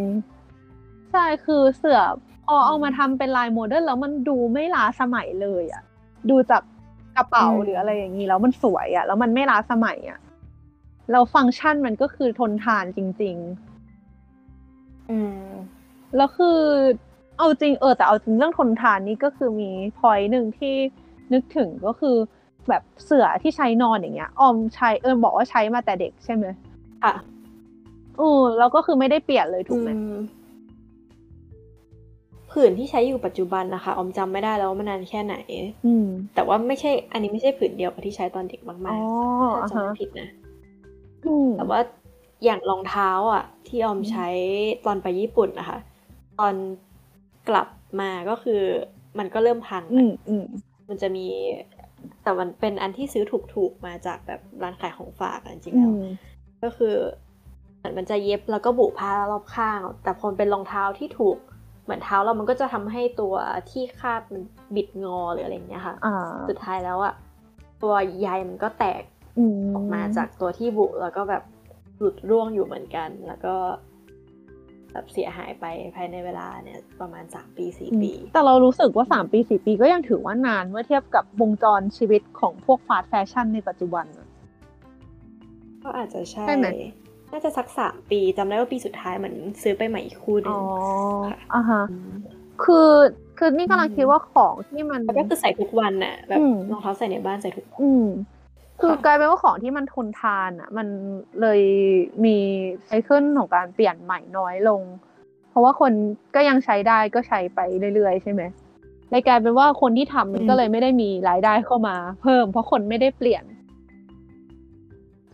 [1.13, 2.15] ใช่คือเสื่อพ
[2.55, 5.83] อเอามาทำเป็นลาย modern แล้วมันดูไม่ล้าสมัยเลยอะ
[6.31, 6.63] ดูจาก
[7.17, 10.21] กระเป๋าอืมหรืออะไรอย่างนี้แล้วมันสวยอะแล้วมันไม่ล้าสมัยอะ
[11.11, 13.37] แล้วฟังก์ชันมันก็คือทนทานจริง
[15.11, 16.59] อืมๆแล้วคือ
[17.39, 20.75] เอาจริงเออแต่เอาจริงเรื่องทนทานนี่ก็คือมีพอยหนึ่งที่
[21.33, 22.17] นึกถึงก็คือ
[22.69, 26.47] แบบเสือที่ใช้นอนอย่างเงี้ย ออมใช้เออบอกว่าใช้มาแต่เด็กใช่ไหม
[27.03, 27.15] ค่ะ
[28.21, 30.15] อือแล้วก็คือไม่ได้เปลี่ยนเลยถูกไหมอืม
[32.53, 35.37] ผืนที่ใช้อยู่ปัจจุบันนะคะออมจำไม่ได้แล้วว่ามันนานแค่ไหน
[35.87, 40.29] อืมแต่ว่าไม่ใช่ อันนี้ไม่ใช่ผืนเดียวกับที่ใช้ตอนเด็กมากอ๋อๆถ้าอ่าจำฮะไม่ผิดนะ
[41.27, 41.81] อืมแต่ว่า
[42.45, 44.29] อย่างรองเท้าอะ ที่ออมใช้
[44.87, 45.79] ตอนไปญี่ปุ่นนะคะ
[46.41, 46.55] ตอน
[47.49, 47.69] กลับ
[48.01, 48.61] มาก็คือ
[49.19, 50.45] มันก็เริ่มพังอือะมอืม
[50.89, 51.27] มันจะมี
[52.23, 53.25] แต่มันเป็นอันที่ซื้อ
[53.55, 56.05] ถูกๆมาจากแบบร้านขายของฝากอะจริงๆอืแล้วม
[56.63, 56.95] ก็คือ
[57.77, 61.39] เหมือนมันจะเย็บแล้วก็บุผ้ารอบข้าง แต่พอมันเป็นรองเท้าที่ถูก
[61.91, 63.35] เหมือนเท้าเรามันก็จะทำให้ตัว
[63.71, 64.43] ที่คาดมัน
[64.75, 66.17] บิดงอหรืออะไรอย่างเงี้ยค่ะอ่า
[66.49, 67.15] สุดท้ายแล้วอะ
[67.83, 69.03] ตัวใยมันก็แตก
[69.39, 71.43] อืมออกมาจากตัวที่บุแล้วก็แบบ
[71.99, 73.55] หลุดร่วงอยู่เหมือนกัน แล้วก็
[74.93, 75.65] แบบเสียหายไป
[75.97, 84.29] ภายในเวลาเนี่ยประมาณสามปีสี่อืมปี แต่เรารู้สึกว่าสามปีสี่ปีก็ยังถือว่านานเมื่อเทียบกับวงจรชีวิตของพวกฟาสต์แฟชั่นในปัจจุบันอะ
[85.83, 86.67] ก็อาจจะใช่ใช่ไหม
[87.33, 90.59] น่าจะสักสามปีจำได้ว่าปีสุดท้ายเหมือนซื้อไปใหม่อีกคู่หนึอ๋งอ
[91.29, 92.13] ค่ะอ่าฮะม
[92.65, 92.91] คือ
[93.39, 98.07] คือนี่กำลังคิดว่าของที่มันแล้วก็คือใส่ทุกวันน่ะแบบอืมรองเท้าใส่ในบ้านใส่ทุกวันอืม
[98.81, 100.87] คือค่ะกลายเป็นว่าของที่มันทนทานอะ มัน
[101.41, 101.61] เลย
[102.25, 102.37] มี
[102.87, 104.83] ไซเคิลของการเปลี่ยนใหม่น้อยลง
[105.51, 105.93] เพราะว่าคน
[106.35, 107.61] ก็ยังใช้ได้ก็ใช้ไป
[107.95, 108.43] เรื่อยๆ ใช่ไหม
[109.11, 113.45] เลยกลายเป็นว่าคนที่ทำมันก็เลยไม่ได้มีรายได้เข้ามา เพิ่ม เพราะคนไม่ได้เปลี่ยน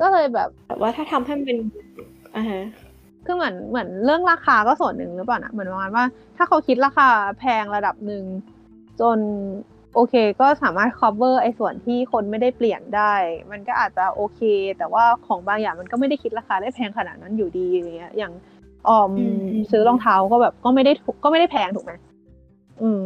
[0.01, 1.59] ก็เลยแบบแต่ว่าถ้าทำให้มันเป็น
[2.37, 2.63] อ่าฮะ
[3.25, 6.05] คือเหมือนเหมือนเรื่องราคาก็ส่วนหนึ่งหรือเปล่านะเหมือนประมาณว่า
[6.37, 7.09] ถ้าเขาคิดราคา
[7.39, 8.25] แพงระดับหนึ่ง
[9.01, 9.19] จน
[9.95, 13.15] โอเคก็สามารถ cover ไอ้ส่วนที่คนไม่ได้เปลี่ยนได้
[13.51, 14.41] มันก็อาจจะโอเค
[14.79, 18.33] แต่ว่าของบางอย่างมันก็ไม่ได้คิดราคาได้แพงขนาดนั้นอยู่ดีอย่างเงี้ย อย่าง
[18.89, 21.93] ออมอืมซื้อรองเท้าก็แบบก็ไม่ได้ถูกก็ไม่ได้แพงถูกไหม
[22.83, 23.05] อืม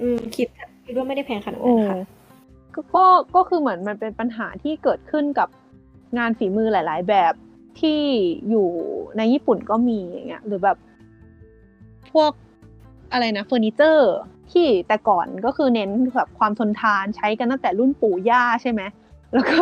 [0.00, 0.48] อืมคิด
[0.86, 1.98] คิดว่าไม่ได้แพงขนาดโอ้นั้นค่ะ
[2.74, 3.04] ก็ก็
[3.34, 5.48] ก็คือเหมือนมันเป็นปัญหาที่เกิดขึ้นกับ
[6.18, 7.32] งานฝีมือหลาย ๆ แบบ
[7.80, 8.00] ที่
[8.50, 8.68] อยู่
[9.16, 10.76] ในญี่ปุ่นก็มีอย่างเงี้ยหรือแบบ
[12.12, 12.32] พวก
[13.12, 14.12] อะไรนะเฟอร์นิเจอร์
[14.52, 18.82] ที่แต่ก่อนก็คือเน้นแบบความทนทานใช้กันตั้งแต่รุ่นปู่ย่าใช่ไหม
[19.32, 19.60] แล้วก็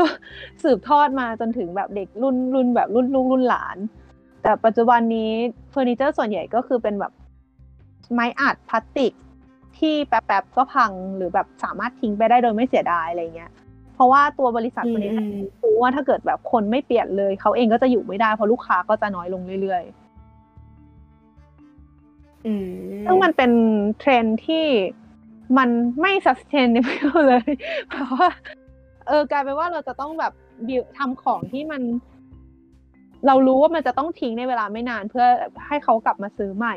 [0.62, 3.76] สืบทอดมาจนถึงแบบเด็กรุ่นรุ่นแบบรุ่นลูกรุ่นหลาน
[4.42, 5.30] แต่ปัจจุบันนี้
[5.70, 7.12] เฟอร์นิเจอร์ส่วนใหญ่ก็คือเป็นแบบ
[8.12, 9.12] ไม้อัดพลาสติก
[9.78, 13.50] ที่แป๊บๆก็พังหรือแบบสามารถทิ้งไปได้โดยไม่เสียดายอะไรเงี้ย
[14.00, 22.68] ราะว่าตัวบริษัทคนนี้อืมรู้ว่าถ้าเกิดแบบคนไม่เปลี่ยนเลย เขาเองก็จะอยู่ไม่ได้เพราะลูกค้าก็จะน้อยลงเรื่อยๆอืม
[23.04, 23.50] ซึ่งมันเป็น
[23.98, 24.66] เทรนด์ที่
[25.58, 25.68] มัน
[26.00, 27.48] ไม่ sustainable เลย
[27.88, 28.28] เพราะว่า
[29.06, 30.32] เออกลายเป็นว่าเราจะต้องแบบ
[30.68, 31.82] บิวทำของที่มัน
[33.26, 35.26] เรารู้ว่ามันจะต้องทิ้งในเวลาไม่นาน เพื่อ
[35.66, 36.76] ให้เขากลับมาซื้อใหม่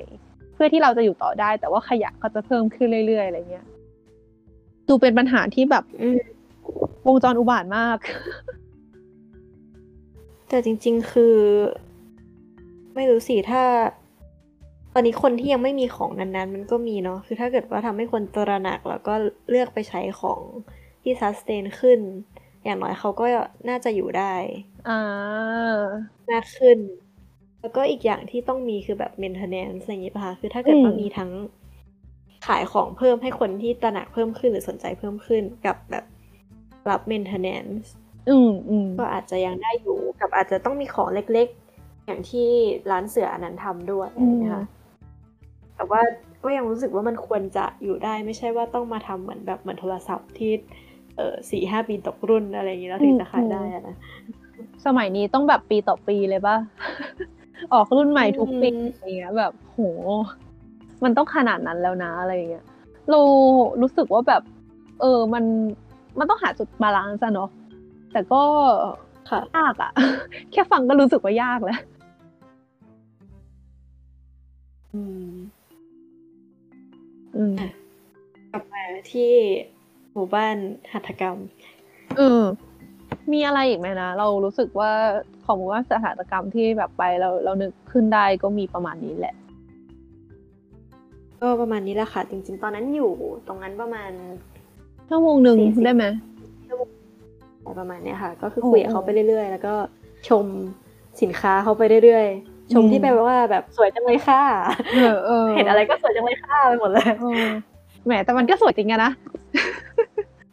[0.54, 3.66] เพื่อที่เราจะอยู่ต่อได้ แต่ว่าขยะก็จะเพิ่มขึ้นเรื่อยๆอะไรเงี้ย
[4.88, 6.18] ดูเป็นปัญหาที่แบบอืม
[7.08, 7.98] วงจรอุบาทมาก
[10.50, 11.36] แต่จริง ๆ คือ
[12.96, 13.64] ไม่รู้สิถ้า
[14.94, 19.14] ตอนนี้คนที่ยังไม่มีของนั้นๆ มันก็มีเนาะคือถ้าเกิดว่าทำให้คนตระหนักแล้วก็
[19.50, 20.42] เลือกไปใช้ของ
[21.04, 22.00] ที่ซัสเตนขึ้น
[22.64, 23.26] อย่างน้อยเขาก็
[23.70, 24.34] น่าจะอยู่ได้
[24.90, 25.00] อ่า
[26.32, 26.78] มากขึ้น
[27.62, 31.32] แล้วก็อีกอย่างที่ต้องมีคือแบบ maintenance อะไรอย่างนี้ป่ะคะคือถ้าเกิดว่าอืมมีทั้ง
[32.48, 36.04] ขายของเพิ่มให้คนที่ตระหนักเพิ่มขึ้นหรือสนใจเพิ่มขึ้นกับแบบ
[36.90, 37.86] รับ maintenance
[38.30, 42.50] อืมอืมก็อาจจะยังได้อยู่กับอาจจะต้องมีของเล็กๆ อย่างที่
[42.92, 44.64] ร้านเสืออันนั้นทำด้วยอืมนะคะ
[45.76, 46.02] แต่ว่า
[46.44, 50.52] ก็ยังรู้สึกว่ามันควรจะอยู่ได้ไม่ใช่ว่าต้องมาทำเหมือนแบบเหมือนโทรศัพท์ที่
[51.18, 53.96] เออสี่ห้าปีตกรุ่นอะไรอย่างนี้แล้วถึงจะขายได้อะนะ
[54.86, 56.58] สมัยนี้ต้องแบบปีต่อปีเลยป่ะ
[57.74, 59.80] ออกรุ่นใหม่ทุกปีอืมอะไรเงี้ยแบบโห
[61.04, 62.66] มันต้องขนาดนั้นแล้วนะอะไรเงี้ย
[63.10, 63.20] เรา
[63.82, 64.42] รู้สึกว่าแบบ
[65.02, 65.44] เออมัน
[66.20, 67.50] มันต้องหาจุดบาลานซ์อะเนาะ
[68.12, 68.42] แต่ก็
[69.30, 69.92] ค่ะยากอะ
[70.52, 71.80] แค่ฟังก็รู้สึกว่ายากแล้ว
[74.94, 75.34] อืม
[77.36, 77.56] อืม
[78.52, 79.32] กลับมาที่
[80.14, 80.56] หมู่บ้าน
[80.92, 81.38] หัตถกรรม
[82.18, 82.44] เออ
[83.32, 84.92] มีอะไรอีกไหมนะ เรารู้สึกว่า
[85.46, 89.36] ของว่าสถานกรรมที่แบบไปเราเรานึกขึ้นได้ก็มีประมาณนี้แหละ
[91.42, 93.12] ก็ประมาณนี้แหละค่ะ จริง ๆ ตอนนั้นอยู่
[93.48, 94.12] ตรงนั้นประมาณ
[95.10, 96.06] ชั่วโมงหนึ่งสี่สิบได้ไหม
[97.80, 99.74] ประมาณเนี้ยค่ะ ก็คือโอ้คุยกับเขาไปเรื่อยๆ แล้วก็
[100.30, 100.46] ชม
[101.22, 104.42] สินค้าเขาไปเรื่อยๆ ชมอืมที่แปลว่าแบบสวยจังเลยค่ะ
[104.96, 107.46] เออเออเห็นอะไรก็สวยจังเลยค่ะไปหมดเลยเออ
[108.06, 109.12] แหมแต่มันก็สวยจริงอะนะ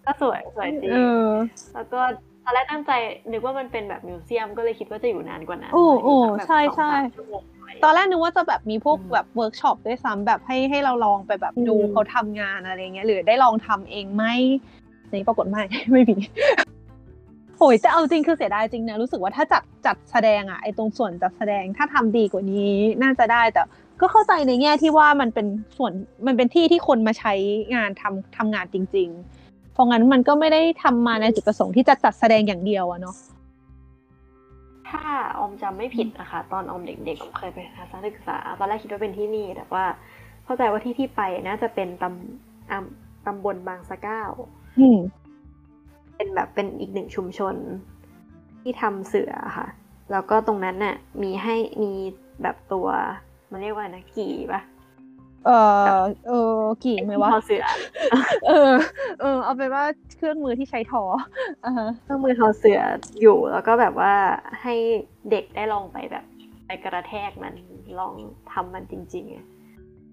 [0.07, 1.27] ก็สวยสวยจริงเออ
[1.75, 2.01] แล้วก็
[2.45, 2.93] ตอนแรกตั้งใจ
[3.33, 6.91] นึกว่ามันเป็นแบบ museum ก็เลยคิดว่าจะอยู่นานกว่านั้นโอ้โอ้ยู่สักแบบใช่สองใช่
[7.73, 14.25] สามชั่วโมงอะไรตอนแรกนึกว่าจะแบบมีพวกอืมแบบเวิร์กช็อปด้วยซ้ำแบบให้ให้เราลองไปแบบดูอืมเขาทำงานอะไรเงี้ยหรือได้ลองทำเองไหม
[15.13, 16.17] นี่ปรากฏไม่ไม่มี
[17.59, 23.63] โอ้ยแต่เอาจริงคือเสียดายจริงนะรู้สึกว่าถ้าจัดจัดแสดงอะไอตรงส่วนจัดแสดงถ้าทำดีกว่านี้น่าจะได้แต่
[24.01, 25.93] ก็เข้าใจในแง่ที่ว่ามันเป็นส่วน
[26.27, 27.35] มันเป็นที่ที่คนมาใช้
[27.75, 29.09] งานทำทำงานจริง
[29.43, 33.17] ๆ เพราะงั้นมันก็ไม่ได้ทำมาในจุดประสงค์ที่จะจัดแสดงอย่างเดียวอะเนาะ
[34.91, 35.03] ถ้า
[35.39, 39.85] ออมจำไม่ผิดนะคะ ตอนออมเด็กๆออมเคยไปทัศนศึกษา ตอนแรกคิดว่าเป็นที่นี่ แต่ว่า
[40.45, 44.23] เข้าใจว่าที่ที่ไปน่าจะเป็นตำอ่ำตำบลบางสะเก้า
[44.81, 44.99] อืม
[46.17, 47.55] เป็นแบบเป็นอีกหนึ่งชุมชน
[48.61, 49.67] ที่ทำเสือค่ะ
[50.13, 51.93] แล้วก็ตรงนั้นน่ะ มีให้มี
[52.43, 52.89] แบบตัว
[53.51, 54.61] มันเรียกว่าอะไรนะกี่ปะ
[55.47, 55.51] เอ
[55.95, 55.99] อ
[56.29, 56.55] เออ
[56.85, 57.65] กี่ไหมวะทอเสือ
[58.47, 58.73] เออ
[59.21, 59.85] เออ เอาเป็นว่า
[60.17, 61.03] เครื่องมือที่ใช้ทอ
[61.65, 62.81] อ่าฮะเครื่องมือทอเสือ
[63.21, 64.13] อยู่แล้วก็แบบว่า
[64.63, 64.75] ให้
[65.31, 66.25] เด็กได้ลองไปแบบ
[66.67, 67.55] ไปกระแทกมัน
[67.99, 68.15] ลอง
[68.53, 69.45] ทำมันจริงๆอะ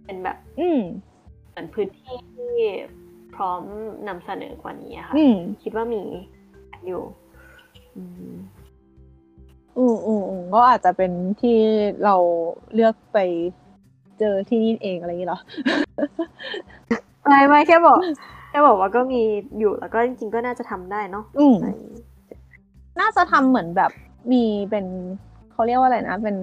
[0.06, 0.82] เป็นแบบ อืม
[1.52, 2.54] เหมือนพื้นที่ที่
[3.36, 3.62] พร้อม
[4.08, 6.04] นำเสนอกว่านี้อะค่ะอืมคิดว่ามี
[6.86, 7.02] อยู่
[7.96, 8.36] อืม
[9.78, 11.58] อืมอืมอืมก็อาจจะเป็นที่
[12.04, 12.16] เรา
[12.74, 13.18] เลือกไป
[14.20, 15.40] เจอที่นี่เองอะไรอย่างนี้เหรอ
[17.24, 18.00] ไม่ไม่แค่บอก
[18.50, 19.22] แค่บอกว่าก็มี
[19.60, 21.68] อยู่แล้วก็จริงๆก็น่าจะทำได้เนาะอืมใน
[23.00, 23.92] น่าจะทำเหมือนแบบ
[24.32, 24.86] มีเป็น
[25.52, 26.38] เขาเรียกว่าอะไรนะ เป็น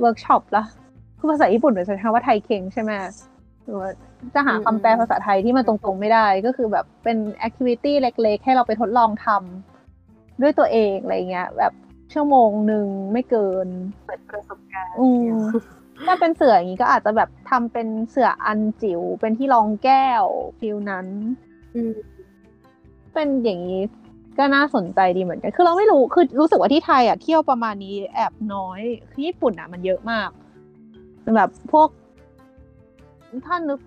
[0.00, 0.64] เวิร์กช็อปละ
[1.18, 2.92] คือภาษาญี่ปุ่นมันจะใช้คำว่า体験ใช่ไหม
[3.64, 3.90] หรือว่า
[4.34, 11.72] จะหาคำแปลภาษาไทยที่มันตรงๆไม่ได้ ก็คือแบบเป็น activity เล็กๆ ให้เราไปทดลองทำด้วยตัวเองอะไรเงี้ย แบบ
[12.12, 13.68] ชั่วโมงหนึ่งไม่เกิน
[14.06, 15.26] เปิดประสบการณ์อืม
[16.06, 20.24] ถ้าเป็นเสื่ออย่างนี้ก็อาจจะแบบทำเป็นเสื่ออันจิ๋วเป็นที่รองแก้ว
[20.58, 21.06] feel นั้น
[21.74, 21.80] อืม
[23.14, 23.82] เป็นอย่างนี้
[24.38, 30.28] ก็น่าสนใจดีเหมือนกัน คือเราไม่รู้ คือรู้สึกว่าที่ไทยอะเที่ยวประมาณนี้แอบน้อย คือญี่ปุ่นอะมันเยอะมาก
[31.36, 31.88] แบบพวก
[33.46, 33.80] ถ้านึก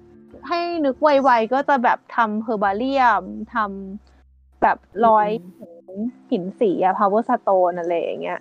[0.47, 3.23] ให้นึกไวๆก็จะแบบทำ herbarium
[3.55, 4.77] ทำแบบ
[5.07, 5.29] ร้อย
[6.31, 8.39] หินสีอะ power stone อะไรอย่างเงี้ย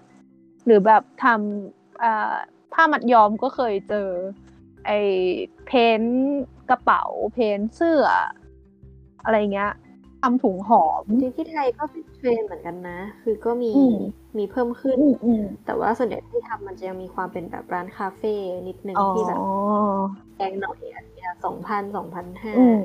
[0.64, 4.08] หรือแบบทำ ผ้ามัดย้อมก็เคยเจอ
[4.86, 8.06] ไอ้ paint กระเป๋า paint เสื้อ
[9.24, 9.72] อะไรเงี้ย
[10.22, 13.96] ทำถุงหอมจริงๆที่ไทยก็เป็นเทรนด์เหมือนกันนะ คือก็มีอืม
[14.38, 18.34] มีเพิ่มขึ้นอืมอืมแต่ว่าส่วนใหญ่ที่ทำมันจะยังมีความเป็นแบบร้านคาเฟ่
[18.68, 19.38] นิดนึงอ๋อที่แบบ
[20.34, 22.82] แพงหน่อยอันเนี้ยสองพันสองพันห้าอืม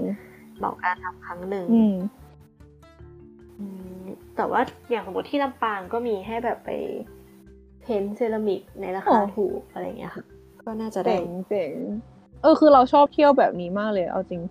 [0.63, 1.95] ต่อการทำครั้งหนึ่งอืม
[3.59, 3.65] อื
[4.01, 4.03] ม
[4.35, 6.69] แต่ว่าอย่างสมมติที่ลำปางก็มีให้แบบไป
[7.87, 10.23] เพ้นท์เซรามิกในราคาอ๋อถูกอะไรเงี้ยค่ะ
[10.63, 11.75] ก็น่าจะได้เจ๋งเจ๋ง
[12.41, 14.41] เออคือเราชอบเที่ยวแบบนี้มากเลย เอาจริง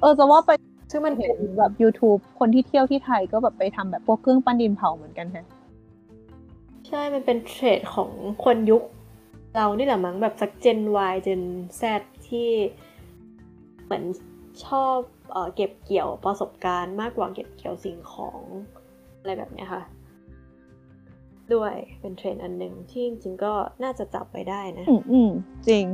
[0.00, 0.50] เออจะว่าไป
[0.90, 5.46] ซึ่งมันเห็เป็นนแบบ YouTube คนที่เที่ยวที่ไทยก็แบบไปทำแบบพวกเครื่องปั้นดินเผาเหมือนกันฮะ
[6.86, 8.10] ใช่มันเป็นเทรดของ
[8.44, 8.82] คนยุค
[9.56, 10.80] เรานี่แหละมั้งแบบสักเจน
[11.12, 11.42] Y เจน
[11.80, 11.82] Z
[12.28, 12.50] ที่
[13.84, 14.04] เหมือน
[14.66, 14.96] ชอบ
[15.30, 18.40] เอ่อเก็บเกี่ยวประสบการณ์มากกว่าเก็บเกี่ยวสิ่งของ
[19.18, 19.82] อะไรแบบเนี้ยค่ะ
[21.54, 23.52] ด้วยเป็นเทรนด์อันหนึ่งที่จริงๆก็
[23.82, 25.30] น่าจะจับไปได้นะ อืมอืม
[25.68, 25.84] จริง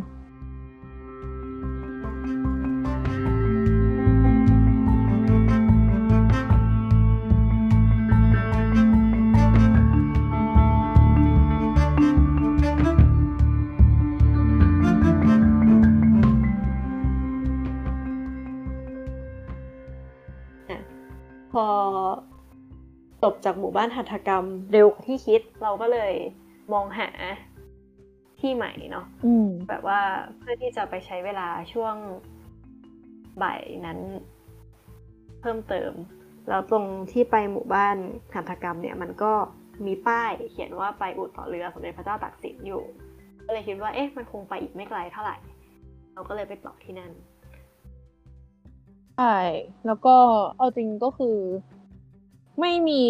[23.27, 26.13] จบจากหมู่บ้านหัตถกรรม เร็วกว่าที่คิดเราก็เลย
[26.73, 27.09] มองหา
[28.41, 30.01] ที่ใหม่เนาะอืมแบบว่า
[30.39, 31.95] เพื่อที่จะไปใช้เวลาช่วง
[33.43, 33.99] บ่ายนั้น
[35.41, 35.93] เพิ่มเติม
[36.49, 37.97] แล้วตรงที่ไปหมู่บ้าน
[38.35, 39.33] หัตถกรรมเนี่ยมันก็
[39.87, 42.83] มีป้ายเขียนว่าไปอุดต่อเรือสมเด็จพระเจ้าตากสินอยู่
[43.47, 45.37] ก็เลยคิดว่าเอ๊ะมันคงไปอีกไม่ไกลเท่าไหร่
[46.15, 47.13] เราก็เลยไปต่อที่นั่น
[49.17, 49.37] ใช่
[49.87, 50.17] แล้วก็
[50.59, 51.37] เอาจริงก็คือ
[52.61, 53.03] ไม่มี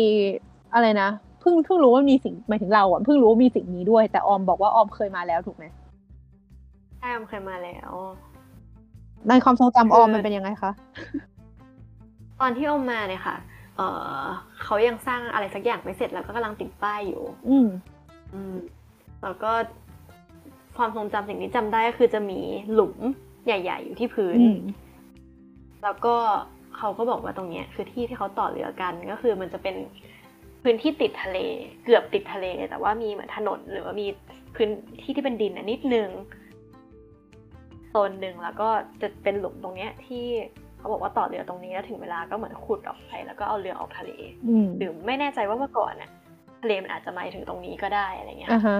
[0.74, 1.08] อะไรนะ
[1.40, 5.64] เพิ่งเพิ่งรู้ว่ามีสิ่งหมายถึงเราอะเพิ่งรู้ว่ามีสิ่งนี้ด้วย แต่ออมบอกว่าออมเคยมาแล้วถูกไหม
[6.98, 7.90] ใช่ออมเคยมาแล้ว
[9.28, 10.70] ในความทรงจำคือออมมันเป็นยังไงคะ
[12.40, 13.36] ตอนที่ออมมาเนี่ยค่ะ
[13.76, 13.80] เอ
[14.20, 14.24] อ
[14.62, 17.68] เขายังสร้างอะไรสักอย่างไม่เสร็จแล้วก็กำลังติดป้ายอยู่ อืม
[18.32, 18.56] อืม
[19.22, 19.52] แล้วก็
[20.76, 22.40] ความทรงจำสิ่งที่จำได้ก็คือจะมี
[22.72, 22.96] หลุม
[23.46, 24.60] ใหญ่ ๆ อยู่ที่พื้นอืม
[25.82, 26.16] แล้วก็
[26.76, 29.76] เขาก็บอกว่าตรงเนี้ยคือที่ที่เขาต่อเรือกันก็คือมันจะเป็น
[30.62, 31.38] พื้นที่ติดทะเล
[31.84, 34.06] เกือบติดทะเล แต่ว่ามีเหมือนถนนหรือว่ามี
[34.56, 34.68] พื้น
[35.02, 36.08] ที่ที่เป็นดินน่ะนิดนึง
[37.88, 38.68] โซนหนึ่งแล้วก็
[39.02, 40.24] จะเป็นหลุมตรงเนี้ยที่
[40.78, 44.10] เขาบอกว่าต่อเรือตรงนี้แล้วถึงเวลาก็เหมือนขุดออกไปแล้วก็เอาเรือออกทะเล
[44.48, 46.10] อืมหรือไม่แน่ใจว่าเมื่อก่อนน่ะ
[46.62, 48.78] ทะเลมันอาจจะมาถึงตรงนี้ก็ได้อะไรเงี้ยอ่าฮะ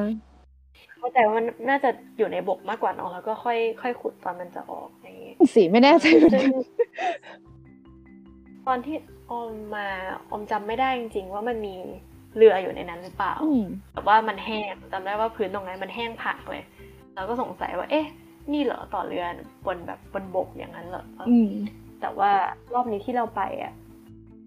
[0.98, 6.60] เข้าใจว่ามันน่าจะอยู่ในบกมากกว่าเนอะแล้วก็ค่อยค่อยขุดตอนมันจะออกอย่างงี้สีไม่แน่ใจเหมือนซึ่งกัน
[8.66, 8.96] ตอนที่
[9.30, 9.86] ออมมา
[10.30, 11.76] ออมจำไม่ได้จริง ๆ ว่ามันมี
[12.36, 16.62] เรืออยู่ในนั้นหรือเปล่าอืมแต่ว่ามันแห้งจำได้ว่าพื้นตรงนั้นมันแห้งผากเลย
[17.14, 18.06] เราก็สงสัยว่า เอ๊ะ
[18.52, 19.26] นี่เหรอต่อเรือ
[19.66, 21.50] บนแบบบนบกอย่างนั้นเหรออืม
[22.00, 22.30] แต่ว่า
[22.74, 23.72] รอบนี้ที่เราไปอะ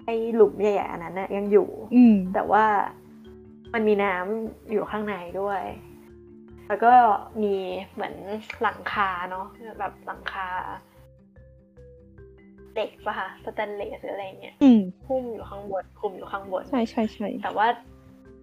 [0.06, 2.66] ไอหลุมใหญ่ๆอันนั้นน่ะยังอยู่ อืมแต่ว่า
[3.74, 5.62] มันมีน้ำอยู่ข้างในด้วย
[6.68, 6.94] แล้วก็
[7.44, 7.56] มี
[7.94, 8.16] เหมือน
[8.62, 9.46] หลังคาเนาะ
[9.80, 10.48] แบบหลังคา
[12.80, 17.68] เหล็กปะคะสแตนเลสหรืออะไรเงี้ยอืมหุ้มอยู่ข้างบนคลุมอยู่ข้างบนใช่ใช่ใช่แต่ว่า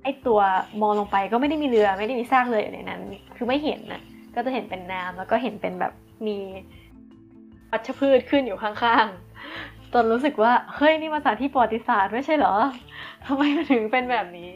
[0.03, 0.41] ไอตัว
[0.83, 3.01] มองลงไปก็ไม่ได้มีเรือไม่ได้มีซากเรืออยู่ในนั้น
[3.37, 4.03] คือไม่เห็นนะ
[4.35, 5.93] ก็จะเห็นเป็นน้ำแล้วก็เห็นเป็นแบบ
[6.27, 6.39] มี
[7.71, 12.55] วัชพืชขึ้นอยู่ข้างๆจนรู้สึกว่า เฮ้ย นี่มาสถานที่ประวัติศาสตร์ไม่ใช่เหรอ
[13.27, 14.51] ทำไมมันถึงเป็นแบบนี้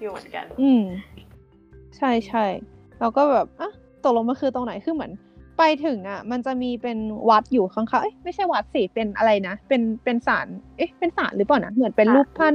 [0.00, 0.82] อยู่เหมือนกัน อืม
[1.96, 2.44] ใช่ใช่
[3.00, 3.70] เราก็แบบอะ
[4.04, 5.12] ตกลงมันคือตรงไหนคือเหมือน
[5.58, 6.98] ไปถึงอะ มันจะมีเป็น
[7.28, 10.46] วัดอยู่ข้างๆเอ้ยไม่ใช่วัดสิเป็นอะไรนะเป็นเป็นศาล
[10.76, 12.54] เอ๊ะเป็นศาลหรือเปล่านะเหมือนเป็นศาลรูปท่าน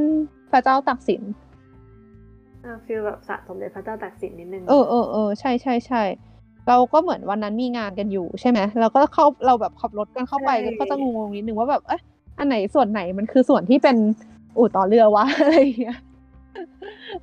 [0.51, 1.21] พระเจ้าตากสิน
[2.85, 6.03] ฟีลแบบสะสมเด็จพระเจ้าตากสินนิดนึงเออเออเออใช่ใช่ใช่
[6.67, 12.01] เราก็เหมือนวันนั้นมีงานกันอยู่ใช่ไหมเราก็เข้าเราแบบขับรถกันเข้าไปกันก็จะงงๆนิดนึงว่าแบบเอ๊ะ
[12.37, 13.97] อันไหนส่วนไหนมันคือส่วนที่เป็น
[14.57, 15.99] อู่ต่อเรือวะอะไรอย่างเงี้ย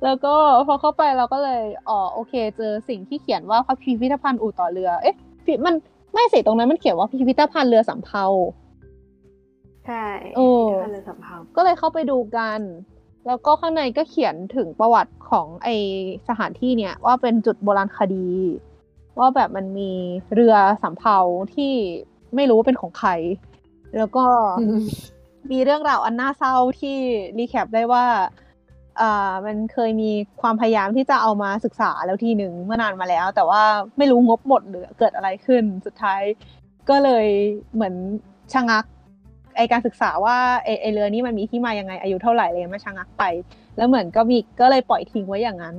[0.03, 0.33] แล้วก็
[0.67, 5.34] พอเข้าไปเราก็เลยอ๋อโอเค เจอสิ่งที่เขียนว่าพระพิพิธภัณฑ์อู่ต่อเรือ เอ๊ะพิ
[5.65, 5.75] มัน
[6.13, 8.25] ไม่สิตรงนั้นมันเขียนว่าพิพิธภัณฑ์เรือสำเภา
[9.85, 10.05] ใช่
[10.35, 12.59] เออท่านเลยสำเภาก็เลยเข้าไปดูกัน
[13.27, 15.69] แล้วก็ข้างในก็เขียนถึงประวัติของไอ
[16.27, 18.27] สถานที่เนี่ย ว่าเป็นจุดโบราณคดี
[19.19, 19.91] ว่าแบบมันมี
[20.33, 21.17] เรือสำเภา
[21.55, 21.73] ที่
[22.35, 23.11] ไม่รู้ว่าเป็นของใคร
[23.97, 24.25] แล้วก็
[25.51, 26.97] มีเรื่องราวอันน่าเศร้าที่
[27.37, 28.44] รีแคปได้ว่าอ่า
[29.45, 30.11] มันเคยมี
[30.41, 33.61] ความพยายามที่จะเอามาศึกษาแล้วทีหนึ่งเมื่อนานมาแล้ว แต่ว่า
[33.97, 36.21] ไม่รู้งบหมดหรือเกิดอะไรขึ้น สุดท้าย
[36.89, 37.27] ก็เลย
[37.73, 37.93] เหมือน
[38.53, 38.85] ชะงัก
[39.57, 43.23] ไอการศึกษาว่าไอไอเรือนี้มันมีที่มายังไงอายุเท่าไหร่เงี้ยมันชะงักไป
[43.77, 45.77] แล้วเหมือนก็มีก็เลยปล่อยทิ้งไว้อย่างนั้น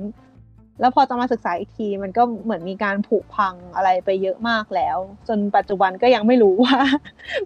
[0.79, 6.77] แล้วพอจะมาศึกษาอีกที มันก็เหมือนมีการผุพังอะไรไปเยอะมากแล้ว จนปัจจุบันก็ยังไม่รู้ว่า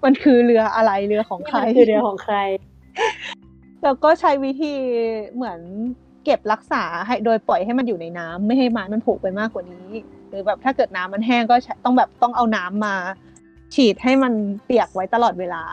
[0.04, 2.36] มันคือเรืออะไรเรือของใครคือเรือของใคร
[3.84, 4.74] แล้วก็ใช้วิธี
[5.34, 5.60] เหมือน
[6.26, 9.90] เก็บรักษาให้โดยปล่อยให้มันอยู่ในน้ำไม่ให้ไม้มันผุไปมากกว่านี้
[10.30, 12.96] หรือแบบถ้าเกิดน้ำมันแห้งก็ใช้ต้องแบบต้องเอาน้ำมา
[13.76, 14.34] ฉีดให้มัน
[14.66, 15.64] เปียกไว้ตลอดเวลา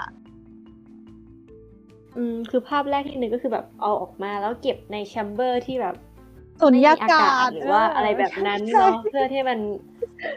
[2.17, 5.95] อืมคือภาพแรกที่นึกก็คือแบบเอาออกมาแล้วเก็บในแชมเบอร์ที่แบบ
[6.61, 9.59] สุญไม่มีญาอากาาศศหรือว่าอะไรแบบนั้นใช่เนาะเพื่อที่มัน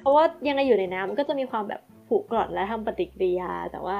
[0.01, 3.99] เพราะว่ายังไงอยู่ในน้ำมันก็จะมีความแบบผุกร่อนและทำปฏิกิริยา แต่ว่า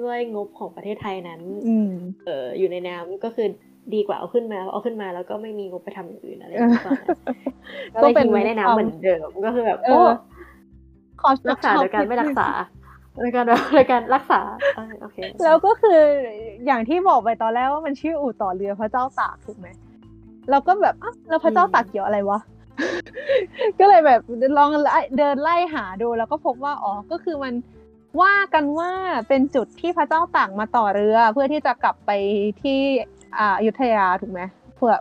[0.00, 1.92] ด้วยงบของประเทศไทยนั้นอืม
[2.26, 3.46] เอออยู่ในน้ำก็คือ
[3.94, 7.06] ดีกว่าเอาขึ้นมาเอาขึ้นมาแล้วก็ไม่มีงบไปทำอย่างอื่นอะไรอย่างเงี้ยก่อนนะ
[7.94, 10.10] ก็เลยทิ้งไว้ในน้ำเหมือนเดิมก็คือแบบเอโอ้อ
[11.20, 12.48] ขอรักษาโดยการไม่รักษา
[13.18, 13.44] โดยการ
[13.74, 14.40] โดยการรักษา
[14.76, 16.00] เออโอเคแล้วก็คือ
[16.66, 19.68] อย่างที่บอกไปตอนแรกว่ามันชื่ออู่ต่อเรือพระเจ้าตากถูกไหม
[20.50, 22.38] เราก็แบบอ้าวแล้วพระเจ้าตากเกี่ยวอะไรวะ
[23.78, 24.20] ก็เลยแบบ
[24.58, 24.70] ลอง
[25.18, 27.54] เดินไล่หาดูแล้วก็พบว่าอ๋อก็คือมัน
[28.22, 28.90] ว่ากันว่า
[29.28, 32.10] เป็นจุดที่พระเจ้าตากมาต่อเรือ เพื่อที่จะกลับไป
[32.62, 32.78] ที่
[33.38, 34.40] อ่าอยุธยาถูกไหม
[34.76, 34.96] เพื่อ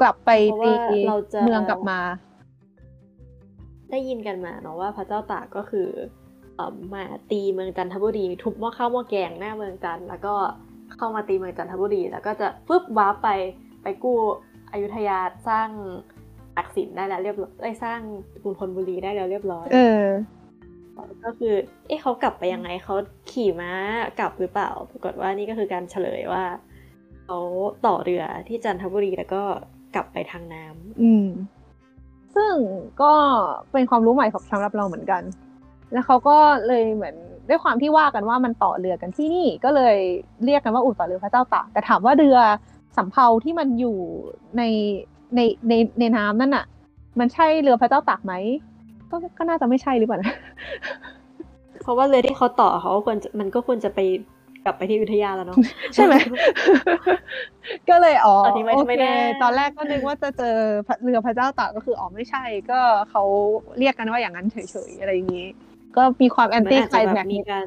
[0.00, 2.00] กลับไปเพราะตีว่าเราจะเมืองกลับมา
[3.90, 5.88] ได้ยินกันมาเนาะว่าพระเจ้าตากก็คือ
[6.54, 10.34] เอ่อมาตีเมืองจันทบุรีทุบหม้อข้าวหม้อแกงหน้าเมืองจันทร์แล้วก็
[10.96, 13.28] เข้ามาตีเมืองจันทบุรี แล้วก็จะฟึบว้าร์ปไป
[13.82, 14.18] ไปกู้
[14.72, 15.18] อยุธยา
[15.48, 15.68] สร้าง
[16.56, 18.00] ตักสินได้แล้วเรียบร้อยเอ้ยสร้าง
[18.42, 20.04] กรุงธนบุรีได้แล้วเรียบร้อย เออ
[21.24, 21.54] ก็คือ
[21.86, 22.94] เอ๊ะเขากลับไปยังไงเขา
[23.30, 23.72] ขี่ม้า
[24.18, 26.44] กลับหรือเปล่า ปรากฏว่านี่ก็คือการเฉลยว่า
[27.24, 27.38] เขา
[27.86, 29.42] ต่อเรือที่จันทบุรีแล้วก็
[29.94, 31.26] กลับไปทางน้ำอืม
[32.34, 32.54] ซึ่ง
[33.02, 33.14] ก็
[33.72, 35.22] เป็นความรู้ใหม่ของสำหรับเราเหมือนกัน
[35.92, 37.14] แล้วเขาก็เลยเหมือน
[37.48, 39.96] ด้วยความที่ว่ากันว่ามันต่อเรือกันที่นี่ก็เลย
[40.44, 42.38] เรียกกันว่าอู่ต่อเรือพระเจ้าตากแต่ถามว่าเรือ
[42.96, 43.98] สำเภาที่มันอยู่
[44.56, 44.62] ใน
[45.36, 46.66] ในในในน้ำนั่นน่ะ
[47.18, 48.32] มันใช่เรือพระเจ้าตากไหม
[49.10, 50.34] ก็ก็น่าจะไม่ใช่หรือเปล่านะ
[51.82, 54.00] เพราะว่าเรือที่เขาต่อเขาก็ควรจะมันก็ควรจะไป
[54.64, 55.56] กลับไปที่อยุธยาแล้วเนาะ
[55.94, 56.14] ใช่ไหม
[57.88, 60.56] ก็เลยอ๋ออันนี้ไม่โอไม่เคแน่ตอนแรกก็นึกว่าจะเจอ
[61.04, 62.80] เรือพระเจ้าตากก็คืออ๋อไม่ใช่ ก็
[63.10, 63.22] เขา
[63.78, 64.56] เรียกกันว่าอย่างนั้นเฉ
[64.88, 65.46] ยๆอะไรอย่างนี้
[65.96, 67.66] ก็มีความแอนมันตี้อาจไคลจะแบแม็บกมีการ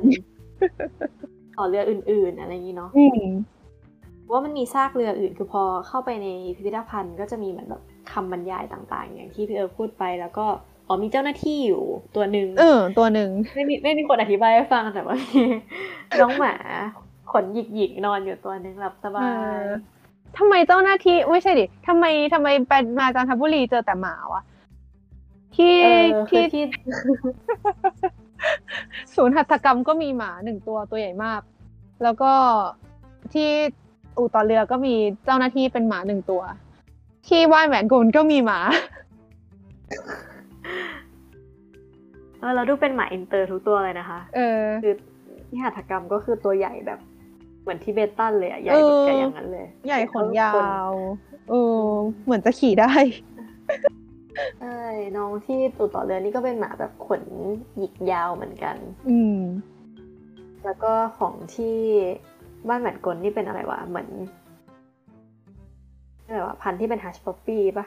[1.57, 3.23] ต่อเรืออื่น ๆ อะไรอย่างนี้เนาะอืม
[4.21, 10.45] เพราะว่ามันมีซากเรืออื่นคือพอเข้าไปในพิพิธภัณฑ์ ก็จะมีเหมือนแบบคำบรรยายต่าง ๆ อย่างที่พี่เอิร์ธพูดไปแล้วก็
[10.87, 11.83] อ๋อมีเจ้าหน้าที่อยู่
[12.15, 15.41] ตัวหนึ่งเออ ตัวหนึ่งไม่มีไม่มีคนอธิบายให้ฟังแต่ว่ามี
[16.19, 16.53] น้องหมา
[17.31, 19.27] ขนหยิกหยิกๆนอนอยู่ตัวหนึ่งหลับสบาเอ
[19.63, 19.71] ยอ
[20.37, 24.43] ทำไมเจ้าหน้าที่ไม่ใช่ดิทำไมทำไมไปมาจันทบุรีเจอแต่หมาวะ
[25.55, 26.63] ที่เออคืที่อที่
[29.15, 31.41] ศูนย์หัตถกรรมก็มีหมาหนึ่งตัวตัวใหญ่มาก
[32.03, 32.31] แล้วก็
[33.33, 33.49] ที่
[34.17, 34.95] อู่ต่อเรือก็มี
[35.25, 36.41] เจ้าหน้าที่เป็นหมาหนึ่งตัว
[37.27, 38.59] ที่ว่านแหวนโกนก็มีหมา
[42.39, 44.93] เออเราดูเป็นหมาอินเตอร์ทุกตัวเลยนะคะ เออ คือ
[45.47, 46.99] ที่หัตถกรรมก็คือตัวใหญ่แบบ
[47.61, 50.93] เหมือนทิเบตันเลยอะใหญ่เอแบบอใหญ่อย่างนั้นเลย ใหญ่ขนยาคนว
[51.49, 51.53] เอ
[51.83, 51.87] อ
[52.23, 52.91] เหมือนจะขี่ได้
[54.59, 54.81] ใช่
[55.17, 57.23] น้องที่ตูต่อเรือนี่ก็เป็นหมาแบบขน
[57.77, 58.75] หยิกยาวเหมือนกัน
[59.09, 59.39] อืม
[60.63, 61.77] แล้วก็ของที่
[62.69, 64.09] บ้านแหวนกลนี่เป็นอะไรวะเหมือน
[66.25, 67.85] อะไรวะพันธุ์ที่เป็นฮัชป๊อปปี้ปะ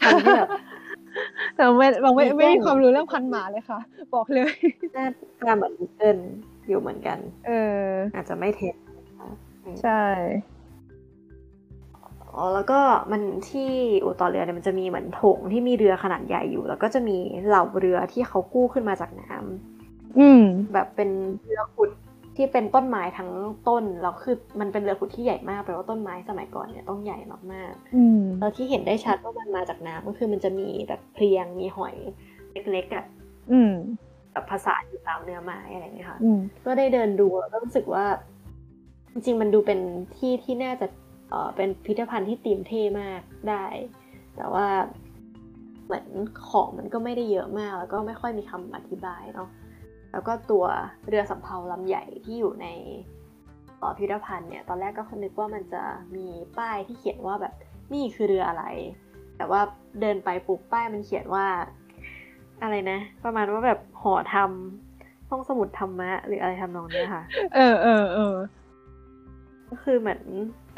[0.00, 0.50] พันธุ์ที่แบบ
[1.60, 3.80] แต่ไม่เราไม่มีไม่มีกล้องความรู้เรื่องพันธุ์หมาเลยค่ะ
[4.14, 4.52] บอกเลย
[4.94, 5.06] หน้า
[5.40, 6.18] ตาเหมือนเอิน
[6.68, 7.50] อยู่เหมือนกัน เอ
[7.82, 9.28] อ อาจจะไม่เท็จนะคะ
[9.82, 10.02] ใช่
[12.34, 12.80] อ๋อแล้วก็
[13.12, 13.70] มันที่
[14.02, 17.16] อู่ต่อเรือเนี่ยมันจะมีเหมือนโถงที่มีเรือขนาดใหญ่อยู่ แล้วก็จะมี
[17.46, 20.42] เหล่าเรือที่เขากู้ขึ้นมาจากน้ำอืม
[20.72, 21.10] แบบเป็น
[21.44, 21.90] เรือขุด
[22.40, 23.30] ที่เป็นต้นไม้ทั้ง
[23.68, 27.18] ต้นแล้วคือมันเป็นเรือขุดที่ใหญ่มากแปลว่าต้นไม้สมัยก่อนเนี่ยต้องใหญ่
[27.52, 31.96] มากๆอืมแล้วที่เห็นได้ชัดว่ามันมาจากน้ำก็คือมันจะมีแบบเพลียงมีหอย
[32.52, 33.04] เล็กๆอะ
[33.52, 33.72] อืม
[34.32, 38.04] แบบภาษาอยู่ตามเนื้อไม้อะไรอย่างเงี้ยค่ะอืมก็ได้เดินดูแล้วก็รู้สึกว่า
[39.12, 39.80] จริงๆมันดูเป็น
[40.16, 40.86] ที่ที่น่าจะ
[41.30, 43.64] เออเป็นพิพิธภัณฑ์ที่ตีมเท่มากได้
[44.36, 44.66] แต่ว่า
[45.90, 46.06] เหมือน
[46.48, 49.48] ของมันก็ไม่ได้เยอะมาก แล้วก็ไม่ค่อยมีคำอธิบายเนาะ
[50.12, 50.64] แล้วก็ตัว
[51.08, 52.66] เรือสำเภาลำใหญ่ที่อยู่ใน
[53.78, 55.82] เอ่อพิพิธภัณฑ์เนี่ยตอนแรกก็นึกว่ามันจะ
[56.16, 56.26] มี
[56.58, 57.54] ป้ายที่เขียนว่าแบบ
[57.92, 58.64] นี่คือเรืออะไร
[59.36, 59.60] แต่ว่า
[60.00, 61.46] เดินไปปุ๊บป้ายมันเขียนว่า
[62.62, 67.22] อะไรนะ ประมาณว่าแบบหอทำห้องสมุดธรรมะ หรืออะไรทำนองเนี้ยค่ะ
[67.54, 68.36] เออเออเออ
[69.68, 70.20] ก็คือเหมือน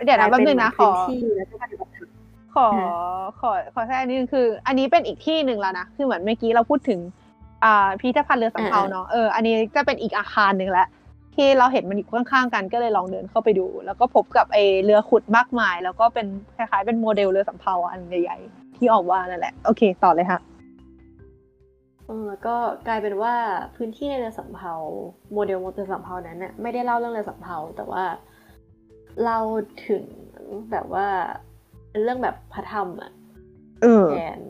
[0.04, 2.08] เดี๋ยวนะแป๊บนึงนะขกลาอยเป็นเหมือนพื้นที่แล้วก็ปฏิบัติธรรม
[2.54, 7.00] ขออ่าขอขอแทรกอันนี้นึงคือ อันนี้เป็นอีกที่หนึ่งแล้วนะคือเหมือนเมื่อกี้เราพูดถึง
[7.64, 10.88] อ่าพิพิธภัณฑ์เรือสำเภาอ่าเนาะเอออันนี้จะเป็นอีกอาคารหนึ่งแล้ว
[11.34, 16.26] ที่เราเห็นมันอยู่ข้างๆกันก็เลยลองเดินเข้าไปดู แล้วก็พบกับไอ้เรือขุดมากมาย แล้วก็เป็น
[16.56, 20.40] คล้ายๆเป็นโมเดลเรือสำเภาอันใหญ่ๆที่ออกว่านั่นแหละโอเคต่อเลยค่ะ
[22.06, 22.56] เออแล้วก็
[22.86, 23.34] กลายเป็นว่า
[23.76, 24.72] พื้นที่ในเรือสำเภา
[25.32, 28.04] โมเดลเรือสำเภานั้นน่ะไม่ได้เล่าเรื่องเรือสำเภาแต่ว่า
[29.22, 29.40] เล่า
[29.88, 30.04] ถึง
[30.70, 31.06] แบบว่า
[31.90, 33.12] เป็นเรื่องแบบพระธรรมอะ
[33.82, 34.40] เออแทน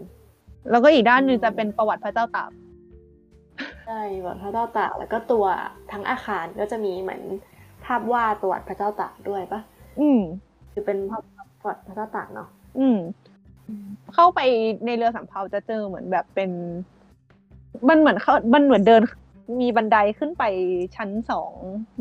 [0.71, 2.51] แล้วก็อีกด้านหนึ่งจะเป็นประวัติพระเจ้าตาก
[3.87, 5.47] ใช่แบบพระเจ้าตากแล้วก็ตัว
[5.93, 7.23] ทั้งอาคารก็จะมีเหมือน
[7.85, 9.61] ภาพวาดประวัติพระเจ้าตากด้วยปะ
[10.01, 10.21] อืม
[10.73, 11.23] คือเป็นภาพ
[11.61, 12.49] ประวัติพระเจ้าตากเนาะ
[12.79, 12.99] อืม
[14.15, 14.41] เข้าไป
[14.87, 16.51] ในเรือสำเภาจะเจอเหมือนแบบเป็น
[17.89, 19.03] มันเหมือนเขามันเหมือนเดิน
[19.61, 20.45] มีบันไดขึ้นไป
[20.97, 21.53] ชั้นสอง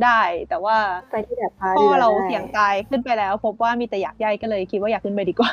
[0.04, 0.78] ได้ แต่ว่า
[1.12, 5.52] ไปที่แบบพาพอเราได้เสี่ยงตายขึ้นไปแล้ว พบว่ามีแต่อยากใยก็เลยคิดว่าอยากขึ้นไปดีกว่า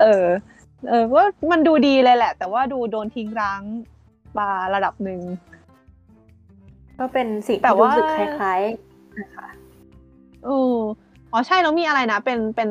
[0.00, 0.26] เออ
[0.88, 3.60] เออว่ามันดูดีเลยแหละ แต่ว่าดูโดนทิ้งร้าง
[4.38, 5.20] มาระดับหนึ่ง
[6.98, 9.46] ก็เป็นสิ่งแต่ที่ว่ารู้สึกคล้ายๆนะคะ
[10.44, 10.76] เออ
[11.32, 12.70] อ๋อใช่แล้วมีอะไรนะเป็นเป็น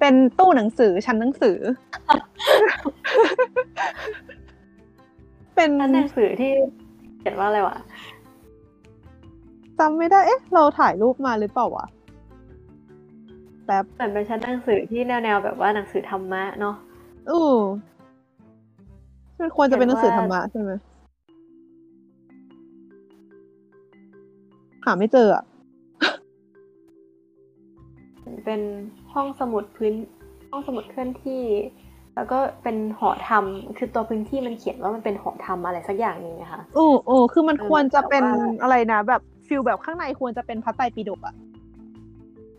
[0.00, 1.58] เป็นตู้หนังสือชั้นหนังสือ
[5.54, 6.52] เป็นนั่นหนังสือที่
[7.20, 7.76] เขียนว่าอะไรวะ
[9.78, 11.86] จำไม่ได้เอ๊ะ เราถ่ายรูปมาหรือเปล่าวะ
[13.66, 16.76] แป๊บเหมือนเป็นชั้นหนังสือที่แนวๆแบบว่าหนังสือธรรมะเนาะ
[17.30, 17.60] อือ
[19.40, 20.72] มันควรจะเป็นหนังสือธรรมะใช่ไหม
[24.84, 25.44] หาไม่เจออะ
[28.44, 28.60] เป็น
[29.12, 29.94] ห้องสมุดพื้น
[30.50, 31.44] ห้องสมุดเคลื่อนที่
[32.14, 33.44] แล้วก็เป็นหอธรรม
[33.78, 41.34] คือตัวพื้นที่มันเขียนว่ามันเป็นหอธรรมอะไรสักอย่างหนึงนะคะโอ้โอ้คือมันเออควรจะเป็นแต่ว่าอะไรนะแบบfeel แบบข้างในควรจะเป็นพระไตรปิฎกอะ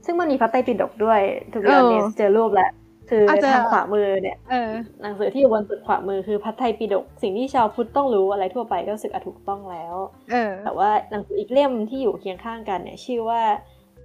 [0.06, 1.22] ซึ่งมันมีพระไตรปิฎกด้วย
[1.54, 2.72] ทุกอย่างเนี่ยเออเจอรูปแล้ว
[3.10, 4.72] คืออาจจะทางขวามือเนี่ยเออ
[5.02, 9.95] หนังสือที่อยู่บนสุดขวามือคือพระไตรปิฎกสิ่งที่ชาวพุทธต้องรู้อะไรทั่วไปก็รู้สึกอะถูกต้องแล้ว
[10.31, 13.41] เออแต่ว่าหนังสืออีกเล่มที่อยู่เคียงข้างกันเนี่ย ชื่อว่า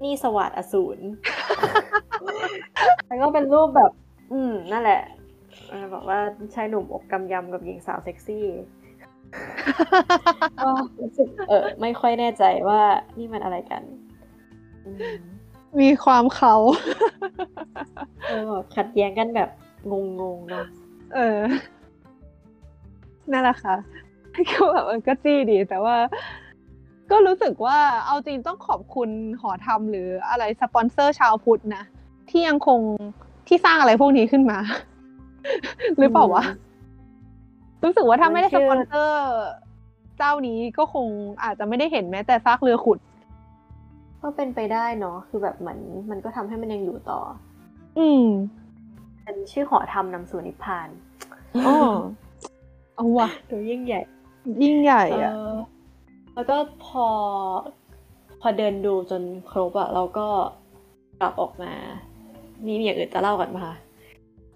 [0.02, 0.98] นี้สวาทอสูร
[3.06, 3.90] แล้วก็เป็นรูปแบบ
[4.32, 5.02] อืม นั่นแหละ
[5.68, 6.18] เออบอกว่า
[6.54, 8.46] ชายหนุ่มอกกำยำกับหญิงสาวเซ็กซี่
[10.64, 10.70] ก็
[11.00, 12.80] รู้สึกเออไม่ค่อยแน่ใจว่า
[13.18, 13.82] นี่มันอะไรกัน
[14.86, 14.90] อื
[15.76, 16.54] มมีความเขา
[18.26, 19.50] เออแบบขัดแย้งกันแบบ
[19.90, 20.66] งงๆเนาะ
[21.14, 21.40] เออ
[23.30, 23.76] นั่นแหละค่ะ
[24.50, 25.96] ก็แบบเออก็จี้ดี แต่ว่า
[27.10, 29.10] ก็รู้สึกว่าเอาจริงต้องขอบคุณ
[29.40, 31.82] หอธรรมหรืออะไรสปอนเซอร์ชาวพุทธนะ
[32.30, 32.80] ที่ยังคง
[33.48, 34.58] ที่สร้างอะไรพวกนี้ขึ้นมา
[35.98, 36.44] หรือเปล่าวะ
[37.84, 39.22] รู้สึกว่าถ้าไม่ได้สปอนเซอร์
[40.18, 41.06] เจ้านี้ก็คง
[41.44, 42.98] อาจจะไม่ได้เห็นแม้แต่ซากเรือขุด
[44.24, 45.78] ก็เป็นไปได้เนาะคือแบบเหมือน
[46.10, 47.20] มันก็ทำให้มันยังอยู่ต่อ
[47.98, 48.24] อืม
[49.24, 50.88] เป็นชื่อหอธรรมนำสู่นิพพาน
[51.66, 51.76] อ๋อ
[52.94, 54.00] เอาว่ะดูยิ่งใหญ่
[54.62, 55.56] ยิ่งใหญ่อะเออ
[56.34, 57.06] แล้วก็พอ
[58.40, 60.26] พอเดินดูจนครบอะเราก็
[61.20, 61.72] กลับออกมา
[62.64, 63.74] มีอย่างอื่นจะเล่ากันปะคะ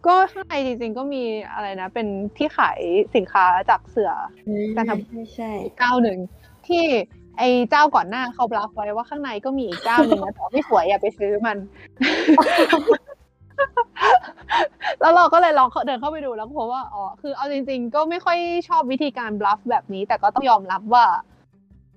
[0.07, 1.23] ก็ข้างในจริงๆก็มี
[1.53, 2.81] อะไรนะ เป็นที่ขาย
[3.15, 4.13] สินค้าจากเสือ
[4.77, 6.19] การทำใช่ใช่เจ้าหนึ่ง
[6.69, 6.85] ที่
[7.39, 11.57] ไอ้เจ้าก่อนหน้าเขาบลัฟไว้ว่าข้างในก็มีอีกเจ้าหนึ่งนะแต่ว่าไม่สวยอย่าไปซื้อมัน
[15.01, 18.39] แล้วเราก็เลยลองเข้าเดินเข้าไปดูแล้วก็พบว่าอ๋อคือเอาจริง ๆ ก็ไม่ค่อย
[18.69, 21.05] ชอบวิธีการบลัฟแบบนี้ แต่ก็ต้องยอมรับว่า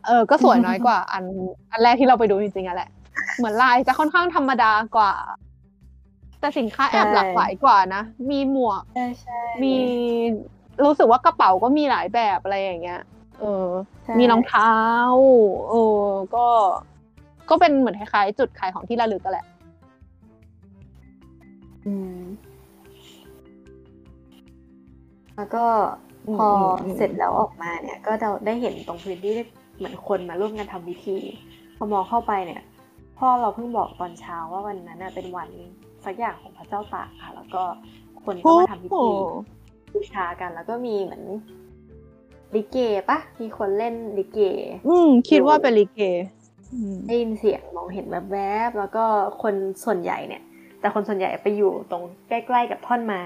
[0.05, 1.23] เออก็สวยน้อยกว่า อัน
[1.72, 2.89] อันแรกที่เราไปดูจริงๆอะแหละ
[3.38, 5.13] เหมือนลายจะค่อนข้างธรรมดากว่า
[6.39, 8.01] แต่สินค้าแอบหลากหลายกว่านะ
[8.31, 9.73] มีหมวกใช่ใช่มี
[10.84, 13.01] รู้สึกว่ากระเป๋าก็มีหลายแบบอะไรอย่างเงี้ย
[13.41, 13.69] เออ
[14.03, 14.72] ใช่มีรองเท้า
[15.69, 15.73] เอ
[16.03, 16.45] อ ก็
[17.49, 19.45] ก็เป็นเหมือนคล้ายๆ จุดขายของที่ระลึกกันแหละ
[21.85, 22.19] อืม
[25.35, 25.65] แล้วก็
[26.27, 29.34] อืมพออมอืมเสร็จแล้วออกมาเนี่ย ก็เราได้เห็นตรงพื้นที่
[29.77, 31.18] เหมือนคนมาร่วมกันทำพิธี
[31.77, 32.61] พอมองเข้าไปเนี่ย
[33.18, 35.49] พ่อเราเพิ่งบอกตอนเช้าว่าวันนั้นน่ะเป็นวัน
[36.05, 37.63] สักอย่างของพระเจ้าตากค่ะ แล้วก็
[38.23, 39.09] คนก็มาทำพิธี
[39.93, 41.23] บูชากัน แล้วก็มีเหมือน
[42.55, 42.77] ลิเก
[43.09, 44.39] ปะมีคนเล่นลิเก
[44.87, 46.01] อืมคิดว่าเป็นลิเก
[46.73, 48.37] อืมได้ยินเสียงมองเห็นแว
[48.69, 49.05] บๆแล้วก็
[49.41, 49.55] คน
[49.85, 50.43] ส่วนใหญ่เนี่ย
[50.79, 53.25] แต่คนส่วนใหญ่ไปอยู่ตรงใกล้ๆกับท่อนไม้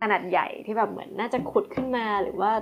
[0.00, 2.52] ขนาดใหญ่ที่แบบเหมือนน่าจะขุดขึ้นมาหรือว่า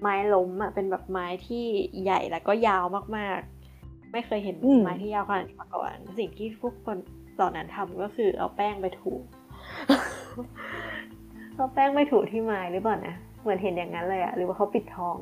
[0.00, 1.64] ไม้ล้มอะเป็นแบบไม้ที่
[2.02, 2.84] ใหญ่แล้วก็ยาว
[3.16, 6.98] มากๆ ไม่เคยเห็นอืมไม้ที่ยาวขนาดนี้มาก่อนสิ่งที่พวกคน
[7.40, 9.12] ตอนนั้นทำก็คือเอาแป้งไปถู
[11.56, 13.16] เอาแป้งไปถูที่ไม้หรือเปล่านะ
[13.48, 15.16] เหมือนเห็นอย่างนั้นเลยอะหรือว่าเขาปิดทอง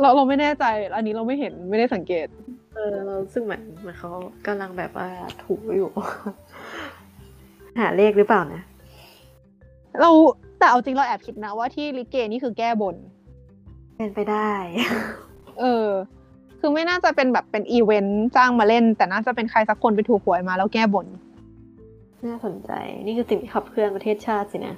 [0.00, 0.64] เราเราไม่แน่ใจ
[0.96, 2.26] อันนี้เราไม่เห็นไม่ได้สังเกต
[2.74, 4.10] เออเรารู้สึกเหมือนเหมือนเขา
[4.46, 5.08] กำลังแบบว่า
[5.42, 5.90] ถูอยู่
[7.78, 8.62] หาเลขหรือเปล่านะ
[10.00, 10.10] เรา
[10.58, 12.96] แต่เอาจริงเราแอบคิดนะว่าที่ลิเกนี่คือแก้บน
[13.96, 14.50] เป็นไปได้
[15.60, 15.88] เออ
[16.60, 21.06] คือไม่น่าจะเป็นแบบเป็นอีเวนต์จ้างมาเล่น แต่น่าจะเป็นใครสักคนไปถูกหวยมาแล้วแก้บน
[22.26, 22.70] น่าสนใจ
[23.06, 24.74] นี่คือสิ่งที่ขับเคลื่อนประเทศชาติสินะ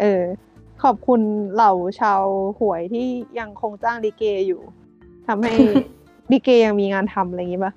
[0.00, 0.22] เออ
[0.82, 1.20] ขอบคุณ
[1.54, 2.22] เหล่าชาว
[2.58, 3.06] หวยที่
[3.38, 4.60] ยังคงจ้างลิเกอยู่
[5.26, 5.54] ทำให้
[6.32, 7.72] ลิเกยังมีงานทำอะไรอย่างงี้ปะ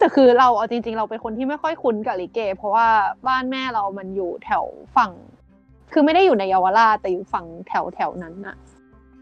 [0.00, 2.88] แต่คือเราเอาจริง ๆ เราเป็นคนที่ไม่ค่อยคุ้นกับลิเก เพราะว่า
[3.28, 4.64] บ้านแม่เรามันอยู่แถว
[4.96, 5.10] ฝั่ง
[5.92, 8.56] คือไม่ได้อยู่ในเยาวราชแต่อยู่ฝั่งแถวแถวนั้นน่ะ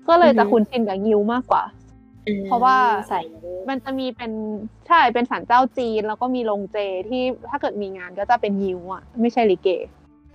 [0.08, 1.62] ก็เลยจะอือฮึคุ้นชินกับงิ้วมากกว่า
[2.46, 2.76] เพราะว่า
[3.08, 3.20] ใส่
[3.68, 4.32] มันจะมีเป็น
[4.88, 6.76] ใช่เป็นศาลเจ้าจีน แล้วก็มีโรงเจ
[7.08, 9.68] ที่ถ้าเกิดมีงานก็จะเป็นยิวอะ ไม่ใช่ลิเก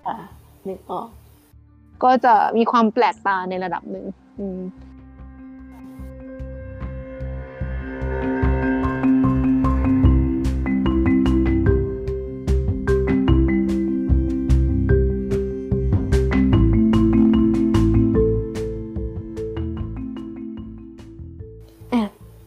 [0.06, 0.16] ค่ะ
[0.68, 1.08] นึกออก
[2.04, 4.06] ก็จะมีความแปลกตาในระดับหนึ่ง
[4.40, 4.60] อืม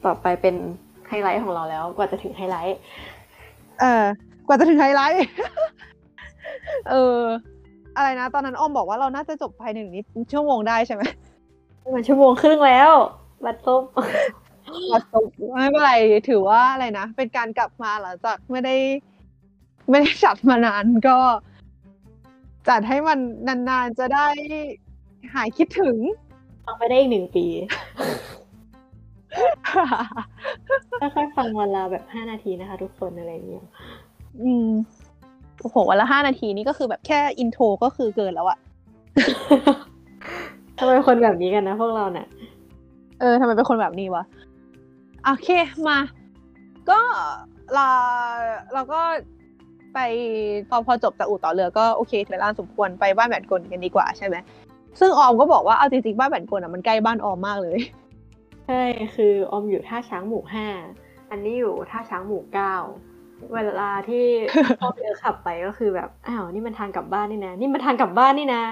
[0.05, 0.55] ต่อไปเป็น
[1.07, 2.77] ไฮไลท์ของเราแล้ว กว่าจะถึงไฮไลท์
[3.81, 4.05] เออ
[4.47, 5.25] กว่าจะถึงไฮไลท์
[6.89, 7.19] เออ
[7.99, 11.03] อะไรนะ ตอนนั้นอ้อมบอกว่าเราน่าจะจบภายในหนึ่งนิดชั่วโมงได้ใช่ไหม
[11.93, 12.91] มันชั่วโมงครึ่งแล้ว
[13.45, 13.81] บัตรส้ม
[15.53, 15.91] ไม่เป็นไร
[16.29, 18.75] ถือว่าอะไรนะ เป็นการกลับมาหลังจากไม่ได้
[19.89, 21.17] ไม่ได้จัดมานานก็
[22.69, 24.27] จัดให้มันนานๆจะได้
[25.33, 25.97] หายคิดถึง
[26.65, 27.45] ฟังไปได้อีกหนึ่งปี
[31.15, 33.65] ค่อยๆฟังวันละแบบห้านาทีนะคะ ทุกคนอะไรอย่างเงี้ย
[34.41, 34.69] อืม
[35.61, 38.57] โอ้โหวันละห้านาทีนี่ก็คือแบบแค่อินโทรก็คือเกินแล้วอะ
[40.77, 42.27] ทำไมคนแบบนี้กันนะพวกเราเนี่ย
[43.19, 44.23] เออทำไมเป็นคนแบบนี้วะ
[45.25, 45.49] โอเค
[45.87, 45.99] มา
[46.89, 46.99] ก็
[47.73, 47.87] เรา
[48.73, 49.01] เราก็
[49.93, 49.99] ไป
[50.69, 54.35] พอพอจบจากอู่ต่อเรือก็โอเคถึงเวลาสมควรไปบ้านแบนกลกันดีกว่าใช่ไหม
[54.99, 57.79] ซึ่งออมก็บอกว่าเอาจริงๆบ้านแบนกลอะมันใกล้บ้านออมมากเลย
[58.67, 58.81] ใช่
[59.15, 60.67] คือออมอยู่ท่าช้างหมู่ห้า
[61.29, 62.75] อันนี้อยู่ท่าช้างหมู่เก้า
[63.53, 64.25] เวลาที่
[64.81, 68.63] พ่อเออขับไปก็คือแบบอ้าวนี่มันทางกลับบ้านนี่นะนี่มันทางกลับบ้านนี่นะ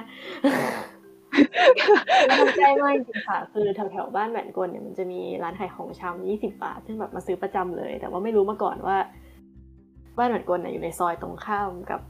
[2.28, 8.98] แล้วมันใกล้มากจริงๆค่ะ คือแถวแถวๆบ้านแหวนกลเนี่ยมันจะมีร้านขายของชำยี่สิบาท ซึ่งแบบมาซื้อประจำเลย แต่ว่าไม่รู้มาก่อนว่า
[10.18, 12.02] บ้านแหวนกลเนี่ยอยู่ในซอยตรงข้ามกับ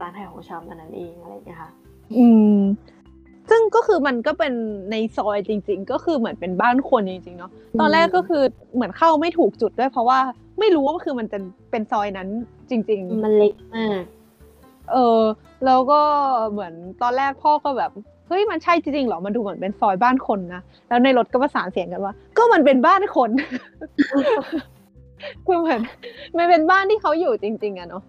[0.00, 1.70] ร้านขายของชำอันนั้นเองอะไรอย่างเงี้ยค่ะ
[2.16, 2.26] อื
[2.56, 2.60] ม
[3.50, 4.52] ซึ่งก็คือมันก็เป็น
[4.90, 7.50] ในซอยจริง ๆ ก็คือเหมือนเป็นบ้านคนจริงๆเนาะ
[7.80, 8.42] ตอนแรกก็คือ
[8.74, 10.18] เหมือนเข้าไม่ถูกจุดด้วยเพราะว่า
[10.58, 11.38] ไม่รู้ว่าคือมันจะ
[11.70, 12.28] เป็นซอยนั้น
[12.70, 14.02] จริง ๆ มันเล็กมาก
[14.92, 15.20] เออ
[15.66, 16.00] แล้วก็
[16.50, 16.72] เหมือน
[17.02, 17.90] ตอนแรกพ่อก็แบบ
[18.28, 23.30] เฮ้ยมันใช่จริงๆเหรอมันดูเหมือนเป็นซอยบ้านคนนะแล้วในรถก็ประสานเสียงกันว่า ก็มันเป็นบ้านคน
[25.46, 25.80] คือเหมือน
[26.38, 28.02] มันเป็นบ้านที่เขาอยู่จริง ๆอะเนาะ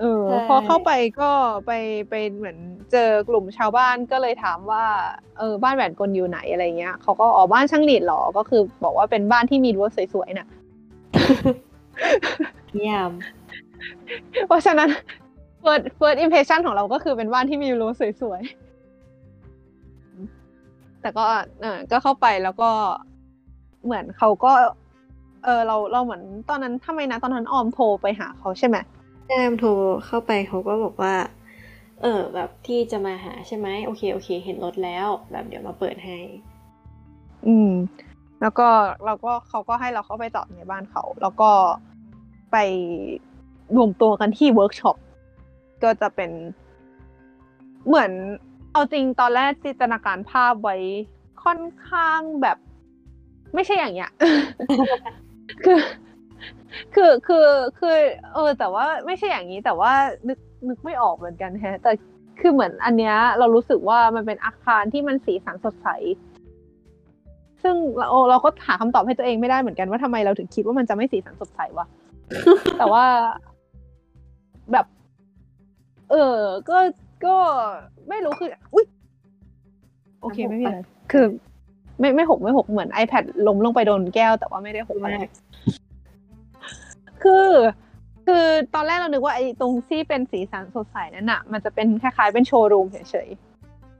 [0.00, 0.90] เออ ใช่ พอเข้าไป
[1.20, 1.30] ก็
[1.66, 1.72] ไป
[2.10, 2.56] ไปเหมือน
[2.92, 4.84] เจอกลุ่มชาวบ้านก็เลยถามว่า
[5.38, 10.48] เออบ้านแหวนกลอยู่ไหนอะไรเงี้ยเขาก็อ๋อบ้านช่างหลีดเหรอก็คือ บอกว่าเป็นบ้านที่มีรั้วสวยๆน่ะ
[12.74, 13.10] นิยาม
[14.46, 14.88] เพราะฉะนั้น
[15.64, 17.90] first first impression ของเราก็คือเป็นบ้านที่มีรั้ว
[18.22, 21.24] สวยๆ แต่ก็
[21.60, 22.70] เออก็เข้าไปแล้วก็
[23.84, 24.52] เหมือนเขาก็
[25.44, 28.76] เออเราเราเหมือนตอนนั้นทำไมนะ ตอนนั้นออมโทรไปหาเขาใช่ไหม
[29.26, 29.70] แจมโทร
[30.06, 31.14] เข้าไปเขาก็บอกว่า
[32.02, 36.18] เออ แบบที่จะมาหาใช่ไหมโอเคโอเค เห็นรถแล้ว แบบเดี๋ยวมาเปิดให้
[37.46, 37.72] อืม
[38.40, 38.68] แล้วก็
[39.04, 41.50] เราก็เขาก็ให้เราเข้าไปจอดในบ้านเขา แล้วก็
[42.52, 42.56] ไป
[43.76, 44.96] รวมตัวกันที่เวิร์กช็อป
[45.82, 46.30] ก็จะเป็น
[47.86, 48.10] เหมือน
[48.72, 50.76] เอาจริงตอนแรกจินตนาการภาพไว้
[51.44, 52.58] ค่อนข้างแบบ
[53.54, 54.12] ไม่ใช่อย่างเงี้ย
[55.64, 55.78] คือ
[56.94, 57.46] คือคือ
[57.78, 57.96] คือ
[58.34, 59.92] เออ แต่ว่าไม่ใช่อย่างนี้แต่ว่า
[60.28, 60.38] นึก
[60.68, 61.92] นึกไม่ออกเหมือนกันแฮะแต่
[62.40, 65.88] คือเหมือนอันเนี้ยเรารู้สึกว่ามันเป็นอาคารที่มันสีสันสดใส
[67.62, 71.86] ซึ่งเราเราก็หาคำตอบให้ตัวเองไม่ได้เหมือนกันว่าทำไมเราถึงคิดว่ามันจะไม่สีสันสดใสวะ
[72.78, 73.04] แต่ว่า
[74.72, 74.86] แบบ
[76.10, 76.38] เออ
[76.70, 76.78] ก็
[77.26, 77.36] ก็
[78.08, 78.84] ไม่รู้คือ อุ้ย
[80.20, 80.78] โอเคไม่มีอะไร
[81.12, 81.26] คือ
[81.98, 85.30] ไม่ไม่หกไม่หกเหมือน iPad ล้มลงไปโดนแก้ว แต่ว่าไม่ได้หกอะไรมาก
[87.26, 87.50] คือ
[88.26, 93.28] คือตอนแรกเรานึกว่าไอ้ตรงที่เป็นสีสันสดใสนั้นอะมันจะเป็นคล้ายๆเป็นโชว์รูมเฉย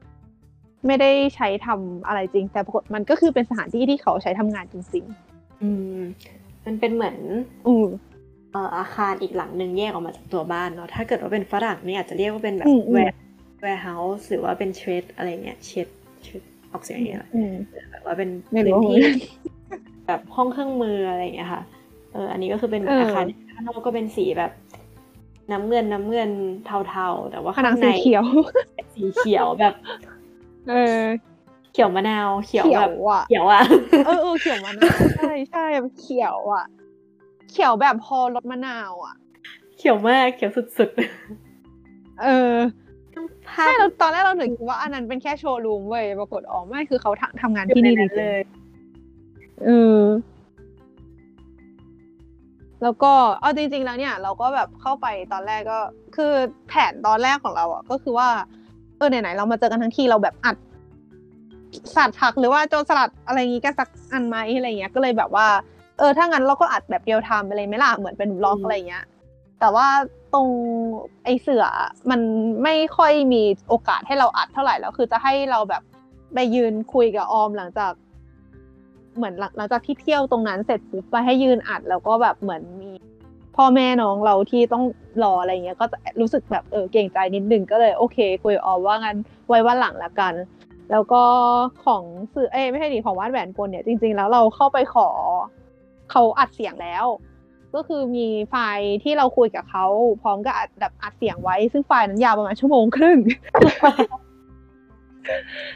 [0.06, 5.04] ๆไม่ได้ใช้ทำอะไรจริง แต่ปรากฏมันก็คือเป็นสถานที่ที่เขาใช้ทำงานจริง
[5.62, 5.98] อืม
[6.66, 7.86] มันเป็นเหมือนๆอืม
[8.52, 15.88] เอ่ออาคารอีกหลังหนึ่งแยกออกมาจากตัวบ้านเนาะถ้าเกิดว่าเป็นฝรั่งเนี่ยอาจจะเรียกว่าเป็นแบบอืมอืม ware warehouse หรือว่าเป็น shed อะไรเงี้ย shed
[16.24, 16.42] shed
[16.72, 17.52] ออกเสียงอย่างเงี้ยอืม
[17.90, 18.98] แบบว่าเป็นไม่รู้พื้นที่
[20.06, 21.62] แบบห้องเครื่องมืออะไรอย่างเงี้ยค่ะ
[22.16, 24.52] เอออันนี้ก็คือเป็นเออออาคารข้างนอกก็เป็นสีแบบ
[25.52, 26.30] น้ำเงินน้ำเงิน
[26.64, 28.24] เทาๆ แต่ว่าผนัข้างในสีเขียว
[28.94, 29.74] สีเขียวแบบ
[30.68, 31.00] เออ
[31.72, 33.62] เขียวมะนาว เขียวเขียแบวบอะเขียวอะ
[34.04, 36.64] เออเออเขียวมะนาวใช่ใช่แบบเขียวอะ
[37.50, 39.14] เขียวแบบพอรสมะนาวอะ
[39.76, 40.90] เขียวมากเขียวสุด
[42.22, 48.40] เออๆภาใช่พเราตอนแรกเราหนึกว่าอันนั้นเป็นแค่โชว์รูมเว้ยปรากฏอ๋อไม่คือเขาทำทำงานที่นี่จริงๆเลย
[49.64, 50.00] เออ
[52.82, 55.78] แล้วก็เอาจริง ๆ แล้วเนี่ย เราก็แบบเข้าไปตอนแรกก็
[56.16, 56.32] คือ
[56.68, 58.28] แผนตอนแรกของเราอะก็คือว่า
[58.96, 60.56] เออไหนๆเรามาเจอกันทั้งทีเราแบบอัด
[61.96, 65.46] สัตว์ผักหรือว่าโจรสลัดอะไรอย่างงี้กันสักอันไหมอะไรเงี้ยก็เลยแบบว่า
[65.98, 69.04] เออถ้างั้นเราก็อัดแบบเรียลไทม์ไปเลยไหมล่ะเหมือนเป็นบล็อกอืมอะไรเงี้ย
[69.60, 69.88] แต่ว่า
[70.34, 70.48] ตรง
[71.24, 71.64] ไอเสือ
[72.10, 72.20] มัน
[72.62, 75.82] ไม่ค่อยมีโอกาสให้เราอัดเท่าไหร่แล้วคือจะให้เราแบบ
[76.34, 77.92] ไปยืนคุยกับออมหลังจาก
[79.16, 82.90] เหมือนหลังหลังจากที่เที่ยวตรงนั้นเสร็จปุ๊บไปให้ยืนอัดแล้วก็แบบเหมือนมี
[83.56, 84.84] พ่อแม่น้องเราที่ต้อง
[85.22, 89.16] รออะไรเงี้ยก็จะรู้สึกแบบเออเกรงใจนิดนึงก็เลยโอเคคุยกับออมว่างั้น
[89.48, 90.34] ไว้วันหลังละกัน
[90.90, 91.22] แล้วก็
[91.84, 92.02] ของ
[92.34, 95.08] สื่อเอ้ยไม่ใช่ดิของวาดแหวนกลเนี่ยจริง ๆ แล้วเราเข้าไปขอ
[96.10, 97.04] เขาอัดเสียงแล้ว
[97.74, 99.86] ก็คือมีไฟล์ที่เราคุยกับเขา
[100.22, 103.18] พร้อมกับอัดแบบอัดเสียงไว้ ซึ่งไฟล์นั้นยาวประมาณชั่วโมงครึ่ง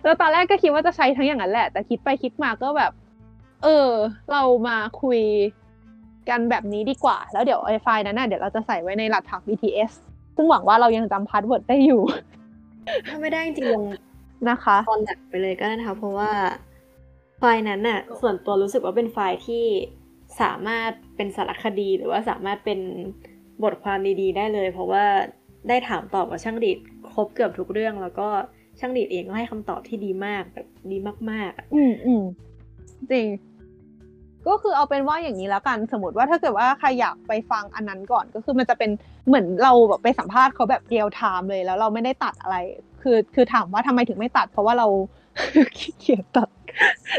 [0.05, 2.93] แล้วตอนแรกก็คิดว่าจะใช้ทั้งอย่างนั้นแหละ แต่คิดไปคิดมาก็แบบ
[3.65, 3.91] เออ
[4.33, 5.21] เรามาคุย
[6.29, 9.93] กันแบบนี้ดีกว่า แล้วเดี๋ยวไอ้ไฟล์นั้นน่ะเดี๋ยวเราจะใส่ไว้ในหลักฐาน BTS
[10.37, 12.03] ซึ่งหวังว่าเรายังจำ password ได้อยู่
[13.09, 13.85] ถ้าไม่ได้จริงๆลง
[14.51, 16.31] นะคะตอนดักไปเลยก็ได้นะคะ เพราะว่า
[17.39, 19.65] ไฟล์นั้นน่ะ ส่วนตัวรู้สึกว่าเป็นไฟล์ที่
[20.41, 22.81] สามารถเป็นสารคดีหรือว่าสามารถเป็น
[23.63, 25.05] บทความดีๆ ได้เลย เพราะว่า
[25.69, 26.79] ได้ถามตอบกับช่างดีด
[27.13, 28.29] ครบเกือบทุกเรื่อง แล้วก็
[28.79, 30.99] ช่างดีดเองก็ให้คำตอบที่ดีมากแบบดี
[31.31, 32.23] มากๆอะอืมอืม
[33.13, 33.27] จริง
[34.49, 38.91] ก็คือเอาเป็นว่าอย่างนี้แล้วกันสมมติว่าถ้าเกิดว่าใครอยากไปฟังอันนั้นก่อนก็คือมันจะเป็น
[39.27, 42.57] เหมือนเราแบบไปสัมภาษณ์เขาแบบเรียลไทม์เลยแล้วเราไม่ได้ตัดอะไร
[43.03, 44.87] คือคือถามว่าทำไมถึงไม่ตัด เพราะว่าเรา
[45.79, 46.49] ขี้เกียจตัด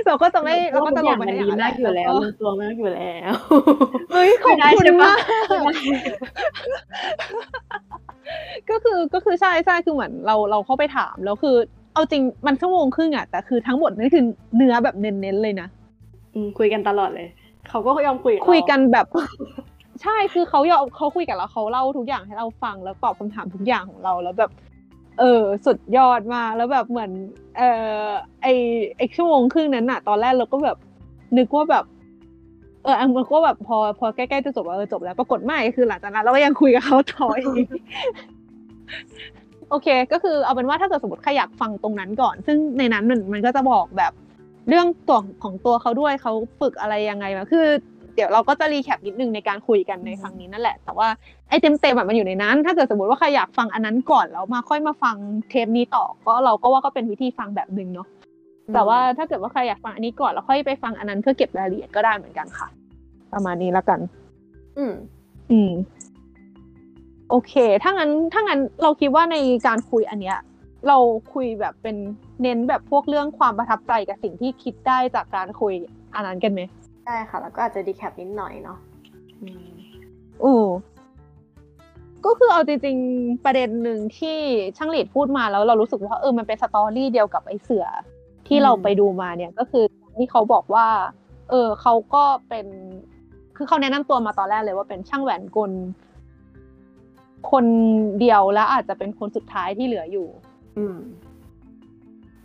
[0.08, 3.34] เราก็จะไม่เราก็จะลงไปมันในดีอย่างนั้นมากอยู่แล้วก็ลงตัวมากอยู่แล้ว
[4.12, 5.18] เฮ้ยขอบไม่ได้คุณใช่ปะมาก
[8.70, 11.56] ก็คือก็คือใช่ใช่คือเหมือนเราเราเข้าไปถามแล้วคือ
[11.94, 14.24] เอาจริงมันชั่วโมงครึ่งอะแต่คือทั้งหมดนั่นคือ
[14.56, 15.81] เนื้อแบบเน้นๆเลยนะอืม
[16.58, 17.28] คุยกันตลอดเลย
[17.70, 19.08] เขาก็ยอมคุยบเราคุยกันแบบ
[20.02, 24.52] ใช่คือเขายอมเขาคุยกับเราเขาเล่าทุกอย่างให้เราฟังแล้วตอบคำถามทุกอย่างของเราแล้วแบบ
[25.20, 27.12] เออสุดยอดมากแล้วแบบเหมือน
[27.58, 27.62] เอ
[28.06, 28.08] อ
[28.42, 28.48] ไอ
[28.98, 30.78] ไอชั่วโมงครึ่งนั้นอะตอนแรกเราก็แบบ
[31.38, 31.86] นึกว่าแบบ
[32.84, 37.66] เออมันก็แบบพอพอใกล้ๆจะจบว่าเออจบแล้วปรากฏไม่คือหลังจากนั้นเราก็ยังคุยกับเขาต่ออีก
[39.70, 44.12] โอเค ก็คือเอาเป็นว่าถ้าเกิดสมมติใครอยากฟังตรงนั้นก่อน ซึ่งในนั้นมันมันก็จะบอกแบบ
[44.68, 47.68] เรื่องตัวของตัวเขาด้วยเขาฝึกอะไรยังไงมาคือ
[48.16, 51.08] เดี๋ยวเราก็จะรีแคปนิดนึงในการคุยกันในครั้งนี้นั่นแหละ แต่ว่า
[51.50, 55.16] ไอ้เต็มเต็มๆอะมันอยู่ในนั้น ถ้าเกิดสมมติว่าใครอยากฟังอันนั้นก่อนแล้วมาค่อยมาฟัง
[55.50, 58.08] เทปนี้ต่อ ก็เราก็ว่าก็เป็นวิธีฟังแบบหนึ่งเนาะ
[58.74, 62.68] แต่ว่าถ้าเกิดว่าใครอยากฟังอันนี้ก่อนแล้วค่อยไปฟังอันนั้นเพื่อเก็บรายละเอียดก็ได้เหมือนกันค่ะ
[63.34, 64.00] ประมาณนี้แล้วกัน
[64.78, 64.94] อืม
[65.52, 65.72] อืม
[67.30, 70.38] โอเค ถ้างั้นถ้างั้นเราคิดว่าในการคุยอันเนี้ย
[70.88, 70.98] เรา
[71.34, 71.96] คุยแบบเป็น
[72.42, 75.74] เน้นแบบพวกเรื่องความประทับใจกับสิ่งที่คิดได้จากการคุย
[76.16, 76.62] อันนั้นกันไหม
[77.06, 78.78] ได้ค่ะ แล้วก็อาจจะดีแคปนิดหน่อยเนาะ
[79.42, 79.70] อืม
[80.44, 80.68] อือ
[82.26, 84.38] ก็คือเอาจริงๆประเด็นหนึ่งที่
[84.78, 87.86] ช่างหลีดพูดมาแล้วเรารู้สึกว่าเออมันเป็นสตอรี่เดียวกับไอ้เสือ
[88.48, 89.84] ที่เราไปดูมาเนี่ยก็คือ
[90.18, 90.88] ที่เขาบอกว่า
[91.50, 92.66] เออเขาก็เป็น
[93.58, 95.72] คือเขาแนะนำตัวมาตอนแรกเลยว่าเป็นช่างแหวนกล
[97.52, 97.66] คน
[98.20, 100.28] เดียวและอาจจะเป็นคนสุดท้ายที่เหลืออยู่
[100.78, 100.98] อืม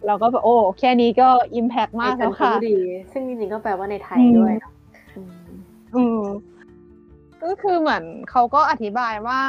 [0.07, 2.77] เราก็แบบโอ้แค่นี้ก็อิมแพกมากแล้วค่ะในจันทบุรี
[3.13, 4.73] ซึ่งจริงๆก็แปลว่าในไทยอืมด้วยเนาะ
[5.17, 5.31] อืม
[5.97, 6.21] อืม
[7.43, 9.41] ก็คือเหมือนเขาก็อธิบายว่า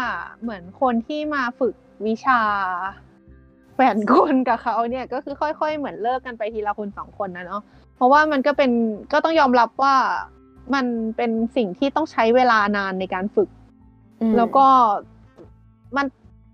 [0.41, 1.75] เหมือนคนที่มาฝึก
[2.07, 2.41] วิชา
[3.75, 7.61] แฝนกลกับเขาเนี่ยก็คือค่อย ๆ เหมือนเลิกกันไปทีละคนสองคนนะเนาะ
[7.95, 8.71] เพราะว่ามันก็เป็น
[9.13, 9.95] ก็ต้องยอมรับว่า
[10.73, 10.85] มัน
[11.17, 13.49] เป็นสิ่งที่ต้องใช้เวลานานในการฝึก
[14.37, 14.67] แล้วก็
[15.97, 16.05] มัน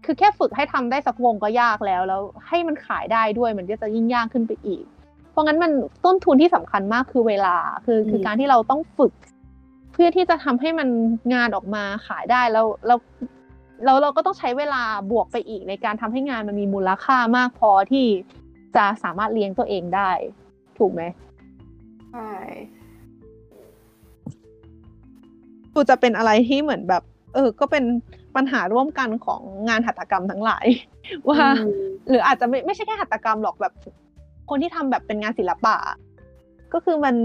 [0.06, 4.84] คือแค่ฝึกให้ทำได้สักวงก็ยากแล้ว แล้วให้มันขายได้ด้วยมันก็จะยิ่งยากขึ้นไปอีก
[5.32, 5.72] เพราะงั้นมัน
[6.06, 7.56] ต้นทุนที่สำคัญมากคือเวลา
[7.86, 9.14] คือคือมการที่เราต้องฝึก
[9.94, 10.90] เพื่อที่จะทำให้มัน
[11.34, 13.00] งานออกมาขายได้แล้วแล้ว
[13.86, 18.06] แล้วเราก็ต้องใช้เวลาบวกไปอีกในการทำให้งานมันมีมูลค่ามากพอที่
[18.76, 20.12] จะสามารถเลี้ยงตัวเองได้
[20.78, 21.02] ถูกไหม
[22.12, 22.32] ใช่
[25.74, 27.04] กูจะเป็นอะไรที่เหมือนแบบ
[27.34, 27.84] เออ ก็เป็น
[28.35, 30.65] ปัญหาร่วมกันของงานหัตถกรรมทั้งหลาย
[31.30, 33.73] ว่าอืมหรืออาจจะไม่ไม่ใช่แค่หัตถกรรมหรอกแบบ
[34.49, 35.76] คนที่ทำแบบเป็นงานศิลปะ
[36.73, 37.15] ก็คือมัน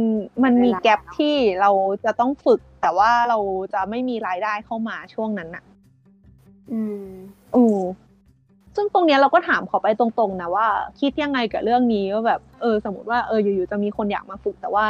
[0.44, 1.70] มันมีเวลาแกลบที่เรา
[2.05, 3.39] จะต้องฝึก แต่ว่าเรา
[3.74, 5.64] จะไม่มีรายได้เข้ามาช่วงนั้นน่ะ
[6.72, 7.06] อืม
[7.56, 7.80] อือ
[8.76, 10.66] ซึ่งตรงเนี้ยเราก็ถามเขาไปตรงๆนะว่า
[11.01, 14.86] คิดยังไงกับเรื่องนี้ว่าแบบเออ สมมติว่าเอออยู่ๆจะมีคนอยากมาฝึกแต่ว่า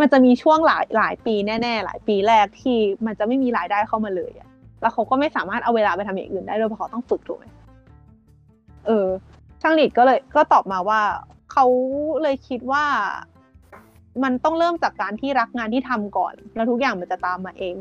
[0.00, 2.76] มันจะมีช่วงหลายหลายปีแน่ ๆ หลายปีแรกที่
[3.06, 4.48] มันจะไม่มีรายได้เข้ามาเลยอะ
[4.80, 7.44] แล้วเขาก็ไม่สามารถเอาเวลาไปทำอย่างอื่นได้ด้วยเพราะเขาต้องฝึกถูกไหม
[8.86, 9.08] เออ
[9.62, 11.00] ช่างหลีดก็เลยก็ตอบมาว่า
[11.52, 11.66] เขา
[12.22, 12.84] เลยคิดว่า
[14.22, 17.74] มันต้องเริ่มจากการที่รักงานที่ทำก่อน แล้วทุกอย่างมันจะตามมาเอง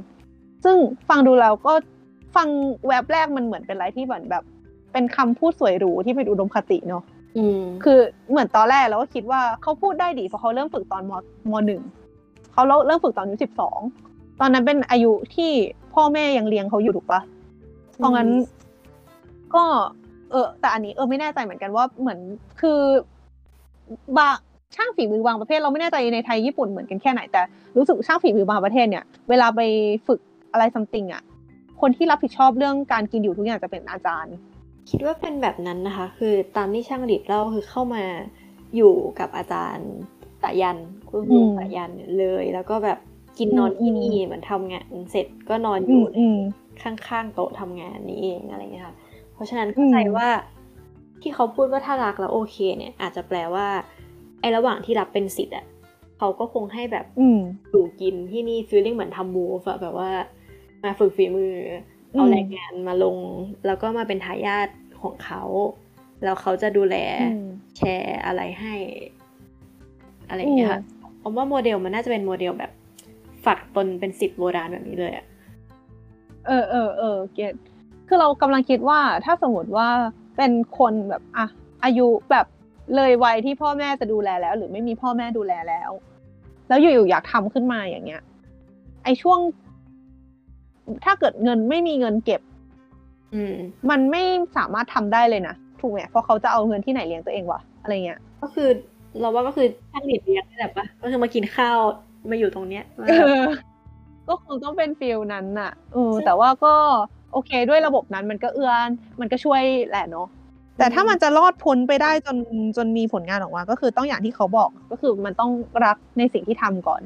[0.63, 0.77] ซึ่ง
[1.09, 1.73] ฟังดูแล้วก็
[2.35, 2.47] ฟัง
[2.87, 4.43] แวบแรกมันเหมือนเป็นอะไรที่เหมือนแบบ
[4.93, 7.03] เป็นคำพูดสวยหรูที่เป็นอุดมคติเนาะ
[7.37, 7.99] อืมคือ
[8.29, 11.11] เหมือนตอนแรกเราก็คิดว่าเขาพูดได้ดีเพราะเขาเริ่มฝึกตอนม
[11.51, 11.81] มหนึ่ง
[12.53, 13.79] เขาเริ่มฝึกตอนอายุสิบสอง
[14.39, 15.51] ตอนนั้นเป็นอายุที่
[15.93, 17.21] พ่อแม่ยังเลี้ยงเขาอยู่ถูกปะ
[17.95, 18.29] เพราะงั้น
[19.55, 19.63] ก็
[20.31, 22.19] เออ แต่อันนี้เออไม่แน่ใจเหมือนกันว่าเหมือน
[22.61, 22.79] คือ
[24.17, 24.35] บาง
[24.75, 27.41] ช่างฝีมือบางประเภทเราไม่แน่ใจในไทยญี่ปุ่นเหมือนกันแค่ไหนแต่
[27.77, 29.61] รู้สึกช่างฝีมือบางประเทศเนี่ย เวลาไป
[30.07, 30.19] ฝึก
[30.51, 31.23] อะไรซัมติงอะ
[31.81, 34.35] คนที่รับผิดชอบเรื่องการกินอยู่ทุกอย่างจะเป็นอาจารย์
[34.89, 38.03] คิดว่าเป็นแบบนั้นนะคะ คือตามที่ช่างหลีดเล่าคือเข้ามา
[38.75, 39.91] อยู่กับอาจารย์
[40.41, 40.77] สายัน
[41.09, 42.99] คุณครูอืมสายันเนี่ยเลย แล้วก็แบบ
[43.37, 46.37] กินนอนอืมที่นี่อืมเหมือนทำงานเสร็จก็นอนออืยู่มอืม
[46.81, 48.95] ข้างๆโต๊ะทำงานนี้เองอะไรเงี้ยค่ะ
[49.33, 50.27] เพราะฉะนั้นอืเข้ามใจว่า
[51.21, 53.67] ที่เขาพูดว่าถ้ารักแล้วโอเคเนี่ย อาจจะแปลว่า
[54.39, 55.65] ไอ้ระหว่างที่รับเป็นศิษย์อะ
[56.17, 57.39] เขาก็คงให้แบบอืม
[57.69, 60.11] อยู่กินที่นี่ feeling เหมือนทำ move อะแบบว่า
[60.83, 61.55] มาฝึกฝีมือ
[62.13, 63.17] อมเอาแรงงานมาลง
[63.65, 64.67] แล้วก็มาเป็นทายาท
[65.01, 65.41] ของเขา
[66.23, 67.41] แล้วเขาจะดูแลอืม
[67.77, 68.75] แชร์อะไรให้
[70.29, 70.81] อะไรอย่างเงี้ยค่ะ
[71.21, 72.71] ผมว่าโมเดลมันน่าจะเป็นโมเดลแบบ
[73.45, 75.25] ฝากตนเป็นศิษย์โบราณแบบนี้เลยอะ
[76.47, 77.53] เออเออเออ get
[78.07, 79.89] คือเรากำลังคิดว่าถ้าสมมติว่า
[80.37, 81.45] เป็นคนแบบอะ
[81.83, 82.45] อายุแบบ
[82.95, 85.91] เลยวัยที่พ่อแม่จะดูแลแล้ว หรือไม่มีพ่อแม่ดูแลแล้ว
[86.67, 88.21] แล้วอยู่ๆอยากทำขึ้นมาอย่างเงี้ย
[89.03, 89.39] ไอช่วง
[91.05, 92.41] ถ้าเกิดเงินไม่มีเงินเก็บ
[93.33, 93.55] อืม
[93.89, 94.23] มันไม่
[94.57, 98.69] สามารถทำได้เลยนะถูกไหมเพราะเขาจะเอาเงินที่ไหนเลี้ยงตัวเองวะอะไรเงี้ย ก็คือ
[99.19, 101.79] เราว่าก็คือช่างหลีดเลี้ยงนี่แหละปะก็คือมากินข้าว
[102.29, 103.45] มาอยู่ตรงเนี้ยเออ
[104.27, 106.73] ก็คงต้องเป็นฟิลนั้นน่ะเออแต่ว่าก็
[107.33, 108.89] โอเคด้วยระบบนั้นมันก็เอื้อน
[109.19, 110.27] มันก็ช่วยแหละเนาะ
[110.77, 112.37] แต่ถ้ามันจะรอดพ้นไปได้จน
[112.77, 115.51] จนมีผลงานออกมา ก็คือต้องอย่างที่เขาบอกก็คือมันต้อง
[115.85, 117.01] รักในสิ่งที่ทำก่อน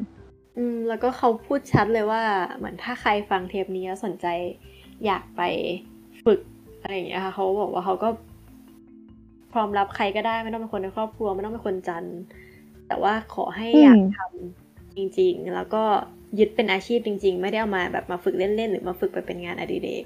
[0.57, 2.21] อืมแล้วก็เขาพูดชัดเลยว่า
[2.57, 4.27] เหมือนถ้าใครฟังเทปนี้แล้วสนใจ
[5.05, 5.41] อยากไป
[6.25, 6.39] ฝึก
[6.81, 8.09] อะไรอย่างเงี้ยค่ะเขาบอกว่าเขาก็
[9.53, 12.19] พร้อมรับใครก็ได้ไม่ต้องเป็นคนในครอบครัวไม่ต้องเป็นคนจันทร์
[12.87, 14.60] แต่ว่าขอให้อืมอยากทำ
[14.97, 15.83] จริงๆ แล้วก็
[16.39, 20.05] ยึดเป็นอาชีพจริง ๆ ไม่ได้เอามาแบบมาฝึกเล่นๆ หรือมาฝึกไปเป็นงานอดิเรก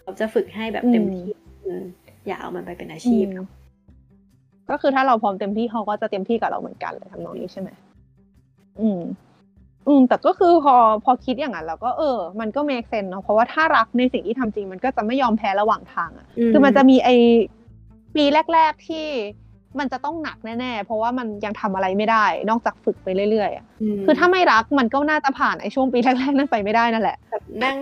[0.00, 1.32] เขาจะฝึกให้แบบเต็มที่
[1.64, 1.82] อืม
[2.26, 3.46] อยากเอามันไปเป็นอาชีพอืม
[4.70, 7.68] ก็คือถ้าเราพร้อมเต็มที่เขาก็จะเต็มที่กับเราเหมือนกันเลยทำนองนี้ใช่ไหม
[8.80, 9.00] อืม
[9.88, 10.74] อืม แต่ก็คือพอ
[11.04, 17.08] พอคิดอย่างนั้นแล้วก็เออ มันก็ make sense เนาะเพราะว่าถ้ารักในสิ่งที่ทำจริง มันก็จะไม่ยอมแพ้ระหว่างทางอะอืมคือมันจะมีไอ
[18.14, 19.06] ปีแรก ๆที่
[19.78, 23.64] มันจะต้องหนักแน่ๆ เพราะว่ามันยังทำอะไรไม่ได้ นอกจากฝึกไปเรื่อยๆอะ
[23.98, 27.76] มคือถ้าไม่รักมันก็น่าจะผ่านไอช่วงปีแรกๆนั้นไปไม่ได้นั่นแหละแบบนั่ง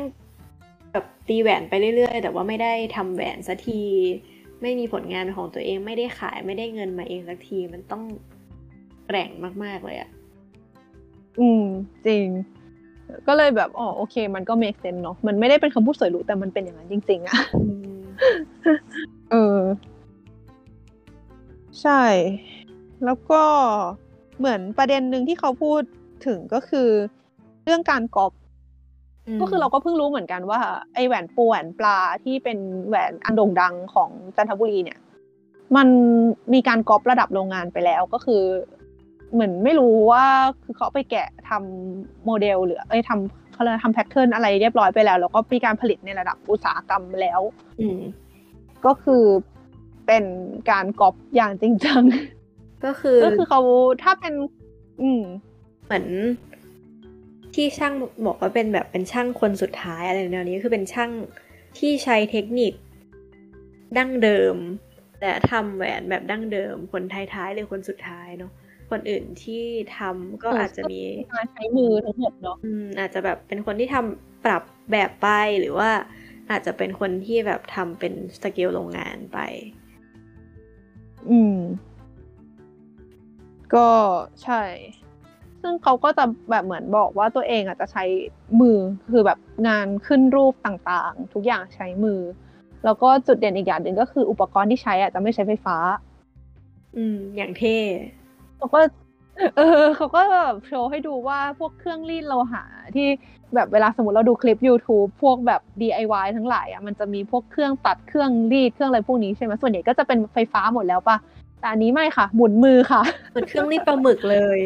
[0.93, 3.81] แบบตีแหวนไปเรื่อยๆ แต่ว่าไม่ได้ทำแหวนสักที
[4.63, 8.03] ไม่มีผลงานเป็นของตัวเองไม่ได้ขายไม่ได้เงินมาเองสักทีมันต้อง
[9.07, 9.31] แกร่ง
[9.65, 10.11] มากๆเลยอะ
[11.41, 11.65] อืม
[12.07, 12.27] จริง
[13.27, 17.35] ก็เลยแบบอ๋อโอเค มันก็ make sense เนาะมันไม่ได้เป็นคำพูดสวยหรูแต่มันเป็นอย่างนั้นจริง ๆอะ
[19.31, 19.59] เออ
[21.83, 22.03] ใช่
[23.05, 23.43] แล้วก็
[24.39, 25.83] เหมือนประเด็นหนึ่งที่เขาพูด
[26.27, 26.89] ถึงก็คือ
[27.65, 28.33] เรื่องการกอบ
[29.41, 30.61] ก็คือเราก็เพิ่งรู้เหมือนกันว่า
[30.95, 34.99] ไอแหวนปูแหวนปลาที่เป็นแหวนอันโด่งดังของจันทบุรีเนี่ย
[35.77, 35.89] มัน
[36.55, 38.43] มีการก๊อประดับโรงงานไปแล้วก็คือ
[39.33, 40.25] เหมือนไม่รู้ว่า
[40.65, 47.41] คือเขาเอาไปแกะทำโมเดลหรือเอ้ยทำเขาเรียกอะไรทำแพทเทิร์นอะไรเรียบร้อยไปแล้ว แล้วก็มีการผลิตในระดับอุตสาหกรรมแล้ว
[47.81, 48.01] อืม
[48.87, 49.25] ก็คือ
[50.09, 50.25] เป็น
[50.71, 52.03] การก๊อปอย่างจริงจัง
[52.85, 53.61] ก็คือก็คือเขา
[54.03, 54.35] ถ้าเป็น
[55.03, 55.23] อืม
[55.85, 56.07] เหมือน
[57.55, 57.93] ที่ช่าง
[58.27, 61.11] บอกว่าเป็นแบบเป็นช่างคนสุดท้ายอะไรแนวนี้คือเป็นช่าง
[61.79, 62.73] ที่ใช้เทคนิค
[63.97, 64.57] ดั้งเดิม
[65.21, 68.53] และทำแหวนแบบดั้งเดิม คนท้ายๆหรือคนสุดท้ายเนาะ
[68.91, 69.65] คนอื่นที่
[69.97, 71.01] ทำก็เออออาจจะมี
[71.33, 74.63] การใช้มือทั้งหมดเนาะอืมอาจจะแบบเป็นคนที่ทำปรับ
[74.93, 75.29] แบบไป
[75.61, 75.91] หรือว่า
[76.51, 78.13] อาจจะเป็นคนที่แบบทำเป็น
[78.43, 79.39] สเกลโรงงานไป
[81.31, 81.57] อืม
[83.75, 83.89] ก็
[84.43, 84.63] ใช่
[85.63, 88.05] ซึ่งเขาก็จะแบบเหมือนบอกว่าตัวเองอาจจะใช้
[88.61, 88.79] มือ
[89.11, 89.39] คือแบบ
[89.69, 92.21] งานขึ้นรูปต่างๆ ทุกอย่างใช้มือ
[92.85, 95.77] แล้วก็จุดเด่นอีกอย่างหนึ่งก็คืออุปกรณ์ที่ใช้อาจจะไม่ใช้ไฟฟ้า
[96.97, 97.79] อืม อย่างเท่
[98.59, 98.81] แล้วก็
[99.57, 102.63] เออเขาก็แบบโชว์ให้ดูว่าพวกเครื่องรีดโลหะ
[102.95, 103.09] ที่
[103.55, 111.17] แบบเวลาสมมติเราดูคลิป YouTube พวกแบบ DIY ทั้งหลายอะมันจะมีพวกเครื่องตัดเครื่องรีดเครื่องอะไรพวกนี้ใช่ไหมส่วนใหญ่ก็จะเป็นไฟฟ้าหมดแล้วปะ
[111.61, 114.59] แต่อันนี้ไม่ค่ะ หมุนมือค่ะเหมือนเครื่องรีดปลาหมึกเลย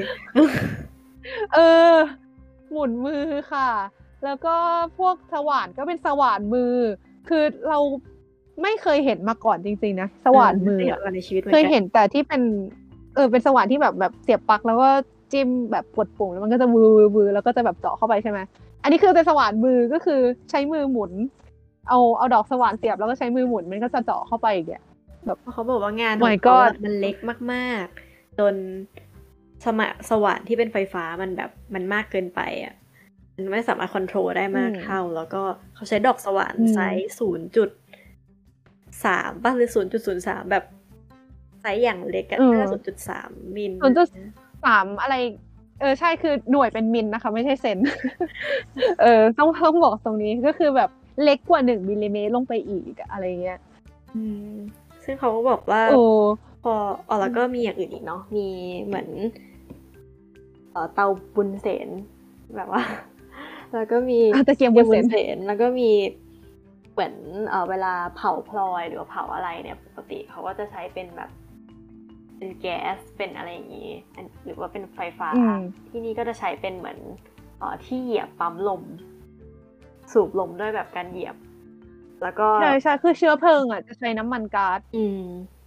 [1.54, 1.58] เอ
[1.92, 1.94] อ
[2.72, 3.70] หมุนมือค่ะ
[4.24, 4.54] แล้วก็
[4.98, 6.74] พวกสว่านก็เป็นสว่านมือ
[7.28, 7.78] คือเรา
[8.62, 12.42] ไม่เคยเห็นมาก่อนจริงๆนะสว่านมือเออะอในชีวิตมือเคยกัเห็นแต่ที่เป็น
[13.14, 14.88] เออเป็นสว่านที่แบบแบบเสียบปลั๊กแล้วก็
[15.32, 18.38] จิ้มแบบกดปุ่มแล้วมันก็จะวือวือวือแล้วก็จะแบบเจาะเข้าไปใช่ไหม
[18.82, 20.20] อันนี้คือเป็นสว่านมือก็คือ
[20.50, 21.12] ใช้มือหมุน
[21.88, 24.82] เอาเอาดอกสว่านเสียบแล้วก็ใช้มือหมุนมันก็จะเจาะเข้าไปอีกอะ
[25.42, 27.16] เพราะเขาบอกว่างานข Oh อง my เขา god อะมันเล็ก
[27.52, 28.54] มากๆ จน
[29.64, 32.74] สมะสว่านที่เป็นไฟฟ้ามันแบบมันมากเกินไปอะ
[33.36, 35.42] มันไม่สามารถควบคุมได้มากอืมเท่า แล้วก็
[35.74, 37.70] เขาใช้ดอกสว่านอืมไซส์ศูนย์จุด
[39.04, 40.64] สามป่ะหรือศูนย์จุดศูนย์สามแบบ
[41.62, 44.08] ไซส์อย่างเล็กอะแค่ศูนย์จุดสามมิลศูนย์จุด
[44.66, 45.16] สามอะไร
[45.80, 47.78] เออใช่คือหน่วยเป็นมิลนะคะ ไม่ใช่เซน
[49.02, 50.90] เออต้องต้องบอกตรงนี้ก็คือแบบ
[51.22, 53.58] เล็กกว่าหนึ่งมิลลิเมตรลงไปอีกอะอะไรเงี้ย
[54.14, 54.52] อืม
[55.04, 56.02] ซึ่งเขาก็บอกว่าโอ้
[56.62, 56.74] พอ
[57.08, 58.46] อ๋อแล้วก็มีอย่างอื่นอีกเนาะมี
[58.84, 59.08] เหมือน
[60.72, 61.88] เอ่อเตาบุนเซน
[62.56, 62.82] แบบว่า
[63.74, 65.90] แล้วก็มีอะตะเกียงเตาบุนเซนเซนแล้วก็มี
[66.92, 67.14] เหมือน
[67.48, 71.30] เอ่อเวลาเผาพลอยหรือว่าเผาอะไรเนี่ย ปกติเขาก็จะใช้เป็นแบบ
[72.42, 76.98] เป็นแก๊สเป็นอะไรอย่างนี้อันหรือว่าเป็นไฟฟ้าอืมที่นี่ก็จะใช้เป็นเหมือน
[77.58, 78.82] เอ่อที่เหยียบปั๊มลม
[80.12, 81.36] สูบลมด้วยแบบการเหยียบ
[82.22, 85.22] แล้วก็ใช่ใช่คือเชื้อเพลิงอะจะใช้น้ำมันก๊าซอืม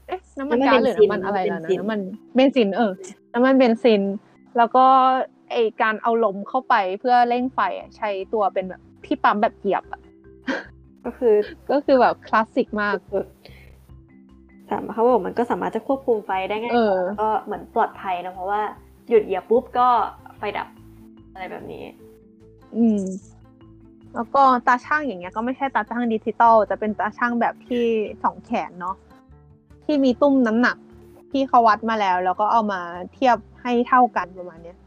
[0.07, 2.01] เอ๊ะน้ำมันน้ำมันก๊าซหรือเบนซินน้ำมันอะไรล่ะเบนนะซินน้ำมัน
[2.35, 2.91] เบนซินเออ
[3.33, 4.01] น้ำมันเบนซิน
[4.57, 4.85] แล้วก็
[5.51, 10.01] ไอการเอาลมเข้าไปเพื่อเร่งไฟอะใช้ตัวเป็นแบบที่ปั๊มแบบเหยียบอะ
[11.05, 11.35] ก็คือ
[11.71, 12.95] ก็คือแบบคลาสสิกมาก
[14.71, 18.61] สามารถเขาบอกมันก็สามารถจะควบคุมไฟได้ง่ายเอกอว่าแล้วก็เหมือนปลอดภัยนะเพราะว่า
[19.09, 19.87] หยุดเหยียบปุ๊บก็
[20.37, 20.67] ไฟดับ
[21.31, 21.83] อะไรแบบนี้
[22.77, 23.01] อืม
[24.15, 27.85] แล้วก็ตาช่างอย่างเงี้ย ก็ไม่ใช่ตาช่างดิจิตอลจะเป็นตาช่างแบบที่
[28.23, 28.95] สองแขนเนาะ
[29.85, 30.77] ที่มีตุ้มน้ำหนัก
[31.31, 32.81] ที่เขาวัดมาแล้ว แล้วก็เอามา
[33.13, 34.77] เทียบให้เท่ากันประมาณเนี้ย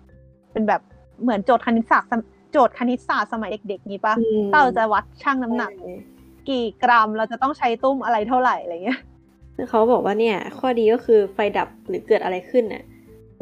[0.53, 0.81] เป็นแบบ
[1.23, 2.21] เหมือนโจทย์คณิตศาสตร์สม
[2.53, 5.71] โจทย์คณิตศาสตร์สมัยเด็กๆนี้ปะอืมถ้าเราจะวัดช่างน้ำหนัก
[6.49, 9.01] กี่กรัมเราจะต้องใช้ตุ้มอะไรเท่าไหร่อะไรเงี้ย
[9.61, 12.85] ซึ่งเขาบอกว่าเนี่ยข้อดีก็คือไฟดับหรือเกิดอะไรขึ้นเนี่ย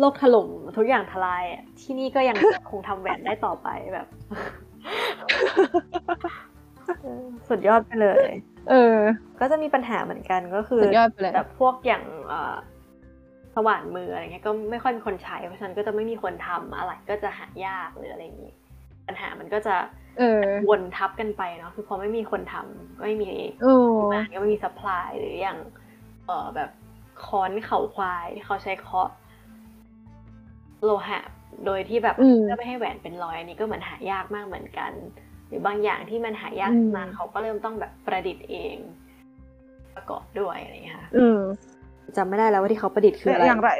[0.00, 2.36] โลกถล่มทุกอย่างทลายอะที่นี่ก็ยัง
[2.70, 4.06] คงทำแหวนได้ต่อไปแบบ
[7.00, 8.30] เออสุดยอดไปเลย
[8.70, 8.96] เออ
[9.40, 12.54] ก็จะมีปัญหาเหมือนกันก็คือสุดยอดไปเลยแบบพวกอย่างเอ่อ
[13.54, 18.54] สว่านมืออะไรเงี้ยก็ไม่ค่อยมีคนใช้ เพราะฉะนั้นก็จะไม่มีคนทำอะไรก็จะหายากหรืออะไรอย่างนี้
[19.06, 19.76] ปัญหามันก็จะ
[20.18, 23.32] เออวนทับกันไปเนาะคือพอไม่มีคนทำก็ไม่มี
[23.62, 25.58] demand ก็ไม่มี supply หรืออย่าง
[26.26, 26.70] เอ่อแบบ
[27.24, 29.08] ค้อนเขาควายที่เขาใช้เคาะ
[30.84, 31.20] โลหะ
[31.66, 34.92] โดยที่แบบอืมเพื่อไม่ให้แหวนเป็นรอยอันนี้ก็เหมือนหายากมากเหมือนกัน
[35.48, 38.76] หรือบางอย่างที่มันหายากอืมมาเขาก็เริ่มต้องแบบประดิษฐ์เอง
[39.94, 41.40] ประกอบด้วยอะไรอย่างเงี้ยค่ะอืม
[42.16, 43.70] จำไม่ได้แล้วว่าที่เขาประดิษฐ์คืออะไรอย่างไร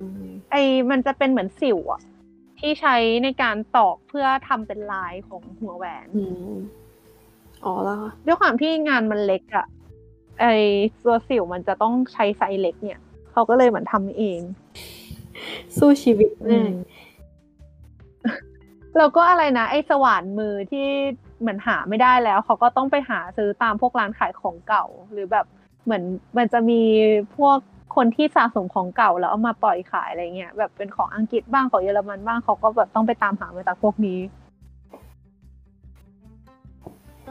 [0.00, 0.56] อืมไอ
[0.90, 2.00] มันจะเป็นเหมือนสิวอะ
[2.58, 6.54] ที่ใช้ในการตอกเพื่อทำเป็นลายของหัวแหวนอืม
[7.64, 9.66] อ๋อแล้วด้วยความที่งานมันเล็กอะ
[10.40, 10.44] ไอ
[11.04, 13.00] ตัวสิวมันจะต้องใช้ไซส์เล็กเนี่ย
[13.32, 14.40] เขาก็เลยเหมือนทำเอง
[15.78, 16.70] สู้ชีวิตอืมากม
[18.98, 20.86] แล้วก็อะไรนะ ไอ้สว่านมือที่
[21.40, 25.46] เหมือนหาไม่ได้แล้ว เขาก็ต้องไปหาซื้อตามพวกร้านขายของเก่า หรือแบบ
[25.84, 26.02] เหมือน
[26.36, 26.82] มันจะมี
[27.36, 27.58] พวก
[27.96, 34.18] คนที่สะสมของเก่าแล้วเอามาปล่อยขายอะไรเงี้ยแบบเป็นของอังกฤษบ้างของเยอรมันบ้างเขาก็แบบต้องไปตามหามาจากพวกนี้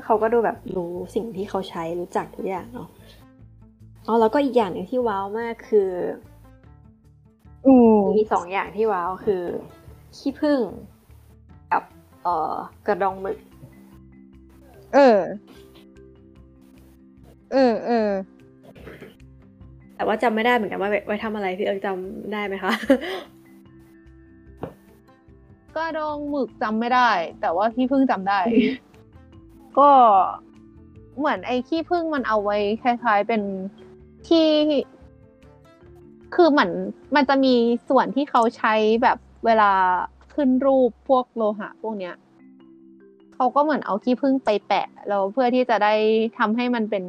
[0.06, 2.88] เขาก็ดูแบบรู้สิ่งที่เขาใช้รู้จักทุกอย่างเนาะ
[4.08, 5.90] อ๋อแล้วก็อีกอย่างหนึ่งที่ว้าวมากคือ
[7.66, 9.44] อืมมีสองอย่างที่ว้าวคือ
[10.18, 10.62] ขี้ผึ้ง
[11.72, 11.84] กับ
[12.24, 12.54] เอ่อ
[12.88, 13.38] กระดองหมึก
[14.94, 15.20] เออ
[17.52, 18.10] เออเออ
[19.96, 22.72] แต่ว่าจำไม่ได้เหมือนกันว่าไว้ไว้ทำอะไรพี่เอิร์กจำได้ไหมคะ
[25.76, 27.10] กระดองหมึกจำไม่ได้
[27.42, 28.72] แต่ว่าขี้ผึ้งจำได้อืม
[29.78, 29.90] ก็
[31.18, 33.42] เหมือนไอ้ขี้ผึ้งมันเอาไว้คล้าย ๆ เป็น
[34.28, 34.48] ที่
[36.36, 36.72] คือเหมือน
[37.16, 37.54] มันจะมี
[37.90, 38.74] ส่วนที่เขาใช้
[39.04, 39.72] แบบเวลา
[40.34, 42.16] ขึ้นรูปพวกโลหะ พวกเนี้ย
[43.36, 45.94] เขาก็เหมือนเอาขี้ผึ้งไปแปะแล้วเพื่อที่จะได้
[46.38, 47.04] ทำให้มันเป็น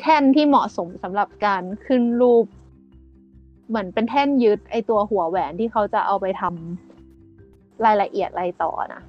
[0.00, 2.44] แท่นที่เหมาะสมสำหรับการขึ้นรูป
[3.68, 9.02] เหมือนเป็นแท่นยึดไอตัวหัวแหวนที่เขาจะเอาไปทำรายละเอียดอะไรต่อนะ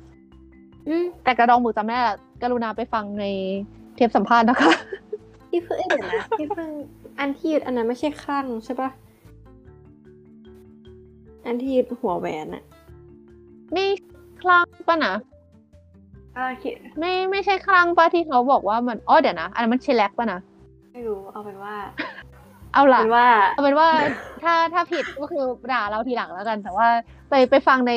[1.24, 3.26] แต่กระดองหมูจำไม่ได้ละกรุณาไปฟังใน
[3.96, 4.72] เทปสัมภาษณ์นะคะ
[5.50, 6.70] พี่พึ่งเอ้ยเดี๋ยวนะพี่พึ่ง
[7.20, 8.90] อันที่ยึดอันนั้นไม่ใช่คลั่งใช่ปะ
[11.46, 12.64] อันที่ยึดหัวแหวนอะ
[13.76, 13.90] นี่
[14.42, 15.14] คลั่งปะนะ
[16.36, 20.40] ก็คิดไม่ไม่ใช่คลั่งปะที่เขาบอกว่ามันอ๋อเดี๋ยวนะอันนั้นมันเชลแลกปะนะ
[20.94, 21.76] ไม่รู้เอาเป็นว่า
[22.74, 23.88] เอาล่ะเป็นว่าเอาเป็นว่า
[24.44, 26.88] ถ้าถ้าผิดก็คือด่าเราทีหลังแล้วกัน แต่ว่า
[27.30, 27.94] ไปไปฟังใน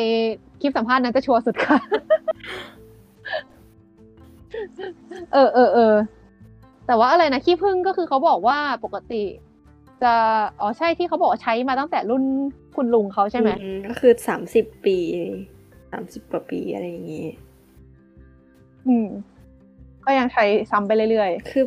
[0.60, 1.78] คลิปสัมภาษณ์นั้นจะชัวร์สุดค่ะ
[5.32, 5.94] เออเออเออ
[6.86, 9.22] แต่ว่าอะไรนะขี้ผึ้งก็คือเขาบอกว่าปกติ
[10.02, 10.14] จะ
[10.60, 12.24] อ๋อใช่ที่เขาบอกว่าใช้มาตั้งแต่รุ่น
[12.76, 14.98] คุณลุงเขาใช่ไหมอืก็คือสามสิบปี
[15.92, 17.26] สามสิบกว่าปีอะไรอย่างงี้
[18.88, 19.08] อืม
[20.04, 21.64] ก็ยังใช้ซ้ำไปเรื่อยคือ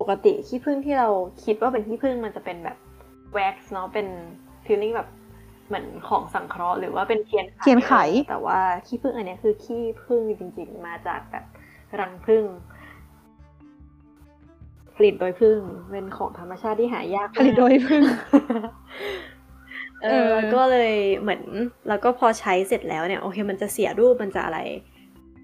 [0.00, 1.08] ปกติขี้ผึ้งที่เรา
[1.44, 2.76] คิดว่าเป็นขี้ผึ้งมันจะเป็นแบบ
[3.34, 4.06] แว็กซ์เนาะเป็น
[4.64, 5.08] feeling แบบ
[5.68, 7.92] เหมือนของสังเคราะห์หรือว่าเป็นเทียนไขเทียนไข
[8.30, 11.44] แต่ว่าขี้ผึ้งอันเนี้ยคือขี้ผึ้งจริง ๆ มาจากแบบ
[12.00, 12.44] รังผึ้ง
[14.96, 15.60] ผลิตโดยผึ้ง
[15.90, 18.02] เป็นของธรรมชาติที่หายากๆมากผลิตโดยผึ้ง
[20.02, 21.42] เอเอออก็เลยเหมือน
[21.88, 24.60] แล้วก็พอใช้เสร็จแล้วเนี่ย โอเค มันจะเสียรูปมันจะอะไร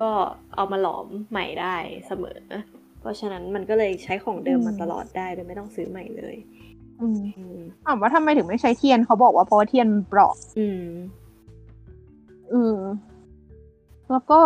[0.00, 0.10] ก็
[0.54, 2.38] เอามาหลอมใหม่ได้เสมอ
[3.00, 6.36] เพราะฉะนั้นมันก็เลยใช้ของเดิมมาตลอดได้โดยไม่ต้องซื้อใหม่เลย
[7.00, 10.82] อืมอืมถามว่าทำไมถึงไม่ใช้เทียนเขาบอกว่าเพราะว่าเทียนมันเปราะ อืม
[12.52, 12.76] อืม
[14.10, 14.40] แล้วก็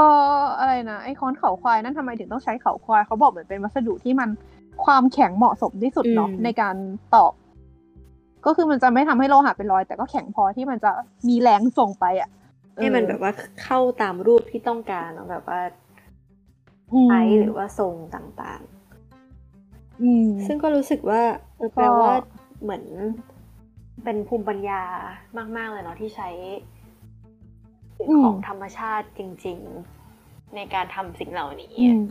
[0.59, 4.28] อะไรนะไอ้ค้อนเขาควายนั่นทำไมถึงต้องใช้เขาควายเขาบอกเหมือนเป็นวัสดุที่มัน
[4.85, 6.77] ความแข็งเหมาะสมที่สุดเนาะอืมในการ
[7.15, 7.32] ตอก
[8.47, 10.91] ก็คือมันจะไม่ทำให้โลหะเป็นรอย แต่ก็แข็งพอที่มันจะ
[11.28, 12.31] มีแรงส่งไปอะ
[12.77, 13.32] ให้มันแบบว่า
[13.62, 15.61] เข้าตามรูปที่ต้องการเนาะแบบว่า
[16.93, 18.61] อืมไซส์หรือว่าทรงต่าง
[20.03, 21.23] อืมๆซึ่งก็รู้สึกว่า
[21.59, 22.15] เออก็แปลว่า
[22.62, 22.85] เหมือน
[24.05, 24.82] เป็นภูมิปัญญา
[25.57, 26.28] มาก ๆเลยเนาะที่ใช้
[28.25, 29.59] ของธรรมชาติจริง
[30.07, 32.03] ๆ ในการทำสิ่งเหล่านี้อืม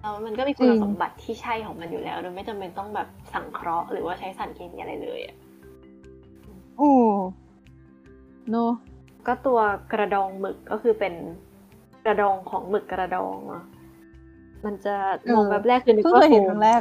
[0.00, 5.36] แล้วมันก็มีคุณจริงสมบัติที่ใช่ของมันอยู่แล้วโดยไม่จำเป็นต้องแบบสังเคราะห์หรือว่าใช้สารเคมีอะไรเลยอะ
[6.78, 6.92] โอ้
[8.50, 8.56] โน
[9.26, 9.58] ก็ตัว
[9.92, 11.14] กระดองหมึกก็คือเป็น
[12.06, 13.64] กระดองของหมึกกระดองเนาะ
[14.64, 14.94] มันจะ
[15.34, 16.80] มองแบบแรกคือนึกเพิ่งว่าเคยเห็นโฟคมรั้งแรก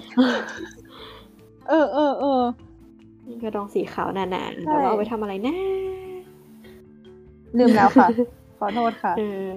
[1.70, 2.42] เออเออเออ
[3.44, 5.56] กระดองสีขาวหนาๆใช่แต่ว่าเอาไปทำอะไรนะ
[7.58, 8.08] ลืมแล้วค่ะ
[8.60, 9.48] ขอโทษค่ะเออ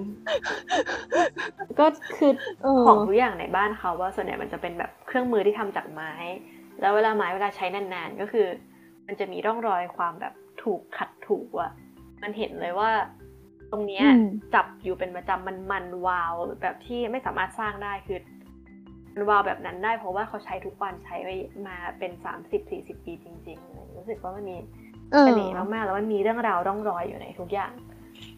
[1.79, 1.85] ก็
[2.17, 2.31] คือ
[2.61, 6.13] เออของทุกอย่างในบ้านเขาว่าส่วนใหญ่มันจะเป็นแบบเครื่องมือที่ทำจากไม้
[6.81, 8.47] แล้วเวลาไม้เวลาใช้นานๆ ก็คือ
[9.07, 11.71] มันจะมีร่องรอยความแบบถูกขัดถูกอะ
[12.21, 12.89] มันเห็นเลยว่า
[13.71, 18.19] ตรงเนี้ยอืมจับอยู่เป็นประจำมันมันวาวแบบที่ไม่สามารถสร้างได้คือ
[19.13, 21.35] มันวาวแบบนั้นได้เพราะว่าเขาใช้ทุกวันใช้ไว้
[21.67, 24.57] มาเป็นสามสิบสี่สิบปีจริงๆเลยรู้สึกว่ามันมี
[25.13, 27.73] เออเสน่ห์มากๆแล้วมันมีเรื่องราวร่องรอยอยู่ในทุกอย่าง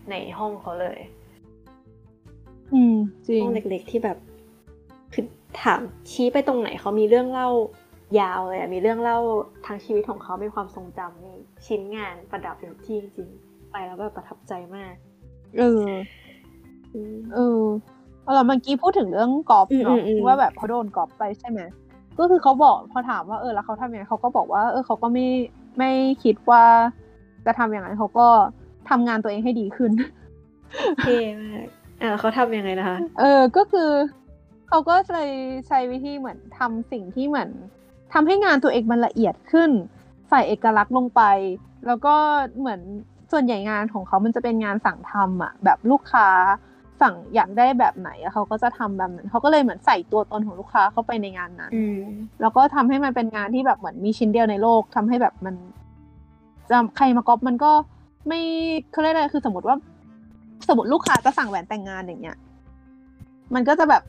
[0.10, 1.00] ในห้องเขาเลย
[2.74, 2.96] อืม
[3.28, 4.18] จริงห้องเล็กๆที่แบบ
[5.14, 5.26] คือ
[5.62, 5.82] ถาม
[6.12, 7.50] ชี้ไปตรงไหนเขามีเรื่องเล่า
[8.20, 9.18] ยาวเลยอะมีเรื่องเล่า
[9.66, 11.34] ทางชีวิตของเขามีความทรงจำมี
[11.68, 14.94] ชิ้นงานประดับอยู่ที่จริงๆไปแล้วแบบประทับใจมาก
[15.60, 15.86] เออ
[16.94, 17.62] อืมเออ
[18.24, 21.60] เอาล่ะเมื่อกี้พูดถึงเรื่องกอล์ฟเนาะอืมอืมอืมว่าแบบเขาโดนกอล์ฟไปใช่ไหม
[22.20, 25.26] ก็คือเขาบอกพอถามว่าเออแล้วเขาทำยังไงเขาก็บอกว่า เออเขาก็ไม่
[25.78, 25.92] ไม่
[26.24, 26.66] คิดว่า
[27.46, 28.28] จะทำอย่างนั้นเขาก็
[28.90, 29.92] ทำงานตัวเองให้ดีขึ้น
[31.02, 31.68] เท่มาก
[32.02, 33.90] อะแล้วเขาทำยังไงนะคะ เออก็คือ
[34.68, 35.32] เขาก็เลย
[35.68, 37.50] ใช้วิธีเหมือนทำสิ่งที่เหมือน
[38.14, 39.70] ทำให้งานตัวเองมันละเอียดขึ้น
[40.30, 41.22] ใส่เอกลักษณ์ลงไป
[41.88, 42.16] แล้วก็
[42.60, 42.82] เหมือน
[43.32, 46.28] ส่วนใหญ่งานของเขามันจะเป็นงานสั่งทำอะแบบลูกค้า
[47.02, 52.00] สั่งอยากได้แบบไหนอะเขาก็จะทำแบบนั้นเขาก็เลยเหมือนใส่ตัวตนของลูกค้าเข้าไปในงานนั้นอืม
[52.42, 55.56] แล้วก็ทำให้มันเป็นงานที่แบบเหมือนมีชิ้นเดียวในโลกทำให้แบบมัน
[56.70, 57.72] จะใครมาก๊อปมันก็
[58.28, 58.42] ไม่
[58.92, 59.76] เขาเรียกอะไรคือสมมติว่า
[60.68, 62.38] สมมติลูกค้าจะสั่งแหวนแต่งงานอย่างเงี้ย
[63.54, 64.04] มันก็จะแบบ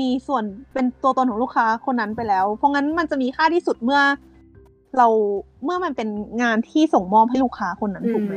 [0.00, 4.00] มีส่วนเป็นตัวตนของลูกค้าคนนั้นไปแล้ว เพราะงั้นมันจะมีค่าที่สุดเมื่อ
[4.96, 5.06] เรา
[5.64, 6.08] เมื่อมันเป็น
[6.42, 8.34] งานที่ส่งมอบให้ลูกค้าคนนั้นถูกไหม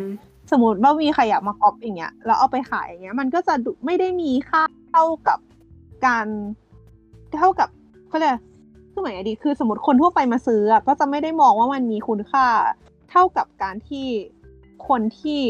[0.51, 4.61] สมมติว่ามีใครอยากมาก๊อปอย่างเงี้ยแล้วเอาไปขายอย่างเงี้ย มันก็จะดูไม่ได้มีค่า
[4.91, 5.39] เท่ากับ
[6.05, 6.27] การ
[7.39, 7.69] เท่ากับ
[8.07, 8.33] เขาเรียก
[8.91, 12.45] คือหมายดีคือสมมติคนทั่วไปมาซื้ออะก็จะไม่ได้มองว่ามันมีคุณค่า
[13.11, 14.07] เท่ากับการที่
[14.87, 15.41] คนที่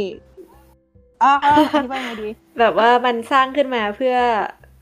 [1.24, 1.34] อ่า
[1.72, 4.16] อธิบายยังไงดี แบบว่ามันสร้างขึ้นมาเพื่อ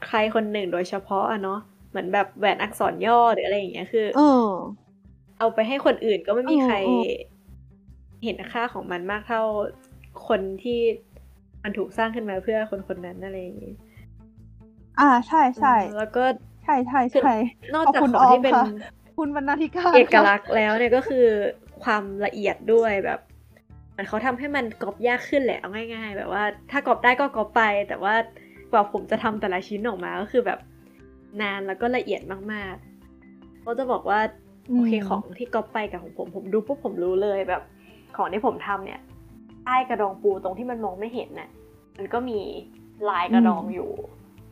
[0.07, 1.60] ใครคนหนึ่งโดยเฉพาะอะเนาะ
[1.90, 4.48] เหมือนแบบแหวนอักษรย่อหรืออะไรอย่างเงี้ยคือเออ
[5.40, 7.11] เอาไปให้คนอื่นก็ไม่มีเออใครเออ
[8.23, 9.41] เห็นค่าของมันมากเท่า
[10.27, 10.80] คนที่
[11.64, 13.73] มันถูกสร้างขึ้นมาเพื่อคนคนนั้นอะไรอย่างงี้
[14.99, 16.23] อ่าใช่ใช่แล้วก็
[16.64, 17.35] ใช่ใช่ใช่
[17.73, 21.26] นอกขอบจากคุณของที่เป็นออมค่ะคุณบรรณาธิการเอกค่ะลักษณ์แล้วเนี่ยก็คือ
[21.84, 23.19] ความละเอียดด้วยแบบ
[23.91, 28.14] เหมันเขาทำให้มันกรอบยากขึ้นแหละเอาง่าย ๆ แบบว่าถ้ากรอบได้ก็กรอบไป แต่ว่า
[28.72, 30.60] กว่าผมจะทำแต่ละชิ้นออกมาก็คือแบบ
[31.41, 32.22] นานแล้วก็ละเอียด
[32.53, 34.19] มากๆก็จะบอกว่า
[34.69, 37.61] โอเคของที่ก๊อปไปกับของผมผมดูปุ๊บผมรู้เลยแบบ
[38.15, 39.02] ของที่ผมทำเนี่ย
[39.65, 41.49] ใต้กระดองปูตรงที่มันมองไม่เห็นน่ะ
[41.98, 42.40] มันก็มี
[43.10, 43.91] ลายกระดองอยู่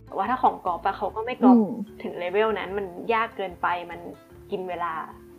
[0.06, 1.72] แต่ว่าถ้าของกอปะเขาก็ไม่กรอบอืม
[2.04, 4.00] ถึงเลเวลนั้น มันยากเกินไป มัน
[4.52, 4.94] กินเวลา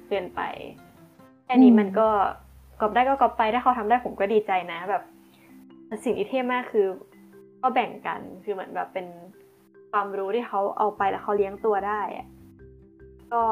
[0.08, 0.40] เกินไป
[1.44, 2.08] แค่นี้อืมมันก็
[2.80, 5.02] กรอบได้ก็กรอบไป ถ้าเขาทำได้ผมก็ดีใจนะ แบบ
[6.04, 6.86] สิ่งที่เท่มากคือ
[7.62, 9.06] ก็แบ่งกัน คือเหมือนแบบเป็น
[9.90, 12.26] ความรู้ที่เขาเอาไปแล้วเขาเลี้ยงตัวได้อะ
[13.32, 13.42] ก็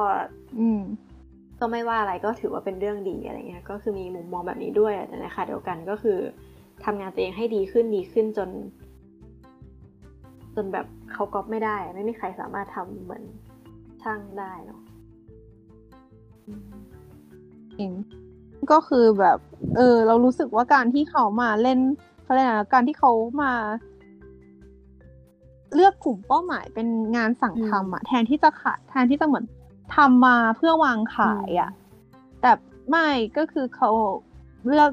[0.60, 0.80] อืม
[1.60, 6.18] ก็ไม่ว่าอะไรก็ถือว่าเป็นเรื่องดีอะไรเงี้ยก็คือมีมุมมองแบบนี้ด้วยแต่นขณะเดียวกันก็คือ
[6.84, 8.50] ทำงานตัวเองให้ดีขึ้นดีขึ้นจน
[10.54, 13.24] จนแบบเขาก๊อปไม่ได้ ไม่มีใครสามารถทำเหมือน
[14.02, 14.80] ช่างได้เนาะ
[17.78, 17.92] จริง
[18.72, 19.38] ก็คือแบบ
[19.76, 21.78] เออ เรารู้สึกว่าการที่เขามาเล่น
[22.22, 23.12] เขาเรียกอะไรการที่เขา
[23.42, 23.52] มา
[25.74, 29.44] เลือกกลุ่มเป้าหมายเป็นงานสั่งทำอะแทนที่จะขายแทนที่จะเหมือน
[29.96, 31.70] ทำมาเพื่อวางขายอะ
[32.40, 32.52] แต่
[32.90, 33.90] ไม่ก็คือเขา
[34.66, 34.90] เลือก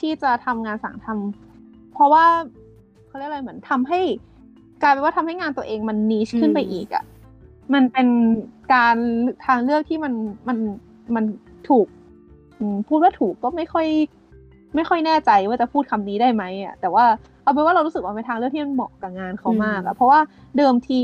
[0.00, 2.26] ที่จะทำงานสั่งทำเพราะว่า
[3.06, 4.00] เขาเรียกอะไรเหมือนทำให้
[4.82, 7.04] กลายเป็นว่าทำให้งานตัวเองมันนิชขึ้นไปอีกอะ
[7.74, 8.08] มันเป็น
[8.74, 8.96] การ
[9.46, 10.12] ทางเลือกที่มัน
[10.48, 10.58] มัน
[11.14, 11.24] มัน
[11.68, 11.86] ถูก
[12.58, 13.86] อืมพูดว่าถูกก็ไม่ค่อย
[14.74, 17.04] ไม่ค่อยแน่ใจว่าจะพูดคำนี้ได้ไหมอะแต่ว่า
[17.42, 20.20] เอาเป็นว่าเรารู้สึกว่าเป็นทางเลือกที่มันเหมาะกับงานเขามากอะเพราะว่า
[20.56, 21.00] เดิมที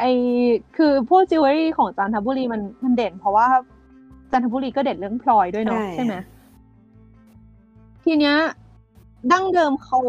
[0.00, 0.04] ไอ
[0.76, 3.46] คือพวกจิวเวลรี่ของจันทบุรีมันมันเด่น เพราะว่า
[4.30, 6.14] จันทบุรีก็เด่นเรื่องพลอยด้วยเนาะใช่ใช่ไหม
[8.04, 8.36] ทีเนี้ย
[9.32, 10.00] ดั้งเดิมเขา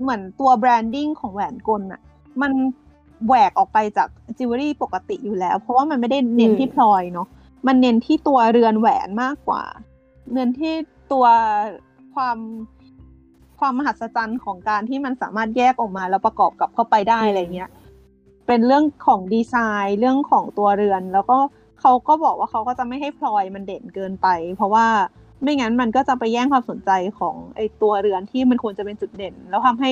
[0.00, 2.00] เหมือนตัว branding ของแหวนกลอะ
[2.42, 2.52] มัน
[3.26, 4.08] แหวกออกไปจาก
[4.38, 7.28] จิวเวลรี่ปกติอยู่แล้ว เพราะว่ามันไม่ได้เน้นที่พลอยเนาะ
[7.66, 9.62] มันเน้นที่ตัวเรือนแหวนมากกว่า
[10.34, 10.74] เน้นที่
[11.12, 11.26] ตัว
[12.14, 12.38] ความ
[13.58, 17.70] ความมหัศจรรย์ของการที่มันสามารถแยกออกมาแล้วประกอบกับเข้าไปได้อืมอะไรเงี้ย
[18.46, 19.54] เป็นเรื่องของดีไซ
[19.84, 21.38] น์เรื่องของตัวเรือน แล้วก็
[21.80, 24.86] เขาก็บอกว่าเขาก็จะไม่ให้พลอยมันเด่นเกินไป เพราะว่า
[25.42, 29.90] ไม่งั้นมันก็จะไปแย่งความสนใจของไอตัวเรือนที่มันควรจะเป็นจุดเด่น แล้วทำให้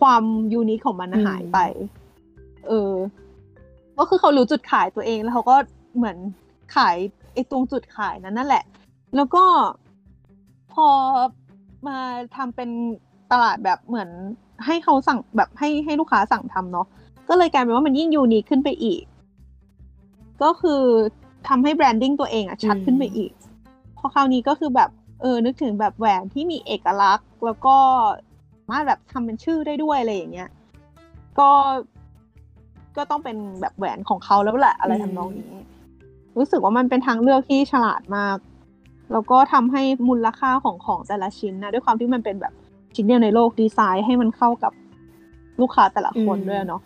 [0.00, 1.58] ความยูนิคของมันน่ะหายไป
[2.68, 2.92] เออ
[3.98, 5.56] ก็คือเขารู้จุดขายตัวเองแล้วเขาก็
[5.96, 6.16] เหมือน
[6.76, 6.96] ขาย
[7.32, 8.64] ไอ้ตรงจุดขายนั้นนั่นแหละ
[9.16, 9.44] แล้วก็
[10.74, 10.88] พอ
[11.86, 11.98] มา
[12.36, 12.70] ทำเป็น
[13.32, 14.08] ตลาดแบบเหมือน
[14.66, 16.86] ให้เขาสั่งแบบให้ให้ลูกค้าสั่งทำเนาะ
[17.34, 19.02] ก็เลยกลายเป็นว่ามันยิ่งยูนิคขึ้นไปอีก
[20.42, 20.82] ก็คือ
[21.48, 23.32] ทำให้แบรนดิ้งตัวเองอะชัดขึ้นไปอีก
[23.98, 24.90] พอคราวนี้ก็คือแบบ
[25.20, 27.76] เออนึกถึงแบบแหวนที่มีเอกลักษณ์ แล้วก็
[28.58, 30.50] สามารถแบบทำเป็นชื่อได้ด้วยอะไรอย่างเงี้ย
[31.38, 31.50] ก็
[32.96, 35.52] ก็ต้องเป็นแบบแหวนของเขาแล้วแหละอะไรทำนองนี้
[36.36, 38.36] รู้สึกว่ามันเป็นทางเลือกที่ฉลาดมาก
[39.12, 42.52] แล้วก็ทำให้มูลค่าของของแต่ละชิ้นนะด้วยความที่มันเป็นแบบ
[42.94, 44.72] ชิ้นเดียวในโลกดีไซน์ให้มันเข้ากับ
[45.60, 46.82] ลูกค้าแต่ละคนอืมด้วยเนาะ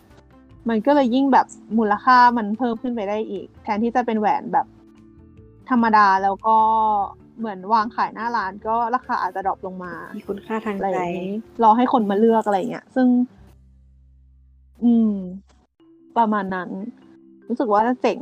[0.69, 4.65] มันก็เลยยิ่งแบบมูลค่ามันเพิ่มขึ้นไปได้อีก แทนที่จะเป็นแหวนแบบ
[5.69, 6.57] ธรรมดาแล้วก็
[7.39, 13.07] เหมือนวางขายหน้าร้านก็ราคาอาจจะดรอปลงมา มีคุณค่าทางอะไรใจอย่างนี้รอให้คนมาเลือกอะไรเงี้ย ซึ่ง
[14.83, 15.13] อืม
[16.17, 16.69] ประมาณนั้น
[17.47, 18.19] รู้สึกว่าเจ๋ง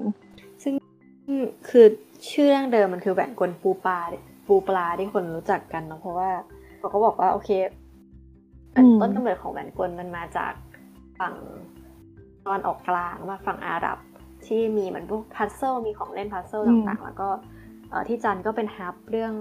[0.63, 0.73] ซึ่ง
[1.69, 1.85] คือ
[2.29, 3.99] ชื่อดั้งเดิมมันคือแหวนกลปูปลา
[4.47, 6.29] ปูปลาที่คนรู้จักกันเนาะเพราะว่า
[6.77, 7.49] เขาก็บอกว่า โอเค
[8.75, 10.53] อืมต้นกำเนิดของแหวนกลมันมาจาก
[11.19, 11.33] ฝั่ง
[12.47, 13.97] ตะวันออกกลางมาฝั่งอาหรับ
[14.47, 17.29] ที่มีเหมือนพวก puzzle มีของเล่น puzzle ต่างๆ แล้วก็
[17.89, 19.33] เอ่อที่จันทร์ก็เป็น hub เรื่อง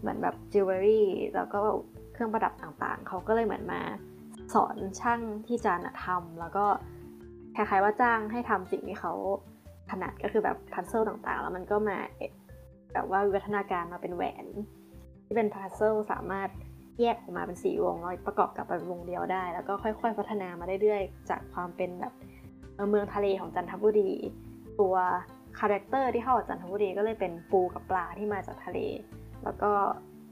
[0.00, 1.58] เหมือนแบบจิวเวลรี่แล้วก็
[2.12, 3.80] เครื่องประดับต่างๆ เขาก็เลยเหมือนมา
[4.54, 6.64] สอนช่างที่จันทร์อะทำแล้วก็
[7.56, 9.12] คล้ายๆว่าจ้างให้ทำสิ่งที่เขา
[9.90, 12.32] ถนัดก็คือแบบ puzzle ต่างๆ แล้วมันก็มาเอ่อ
[12.92, 14.46] แบบว่าวิวัฒนาการมาเป็นแหวน
[15.26, 16.48] ที่เป็น puzzle สามารถ
[17.00, 22.12] แยกออกมาเป็นสี่วงแล้วประกอบกับเป็นวงเดียวได้ แล้วก็ค่อย ๆ พัฒนามาเรื่อยๆจากความเป็นแบบ
[22.80, 24.10] เอ่อเมืองทะเลของจันทบุรี
[24.80, 24.94] ตัว
[25.58, 28.78] character ที่เข้ากับจันทบุรีก็เลยเป็นปูกับปลาที่มาจากทะเล
[29.44, 29.70] แล้วก็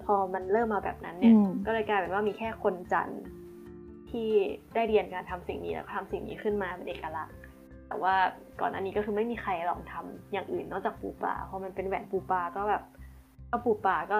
[0.04, 3.22] พอมันเริ่มมาแบบนั้นเนี่ยอืมก็เลยกลายเป็นว่ามีแค่คนจันทร์
[4.10, 4.28] ที่
[4.74, 7.36] ได้เรียนการทำสิ่งนี้แล้วก็ทำสิ่งนี้ขึ้นมาเป็นเอกลักษณ์
[7.88, 8.14] แต่ว่า
[8.60, 12.82] ก่อนอันนี้ก็คือไม่มีใครลองทำอย่างอื่นนอกจากปูปลาพอมันเป็นแหวนปูปลาก็แบบ
[13.50, 14.18] ก็ปูปลาก็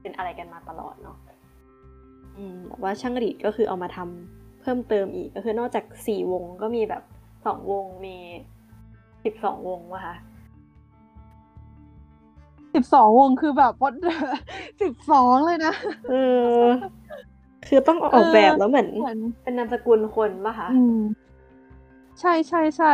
[0.00, 1.16] เป็นอะไรกันมาตลอดเนาะ
[2.36, 7.02] อืมแต่ว่าช่างรีดก็คือเอามาทำเพิ่มเติมอีกก็คือนอกจากสี่วงก็มีแบบ
[7.44, 8.16] สองวงมี
[9.24, 10.16] สิบสองวงวะคะ
[12.74, 13.94] สิบสองวงคือแบบวัด
[14.82, 15.74] สิบสองเลยนะ
[16.10, 16.14] เอ
[16.60, 16.62] อ
[17.66, 20.98] คือต้องออกแบบแล้วเหมือนเหมือนเป็นนามสกุลคนปะคะอืม
[22.20, 22.92] ใช่ใช่ใช่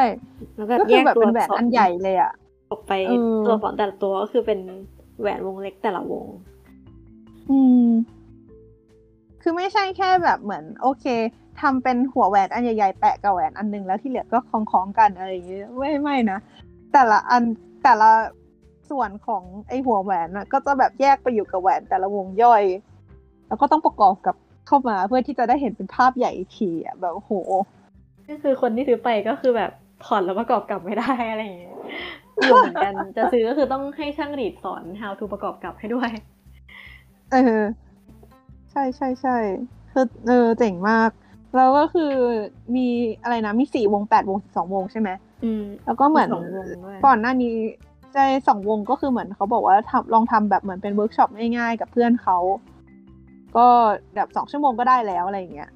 [0.57, 2.33] แล้วก็ก็แยคือกแบบตัวเป็นแหวนอักษรอันใหญ่เลยอะ
[2.71, 4.61] ออกไปเออตัวอักษรแต่ละตัวก็คือเป็น
[5.21, 6.27] แหวนวงเล็กแต่ละวง
[7.51, 7.89] อืม
[9.43, 11.07] คือไม่ใช่แค่แบบเหมือน โอเค
[11.61, 16.39] ทำเป็นหัวแหวนอันใหญ่ๆแปะกับแหวนอันหนึงแล้วที่เหลือก็คล้องๆกันอะไรอย่างเงี้ยไม่ไม่นะ
[16.93, 17.43] แต่ละอัน
[17.85, 18.11] แต่ละ
[18.91, 22.63] ส่วนของไอหัวแหวนน่ะก็จะแบบแยกไปอยู่กับแหวนแต่ละวงย่อย
[23.47, 24.37] เอแล้วก็ต้องประกอบกับ
[24.67, 27.33] เข้ามาเพื่อที่จะได้เห็นเป็นภาพใหญ่อีกทีอะแบบโห
[28.29, 29.71] ก็คือคนที่ซื้อไปก็คือแบบ
[30.05, 31.77] ถอดแล้วประกอบกลับไม่ได้อะไรอย่างเงี้ย
[32.45, 36.11] อยู่เหมือนกันจะซื้อก็คือต้องให้ช่างรีดสอน how to ประกอบกลับให้ด้วย
[37.33, 37.61] เออ
[38.71, 39.37] ใช่ใช่ใช่
[39.93, 41.11] คือเออเจ๋งมาก
[41.57, 42.13] แล้วก็คือ
[42.77, 42.87] มี
[43.23, 45.11] อะไรนะมีสี่วงแปดวงสองวงใช่ไหม
[45.45, 47.55] อืมแล้วก็เหมือนสองวงด้วยก่อนหน้านี้
[48.15, 48.19] ใจ
[48.49, 52.39] สองวงก็คือเหมือนเขาบอกว่าทำลองทำแบบเหมือนเป็นเวิร์กช็อปง่ายๆกับเพื่อนเขา
[53.57, 53.67] ก็
[54.15, 55.71] แบบสองชั่วโมงก็ได้แล้วอะไรอย่างเงี้ย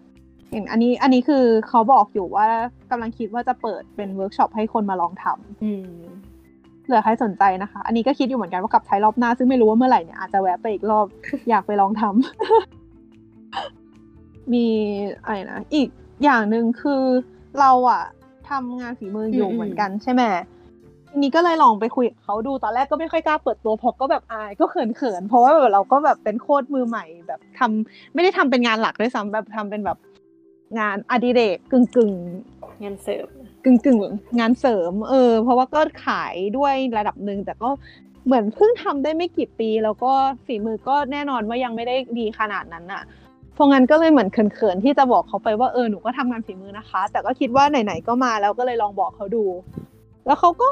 [0.50, 2.48] เห็นอันนี้อันนี้คือเขาบอกอยู่ว่า
[2.90, 5.88] กำลังคิดว่าจะเปิดเป็นเวิร์กช็อปให้คนมาลองทำอืม
[6.82, 11.06] เผื่อใครสนใจนะคะ อันนี้ก็คิดอยู่เหมือนกันว่ากลับไทยรอบหน้า ซึ่งไม่รู้ว่าเมื่อไหร่เนี่ยอาจจะแวะไปอีกรอบ
[11.50, 12.77] อยากไปลองทำ
[14.54, 14.66] มี
[15.24, 15.88] อะไรนะอีก
[16.24, 17.02] อย่างหนึ่งคือ
[17.60, 18.02] เราอะ
[18.50, 20.22] ทำงานฝีมืออยู่อืมเหมือนกันใช่ไหม
[21.10, 29.98] ทีนี้ก็เลยลองไปคุยกับเขาดูตอนแรกก็ไม่ค่อยกล้าเปิดตัวเพราะก็แบบอายก็เขินๆเพราะว่าแบบเราก็แบบเป็นโคตรมือใหม่แบบทำไม่ได้ทำเป็นงานหลักด้วยซ้ำแบบทำเป็นแบบ
[30.78, 33.26] งานอดิเรกกึ่งกึ่งๆงานเสริม
[33.64, 37.70] กึ่งกึ่งๆงานเสริม เออ เพราะว่าก็ขายด้วยระดับหนึ่งแต่ก็
[38.26, 40.12] เหมือนเพิ่งทำได้ไม่กี่ปี แล้วก็
[40.46, 43.02] ฝีมือก็แน่นอนว่ายังไม่ได้ดีขนาดนั้นน่ะ
[43.58, 49.44] เพราะงั้นก็เลยเหมือนเขินๆที่จะบอกเขาไปว่าเออหนูก็ทำงานฝีมือนะคะ แต่ก็คิดว่าไหนๆก็มาแล้วก็เลยลองบอกเขาดู
[50.26, 50.68] แล้วเขาก็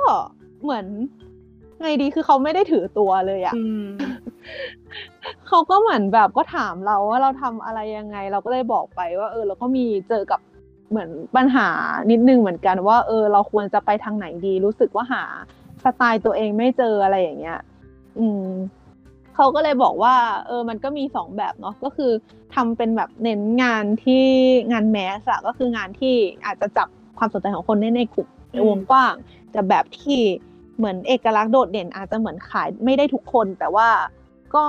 [0.63, 0.87] เหมือน
[1.81, 3.87] ไงดีคือเขาไม่ได้ถือตัวเลยอะอืม
[5.49, 10.41] เขาก็เหมือนแบบก็ถามเราว่าเราทำอะไรยังไง เราก็เลยบอกไปว่า เออ เราก็มีเจอกับ
[10.91, 11.69] เหมือนปัญหา
[12.11, 15.23] นิดนึงเหมือนกันว่า เออ เราควรจะไปทางไหนดี รู้สึกว่าหา
[15.85, 17.59] สไตล์ตัวเองไม่เจออะไรอย่างเงี้ย
[18.19, 18.47] อืม
[19.37, 20.15] เขาก็เลยบอกว่า
[20.47, 22.11] เออมันก็มีสองแบบเนาะก็คือ
[22.55, 24.25] ทำเป็นแบบเน้นงานที่
[24.73, 26.15] งานแมสอะก็คืองานที่
[26.45, 26.89] อาจจะจับ
[27.19, 29.15] ความสนใจของคนได้ในกลุ่มในวงกว้าง
[29.53, 30.21] แต่แบบที่
[30.77, 33.89] เหมือนเอกลักษณ์โดดเด่นอาจจะเหมือนขายไม่ได้ทุกคน แต่ว่า
[34.55, 34.65] ก็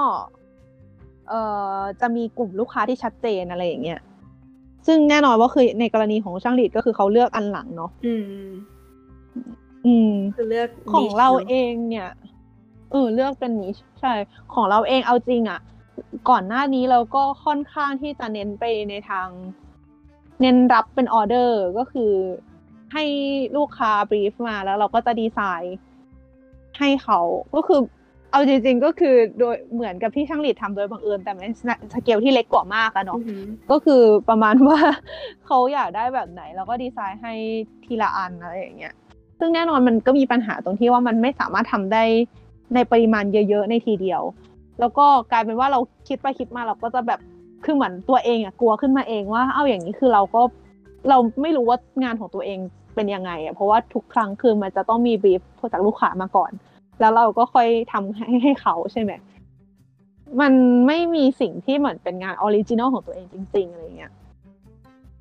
[1.29, 1.41] เอ่
[1.77, 4.01] อจะมีกลุ่มลูกค้าที่ชัดเจนอะไรอย่างเงี้ย
[4.87, 8.23] ซึ่งแน่นอนว่าคือในกรณีของช่างหลีดก็คือเขาเลือกอันหลังเนาะอืม
[9.85, 12.09] อืมคือเลือกของ niche เรานะเองเนี่ย
[12.91, 14.13] เออเลือกเป็นนิชใช่
[14.53, 15.59] ของเราเองเอาจริงอะ่ะ
[16.29, 19.27] ก่อนหน้านี้เราก็ค่อนข้างที่จะเน้นไปในทาง
[20.41, 22.11] เน้นรับเป็นออเดอร์ก็คือ
[22.93, 23.03] ให้
[23.57, 25.77] ลูกค้าบรีฟมาแล้วเราก็จะดีไซน์
[26.79, 27.19] ให้เขา
[27.55, 27.79] ก็คือ
[28.31, 31.45] เอาจริง ๆ ก็คือโดยเหมือนกับที่ช่างหลีดทำโดยบังเอิญแต่ใน
[31.93, 34.79] สเกลที่เล็กกว่ามากอะเนาะอืมก็คือประมาณว่า
[35.45, 37.33] เขาอยากได้แบบไหนเราก็ดีไซน์ให้
[37.85, 38.93] ทีละอันอะไรอย่างเงี้ย
[39.39, 42.03] ซึ่งแน่นอนมันก็มีปัญหาตรงที่ว่ามันไม่สามารถทำได้
[42.73, 44.21] ในปริมาณเยอะๆในทีเดียว
[44.79, 47.19] แล้วก็กลายเป็นว่าเราคิดไปคิดมาเราก็จะแบบ
[47.65, 50.41] คือเหมือนตัวเองอะกลัวขึ้นมาเองว่าเอาอย่างนี้คือเราก็
[51.09, 52.59] เราไม่รู้ว่างานของตัวเอง
[52.95, 55.41] เป็นยังไงอะเพราะว่าทุกครั้งคือมันจะต้องมีบีฟ
[55.73, 56.51] จากลูกค้ามาก่อน
[56.99, 59.11] แล้วเราก็ค่อยทำให้ให้เขาใช่ไหม
[60.41, 60.53] มัน
[60.87, 64.11] ไม่มีสิ่งที่เหมือนเป็นงาน original ของตัวเองจริง ๆอะไรเงี้ย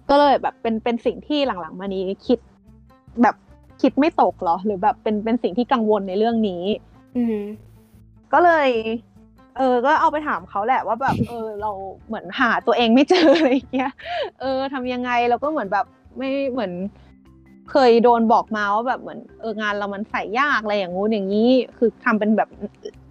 [0.08, 2.38] ก็เลยแบบเป็นเป็นสิ่งที่หลังๆ มานี้คิด
[3.22, 3.36] แบบ
[3.82, 6.62] คิดไม่ตกหรอ หรือแบบเป็นเป็นสิ่งที่กังวลในเรื่องนี้
[7.16, 7.40] อืม
[8.32, 8.68] ก็เลย
[9.58, 11.70] เออ ก็เอาไปถามเขาแหละว่าแบบ เออ เรา
[12.06, 13.92] เหมือนหาตัวเองไม่เจออะไรเงี้ย
[14.40, 15.86] เออทำยังไงเราก็เหมือนแบบ
[16.18, 16.72] ไม่เหมือน
[17.70, 22.48] เคยโดนบอกมาว่าแบบเหมือนเอองานเรามันใส่ยากอะไรอย่างงู้นอย่างนี้ คือทำเป็นแบบ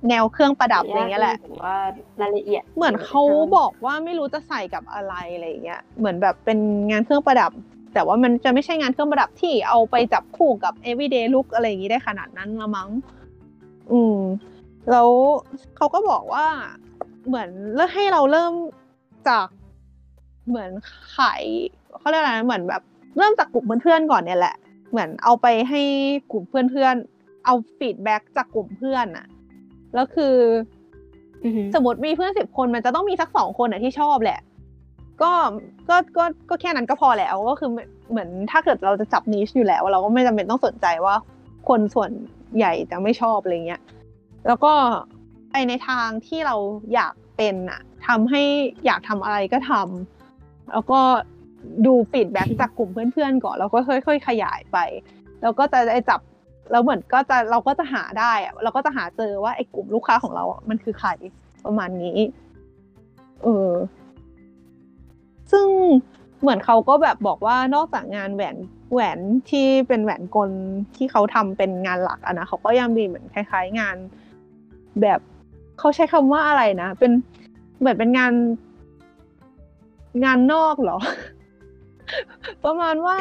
[0.10, 1.78] แนวเครื่องประดับอะไรเงี้ยแหละว่า
[2.22, 3.24] รายละเอียด เหมือนเขา
[3.58, 6.60] บอกว่าไม่รู้จะใส่กับอะไรอะไรเงี้ย เหมือนแบบเป็น
[6.90, 7.52] งานเครื่องประดับ
[7.94, 12.90] แต่ว่ามันจะไม่ใช่งานเครื่องประดับที่เอาไปจับคู่กับ everyday look อะไรอย่างงี้ได้ขนาดนั้นละมั้ง
[13.92, 14.20] อืม
[14.92, 15.10] แล้ว
[15.76, 16.48] เขาก็บอกว่า
[17.28, 18.54] เหมือนเริ่มให้เราเริ่ม
[19.28, 19.48] จาก
[20.48, 20.72] เหมือน
[21.16, 21.44] ขาย
[21.98, 22.82] เขาเรียกอะไรนะเหมือนแบบ
[23.18, 24.56] เริ่มจากกลุ่มเพื่อนๆก่อนเนี่ยแหละ
[24.92, 25.82] เหมือนเอาไปให้
[26.32, 29.26] กลุ่มเพื่อนๆ เอาฟีดแบ็กจากกลุ่มเพื่อนอะ
[29.94, 30.36] แล้วคือ
[31.44, 34.40] อือหือสมมติมีเพื่อนสิบคนมันจะต้องมีสักสองคนอะที่ชอบแหละ
[35.22, 35.32] ก็
[35.90, 37.70] ก็ก็ก็แค่นั้นก็พอแล้วก็คือ
[38.12, 41.16] เหมือนถ้าเกิดเราจะจับนิชอยู่แล้ว เราก็ไม่จำเป็นต้องสนใจว่า
[41.70, 42.12] คนส่วน
[42.58, 43.82] ใหญ่จะไม่ชอบอะไรเงี้ย
[44.48, 44.74] แล้วก็
[45.52, 46.56] ไปในทางที่เรา
[46.94, 48.42] อยากเป็นอะทำให้
[48.86, 51.00] อยากทำอะไรก็ทำแล้วก็
[51.86, 54.78] ดูฟีดแบ็กจากกลุ่มเพื่อนๆก่อนแล้วก็ค่อย ๆ ขยายไป
[55.42, 56.20] แล้วก็จะได้จับ
[56.72, 61.10] แล้วเหมือนก็จะเราก็จะหาได้อะเราก็จะหาเจอว่าไอ้กลุ่มลูกค้าของเราอะมันคือใคร
[61.66, 62.18] ประมาณนี้
[63.44, 63.72] เออ
[65.52, 65.68] ซึ่ง
[66.46, 68.56] เหมือนเขาก็แบบบอกว่านอกจากงานแหวน
[68.92, 69.20] แหวน
[69.50, 70.50] ที่เป็นแหวนกล
[70.96, 73.98] ที่เขาทำเป็นงานหลักอะนะเขาก็ยังมีเหมือนคล้าย ๆ งาน
[75.02, 75.20] แบบ
[75.80, 77.12] เขาใช้คำว่าอะไรนะเป็น
[77.80, 78.34] เหมือนเป็นงาน
[80.26, 80.98] งานนอกเหรอ
[82.66, 83.18] ประมาณว่า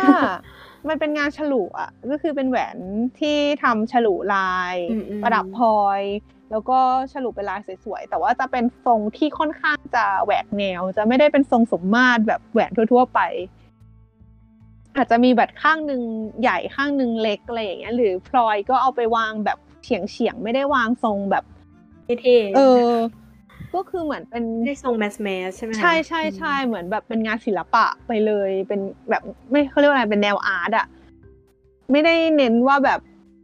[0.89, 2.77] มันเป็นงานฉลุอะ ก็คือเป็นแหวน
[3.21, 6.03] ที่ทำฉลุลายอืมอืมประดับพลอย
[6.51, 6.79] แล้วก็
[7.13, 13.21] ฉลุเป็นลายสวยๆแต่ว่าจะเป็นทรงที่ค่อนข้าง จะแหวกแนว จะไม่ได้เป็นทรงสมมาตรแบบแหวนทั่ว ๆ ไป
[14.97, 16.03] อาจจะมีแบบข้างหนึ่ง
[16.41, 21.45] ใหญ่ข้างหนึ่งเล็กอะไรอย่างเงี้ยหรือพลอยก็เอาไปวางแบบเฉียงเฉียงๆไม่ได้วางทรงแบบ
[22.05, 22.91] เท่ๆเออ
[23.75, 28.81] ก็คือเหมือนเป็นได้ทรงแมสแมสใช่ไหมคะใช่ใช่ใช่เหมือนแบบเป็นงานศิลปะไปเลย เป็น
[29.11, 30.87] แบบไม่เขาเรียกว่าอะไรเป็นแนวอาร์ตอะ
[31.91, 33.01] ไม่ได้เน้นว่าแบบ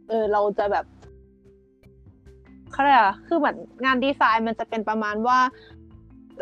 [0.09, 0.85] เออเราจะแบบ
[2.71, 5.39] เขาเรียกอะคือเหมือนงานดีไซน์มันจะเป็นประมาณว่า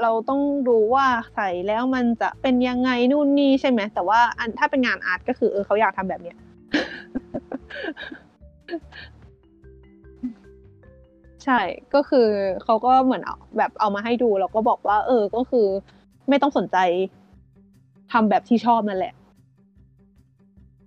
[0.02, 1.06] เราต้องดูว่า
[1.36, 6.38] ใส่แล้วมันจะเป็นยังไงนู่นนี่ใช่ไหมแต่ว่าอันถ้าเป็นงานอาร์ตก็คือเออเขาอยากทำแบบเนี้ย
[11.44, 11.60] ใช่
[11.94, 12.28] ก็คือ
[12.64, 15.68] เขาก็เหมือนเอาแบบเอามาให้ดูแล้วก็บอกว่า เออก็คือ
[16.30, 16.78] ไม่ต้องสนใจ
[18.12, 19.14] ทำแบบที่ชอบนั่นแหละ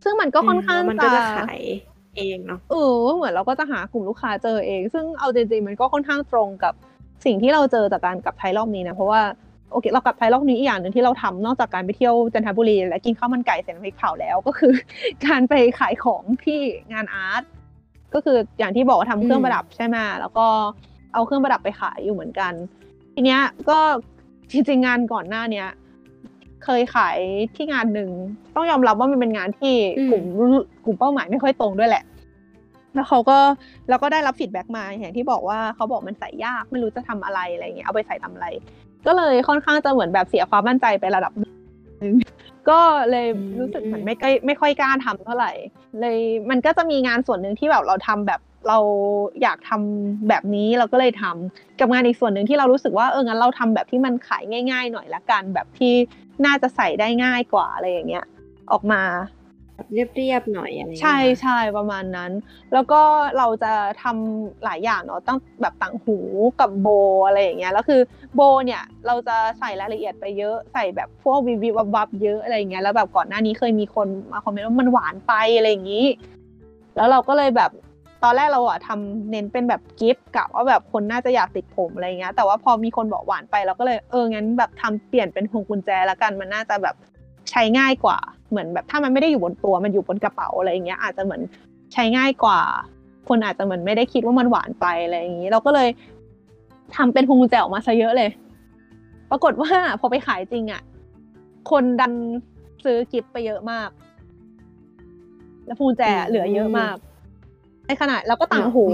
[0.05, 1.61] ซึ่งมันก็ค่อนข้างแล้วมันก็จะขาย
[2.17, 6.75] เองเนาะเออเหมือนเราก็จะหากลุ่มลูกค้าเจอเอง ซึ่งเอาจริงๆมันก็ค่อนข้างตรงกับ
[7.25, 9.21] สิ่งที่เราเจอจากการกลับไทยรอบนี้นะ เพราะว่า
[9.73, 14.73] โอเคเรากลับไทยรอบนี้อีกอย่างหนึ่งที่เราทำนอกจากการไปเที่ยวจันทบุรี และกินข้าวมันไก่ใส่น้ำพริกเผาแล้วก็คือ
[15.27, 16.61] การไปขายของที่
[16.93, 17.43] งานอาร์ต
[18.15, 20.47] ก็คืออย่างที่บอกว่าทำเครื่องประดับใช่ไหมแล้วก็
[21.13, 22.53] เอาเครื่องประดับไปขายอยู่เหมือนกัน
[23.15, 23.79] ทีเนี้ยก็
[24.51, 25.69] จริงๆงานก่อนหน้าเนี้ย
[26.65, 27.19] เคยขาย
[27.57, 28.11] ที่งานหนึ่ง
[28.55, 29.75] ต้องยอมรับว่ามันเป็นงานที่
[30.11, 30.25] กลุ่ม
[30.85, 32.05] กลุ่มเป้าหมายไม่ค่อยตรงด้วยแหละ
[32.95, 33.39] แล้วเขาก็
[33.89, 38.47] แล้วก็ได้รับฟีดแบ็กมาอย่างที่บอกว่าเขาบอกมันใส่ยากไม่รู้จะทำอะไรอะไรเงี้ยเอาไปใส่ทำอะไร
[39.07, 42.15] ก็เลยค่อนข้างจะเหมือนแบบเสียความมั่นใจไประดับหนึง
[42.69, 43.29] ก็เลย
[43.59, 45.53] รู้สึกเหมือนไม่ใกล้ไม่ค่อยกล้าทำเท่าไหร่
[46.01, 46.19] เลย
[46.51, 48.79] มันก็จะมีงานส่วนหนึ่งที่แบบเราทำแบบเรา
[49.43, 55.95] อยากทำแบบนี้เราก็เลยทำกับงานอีกส่วนหนึ่งที่เรารู้สึกว่าเอองั้นเราทำแบบที่มันขายง่าย ๆ หน่อยละกันแบบที่
[56.45, 58.25] น่าจะใส่ได้ง่ายกว่าอะไรอย่างเงี้ย
[58.73, 59.42] ออกมาแบบ
[59.93, 62.33] เรียบๆหน่อยอะไรอย่างเงี้ยใช่ใช่ประมาณนั้น
[62.73, 63.01] แล้วก็
[63.39, 63.73] เราจะ
[64.03, 66.19] ทำหลายอย่างเนาะตั้งแบบต่างหู
[66.61, 66.89] กับโบ
[67.27, 68.01] อะไรอย่างเงี้ยแล้วคือ
[68.35, 76.07] โบเนี่ยเราจะใส่รายละเอียดไปเยอะใส่แบบพวกวิววิววับๆเยอะอะไรอย่างเงี้ยแล้วแบบก่อนหน้านี้เคยมีคนมาคอมเมนต์ว่ามันหวานไปอะไรอย่างงี้
[76.97, 77.71] แล้วเราก็เลยแบบ
[78.25, 86.95] ตอนแรกเราอะทำเน้นเป็นแบบกิฟต์กะว่าแบบคนน่าจะอยากติดผมอะไรเงี้ยแต่ว่าพอมีคนบอกหวานไปเราก็เลยเอองั้นแบบทำเปลี่ยนเป็นพวงกุญแจละกันมันน่าจะแบบ
[87.51, 88.19] ใช้ง่ายกว่า
[88.53, 91.43] เหมือนแบบถ้ามันไม่ได้อยู่บนตัวมันอยู่บนกระเป๋าอะไรอย่างเงี้ยอาจจะเหมือน
[91.93, 92.61] ใช้ง่ายกว่า
[93.29, 95.89] คนอาจจะเหมือนไม่ได้คิดว่ามันหวานไปอะไรอย่างงี้ เราก็เลย
[96.97, 98.31] ทำเป็นพวงกุญแจออกมาซะเยอะเลย
[99.31, 99.71] ปรากฏว่า
[100.01, 100.83] พอไปขายจริงอะ
[101.71, 102.13] คนดัน
[102.85, 103.91] ซื้อกิฟต์ไปเยอะมาก
[105.67, 106.97] แล้วพวงกุญแจเหลือเยอะมาก
[107.87, 108.85] ในขณะแล้วก็ต่างหู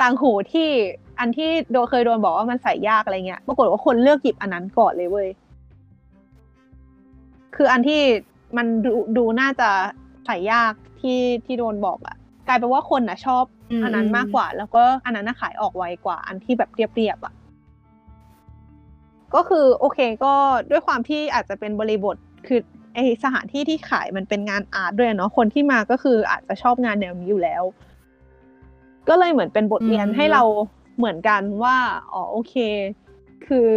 [0.00, 0.68] ต่างหูที่
[1.18, 5.28] อันที่โดเคยโดนบอกว่ามันใส่ยากอะไรเงี้ย ปรากฏว่าคนเลือกหยิบอันนั้นก่อนเลยเว้ย
[7.56, 8.02] คืออันที่
[8.56, 9.70] มันดูดูน่าจะ
[10.26, 12.16] ใส่ยากที่ที่โดนบอกอะ
[12.48, 13.44] กลายเป็นว่าคนอะชอบ
[13.82, 17.34] อันนั้นมากกว่า แล้วก็อันนั้นน่ะขายออกไวกว่า อันที่แบบเรียบๆอะ
[19.34, 20.34] ก็คือโอเคก็
[20.70, 22.16] ด้วยความที่อาจจะเป็นบริบท
[22.46, 22.60] คือ
[22.94, 27.62] ไอสถานที่ที่ขายมันเป็นงานอาร์ตด้วยเนาะคนที่มาก็คืออาจจะชอบงานแนวนี้อยู่แล้ว
[29.08, 30.42] ก็เลยเหมือนเป็นบทเรียนอืมให้เรา
[30.96, 31.76] เหมือนกันว่า
[32.12, 32.54] อ๋อโอเค
[33.46, 33.70] คือ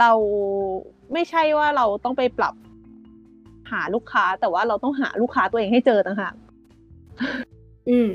[0.00, 0.12] เรา
[1.12, 2.54] ไม่ใช่ว่าเราต้องไปปรับ
[3.70, 6.34] หาลูกค้า แต่ว่าเราต้องหาลูกค้าตัวเองให้เจอต่างหาก
[7.88, 8.10] อืม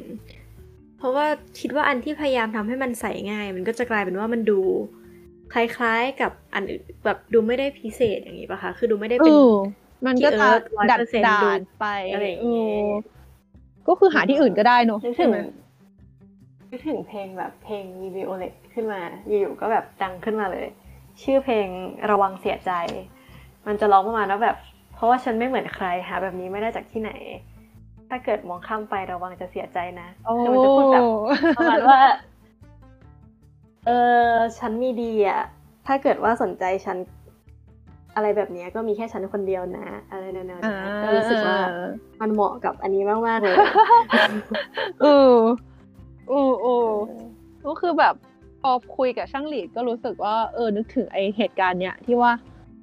[0.97, 1.25] เพราะว่า
[1.59, 4.59] คิดว่าอันที่พยายามทำให้มันใส่ง่าย มันก็จะกลายเป็นว่ามันดู
[5.53, 9.49] คล้ายๆกับอันอื่นแบบดูไม่ได้พิเศษอย่างนี้ปะคะคือดูไม่ได้เอเป็นอ
[10.05, 10.61] มันก็จะที่เอิร์ธ
[10.91, 15.39] ดัด100%ดาดูนไปอะไรอย่างเอเงี้ยอก็คือหาที่อื่นก็ได้เนอะนึกใช่ถึงไหม
[16.69, 20.67] นึกถึงเพลงแบบเพลงมีวิโอเลตขึ้นมา อยู่ๆก็แบบดังขึ้นมาเลย
[21.23, 21.67] ชื่อเพลง
[22.11, 22.71] ระวังเสียใจ
[23.67, 24.57] มันจะร้องประมาณว่าแบบ
[24.97, 27.11] เพราะว่าฉันไม่เหมือนใครหาแบบนี้ไม่ได้จากที่ไหน
[28.09, 31.03] ถ้าเกิดมองข้ามไประวังจะเสียใจนะโอ้คือมันจะพูดแบบ
[31.57, 31.99] ประมาณว่า
[33.85, 33.89] เอ
[34.31, 35.41] อฉันมีดีอะ
[35.87, 36.97] ถ้าเกิดว่าสนใจฉัน
[38.15, 41.59] อะไรแบบเนี้ยก็มีแค่ฉันคนเดียวนะ อะไรแนวๆอ่านี้ก็รู้สึกว่า
[42.21, 43.55] มันเหมาะกับอันนี้มากๆเลย
[45.01, 45.37] เออ
[46.29, 46.91] เออเออ
[47.67, 48.13] ก็คือแบบ
[48.61, 52.31] พอคุยกับช่างหลีดก็รู้สึกว่าเออนึกถึงไอเหตุการณ์เนี้ยที่ว่า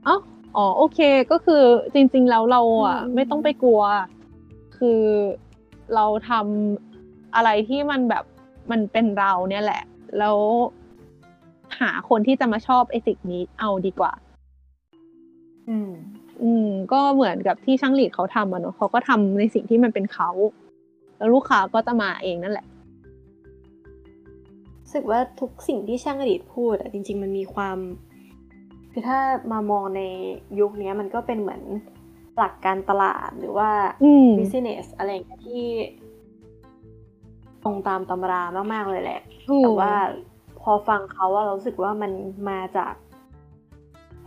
[0.05, 0.17] เอ้า
[0.57, 0.99] อ๋อโอเค
[1.31, 1.63] ก็คือ
[1.95, 3.83] จริง ๆ แล้วเราอะอืมไม่ต้องไปกลัว
[4.77, 5.03] คือ
[5.95, 8.25] เราทำอะไรที่มันแบบ
[8.71, 9.83] มันเป็นเราเนี่ยแหละ
[10.19, 10.39] แล้ว
[11.81, 14.13] หาคนที่จะมาชอบไอสิ่งนี้เอาดีกว่า
[15.69, 15.91] อืม
[16.43, 20.31] อืม ก็เหมือนกับที่ช่างหลีดเขาทำอะเนาะเขาก็ทำในสิ่งที่มันเป็นเขา
[21.19, 22.67] แล้วลูกค้าก็จะมาเองนั่นแหละ
[24.81, 27.79] รู้สึกว่าทุกสิ่งที่ช่างอดีตพูดอะจริง ๆ มันมีความ
[28.97, 29.21] คือถ้า
[29.53, 30.03] มามองใน
[30.61, 31.63] ยุคเนี้ยมันก็เป็นเหมือน
[32.39, 33.71] หลักการตลาดหรือว่า
[34.05, 35.65] อืม business อะไรอย่างเงี้ยที่
[37.63, 38.43] ตรงตามตำรา
[38.73, 39.95] มากๆเลยแหละถูกแต่ว่า
[40.63, 42.13] พอฟังเขาว่าเรารู้สึกว่ามัน
[42.51, 42.95] มาจาก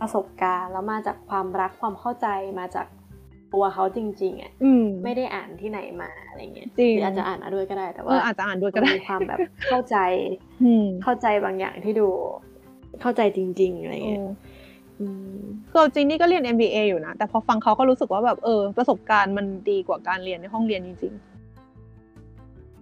[0.00, 2.26] ประสบการณ์แล้วมาจากความรักความเข้าใจ
[2.58, 2.86] มาจาก
[3.54, 9.38] ตัวเขาจริง ๆอะอืมไม่ได้อ่านที่ไหนมาอะไรเงี้ยจริงหรืออาจจะอ่านมาด้วยก็ได้ แต่เอว่าออาจจะอ่านด้วยก็ได้มันมีความแบบ
[9.68, 9.96] เข้าใจ
[10.64, 12.08] อืมเข้าใจบางอย่างที่ดู
[13.00, 14.57] เข้าใจจริง ๆอะไรเงี้ยเอออืม
[15.70, 21.12] คือจริงนี่ก็เรียน MBA อยู่นะ แต่พอฟังเขาก็รู้สึกว่าแบบเออ ประสบการณ์มันดีกว่าการเรียนในห้องเรียนจริง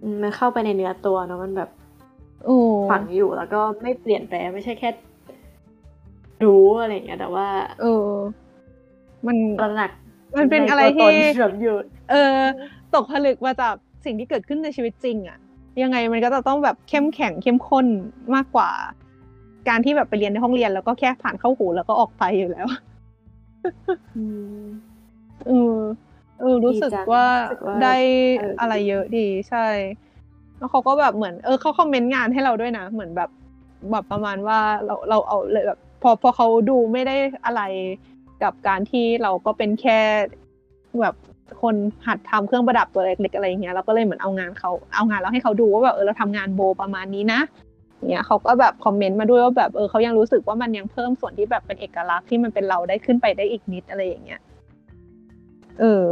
[0.03, 2.57] อืมมันเข้าไปในเนื้อตัวเนาะมันแบบๆโอ้
[2.91, 4.89] ฝังอยู่แล้วก็ไม่เปลี่ยนแปลงไม่ใช่แค่
[6.45, 7.47] รู้อะไรเงี้ยแต่ว่า
[7.81, 8.07] เออ
[9.27, 9.91] มันตระหนัก
[10.37, 11.75] มันเป็นอะไรใตัวที่ตนแบบอยู่
[12.11, 12.39] เออ
[12.95, 13.75] ตกผลึกมาจาก
[14.05, 15.37] สิ่งที่เกิดขึ้นในชีวิตจริงอะ
[15.81, 17.85] ยังไงมันก็จะต้องแบบเข้มแข็งเข้มข้น
[18.35, 18.71] มากกว่า
[19.69, 22.67] การที่แบบไปเรียนในห้องเรียนแล้วก็แค่ผ่านเข้าหูแล้วก็ออกไปอยู่แล้ว
[24.17, 24.25] อื
[24.61, 24.65] ม
[25.47, 25.77] เออ
[26.39, 27.95] เออรู้สึกดีจังว่ารู้สึกว่าได้
[28.39, 29.67] เออออะไรเยอะดีใช่
[30.57, 33.29] แล้วเขาก็แบบเหมือน เออเขาคอมเมนต์งานให้เราด้วยนะ เหมือนแบบ
[33.91, 37.15] แบบประมาณว่าเราเราเอาเลยแบบพอพอเขาดูไม่ได้
[37.45, 37.61] อะไร
[38.43, 39.99] กับการที่เราก็เป็นแค่
[41.01, 41.15] แบบ
[41.61, 41.75] คน
[42.07, 47.66] หัดทำเครื่องประดับตัวเล็กๆอะไรอย่างเงี้ยเราก็เลยเหมือนเอางานเขาเอางานเราให้เขาดูว่าแบบเออเราทำงานโบประมาณนี้นะอย่าง
[48.09, 54.41] เงี้ยเขาก็แบบคอมเมนต์มาด้วยว่าแบบเออเขายังรู้สึกว่ามันยังเพิ่มส่วนที่แบบเป็นเอกลักษณ์ที่มันเป็นเราได้ขึ้นไปได้อีกนิดอะไรอย่างเงี้ย
[55.79, 56.05] เออ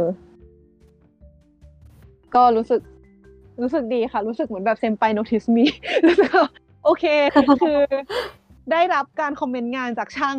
[2.34, 2.80] ก็รู้สึก
[3.62, 5.64] รู้สึกดีค่ะ รู้สึกเหมือนแบบเซมไป notice me
[6.06, 6.48] รู้สึกว่า
[6.84, 7.04] โอเค
[7.62, 7.78] คือ
[8.72, 10.36] ได้รับการคอมเมนต์งานจากช่าง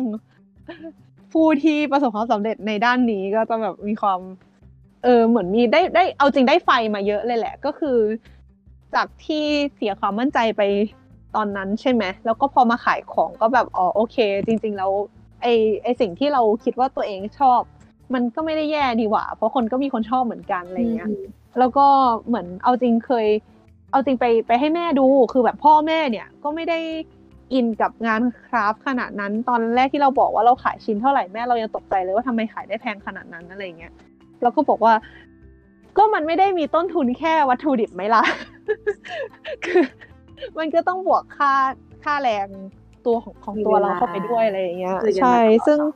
[1.32, 4.20] ผู้ที่ประสบความสำเร็จในด้านนี้ก็จะแบบมีความ
[5.04, 7.98] เออ เหมือนมีได้ได้เอาจริงได้ไฟมาเยอะเลยแหละ ก็คือ
[8.94, 9.44] จากที่
[9.74, 10.62] เสียความมั่นใจไป
[11.38, 14.16] ตอนนั้นใช่ไหมแล้วก็พอมาขายของก็แบบอ๋อโอเค
[14.46, 14.92] จริง ๆ แล้ว
[15.42, 15.46] ไอ
[15.82, 17.60] ไอสิ่งที่เราคิดว่าตัวเองชอบ
[18.14, 21.10] มันก็ไม่ได้แย่ดีหว่า เพราะคนก็มีคนชอบเหมือนกันอะไรเงี้ย
[21.58, 21.86] แล้วก็
[22.26, 23.26] เหมือนเอาจริงเคย
[23.90, 26.78] เอาจริงไปไปให้แม่ดูคือแบบพ่อแม่เนี่ยก็ไม่ได้
[27.52, 33.92] อินกับงานคราฟต์ขนาดนั้น ตอนแรกที่เราบอกว่าเราขายชิ้นเท่าไหร่แม่เรายังตกใจเลยว่าทำไมขายได้แพงขนาดนั้นอะไรเงี้ย
[34.42, 34.94] เราก็บอกว่า
[35.96, 38.22] ก็มันไม่ได้มีต้นทุนแค่วัตถุดิบไหมล่ะ
[39.64, 39.82] คือ
[40.58, 41.52] มันก็ต้องบวกค่า
[42.04, 42.46] ค่าแรง
[43.06, 45.92] ตัวของของตัวเราเข้าไปด้วยอะไรอย่างเงี้ยคุยกันใช่มาก่อนซึ่งเนอะ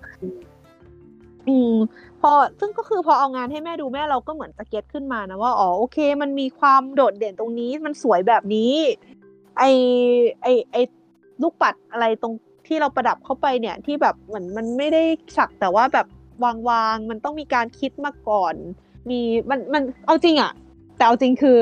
[1.48, 1.74] อืม
[2.20, 8.72] พอซึ่งก็คือพอเอางานให้แม่ดูแม่เราก็เหมือนจะเก็ตขึ้นมานะว่าอ๋อโอเค มันมีความโดดเด่นตรงนี้ มันสวยแบบนี้
[9.58, 9.64] ไอ
[10.42, 10.76] ไอไอ
[11.42, 12.34] ลูกปัดอะไรตรง
[12.66, 15.02] ที่เราประดับเข้าไปเนี่ย ที่แบบเหมือนมันไม่ได้
[15.36, 16.06] สักแต่ว่าแบบ
[16.44, 18.54] วางวางๆมันต้องมีการคิดมาก่อน
[19.10, 19.20] มี
[19.50, 20.52] มันมันเอาจริงอะ
[20.96, 21.58] แต่เอาจริงคือ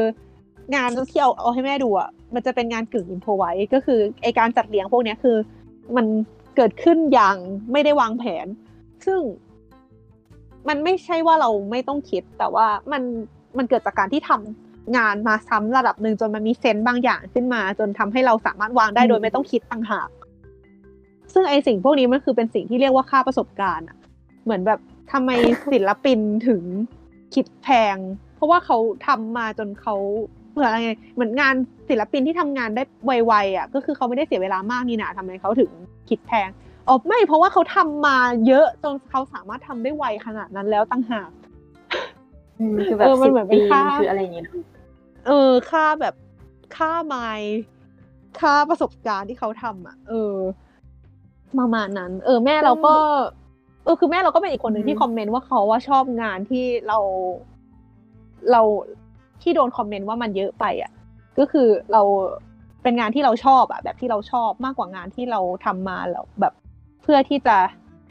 [0.74, 5.36] งานที่เอาเอาให้แม่ดูอะ มันจะเป็นงานกึ่งอินโฟไว้ก็คือไอการจัดเลี้ยงพวกเนี้ยคือ
[5.96, 6.06] มัน
[6.56, 7.36] เกิดขึ้นอย่าง
[7.72, 8.46] ไม่ได้วางแผน
[9.06, 9.20] ซึ่ง
[10.68, 13.02] มันไม่ใช่ว่าเราไม่ต้องคิด แต่ว่ามัน
[13.58, 20.08] มันเกิดจากการที่ทำงานมาซ้ำระดับหนึ่งจนมันมีเซนส์บางอย่างขึ้นมา จนทำให้เราสามารถวางได้โดยไม่ต้องคิดต่างหาก
[21.32, 23.96] ซึ่งไอสิ่งพวกนี้มันคือเป็นสิ่งที่เรียกว่าค่าประสบการณ์อะ
[24.44, 24.80] เหมือนแบบ
[25.12, 25.30] ทำไม
[25.72, 26.62] ศิลปินถึง
[27.34, 27.96] คิดแพง
[28.34, 28.76] เพราะว่าเขา
[29.06, 29.96] ทำมาจนเขา
[30.52, 31.54] เหมือนอะไรไงเหมือนงาน
[31.88, 35.70] ศิลปินที่ทำงานได้ไวๆอะก็คือเขาไม่ได้เสียเวลามากนี่นะทำไมเขาถึง
[36.08, 36.48] คิดแพง
[36.88, 38.16] อ๋อไม่เพราะว่าเขาทำมา
[38.46, 41.30] เยอะจนเขาสามารถทำได้ไวขนาดนั้นแล้วตั้งหาก
[42.60, 44.54] อืมคือแบบเออมันสิบเหมือนเป็นปีค่าคืออะไรอย่างเงี้ยเนอะ
[45.26, 46.14] เออ ค่าแบบ
[46.76, 47.56] ค่าไมล์
[48.40, 50.34] ค่าประสบการณ์ที่เขาทำอะ เออ
[51.58, 52.94] ประมาณนั้น เออ แม่เราก็
[53.84, 56.98] เออ คือแม่เราก็เป็นอีกคนหนึ่งที่คอมเมนต์ว่าเขาว่าชอบงานที่เรา
[58.52, 58.62] เรา
[59.42, 60.92] ที่โดนคอมเมนต์ว่ามันเยอะไปอะ
[61.38, 62.02] ก็คือเรา
[62.82, 66.52] เป็นงานที่เราชอบอะแบบที่เราชอบมากกว่างานที่เราทำมาแล้วแบบ
[67.02, 67.56] เพื่อที่จะ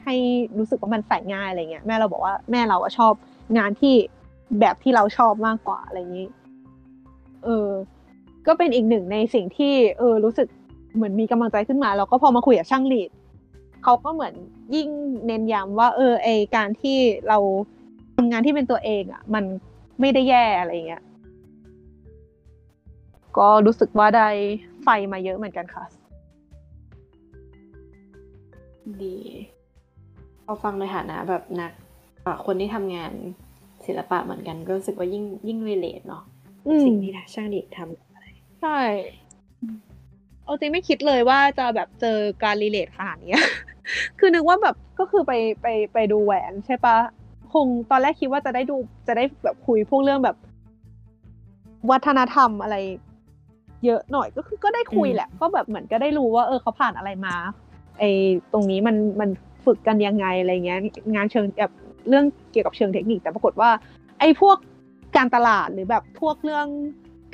[0.03, 0.15] ให้
[0.57, 3.13] รู้สึกว่ามันใส่ง่ายอะไรเงี้ยแม่เราบอกว่าแม่เราอะชอบ
[3.57, 3.95] งานที่
[4.59, 6.27] แบบที่เราชอบมากกว่าอะไรอย่างนี้
[7.43, 7.69] เออ
[8.47, 10.47] ก็เป็นอีกหนึ่งในสิ่งที่ เออ รู้สึก
[10.95, 13.09] เหมือนมีกำลังใจขึ้นมาแล้วก็พอมาคุยกับช่างลีด
[13.83, 14.33] เขาก็เหมือน
[14.75, 14.89] ยิ่ง
[15.25, 16.97] เน้นย้ำว่า เออไอการที่
[17.27, 17.37] เรา
[18.15, 19.43] ทำงานที่เป็นตัวเองอะมัน
[19.99, 21.03] ไม่ได้แย่อะไรเงี้ย
[23.37, 24.27] ก็รู้สึกว่าได้
[24.83, 25.83] ไฟมาเยอะเหมือนกันค่ะ
[29.03, 29.17] ดี
[30.45, 31.71] พอฟังในฐานะแบบนัก
[32.25, 33.11] อะคนที่ทำงาน
[33.85, 36.23] ศิลปะเหมือนกันก็รู้สึกว่ายิ่งยิ่งรีเลทเนาะ
[36.67, 38.79] อืมสิ่งที่ช่างเด็กทำใช่
[40.43, 43.43] เอาจริงไม่คิดเลยว่าจะแบบเจอการ relate ขนาดเนี้ย
[44.19, 46.97] คือนึกว่าแบบก็คือไปไปไปดูแหวนใช่ปะ
[47.53, 48.77] คงตอนแรกคิดว่าจะได้ดู
[49.07, 50.37] จะได้แบบคุยพวกเรื่องแบบ
[51.91, 52.77] วัฒนธรรมอะไร
[53.85, 57.35] เยอะหน่อยก็คือก็ได้คุยอืมแหละก็แบบเหมือนก็ได้รู้ว่า เออเขาผ่านอะไรมา
[57.99, 58.03] ไอ
[58.53, 59.29] ตรงนี้มันมัน
[59.65, 60.79] ฝึกกันยังไงอะไรเงี้ย
[61.15, 61.73] งานเชิงแบบ
[62.09, 63.69] เรื่องเกี่ยวกับเชิงเทคนิค แต่ปรากฏว่า
[64.19, 64.57] ไอ้พวก
[65.17, 66.67] การตลาดหรือแบบพวกเรื่อง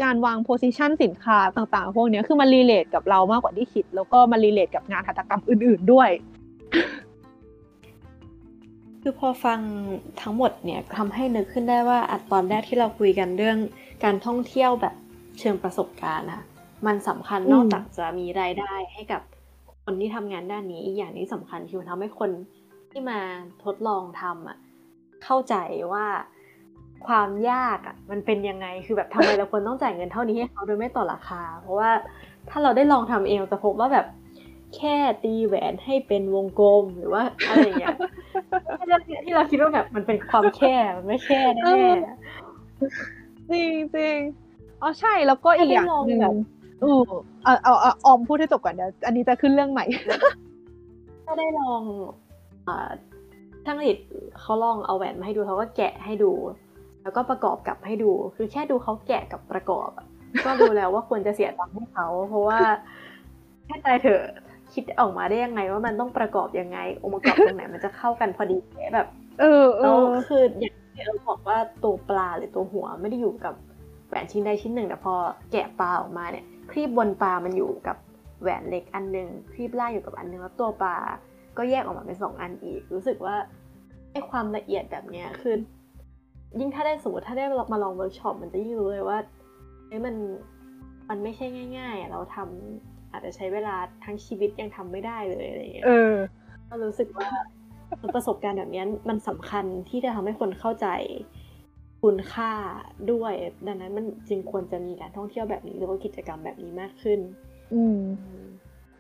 [0.04, 6.10] การวาง position สินค้าต่างๆ พวกเนี้ยคือมัน relate กับเรามากกว่าที่คิด แล้วก็มัน relate กับงานหัตถกรรมอื่น ๆด้วย
[9.02, 9.60] คือพอฟัง
[10.22, 13.58] ทั้งหมดเนี่ยทำให้นึกขึ้นได้ว่าอะตอนแรกที่เราคุยกันเรื่อง
[14.04, 14.96] การท่องเที่ยวแบบ
[15.40, 16.42] เชิงประสบการณ์นะ
[16.86, 19.22] มันสำคัญอืมนอกจากจะมีรายได้ให้กับ
[19.84, 22.30] คนที่ทำงานด้านนี้อีกอย่างที่สำคัญคือมันทำให้คน
[22.92, 23.20] ที่มา
[23.64, 24.58] ทดลองทำอะ
[25.24, 25.56] เข้าใจ
[25.94, 26.06] ว่า
[27.08, 31.92] ความยากอะมันเป็นยังไงคือแบบทำไมเราควรต้องจ่ายเงินเท่านี้ให้เขาโดยไม่ต่อราคา เพราะว่า
[32.50, 34.06] ถ้าเราได้ลองทำเองเราจะพบว่าแบบ
[34.76, 37.98] แค่ตีแหวนให้เป็นวงกลมหรือว่าอะไรอย่างเงี้ย
[38.78, 41.94] ที่เราที่เราคิดว่าแบบมันเป็นความแค่มันไม่แค่แน่เออ
[43.52, 44.18] จริงจริง
[44.82, 46.34] อ๋อใช่แล้วก็อีกอย่างหนึ่งถ้าได้ลองแบบ
[46.82, 47.02] เออ
[47.44, 49.86] เอาเอาเอาออมพูดให้จบก่อนเดี๋ยวอันนี้จะขึ้นเรื่องใหม่
[51.26, 51.82] ถ้าได้ลอง
[52.68, 52.90] อ่า
[53.66, 53.98] ช่างผลิต
[54.42, 56.32] เขาลองเอาแหวนมาให้ดูเขาก็แกะให้ดู
[57.04, 60.08] แล้วก็ประกอบกับให้ดู คือแค่ดูเขาแกะกับประกอบอะ
[60.46, 62.60] ก็รู้แล้วว่าควรจะเสียตังค์ให้เขา เพราะว่า
[63.66, 64.22] แค่ใจเถอะ
[64.74, 68.58] คิดออกมาได้ยังไงว่ามันต้องประกอบยังไง องค์ประกอบตรงไหนมันจะเข้ากันพอดี
[68.96, 69.08] แบบ
[69.40, 73.75] เออเอแล้วอคืออย่างที่เออบอกว่าตัวปลาหรือตัวหัวไม่ได้อยู่กับแห
[74.16, 75.14] วนชิ้นใดชิ้นหนึ่งแต่พอ
[75.52, 77.98] แกะปลาออกมาเนี่ยครีบบนปลามันอยู่กับ
[78.42, 80.98] แหวนเล็กอันหนึ่งครีบล่างอยู่กับอันหนึงแล้วตัวปลา
[81.58, 83.36] ก็แยกออกมาเป็นสองอันอีก รู้สึกว่า
[84.12, 85.56] ไอ้ความละเอียดแบบเนี้ยคือ
[86.60, 89.18] ยิ่งถ้าได้สมมติถ้าได้มาลองเวิร์กช็อปมันจะยิ่งรู้เลยว่า
[89.88, 90.16] เอ้ยมัน
[91.10, 91.46] มันไม่ใช่
[91.78, 96.16] ง่ายๆอะเราทำอาจจะใช้เวลาทั้งชีวิตยังทำไม่ได้เลยอะไรอย่างเงี้ยเออ
[96.70, 97.30] ก็รู้สึกว่า
[98.16, 100.88] ประสบการณ์แบบนี้มันสำคัญที่จะทำให้คนเข้าใจ
[102.02, 102.52] คุณค่า
[103.12, 103.34] ด้วย
[103.68, 107.20] ดังนั้นมันจึงควรจะมีการท่องเที่ยวแบบนี้หรือว่ากิจกรรมแบบนี้มากขึ้น
[107.74, 108.00] อืม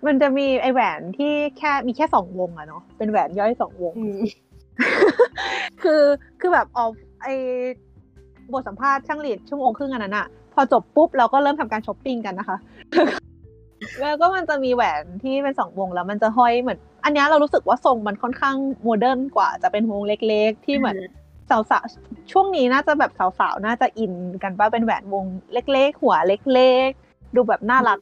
[0.06, 4.20] มันจะมีไอแหวนที่แค่มีแค่สองวงอะเนาะเป็นแหวนย่อยสองวงอืม
[5.82, 6.04] คือ
[6.40, 6.86] คือแบบเอา
[7.22, 7.28] ไอ
[8.54, 12.58] บทสัมภาษณ์ช่างหลีดชั่วโมงครึ่งอันนั้นอะพอจบปุ๊บเราก็เริ่มทำการช้อปปิ้งกันนะคะ
[14.02, 20.98] แล้วก็มันจะมีแหวนที่เป็นสองวงแล้วมันจะห้อยเหมือน อันเนี้ยเรารู้สึกว่าทรงมันค่อนข้างโมเดิร์นกว่าจะเป็นวงเล็ก ๆ ที่เหมือน
[21.50, 24.14] สาวๆช่วงนี้น่าจะแบบสาวๆน่าจะอิน
[24.44, 28.00] กันว่าเป็นแหวนวงเล็ก ๆ หัวเล็ก ๆ ดูแบบน่ารัก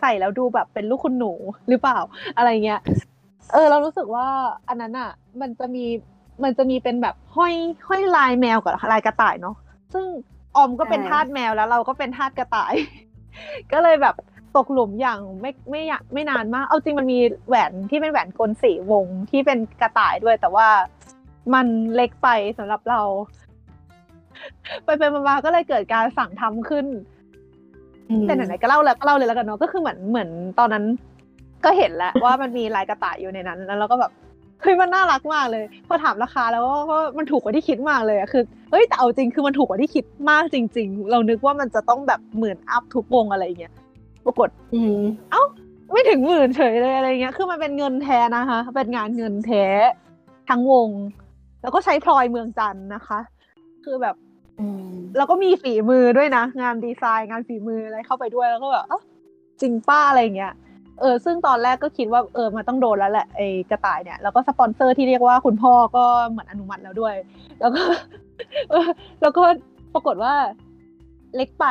[0.00, 1.32] ใส่แล้วดูแบบเป็นลูกคุณหนู
[1.68, 1.98] หรือเปล่า
[2.36, 2.80] อะไรเงี้ย
[3.52, 4.26] เออ เรารู้สึกว่า
[4.68, 5.10] อันนั้นอะ
[5.40, 5.84] มันจะมี
[6.42, 7.54] มันจะมีเป็นแบบห้อย
[7.88, 9.56] ห้อยลายแมวกับลายกระต่ายเนาะ
[9.92, 10.06] ซึ่ง
[10.56, 12.74] ออมก็เป็นใช่ทาสแมวแล้วเราก็เป็นทาสกระต่าย
[13.72, 14.14] ก็เลยแบบ
[14.56, 17.18] ตกหลุมอย่างไม่ไม่อยากไม่นานมาก เอาจริงมันมี
[17.48, 20.68] แหวนที่เป็นแหวนกลสีวงที่เป็นกระต่ายด้วย แต่ว่า
[21.54, 23.00] มันเล็กไปสำหรับเรา
[24.84, 26.86] ไปไปมาๆก็เลยเกิดการสั่งทำขึ้น
[28.26, 30.84] แต่ไหนๆก็เล่าแล้วก็เล่าเลยแล้วกันเนาะก็คือเหมือนเหมือนตอนนั้น
[31.64, 34.12] ก็เห็นแล้วว่ามันมีลายกระต่ายอยู่ในนั้นแล้วเราก็แบบ
[34.62, 43.72] เฮ้ยมันน่ารักมากเลย พอถามราคาแล้วก็ก็มันถูกกว่าที่คิดมากเลยอะคือเฮ้ยแต่เอาจริงคือมันถูกกว่าที่คิดมากจริง ๆ เรานึกว่ามันจะต้องแบบหมื่นอัพทุกวงอะไรอย่างเงี้ย
[44.24, 44.98] ปรากฏอืม
[45.92, 49.64] ไม่ถึงหมื่นเฉยเลยอะไรเงี้ย คือมันเป็นเงินแท้นะคะ เป็นงานเงินแท้
[50.48, 50.88] ทั้งวง
[51.62, 53.20] แล้วก็ใช้พลอยเมืองจันทร์นะคะ
[53.84, 54.14] คือแบบ
[54.60, 59.00] อืมแล้วก็มีฝีมือด้วยนะ งานดีไซน์งานฝีมืออะไรเข้าไปด้วยแล้วก็แบบเอ้า
[59.60, 60.54] จริงป้าอะไรอย่างเงี้ย
[61.00, 67.14] เออซึ่งตอนแรกก็คิดว่าเออมันต้องโดนแล้วแหละไอ้กระต่ายเนี่ยแล้วก็สปอนเซอร์ที่เรียกว่าคุณพ่อก็เหมือนอนุมัติแล้วด้วย
[67.60, 67.82] แล้วก็
[68.70, 68.88] เออ
[69.20, 69.42] แล้วก็
[69.94, 70.34] ปรากฏว่า
[71.36, 71.66] เล็กไป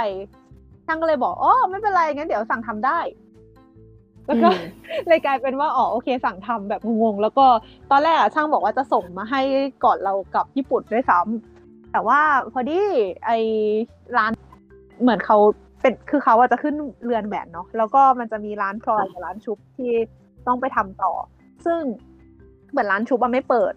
[0.86, 3.00] ช่างก็เลยบอกอ๋อไม่เป็นไรงั้นเดี๋ยวสั่งทำได้
[4.28, 4.50] แล้วก็
[5.08, 7.46] เลยกลายเป็นว่าอ๋อโอเคสั่งทำแบบงงๆแล้วก็
[7.92, 9.42] ตอนแรกอะช่างบอกว่าจะส่งมาให้
[9.84, 12.20] ก่อนเรากลับญี่ปุ่นด้วยซ้ำแต่ว่า
[12.54, 12.80] พอดี
[13.26, 13.32] ไอ
[14.18, 14.32] ร้าน
[15.02, 15.38] เหมือนเขา
[15.82, 16.76] เป็นคือเขาอะจะขึ้น
[17.06, 19.92] เรือนแหวนเนาะแล้วก็มันจะมีร้านพลอยกับร้านชุบที่
[20.48, 21.12] ต้องไปทำต่อ
[21.66, 21.80] ซึ่ง
[22.70, 23.74] เหมือนร้านชุบอะไม่เปิด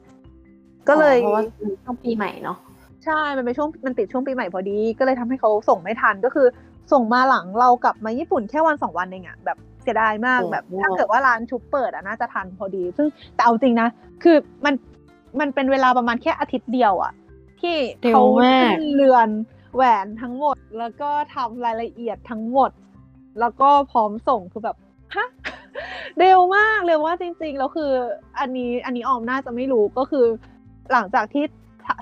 [0.88, 1.44] ก็เลยเพราะว่า
[1.86, 2.58] ต้องปีใหม่เนาะ
[3.04, 6.46] ใช่ มันเป็นช่วงมันติดช่วงปีใหม่พอดี ก็เลยทำให้เขาส่งไม่ทันก็คือ
[6.92, 13.88] ส่งมาหลังเรากลับมาญี่ปุ่นแค่วันสองวันเองอะแบบ เสียดายมากโอ้แบบโหถ้าเกิดว่าร้านชุบเปิดอะน่าจะทันพอดี ซึ่งแต่เอาจริงนะ
[14.22, 14.74] คือมัน
[15.40, 17.12] มันเป็นเวลาประมาณแค่อาทิตย์เดียวอะ
[17.60, 17.76] ที่
[18.08, 19.28] เขาขึ้นเรือน
[19.74, 22.70] แหวนทั้งหมด แล้วก็ทำรายละเอียดทั้งหมด
[23.40, 24.76] แล้วก็พร้อมส่งคือแบบ
[25.14, 25.28] ฮะ
[26.18, 27.90] เร็วมากเร็วมากจริงๆแล้วคือ
[28.40, 30.26] อันนี้อันนี้ออมน่าจะไม่รู้ก็คือ
[30.92, 31.44] หลังจากที่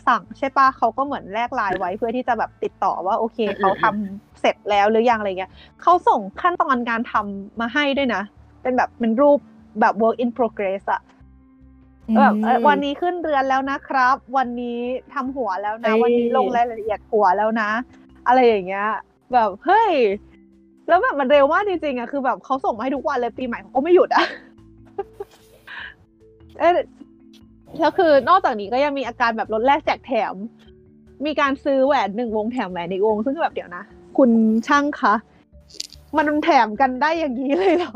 [0.07, 5.53] สั่งใช่ปะเขาก็เหมือนแลกไลน์ไว้เพื่อที่จะแบบติดต่อว่าโอเคเขาทำเสร็จแล้วหรือยังอะไรเงี้ย
[5.83, 8.23] เขาส่งขั้นตอนการทำมาให้ด้วยนะ
[8.63, 9.39] เป็นแบบเป็นรูป
[9.81, 11.01] แบบ work in progress อะ
[12.17, 14.81] แบบเอ่อวันนี้ขึ้นเรือนแล้วนะครับ วันนี้
[15.15, 17.71] ทำหัวแล้วนะ วันนี้ลงรายละเอียดหัวแล้วนะ
[18.27, 18.89] อะไรอย่างเงี้ย
[19.33, 19.93] แบบเฮ้ย
[20.89, 24.25] แล้วแบบมันเร็วมากจริงๆอะคือแบบเขาส่งมาให้ทุกวันเลยปีใหม่เขาก็ไม่หยุดอะ
[27.69, 30.35] เอ้ยแล้วคือนอกจากนี้ก็ยังมีอาการแบบลดแลกแจกแถม
[31.27, 33.85] มีการซื้อแหวนหนึ่งวงแถมแหวนอีกวง ซึ่งแบบเดี๋ยวนะ
[34.19, 34.31] คุณ
[34.67, 35.15] ช่างคะ
[36.17, 37.95] มันแถมกันได้อย่างนี้เลยเหรอ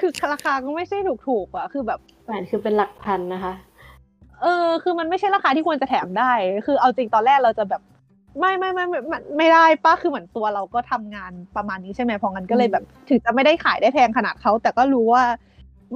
[0.00, 3.54] คือราคาก็ไม่ใช่ถูกๆอะคือแบบแหวนคือเป็นหลักพันนะคะ
[4.42, 6.32] เออ คือมันไม่ใช่ราคาที่ควรจะแถมได้
[6.66, 7.82] คือเอาจริงตอนแรกเราจะแบบ
[8.38, 15.24] ไม่ไม่ไม่ไม่ไม่ไม่ได้ป้าคือเหมือนตัวเราก็ทำงานประมาณนี้ใช่ไหมเพองั้นก็เลยแบบ ถึงจะไม่ได้ขายได้แพงขนาดเขาแต่ก็รู้ว่า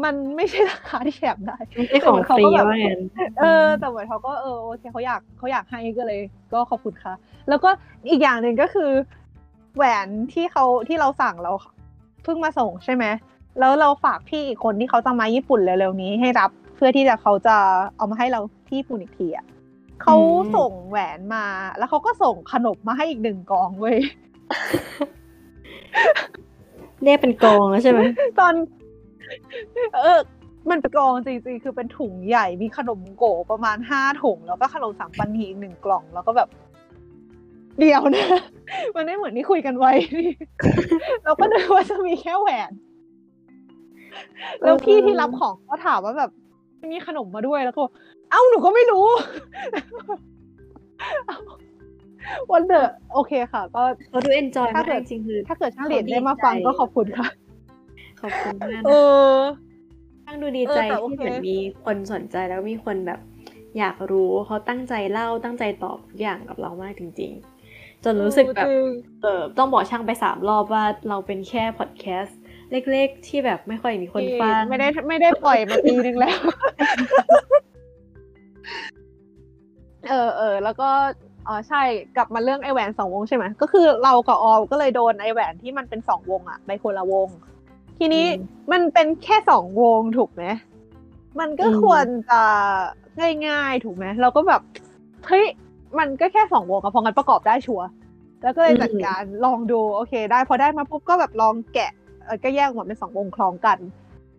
[0.05, 3.01] มันไม่ใช่ราคาที่แถมได้ไม่ใช่ของฟรีว่างั้น
[3.41, 6.21] เออ แต่เหมือนเขาก็เออโอเคเขาอยากเขาอยากให้ก็เลย
[6.53, 7.15] ก็ขอบคุณค่ะ
[7.49, 7.71] แล้วก็
[8.11, 8.91] อีกอย่างหนึ่งก็คือ
[9.77, 11.53] แหวนที่เขาที่เราสั่งเรา
[12.25, 13.05] เพิ่งมาส่งใช่ไหม
[13.59, 17.57] แล้วเราฝากพี่อีกคนที่เขาจะมาญี่ปุ่นเร็วๆนี้ให้รับ เพื่อที่จะเขาจะ
[17.97, 19.47] เอามาให้เราที่ญี่ปุ่นอีกทีอะ
[20.03, 20.17] เขา
[20.57, 21.45] ส่งแหวนมา
[21.79, 23.99] แล้วเขาก็ส่งขนมมาให้อีกหนึ่งกองเว้ย
[27.03, 28.01] เรียกเป็นกองแล้วใช่ไหม
[28.41, 28.55] ตอน
[30.03, 30.19] เออ
[30.71, 36.49] มันเป็นกองจริงๆ คือเป็นถุงใหญ่มีขนมโกประมาณห้าถุง แล้วก็ขนมสังปันนีอีกหนึ่งกล่องแล้วก็แบบ
[37.79, 38.27] เดียวนะ
[38.97, 40.33] มันไม่เหมือนที่คุยกันไว้นี่
[41.25, 42.71] เราก็นึกว่าจะมีแค่แหวน
[44.63, 46.31] แล้วพี่ที่รับของก็ถามว่าแบบ
[46.93, 47.93] มีขนมมาด้วยแล้วก็บอก
[48.31, 49.07] เอ้าหนูก็ไม่รู้
[52.53, 57.29] วันเดอโอเคค่ะ ก็เขาดูเอนจอยถ้ามากเกิดจริงๆคือถ้าเกิดช่างเหรียญได้มาฟังก็ขอบคุณค่ะ
[58.23, 59.41] ขอบคุณมากเอนะอ
[60.27, 63.21] ช่างดูดีใจเออแต่โอที่เคเหมือนมีคนสนใจแล้วก็มีคนแบบ
[63.79, 67.33] อยากรู้เขาตั้งใจเล่าตั้งใจตอบทุกอย่างกับเรามากจริง
[67.69, 68.87] ๆ จนรู้สึกแบบจริง
[69.23, 72.39] เออต้องบอกช่างไปสามรอบว่าเราเป็นแค่พอดแคสต์
[72.91, 76.39] เล็กๆ ที่แบบไม่ค่อยมีคนฟังไม่ได้ไม่ได้ปล่อยมาปีนึงแล้ว
[80.09, 80.91] เออเออแล้วก็
[81.49, 81.83] อ๋อใช่
[82.17, 87.29] กลับมาเรื่องไอแหวนสองวงใช่ไหมก็คือเรากับออมก็เลยโดนไอแหวนที่มันเป็นสองวงอะไปคนละวง
[87.99, 88.27] ทีนี้
[88.73, 90.45] มันเป็นแค่สองวงถูกไหม
[91.41, 92.43] มันก็ควรจะ
[93.49, 94.61] ง่ายๆถูกไหมเราก็แบบ
[95.29, 95.47] เฮ้ย
[95.99, 97.87] มันก็แค่สองวงอะพองั้นประกอบได้ชัวร์
[98.43, 101.91] แล้วก็เลยจัดการลองดูโอเค ได้พอได้มาปุ๊บก็แบบลองแกะ
[102.25, 103.79] เออก็แยกออกมาเป็นสองวงคล้องกัน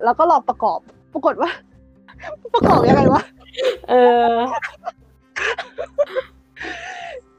[0.03, 0.79] แล้วก็ลองประกอบ
[1.13, 1.51] ปรากฏว่า
[2.53, 3.21] ประกอบยังไงวะ
[3.89, 3.93] เอ
[4.31, 4.33] อ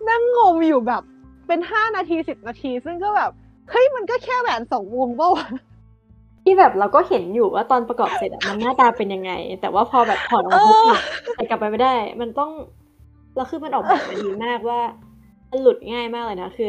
[0.08, 1.02] นั่งงมอยู่แบบ
[1.46, 3.30] เป็นห้านาทีสิบนาที ซึ่งก็แบบ
[3.70, 5.46] เฮ้ยมันก็แค่แหวนสองวงเปล่าวะ
[6.44, 11.00] ที่แบบเราก็เห็นอยู่ว่าตอนประกอบเสร็จอะมันหน้าตาเป็นยังไง แต่ว่าพอแบบถอดออกมาปุ๊บอะ
[11.34, 12.50] แต่กลับไปไม่ได้ มันต้อง
[13.36, 14.80] แล้วคือมันออกแบบมาดีมากว่า
[15.50, 16.68] มันหลุดง่ายมากเลยนะคือ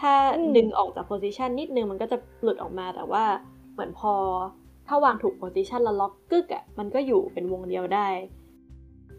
[0.00, 0.12] ถ้า
[0.56, 3.24] ดึงออกจาก position นิดนึงมันก็จะหลุดออกมาแต่ว่า
[3.72, 4.14] เหมือนพอ
[4.86, 8.08] ถ้าวางถูก posi tion แล้วล็อกกึกอะมันก็อยู่เป็นวงเดียวได้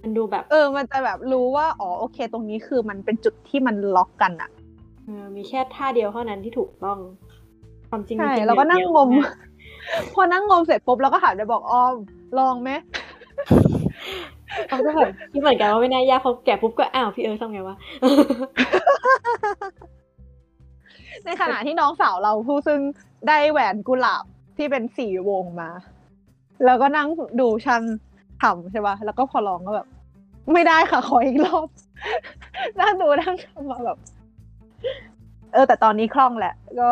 [0.01, 4.49] มันดูแบบเออ มันจะแบบรู้ว่าอ๋อโอเค ตรงนี้คือมันเป็นจุดที่มันล็อกกันอะ
[5.05, 6.97] เออมีแค่ท่าเดียวเท่านั้นที่ถูกต้อง
[7.89, 9.48] ความจริงใช่มีเราก็นั่งงมเดียวาก
[10.13, 11.95] พอนั่งงมเสร็จปุ๊บเราก็หันไปบอกออม
[12.37, 12.71] ลองไหม
[14.69, 17.75] เขาก็แบบคิดเหมือนกันว่าไม่น่ายากพอแกะปุ๊บก็อ้าวพี่เอิร์ธทำไงวะ
[21.25, 22.79] ในขณะที่น้องสาวเราผู้ซึ่ง
[23.27, 24.23] ได้แหวนกุหลาบ
[24.57, 25.69] ที่เป็นสี่วงมา
[26.65, 27.07] แล้วก็นั่ง
[27.39, 27.81] ดูช่าง
[28.41, 29.87] ทำใช่ปะแล้วก็พอลองก็แบบ
[30.53, 31.67] ไม่ได้ค่ะขออีกรอบ
[32.81, 33.97] นั่งดูนั่งทำมาแบบ
[35.53, 36.89] เออ แต่ตอนนี้คล่องแหละ ก็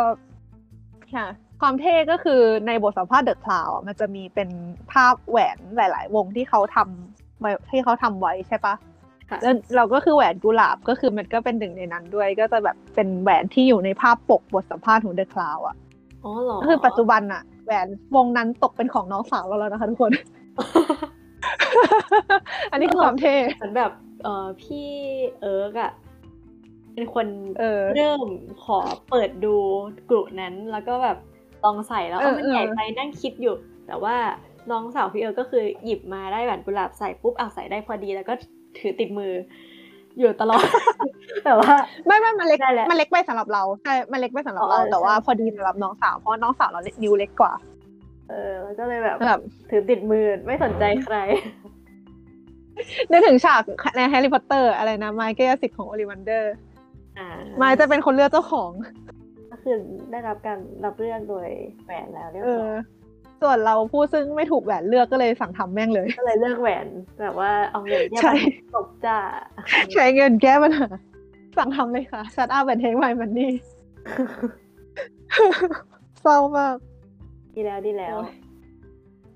[1.16, 1.27] ค่ะ
[1.61, 4.50] ความเท่ก็คือในบทสัมภาษณ์ The Cloud มันจะมีเป็น
[4.92, 8.76] ภาพแหวนหลาย ๆ วงที่เขาทำไว้ที่เขาทำไว้ใช่ปะ
[9.30, 15.76] ค่ะแล้วเราก็คือแหวนกุหลาบก็คือมันก็เป็นหนึ่งในนั้นด้วย ก็จะแบบเป็นแหวนที่อยู่ในภาพปกบทสัมภาษณ์ของ The Cloud อะ
[16.24, 20.11] อ๋อเหรอก็คือปัจจุบันอะแหวนวงนั้นตกเป็นของน้องสาวเราแล้วนะคะทุกคน
[22.72, 23.92] อันนี้คือความเท่เหมือนแบบ
[24.24, 24.88] เออพี่
[25.42, 25.92] เอิร์กอะ
[26.94, 27.27] เป็นคน
[27.60, 28.22] เออเริ่ม
[28.64, 28.80] ขอ
[29.10, 29.56] เปิดดู
[30.10, 31.18] กลุ่มนั้นแล้วก็แบบ
[31.66, 33.56] ลองใส่แล้วเออเออมันใหญ่เออไปนั่งคิดอยู่
[33.88, 34.16] แต่ว่า
[34.72, 38.34] น้องสาวพี่เอิร์กก็คือหยิบมาได้แหวนกุหลาบใส่ปุ๊บเอาใส่ได้พอดีแล้วก็
[38.77, 39.32] ถือติดมือ
[40.19, 40.64] อยู่ตลอด
[41.45, 41.74] แต่ว่า
[42.06, 47.53] ไม่ไม่มันเล็กได้แหละมันเล็กไปสำหรับเราใช่มันเล็กไปสำหรับอ๋อเราเออแต่ว่าใช่พอดีสำหรับน้องสาวเพราะว่าน้องสาวเราเล็กนิ้วเล็กกว่า
[48.30, 51.18] เออแล้วก็เลยแบบแบบถือติดมือไม่สนใจใคร
[53.11, 53.61] นึกถึงฉาก
[53.95, 56.53] ในแฮร์รี่พอตเตอร์อะไรนะไม้กายสิทธิ์ของโอลลิแวนเดอร์
[57.18, 57.27] อ่า
[57.58, 59.17] ไม้จะเป็นคนเลือกเจ้าของก็
[59.68, 59.82] คือ
[60.12, 61.50] ได้รับการรับเลือกโดย
[61.86, 62.70] แหวนแล้วเรียบเออร้อย
[63.42, 66.88] ส่วนเราผู้ซึ่งไม่ถูกแหวนเลือกก็เลยสั่งทำแม่งเลย ก็เลยเลือกแหวน
[67.22, 68.36] แบบว่าเอาเงินแค่ใช่ไป
[68.76, 69.18] ตบจ้า
[69.94, 70.88] ใช้เงินแก้ปัญหา
[71.58, 73.52] สั่งทำเลยค่ะชัดอาแอนเทคไมมันนี่
[76.22, 76.76] เศร้ามาก
[77.56, 78.32] ดีแล้วดีแล้วโอ้ย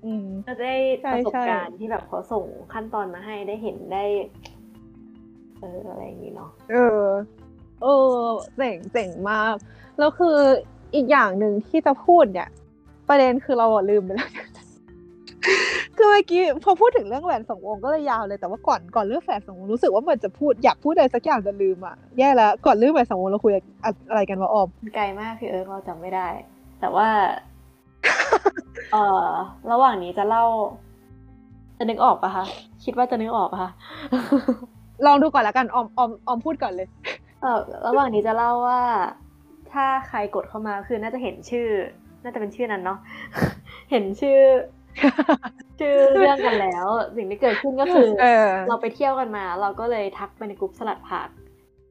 [0.04, 4.04] อืมก็ได้ใช่ประสบใช่การณ์ที่แบบเขาส่งขั้นตอนมาให้ได้เห็นได้
[5.60, 7.04] เอออะไรอย่างนี้เนาะเออ
[7.82, 8.14] เออ
[8.56, 9.54] เจ๋งเจ๋งมาก
[9.98, 10.36] แล้วคือ
[10.94, 12.48] อีกอย่างหนึ่งที่จะพูดเนี่ย
[13.08, 14.30] ประเด็นคือเราอะลืมไปแล้ว
[15.96, 23.52] คือเมื่อกี้พอพูดถึงเรื่องแหวนสองวงก็เลยยาวเลยแต่ว่าก่อนก่อนเรื่องแหวนสองวงรู้สึกว่ามันจะพูดอยากพูดอะไรสักอย่างจะลืมอะแย่แล้วก่อนเรื่องแหวนสองวงเราคุย
[24.10, 26.28] อะไรกันวะออมไกลมากพี่เอิร์กเราจำไม่ได้
[26.80, 27.08] แต่ว่า
[28.92, 28.96] เอ
[29.26, 29.28] อ
[29.70, 30.44] ระหว่างนี้จะเล่า
[31.78, 32.44] จะนึกออกปะคะ
[32.84, 33.70] คิดว่าจะนึกออกปะคะ
[35.06, 36.88] ลองดูก่อนละกันออมออมออมพูดก่อนเลย
[37.42, 38.82] เออระหว่างนี้จะเล่าว่า
[39.72, 41.68] ถ้าใครกดเข้ามาคือน่าจะเห็นชื่อ
[42.22, 42.98] น่าจะเป็นชื่อนั้นเนาะ
[43.90, 44.40] เห็นชื่อ
[45.80, 51.28] ชื่อเรื่องกันแล้ว สิ่งที่เกิดขึ้นก็คือเออเราไปเที่ยวกันมา เราก็เลยทักไปในกลุ่มสลัดผัก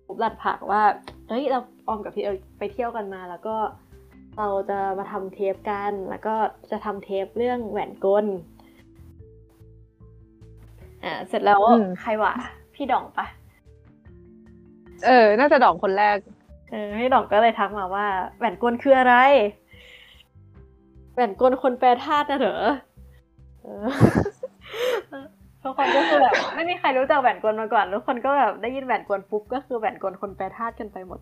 [0.06, 0.84] กลุ่มสลัดผักว่า
[1.28, 3.56] เฮ้ยเราออมกับพี่เอิร์กไปเที่ยวกันมา แล้วก็
[4.38, 6.36] เราจะมาทำเทปกัน แล้วก็
[6.72, 8.26] จะทำเทปเรื่องแหวนกล
[11.04, 12.34] อ่าเสร็จแล้วอืมใครวะ
[12.76, 13.26] พี่ดองปะ
[15.08, 16.18] เออ น่าจะดองคนแรก
[16.72, 18.06] เออพี่ดองก็เลยทักมาว่า
[18.38, 19.16] แหวนกลคืออะไร
[21.14, 22.58] แหวนกลคนแปรธาตุนะเหรอ
[23.62, 23.88] เออ
[25.64, 31.20] ทุกคนก็คือแบบไม่มีใครรู้จักแหวนกลมาก่อนทุกคนก็แบบได้ยินแหวนกลปุ๊บก็คือแหวนกลคนแปรธาตุกันไปหมด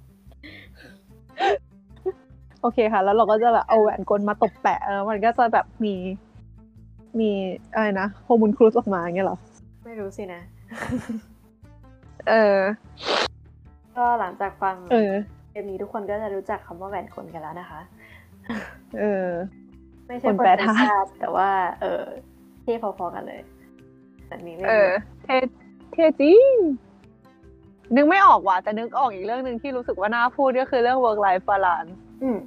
[2.61, 5.95] โอเคค่ะ แล้วเราก็จะแบบเอาแหวนกลมาตบแปะแล้วมันก็จะแบบมี
[7.19, 7.30] มี
[7.74, 9.38] อะไรนะโฮมุนครูสออกมาอย่างเงี้ยเหรอ
[9.85, 10.41] ไม่รู้สินะ
[12.30, 12.58] เออ
[14.00, 15.14] ก็หลังจากฟังเออ
[15.50, 17.80] เทปนี้ทุกคนก็จะรู้จักคำว่าแหวนกลกันแล้วนะคะ
[19.00, 19.30] เออ
[20.08, 21.50] ไม่ใช่คนแปรธาตุตุแต่ว่า
[21.82, 22.03] เออ
[22.64, 23.42] เท่พอๆกันเลย
[24.28, 25.38] แต่นี้ไม่เอรู้อเท่
[25.94, 26.56] เท่จริง
[27.95, 31.92] นึกไม่ออกว่ะแต่นึกออกอีกเรื่องหนึ่งที่รู้สึกว่าน่าพูดก็คือเรื่อง work life balance
[32.24, 32.40] อืม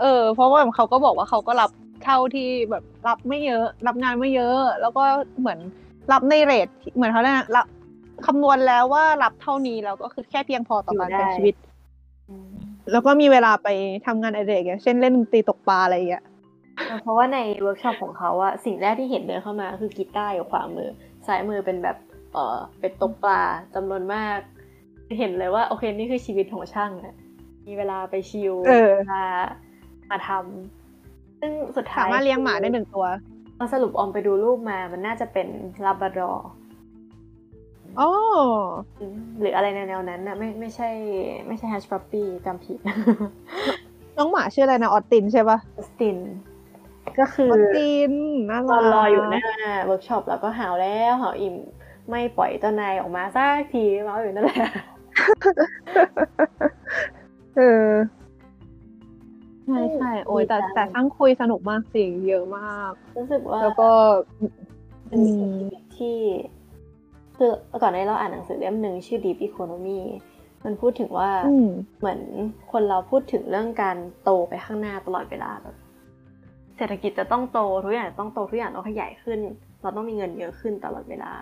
[0.00, 1.70] เออ เพราะว่าเขาก็บอกว่าเขาก็รับ
[2.04, 5.04] เท่าที่แบบรับไม่เยอะ รับงานไม่เยอะ แล้วก็
[5.40, 5.58] เหมือน
[6.12, 7.66] รับใน rate ที่เหมือนเขาเนี่ยกรับ
[8.26, 11.54] คำนวณแล้วว่ารับเท่านี้แล้วก็คือแค่เพียงพอต่อการอยู่ได้ใช้ชีวิต
[12.92, 13.68] แล้วก็มีเวลาไป
[14.06, 16.24] ทำงานอดิเรกอย่างเช่นเล่นดนตรีตกปลาอะไรอย่างเงี้ย
[17.02, 20.90] เพราะว่าในเวิร์กช็อปของเขาอะสิ่งแรกที่เห็นเดินเข้ามาคือกีตาร์อยู่ขวามือ
[21.26, 21.96] ซ้ายมือเป็นแบบ
[22.32, 23.40] เออเป็นตกปลา
[23.74, 24.38] จำนวนมาก
[25.18, 27.14] เห็นเลยว่าโอเคนี่คือชีวิตของช่างอะ
[27.66, 29.24] มีเวลาไปชิลเออเวลา
[30.10, 33.06] มาทำซึ่งสุดท้ายสามารถเลี้ยงหมาได้หนึ่งตัว
[33.56, 35.48] พอสรุปออมไปดูรูปมามันน่าจะเป็น
[35.84, 36.48] ลาบราดอร์
[38.00, 38.10] อ๋อ
[39.40, 40.88] หรืออะไรในแนวนั้นนะไม่ไม่ใช่
[41.46, 42.78] ไม่ใช่แฮชปัปปี้จำผิด
[44.18, 46.18] น้องหมาชื่ออะไรนะออสตินใช่ปะออสติน
[47.18, 48.12] ก็คือออสติน
[48.50, 49.42] น่าตรัอกนรออยู่หน้า
[49.84, 51.54] เวิร์กช็อปแล้วก็หาวแล้วหาวอิ่ม
[52.08, 54.70] ไม่ปล่อยเจ้านายออกมาสักทีเมาอยู่นั่นแหละ
[57.56, 57.88] เออ
[59.64, 63.90] ใช่ใช่โอ้ยแต่ดีจังแต่ทั้งคุยสนุกมากสิเยอะมาก รู้สึกว่าแล้วก็
[65.08, 66.18] เป็นชีวิตที่
[67.44, 70.00] คือก่อนหน้านี้เราอ่านหนังสือเล่มหนึ่งชื่อ Deep Economy
[70.64, 72.20] มันพูดถึงว่าอืมเหมือน
[72.72, 75.76] คนเราพูดถึงเรื่องการโตไปข้างหน้าตลอดเวลาแบบ
[76.76, 79.40] เศรษฐกิจจะต้องโตทุกอย่างจะต้องโตทุกอย่างต้องขยายขึ้น
[79.82, 81.32] เราต้องมีเงินเยอะขึ้นตลอดเวลา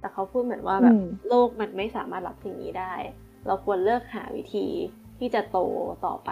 [0.00, 2.94] แต่เขาพูดเหมือนว่าแบบอืมโลกมันไม่สามารถรับสิ่งนี้ได้
[3.46, 4.66] เราควรเลิกหาวิธี
[5.18, 5.58] ที่จะโต
[6.06, 6.30] ต่อไป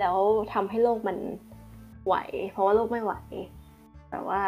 [0.00, 0.16] แล้ว
[0.52, 1.18] ทำให้โลกมัน
[2.06, 2.14] ไหว
[2.50, 3.14] เพราะว่าโลกไม่ไหว
[4.10, 4.40] แต่ว่า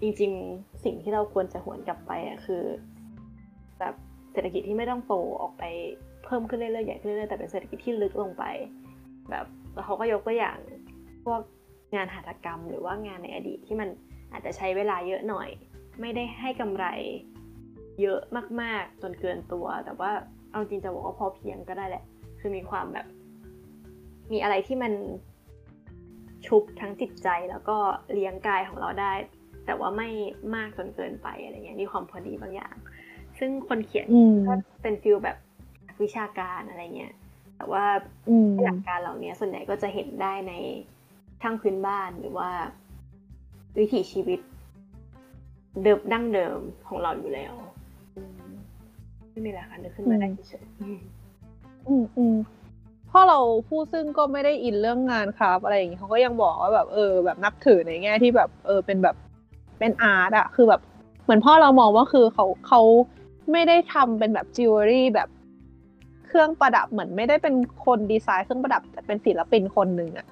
[0.00, 2.64] จริงๆ สิ่งที่เราควรจะหวนกลับไปอะคือ
[3.80, 3.94] แบบ
[4.32, 5.62] เศรษฐกิจที่ไม่ต้องโตออกไป
[6.24, 8.44] เพิ่มขึ้นเรื่อยๆใหญ่ขึ้นเรื่อยๆแต่เป็นเศรษฐกิจที่ลึกลงไป
[9.30, 10.58] แบบแล้วเขาก็ยกตัวอย่าง
[11.24, 11.40] พวก
[11.94, 13.88] งานหัตถกรรม หรือว่างานในอดีตที่มัน
[14.32, 15.48] อาจจะใช้เวลาเยอะหน่อย
[16.00, 16.86] ไม่ได้ให้กำไร
[18.00, 18.20] เยอะ
[18.62, 20.10] มากๆจนเกินตัว แต่ว่า
[20.50, 22.04] เอาจริงจะบอกว่าพอเพียงก็ได้แหละ
[22.40, 23.06] คือมีความแบบ
[24.32, 24.92] มีอะไรที่มัน
[26.46, 27.76] ชุบทั้งจิตใจแล้วก็
[28.12, 29.12] เลี้ยงกายของเราได้
[29.66, 30.08] แต่ว่าไม่
[30.54, 32.74] มากจนเกินไปอะไรเงี้ยมีความพอดีบางอย่าง
[33.38, 35.36] ซึ่งคนเขียนอืมก็เป็นฟิลแบบ
[35.88, 37.14] นักวิชาการอะไรเงี้ย
[37.56, 37.84] แต่ว่า
[38.28, 40.52] อืมหลักการเหล่านี้ส่วนใหญ่ก็จะเห็นได้ใน
[41.40, 42.50] ช่างพื้นบ้านหรือว่า
[43.78, 44.40] วิถีชีวิต
[45.82, 46.58] เดิมดั้งเดิม
[46.88, 47.54] ของเราอยู่แล้ว
[48.16, 48.50] อืม
[49.30, 50.98] ไม่มีอะไรค่ะนึกขึ้นมาได้เฉยๆอืม
[51.88, 52.36] อืมอืม
[53.10, 59.16] พ่อเราผู้ซึ่งก็ไม่ได้อินเรื่องงาน craft อะไรอย่างงี้เขาก็ยังบอกว่าแบบเออ แบบนับถือในแง่ที่แบบ เออเป็นแบบ
[59.78, 60.80] เป็น art อะคือแบบ
[61.24, 62.80] เหมือนพ่อเรามองว่าคือเขาเขา
[63.52, 65.28] ไม่ได้ทำเป็นแบบจิวเวลรี่แบบ
[66.26, 70.26] เครื่องประดับเหมือนไม่ได้เป็นคนดีไซน์เครื่องประดับ แต่เป็นศิลปินคนหนึ่งอะ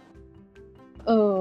[1.07, 1.41] เออ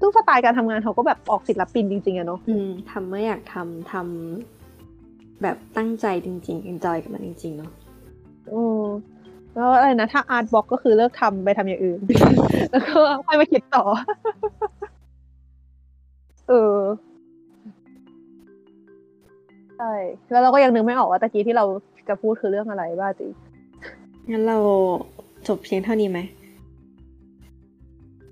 [0.00, 7.70] ซึ่งสไตล์การทำงานเขาก็แบบออกศิลปินจริงๆอะเนาะอืมทำเมื่ออยากทำทำแบบตั้งใจจริงๆ enjoy กับมันจริงๆเนาะ
[8.48, 8.62] โอ้
[9.54, 12.00] แล้วอะไรนะถ้าอาร์ตบล็อกก็คือเลิกทำไปทำอย่างอื่น
[12.70, 13.84] แล้วก็ค่อยมาคิดต่อ
[16.48, 16.76] เออ
[19.80, 19.96] ใช่
[20.30, 21.64] แล้วเราก็ยังนึกไม่ออกว่าตะกี้ที่เรา
[22.08, 23.30] จะพูดคือเรื่องอะไรบ้าจริง
[24.30, 24.58] งั้นเรา
[25.48, 26.20] จบเพียงเท่านี้ไหม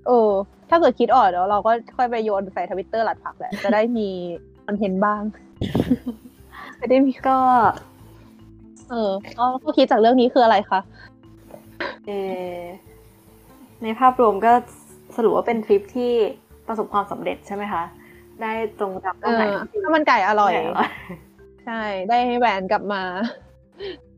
[0.07, 0.31] เออ
[0.69, 4.07] ถ้าเกิดคิดออกเดี๋ยวเราก็ค่อยไปโยนใส่ทวิตเตอร์หลัดผักแหละ จะได้มี
[4.65, 5.21] คอนเทนต์บ้าง
[6.79, 7.37] จะได้มีก็
[8.89, 10.79] เออก็ก็คิดจากเรื่องนี้คืออะไรคะ
[12.07, 12.11] เอ
[12.53, 12.59] อ
[13.83, 14.51] ในภาพรวมก็
[15.15, 16.11] สรุปว่าเป็นทริปที่
[16.67, 17.83] ประสบความสำเร็จใช่ไหมคะ
[18.41, 20.89] ได้ตรงตามเอเป้าหมายอที่ข้าวมันไก่อร่อยอร่อย
[21.69, 23.03] ใช่ ได้แหวนกลับมา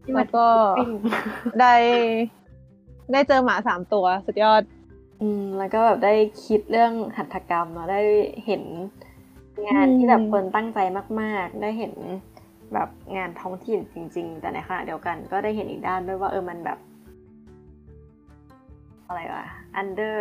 [0.03, 0.45] ที่มันแล้วก็
[0.77, 0.91] ปิ้ง
[1.61, 1.75] ได้
[3.11, 4.61] ได้เจอหมาสามตัวสุดยอด
[5.21, 6.13] อืม แล้วก็แบบได้
[6.45, 8.01] คิดเรื่องหัตถกรรมเนาะได้
[8.45, 8.63] เห็น
[9.67, 10.80] งานอืมที่แบบคนตั้งใจ
[11.21, 11.93] มาก ๆ ได้เห็น
[12.73, 16.80] แบบงานท้องถิ่นจริง ๆ แต่ในขณะเดียวกันก็ได้เห็นอีกด้านด้วยว่าเออมันแบบ
[19.07, 19.45] อะไรวะ
[19.81, 20.15] under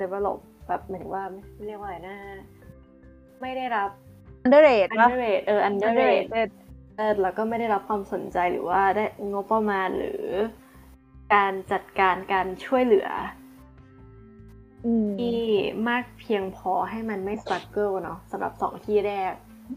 [0.00, 2.16] develop แบบหมายถึงว่าไม่เรียกว่าอะไรนะ
[3.40, 3.90] ไม่ได้รับ
[4.48, 6.48] underrate ปะ underrate เออ underrate underrated
[6.96, 10.24] เออแล้วก็ไม่ได้รับความสนใจหรือว่าได้งบประมาณหรือ
[11.34, 13.08] การจัดการการช่วยเหลือ
[14.84, 15.38] อืมที่
[15.88, 19.32] มากเพียงพอให้มันไม่สตรั g เกิลเนาะสำหรับสองที่แรก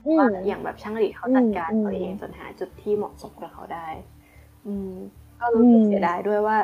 [0.05, 3.87] อืมว่าอย่างแบบช่างหลีดเขาจัดการอืมตัวเองจนหาจุดที่เหมาะสมกับเขาได้
[4.65, 4.91] อืม
[5.39, 6.57] ก็รู้สึกอืมเสียดายด้วยว่า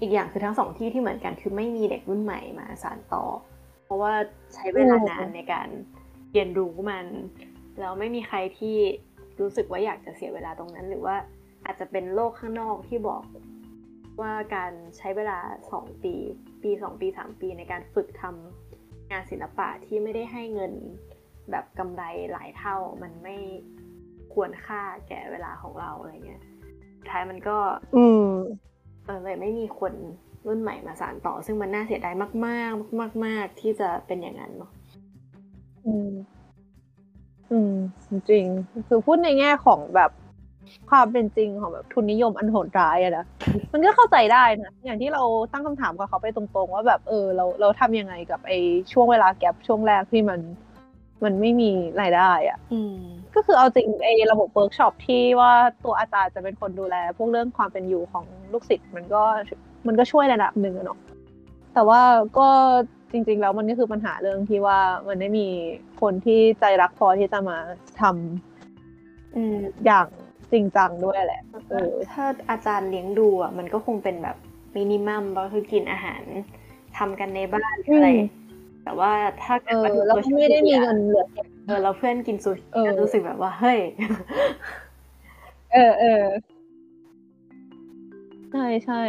[0.00, 3.24] อีกอย่างคือทั้งสองที่ที่เหมือนกันคือไม่มีเด็กรุ่นใหม่มาสานต่อ
[3.84, 4.12] เพราะว่า
[4.54, 5.68] ใช้เวลานานในการ
[6.32, 7.06] เรียนรู้มัน
[7.80, 8.76] แล้วไม่มีใครที่
[9.40, 11.16] รู้สึกว่าอยากจะเสียเวลาตรงนั้น หรือว่า
[11.64, 13.22] อาจจะเป็นโลกข้างนอกที่บอก
[14.20, 15.38] ว่าการใช้เวลา
[15.72, 16.14] สองปี
[16.62, 20.72] ปีสองปีสามปีในการฝึกทำงานศิลปะที่ไม่ได้ให้เงิน
[21.50, 23.36] แบบกำไรหลายเท่ามันไม่
[24.34, 26.42] ควรค่าแก่เวลาของเราอะไรเงี้ย
[26.98, 27.58] สุดท้ายมันก็
[27.96, 28.32] อืม
[29.06, 29.92] เออเลยไม่มีคน
[30.46, 32.30] รุ่นใหม่มาสานต่อ ซึ่งมันน่าเสียดายมา
[32.70, 34.70] ก ๆ มาก ๆ ที่จะเป็นอย่างนั้นเนาะ
[35.88, 36.12] อืม
[37.50, 37.72] อืม
[38.08, 40.10] จริงๆคือพูดในแง่ของแบบ
[40.90, 43.24] ความเป็นจริงของแบบทุนนิยมอันโหดร้ายอะนะ
[43.72, 48.58] มันก็เข้าใจได้นะ อย่างที่เราตั้งคำถามกับเขาไปตรงๆ ว่าแบบเออ เราเราทำยังไงกับไอ้
[48.92, 50.40] ช่วงเวลาแกลบช่วงแรกที่มัน
[51.24, 52.96] มันไม่มีรายได้อะอืม
[53.34, 55.52] ก็คือเอาจริงไอ้ระบบเวิร์กช็อปที่ว่า
[55.84, 59.22] ตัวอาจารย์จะเป็นคนดูแล พวกเรื่องความเป็นอยู่ของลูกศิษย์มันก็
[59.86, 60.98] มันก็ช่วยระดับหนึ่งอะเนาะ
[61.74, 62.02] แต่ว่า
[62.38, 62.48] ก็
[63.12, 64.78] จริง ๆ แล้วมันก็คือปัญหาเรื่องที่ว่า
[65.08, 65.48] มันไม่มี
[66.00, 67.58] คนที่ใจรักพอที่จะมา
[68.00, 70.06] ทำอืมอย่าง
[70.52, 74.36] จริงจังด้วยแหละเออถ้าอาจารย์เลี้ยงดูอะมันก็คงเป็นแบบ
[74.76, 76.22] มินิมัมก็คือกินอาหาร
[76.98, 78.28] ทำกันในบ้านหรืออะไรอืม
[78.84, 79.12] แต่ว่า
[79.42, 83.78] ถ้าเอเกิดอว่าดูแล้วก็ไม่ได้มีเงินเหลือเก็บเออเราเพื่อนกินซูชิเออก็รู้สึกแบบว่าเฮ้ย
[85.72, 86.24] เออเออ
[88.52, 89.00] ใช่ใช่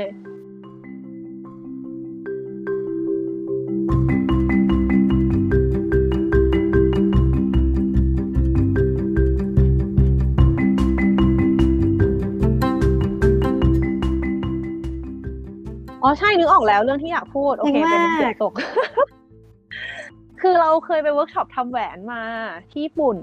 [16.09, 18.53] อ๋อใช่นึกออกแล้วเรื่องที่อยากพูด โอเคจริงเป็นมากเสียงตก
[20.41, 22.21] คือเราเคยไปเวิร์กช็อปทำแหวนมา
[22.69, 23.17] ที่ญี่ปุ่น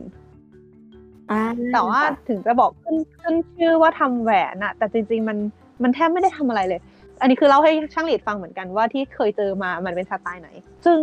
[1.30, 1.42] อ่า
[1.72, 5.38] แต่ว่าถึงจะบอกขึ้นขึ้นชื่อว่าทำแหวนอะแต่จริง ๆ มัน
[5.82, 6.80] มันแทบไม่ได้ทำอะไรเลย
[7.20, 10.50] อันนี้คือเล่าให้ช่างหลีดฟังเหมือนกันว่าที่เคยเจอมามันเป็นสไตล์ไหน
[10.84, 10.96] ซึ่ง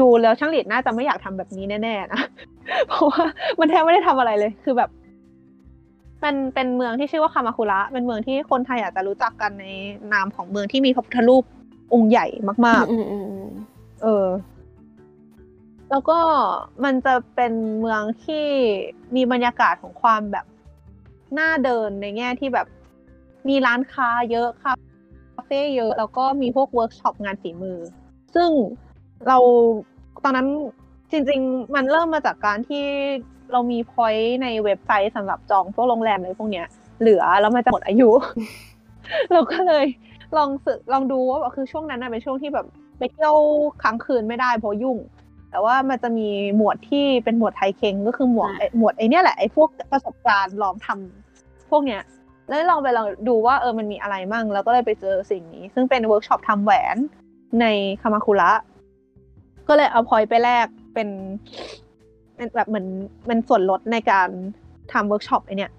[0.00, 2.22] ดูแล้วช่างหลีดน่าจะไม่อยากทำแบบนี้แน่ๆนะ
[2.88, 3.24] เพราะว่า
[3.60, 4.90] มันแทบไม่ได้ทำอะไรเลย คือแบบ
[6.24, 9.66] มันเป็นเมืองที่ชื่อว่าคามาคุระเป็นเมืองที่คนไทยอาจจะรู้จักกันใน
[10.12, 11.44] นามของเมืองที่มีพระพุทธรูป
[11.94, 12.26] องค์ใหญ่
[12.66, 13.50] มากๆอืมอืมอืม
[14.02, 14.26] เออ
[15.90, 16.18] แล้วก็
[16.84, 18.46] มันจะเป็นเมืองที่
[19.16, 20.46] มีบรรยากาศของความแบบ
[21.38, 22.66] น่าเดินในแง่ที่แบบ
[23.48, 24.72] มีร้านค้าเยอะคา
[25.46, 27.78] เฟ่เยอะ แล้วก็มีพวกเวิร์กช็อปงานฝีมือ
[28.34, 28.50] ซึ่ง
[29.28, 29.38] เรา
[30.24, 30.48] ตอนนั้น
[31.12, 32.84] จริง ๆ มันเริ่มมาจากการที่
[33.52, 36.66] เรามี point ในเว็บไซต์สำหรับจองพวกโรงแรมอะไรพวกเนี้ย
[37.00, 38.10] เหลือแล้วมันจะหมดอายุ
[39.32, 39.86] เราก็เลย
[40.36, 42.66] ลองนึกลองดูว่าแบบคือช่วงนั้นน่ะเป็นช่วงที่แบบ
[42.98, 43.36] ไปเที่ยว
[43.82, 44.98] ค้างคืนไม่ได้เพราะยุ่ง
[45.50, 52.02] แต่ว่ามันจะมีหมวดที่เป็นหมวด 体験 ก็คือหมวดไอ้หมวดไอ้เนี่ยแหละไอ้พวกประสบการณ์ลองทำพวกเนี้ย
[52.48, 56.96] แล้วลองไปลองดูว่าเออมันมีอะไรมั่ง แล้วก็เลยไปเจอสิ่งนี้ ซึ่งเป็นเวิร์กช็อปทำแหวน
[57.60, 57.66] ใน
[58.02, 58.50] คามาคุระ
[59.68, 61.08] ก็เลยเอา point ไปแลกเป็น
[62.36, 62.86] เป็นแบบเหมือน
[63.28, 64.28] มันส่วนลดในการ
[64.92, 65.72] ทำเวิร์กช็อปไอ้เนี่ย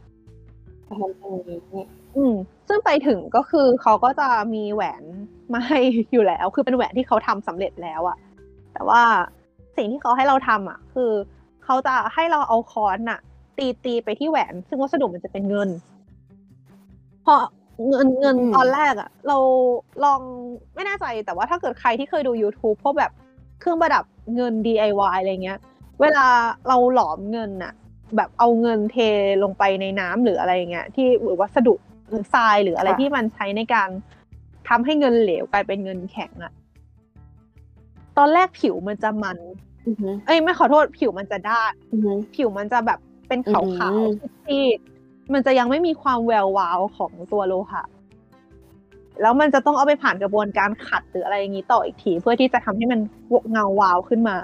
[0.88, 1.60] ทำตรงนี้
[2.18, 2.34] อืม
[2.68, 5.04] ซึ่งไปถึงก็คือเขาก็จะมีแหวน
[5.54, 5.80] มาให้
[6.12, 8.18] อยู่แล้ว คือเป็นแหวนที่เขาทำสำเร็จแล้วอะ
[8.74, 9.02] แต่ว่า
[9.76, 11.12] สิ่งที่เขาให้เราทำอะคือ
[11.64, 13.20] เขาจะให้เราเอาค้อนอะ
[13.58, 15.70] ตีตีไปที่แหวน ซึ่งวัสดุมันจะเป็นเงิน
[17.26, 17.36] พอ
[17.88, 19.38] เงินเงินอืมตอนแรกอะเรา
[20.06, 20.20] ลอง
[20.76, 23.12] ไม่แน่ใจแต่ว่าถ้าเกิดใครที่เคยดู YouTube พวกแบบ
[23.60, 24.04] เครื่องประดับ
[24.36, 25.60] เงิน DIY อะไรเงี้ย
[26.02, 26.28] เวลา
[26.68, 27.74] เราหลอมเงินอะ
[28.16, 28.98] แบบเอาเงินเท
[29.44, 31.76] ลงไปในน้ำหรืออะไรอย่างเงี้ยที่หรือวัสดุ
[32.10, 33.90] หรือทรายหรืออะไรค่ะที่มันใช้ในการ
[34.70, 36.54] ทำให้เงินเหลวกลายเป็นเงินแข็งอะ
[38.18, 39.38] ตอนแรกผิวมันจะมัน
[39.88, 44.10] อือหือเอ้ยไม่ขอโทษผิวมันจะด้านอือหือผิวมันจะแบบเป็นขาวอืขาวม
[44.46, 47.84] ซีดๆมันจะยังไม่มีความแวววาวของตัวโลหะ
[49.22, 53.00] แล้วมันจะต้องเอาไปผ่านกระบวนการขัดหรืออะไรอย่างนี้ต่ออีกที เพื่อที่จะทำให้มัน
[53.52, 54.36] เงาวาวขึ้นมา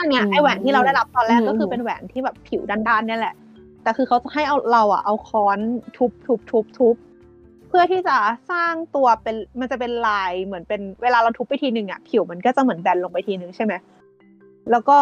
[0.00, 3.34] อันเนี้ยอืมไอแหวนที่เราได้รับตอนแรกอืมก็คือเป็นแหวนที่แบบผิวด้านๆเนี่ยแหละ
[3.82, 5.58] แต่คือเขาจะให้เอาเราอะเอาค้อน
[5.96, 6.96] ทุบทุบทุบทุบ
[7.68, 8.16] เพื่อที่จะ
[8.50, 13.74] สร้างตัวเป็นมันจะเป็นลายเหมือนเป็นเวลาเราทุบไปทีหนึ่งอะผิวมันก็จะเหมือนแบนลงไปทีหนึ่งใช่ไหม
[14.70, 14.98] แล้วก็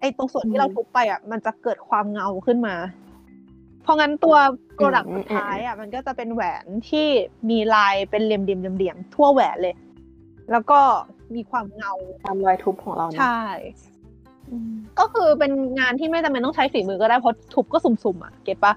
[0.00, 2.74] ไอตรงส่วนที่เราทุบไปอะมันจะเกิดความเงาขึ้นมา
[3.82, 4.36] เพราะงั้นตัว
[4.74, 7.06] โปรดักต์อืมสุดท้ายอะมันก็จะเป็นแหวนที่
[7.50, 8.48] มีลายเป็นเหลี่ยมๆเห
[8.82, 9.74] ลี่ยมๆทั่วแหวนเลย
[10.50, 10.80] แล้วก็
[11.34, 11.92] มีความเงา
[12.24, 13.42] ตามรอยทุบของเราเนอะใช่
[14.98, 18.72] ก็คือเป็นงานที่ไม่จำเป็นต้องใช้ฝีมือก็ได้เพราะทุบก็สุ่มๆอะเก็ตปะ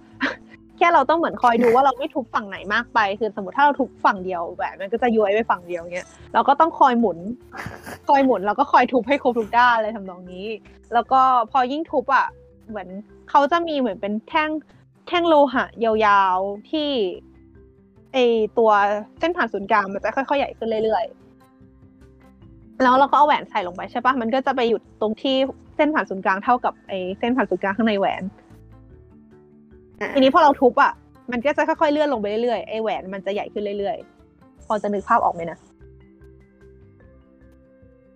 [0.78, 7.18] แค่เราต้องเหมือนคอยดูว่าเราไม่ทุบฝั่งไหนมากไป คือสมมติถ้าเราทุบฝั่งเดียวแหวนมันก็จะย้วยไปฝั่งเดียวเงี้ยเราก็ต้องคอยหมุน
[8.08, 10.48] คอยหมุนแล้วก็คอยทุบให้ครบทุกด้านอะไรทำนองนี้
[10.94, 11.22] แล้วก็
[11.52, 12.28] พอยิ่งทุบอะ
[12.70, 12.88] เหมือน
[13.30, 14.50] เขาจะมีเหมือนเป็นแท่ง
[15.08, 16.90] แท่งโลหะยาวๆที่
[18.14, 18.18] ไอ
[18.58, 18.72] ตัว
[19.20, 21.33] เส้นผ่านศูนย์กลางมันจะค่อยๆใหญ่ขึ้นเรื่อยๆ
[22.84, 25.36] แล้วเราก็เอาแหวนใส่ลงไปใช่ปะมันก็จะไปหยุดตรงที่
[25.76, 28.24] เส้นผ่านศูนย์กลางเท่ากับไอ้เส้นผ่านศูนย์กลางข้างในแหวน
[30.02, 30.92] อะทีนี้พอเราทุบอะ
[31.32, 35.58] มันก็จะค่อยๆเลื่อนลงไปเรื่อยๆไอ้แหวนมันจะใหญ่ขึ้นเรื่อยๆ พอจะนึกภาพออกไหมนะ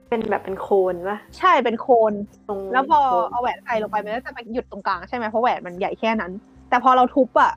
[0.09, 2.13] เป็นแบบเป็นโคนปะใช่ เป็นโคน
[2.47, 6.31] ตรงแล้วพอ cone เอาแหวนใส่ลงไปมันก็จะไปหยุดตรงกลางใช่ไหมเพราะแหวนมันใหญ่แค่นั้น
[6.69, 7.53] แต่พอเราทุบอะอะ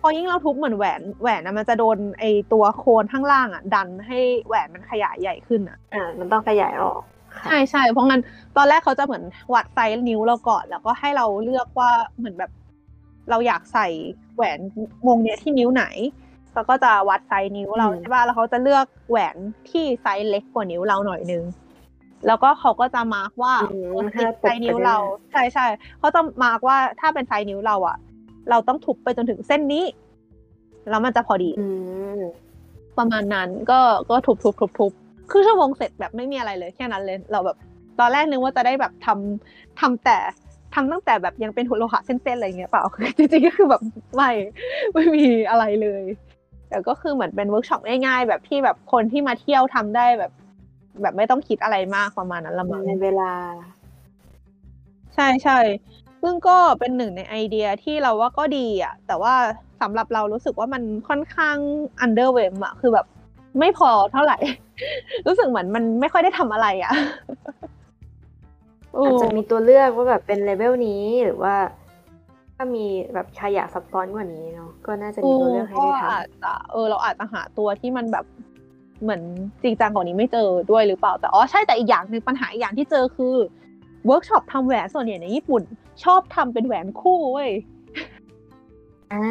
[0.00, 7.00] พอยิ่งเราทุบเหมือนแหวนแหวนนะมันจะโดนไอ้ตัว cone ข้างล่างอะ ดันให้แหวนมันขยายใหญ่ขึ้นอะอะมันต้องขยายออก
[7.36, 8.22] ค่ะใช่ใช่เพราะงั้น
[8.56, 9.24] ตอนแรกเขาจะเหมือน
[9.54, 12.50] วัดไซส์นิ้วเราก่อน แล้วก็ให้เราเลือกว่าเหมือนแบบ
[13.30, 13.88] เราอยากใส่
[14.34, 14.58] แหวน
[15.06, 15.84] วงเนี้ยที่นิ้วไหน
[16.52, 19.36] เขาก็จะวัดไซส์นิ้วเราอืมใช่ป่ะแล้วเขาจะเลือกแหวน
[19.70, 21.44] ที่ไซส์เล็กกว่านิ้วเราหน่อยนึง
[22.26, 24.96] แล้วก็เขาก็จะ mark ว่าอืมตรงถ้าไซส์นิ้วเรา
[25.32, 25.66] ใช่ใช่
[25.98, 27.96] เขาจะ mark ว่าถ้าเป็นไซส์นิ้วเราอะ
[28.50, 29.84] เราต้องทุบไปจนถึงเส้นนี้
[30.90, 31.66] แล้วมันจะพอดีอื
[32.18, 32.20] ม
[32.98, 34.92] ประมาณนั้นก็ก็ทุบทุบทุบทุบ
[35.30, 37.56] ครึ่งชั่วโมงเสร็จแบบไม่มีอะไรเลยแค่นั้นเลย เราแบบ
[38.00, 40.18] ตอนแรกนึกว่าจะได้แบบทำทำแต่
[40.74, 42.84] ทำตั้งแต่แบบยังเป็นหุ่นโลหะเส้นๆอะไรเงี้ยเปล่า
[43.18, 43.82] จริงๆก็คือแบบ
[44.16, 44.30] ไม่
[44.94, 46.02] ไม่มีอะไรเลย
[46.68, 50.32] แต่ก็คือเหมือนเป็นเวิร์กช็อปง่ายๆ แบบที่แบบคนที่มาเที่ยวทำได้แบบ
[51.02, 53.32] แบบไม่ต้องคิดอะไรมากประมาณนั้นละมั้งในเวลา
[55.14, 55.58] ใช่ใช่
[56.22, 59.34] ซึ่งก็เป็นหนึ่งในไอเดียที่เราว่าก็ดีอะแต่ว่า
[59.80, 61.56] สำหรับเรารู้สึกว่ามันค่อนข้าง
[62.00, 63.06] underwhelm อะคือแบบ
[63.58, 64.38] ไม่พอเท่าไหร่
[65.26, 66.92] รู้สึกเหมือนมันไม่ค่อยได้ทำอะไรอะ
[69.06, 71.54] อาจจะมีตัวเลือกว่าแบบเป็นเลเวลนี้หรือว่า
[72.56, 78.24] ถ้ามีแบบขยะซับซ้อนกว่านี้เนาะก็น่าจะมีตัวเลือกให้ได้ก็อาจจะเออเราอาจจะหาตัวที่มันแบบ
[79.02, 79.20] เหมือน
[79.62, 83.34] จริงจังกว่านี้ไม่เจอด้วยหรือเปล่า แต่อ๋อใช่แต่อีกอย่างหนึ่งปัญหาอีกอย่างที่เจอคือ
[84.06, 85.62] เวิร์กช็อปทำแหวนส่วนใหญ่ในญี่ปุ่น
[86.04, 89.22] ชอบทำเป็นแหวนคู่เว้ยำอ่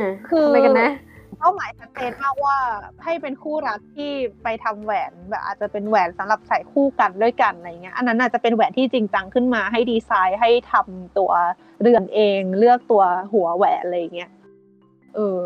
[0.00, 0.90] าคือทำไมกันนะ
[1.38, 2.56] เป้าหมายชัดเจนมากว่า
[3.04, 11.32] ให้เป็นคู่รักที่ไปทำแหวนแบบอาจจะเป็นแหวนสำหรับใส่คู่กันด้วยกันอะไรเงี้ยอันนั้นอาจจะเป็นแหวนที่จริงจังขึ้นมาให้ดีไซน์ให้ทำตัว
[11.80, 14.30] เรือนเอง เลือกตัวหัวแหวนอะไรเงี้ย
[15.14, 15.40] เออ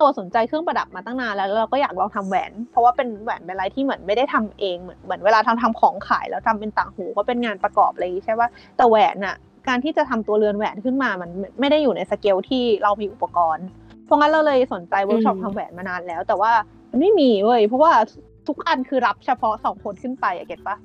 [0.00, 9.36] ตัวสนใจเครื่องประดับมาตั้งนานแล้วแล้วเราก็อยากลองทำแหวน เพราะว่าเป็นแหวนเป็นอะไรที่เหมือนไม่ได้ทำเองเหมือนเหมือนเวลาทำทำของขายแล้วทำเป็นต่างหูก็เป็นงานประกอบอะไรอย่างงี้ใช่ป่ะแต่แหวนอะ
[9.68, 13.66] การที่จะทำตัวเรือนแหวนขึ้นมามันไม่ไม่ได้อยู่ในสเกลที่เรามีอุปกรณ์
[14.04, 16.52] เพราะงั้นเราเลยสนใจเวิร์กช็อปอืมทำแหวนมานานแล้ว แต่ว่า
[16.90, 17.92] มันไม่มีเว้ยเพราะว่า
[18.48, 20.76] ทุกอันคือรับเฉพาะสองคนขึ้นไปอะ get ปะ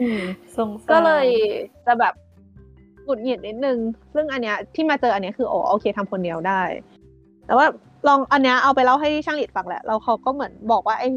[0.00, 0.22] อืม
[0.56, 1.26] สงสารก็เลย
[1.86, 2.14] จะแบบ
[3.08, 3.78] หงุดหงิดนิดนึง
[4.14, 6.62] ซึ่งอันเนี้ยที่มาเจออันเนี้ยคืออ๋อโอเคทำคนเดียวได้
[7.46, 7.66] แต่ว่า
[8.06, 11.08] ลองอันเนี้ยเอาไปเล่าให้ช่างหลีดฟังแหละแล้วเขาก็เหมือนบอกว่าไอ้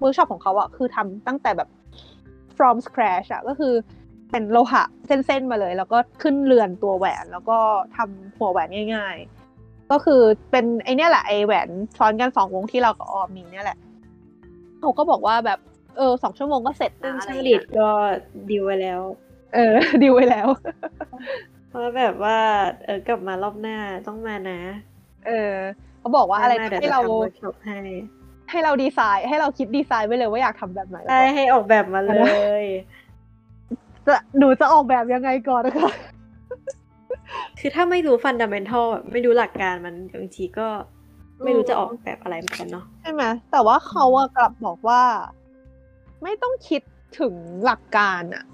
[0.00, 1.68] เวิร์กช็อปของเขาอะคือทำตั้งแต่แบบ
[2.56, 3.72] from scratch อะก็คือ
[4.30, 7.58] เป็นโลหะเส้นๆมาเลย แล้วก็ขึ้นเรือนตัวแหวน แล้วก็
[7.96, 9.16] ทำหัวแหวนง่าย
[9.54, 13.78] ๆ ก็คือเป็นไอเนี้ยแหละไอแหวนซ้อนกันสองวงที่เรากับออมมีเนี่ยแหละ
[14.80, 15.58] เขาก็บอกว่าแบบ
[15.96, 17.88] เออสองชั่วโมงก็เสร็จซึ่งนะอะไรช่างอย่ดีดก็
[18.48, 19.00] ดีลไว้แล้ว
[19.54, 20.48] เออดีลไว้แล้ว
[21.68, 22.38] เพราะแบบว่า
[22.84, 23.76] เออกลับมารอบหน้า
[24.06, 24.60] ต้องมานะ
[25.26, 25.54] เออ
[26.00, 27.78] เขาบอกว่าอะไรม่นะเดี๋ยวให้จะเราทำเวิร์กช็อปให้
[28.50, 32.12] ให้เราดีไซน์ ให้เราคิดดีไซน์ไว้เลยว่าอยากทำแบบไหนแล้วได้ก็ให้ออกแบบมาเล
[32.62, 32.64] ย
[34.06, 35.92] จะหนูจะออกแบบยังไงก่อนนะคะ
[37.58, 40.68] คือถ้าไม่รู้ fundamental ไม่รู้หลักการมันบางทีก็
[41.44, 45.02] ไม่รู้จะออกแบบอะไรเหมือนกันเนาะใช่ไหมแต่ว่าเขาอะกลับบอกว่า
[46.22, 46.82] ไม่ต้องคิด
[47.18, 47.34] ถึง
[47.64, 48.53] หลักการอะอื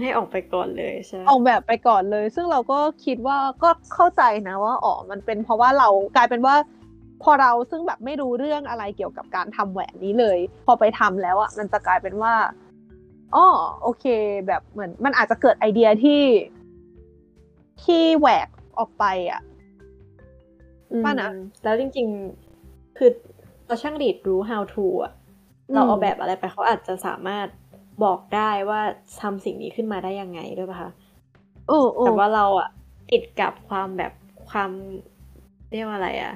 [0.00, 6.54] ให้ออกไปก่อนเลยใช่ไหมออกแบบไปก่อนเลย ซึ่งเราก็คิดว่าก็เข้าใจนะว่าอ๋อมันเป็นเพราะว่าเรากลายเป็นว่า
[7.22, 12.34] พอเราซึ่งแบบไม่รู้เรื่องอะไรเกี่ยวกับการทำแหวนนี้เลย พอไปทำแล้วอะมันจะกลายเป็นว่า
[13.34, 13.46] อ๋อ
[13.82, 14.04] โอเค
[14.46, 16.22] แบบเหมือน มันอาจจะเกิดไอเดียที่
[17.84, 18.48] ที่แหวก
[18.78, 19.40] ออกไปอะ
[20.90, 21.30] อืมว่านะ
[21.64, 22.06] แล้วจริง
[22.52, 23.10] ๆ คือ
[23.66, 25.12] เราช่างดีดรู้ how to อะ
[25.74, 27.46] เราเอาแบบอะไรไปเขาอาจจะสามารถ
[28.04, 28.80] บอกได้ว่า
[29.20, 30.90] ทำสิ่งนี้ขึ้นมาได้ยังไงด้วยป่ะคะ
[31.68, 32.68] โอ้โอ้แต่ว่าเราอะ
[33.10, 34.12] ติดกับความแบบ
[34.50, 34.70] ความ
[35.70, 36.34] เรียกว่าอะไรอะ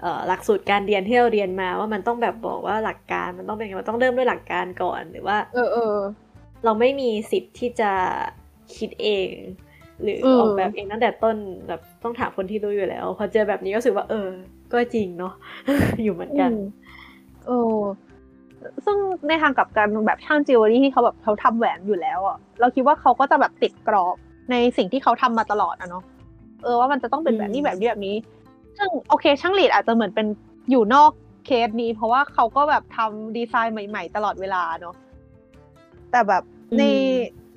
[0.00, 5.96] เอ่อหลักสูตรการเรียนที่เราเรียนมาว่ามันต้องแบบบอกว่าหลักการมันต้องเป็นไงมันต้องเริ่มด้วยหลักการก่อนหรือว่า เออเออ
[6.64, 7.92] เราไม่มีสิทธิ์ที่จะ
[8.76, 9.30] คิดเอง
[10.02, 11.36] หรือเออออกแบบเองตั้งแต่ต้น
[11.68, 14.28] แบบต้องถามคนที่รู้อยู่แล้ว พอเจอแบบนี้ก็รู้สึกว่า เออ
[14.72, 15.32] ก็จริงเนาะ
[16.02, 16.60] อยู่เหมือนกันอืม
[17.46, 17.78] เออ
[18.84, 18.96] ซึ่ง
[19.28, 24.16] ในทางกลับกันแบบช่างจิวเวลรี่ที่เขาแบบเขาทำแหวนอยู่แล้วอะเราคิดว่าเขาก็จะแบบติดกรอบ
[24.50, 26.04] ในสิ่งที่เขาทำมาตลอดอะเนาะ
[26.64, 28.16] เออว่ามันจะต้องเป็นแบบนี้อืมแบบนี้แบบนี้
[28.78, 30.26] ซึ่งโอเค ช่างหลีดอาจจะเหมือนเป็น
[30.70, 31.10] อยู่นอก
[31.46, 34.94] เคสนี้ เพราะว่าเขาก็แบบทำดีไซน์ใหม่ ๆ ตลอดเวลาเนาะ
[36.10, 36.42] แต่แบบ
[36.78, 36.82] ใน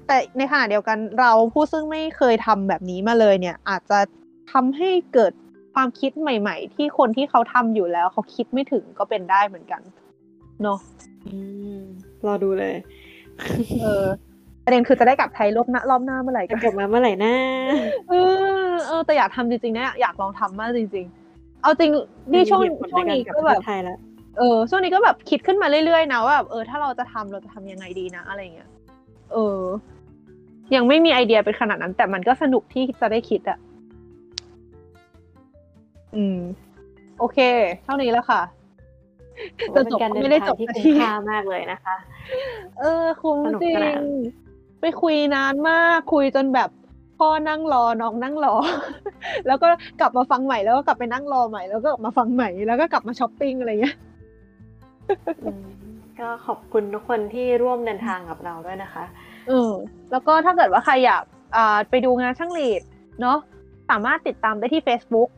[0.07, 3.99] แต่ในขณะเดียวกันเราผู้ซึ่งไม่เคยทำแบบนี้มาเลยเนี่ย อาจจะ
[4.51, 5.31] ทำให้เกิด
[5.73, 9.81] ความคิดใหม่ ๆ ที่คนที่เขาทำอยู่แล้ว เขาคิดไม่ถึงก็เป็นได้เหมือนกัน
[10.63, 10.79] เนาะ
[11.27, 11.35] อื
[11.77, 11.79] ม
[12.27, 12.75] รอดูเลย
[13.81, 14.05] เออ
[14.65, 17.33] ประเด็นคือจะได้กลับไทยรอบหน้ารอบหน้าเมื่อไหร่จะกันกลับมาเมื่อไหร่นะ
[18.09, 18.13] เอ
[18.71, 21.91] อเออแต่อยากทำจริงๆนะอยากลองทำมากจริง ๆ เอาจริง
[22.31, 23.97] นี่ช่วงมีเหตุผลช่วงในารนี้กลัก็แบบประเทศไทยแล้ว
[24.37, 28.69] เออช่วงนี้ก็แบบคิดขึ้นมาเรื่อยๆนะว่าแบบเออถ้าเราจะทำเราจะทำยังไงดีนะ อะไรเงี้ย
[29.33, 29.61] เออ
[30.75, 33.57] ยังไม่มีไอเดียเป็นขนาดนั้น แต่มันก็สนุกที่จะได้คิดอะ
[36.15, 36.39] อืม
[37.19, 37.39] โอเค
[37.83, 38.41] เท่านี้แล้วค่ะ
[39.75, 41.95] จะจบเป็นการก็เดินไม่ได้ทาจงบที่สักคุ้ทีมค่ามากเลยนะคะ
[42.79, 44.03] เออ คุ้มสนุกจริสนางน
[44.81, 46.69] ไปคุยนานมากคุยจนแบบ
[47.19, 48.53] พ่อนั่งรอน้องนั่งรอ
[49.47, 49.67] แล้วก็
[49.99, 53.97] กลับมาฟังใหม่แล้วก็กลับไปนั่งรอใหม่แล้วก็กลับมาฟังใหม่แล้วก็กลับมาช้อปปิ้งอะไรเงี้ย
[55.43, 55.63] อืม
[56.19, 59.03] ก็ขอบคุณทุกคนที่ร่วมเดินทางกับเราด้วยนะคะ
[59.47, 59.73] เออ
[60.11, 61.23] แล้วก็ถ้าเกิดว่าใครอยาก
[61.55, 62.81] อ่าไปดูงานช่างหลีด
[63.21, 63.37] เนาะ
[63.89, 65.29] สามารถติดตามได้ที่ Facebook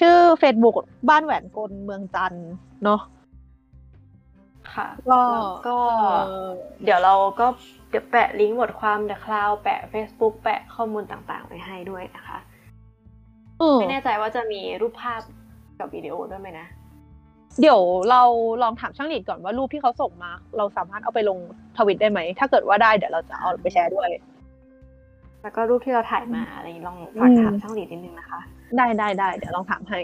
[0.00, 0.74] ชื่อ Facebook
[1.08, 2.50] บ้านแหวนกลเมืองจันทร์
[2.84, 3.00] เนาะ
[4.74, 5.76] ค่ะก็แล้วก็
[6.26, 6.48] เออ
[6.84, 7.46] เดี๋ยวเราก็
[7.90, 12.38] เดี๋ยวแปะลิงก์บทความ The Cloud แปะ Facebook แปะข้อมูลต่างๆไว้ให้ด้วยนะคะ
[13.58, 15.20] เออไม่แน่ใจว่าจะมีรูปภาพ
[15.78, 16.66] กับวิดีโอด้วยไหมนะ
[17.60, 17.80] เดี๋ยว
[18.10, 18.22] เรา
[18.62, 21.38] ลองถามช่างหลีดก่อนว่ารูปที่เขาส่งมา เราสามารถเอาไปลง
[21.78, 24.08] ทวิตได้ไหม ถ้าเกิดว่าได้เดี๋ยวเราจะเอาไปแชร์ด้วย
[25.42, 28.40] แล้วก็รูปที่เราถ่ายมาอะไรอย่างนี้ลองฝากถามช่างหลีดนิดนึงนะคะ
[28.76, 30.00] ได้ได้ได้เดี๋ยวลองถามให้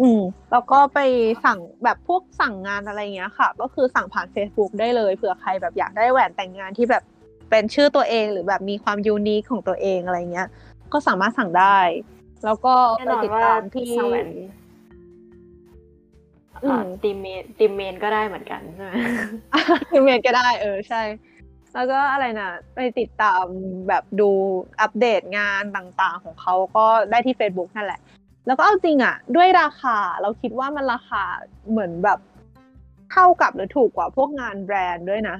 [0.00, 0.20] อืม
[0.52, 0.98] แล้วก็ไป
[1.44, 7.02] สั่งแบบพวกสั่งงานอะไรเงี้ยค่ะ ก็คือสั่งผ่าน Facebook ได้เลยเผื่อใครแบบอยากได้แหวนแต่งงานที่แบบ
[7.50, 10.48] เป็นชื่อตัวเองหรือแบบมีความยูนิคของตัวเองอะไรเงี้ย
[10.92, 11.78] ก็สามารถสั่งได้
[12.44, 14.28] แล้วก็แน่ไปนอนติดว่าตามที่สแวน
[16.64, 18.92] อืมตีมเมนตีมเมนก็ได้เหมือนกันใช่ไหม
[19.90, 21.02] คือเมนก็ได้เออใช่
[21.74, 23.44] แล้วก็อะไรนะไปติดตาม
[23.88, 24.30] แบบดู
[24.80, 28.00] อัปเดตงานต่างๆของเขาก็ได้ที่ Facebook นั่นแหละ
[28.46, 31.22] แล้วก็เอาจริงอะด้วยราคาเราคิดว่ามันราคา
[31.70, 32.18] เหมือนแบบ
[33.12, 35.36] เท่ากับหรือถูกกว่าพวกงานแบรนด์ด้วยนะ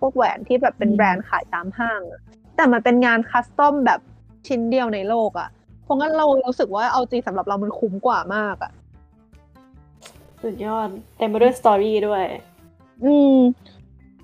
[0.00, 2.20] พวกแหวนที่แบบเป็นอืมแบรนด์ขายตามห้างอะ
[2.56, 4.00] แต่มันเป็นงานคัสตอมแบบ
[4.48, 5.48] ชิ้นเดียวในโลกอะ
[5.84, 8.72] เพราะงั้นเรารู้สึกว่าเอาจริงสำหรับเรามันคุ้มกว่ามากอะ
[10.42, 12.24] สุดยอดเต็มไปด้วยสตอรี่ด้วย
[13.04, 13.36] อืม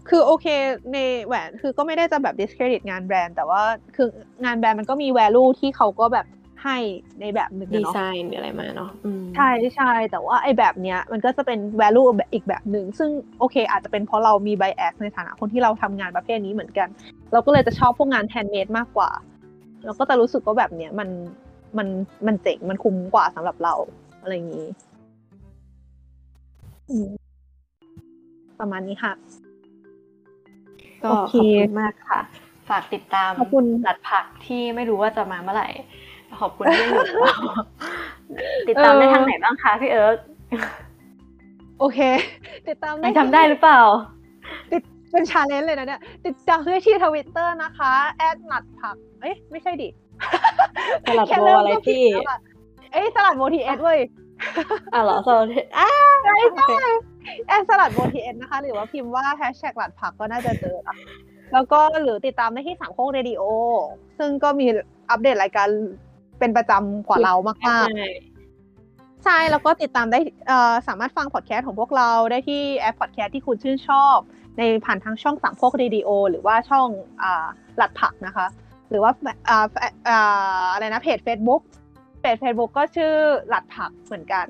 [0.09, 0.47] คือโอเค
[0.93, 3.63] ในแหวนคือก็ไม่ได้จะแบบ discredit งานแบรนด์ แต่ว่า
[3.97, 4.09] คือ
[4.45, 6.27] งานแบรนด์มันก็มี value ที่เขาก็แบบ
[6.65, 6.79] ให้
[7.21, 16.89] ในแบบหนึ่งดีอะเนาะ ไซน์หรืออะไรมาเนาะอืมใช่ใช่แต่ว่าไอ้แบบเนี้ยมันก็จะเป็น value แบบอีกแบบหนึ่งซึ่งโอเค อาจจะเป็นเพราะเรามี bias ในฐานะคนที่เราทำงานประเภทนี้เหมือนกัน
[17.33, 19.11] เราก็เลยจะชอบพวกงาน handmade มากกว่า
[19.85, 21.09] เราก็จะรู้สึกว่าแบบเนี้ยมัน
[21.79, 21.89] มัน
[22.27, 23.75] มันเจ๋งมันคุ้มกว่าสำหรับเรา
[24.21, 24.69] อะไรอย่างนี้
[26.91, 27.09] อืม
[28.61, 29.13] ประมาณนี้ค่ะ
[31.03, 32.21] ก็โอขเคอบคุณมากค่ะ
[32.69, 35.69] ฝากติดตามขอบคุณหลัดผักที่ไม่รู้ว่าจะมาเมื่อไหร่
[36.41, 37.35] ขอบคุณที่อยู่กับเรา
[38.69, 40.17] ติดตามได้ทางไหนบ้างคะพี่เอิร์ก
[41.79, 41.99] โอเค
[42.69, 43.81] ติดตามยังจำได้หรือเปล่า
[44.73, 49.89] ติดเป็น challenge เลยนะเนี่ย ติดตามได้ที่ทวิตเตอร์นะคะ at หลัดผัก เอ้ยไม่ใช่ดิ
[51.07, 52.41] สลัดแค่โบเริ่มอะไรก็ผิดพี่แล้วอะ
[52.93, 54.01] เอ้ยสลัดโบทีเอสเว้ย
[54.95, 55.47] อะเหรอสลัด
[55.79, 55.89] อะ
[56.25, 56.85] ใช่ใช่
[57.49, 60.97] at สลัดโบทีเอสนะคะ หรือว่าพิมพ์ว่าแฮชแท็กหลัดผักก็น่าจะเจอละ
[61.53, 63.43] แล้วก็หรือติดตามได้ที่สามโคกเรดิโอ
[64.19, 64.67] ซึ่งก็มี
[65.11, 65.69] อัปเดตรายการ
[66.39, 74.17] เป็นประจำกว่าเรามากๆ ใช่แล้วก็ติดตามได้เอ่อสามารถฟังพอดแคสต์ของพวกเราได้ที่แอปพอดแคสต์ที่คุณชื่นชอบ
[74.59, 76.89] ในผ่านทางช่องสามโคกเรดิโอหรือว่าช่อง
[77.23, 77.47] อ่า
[77.77, 78.47] หลัดผักนะคะ
[78.91, 79.13] หรือว่า
[79.49, 79.67] อ่า
[80.09, 81.63] อ่าอะไรนะเพจ Facebook
[82.21, 83.15] เพจ Facebook ก็ชื่อ
[83.49, 84.47] หลัดผักเหมือนกัน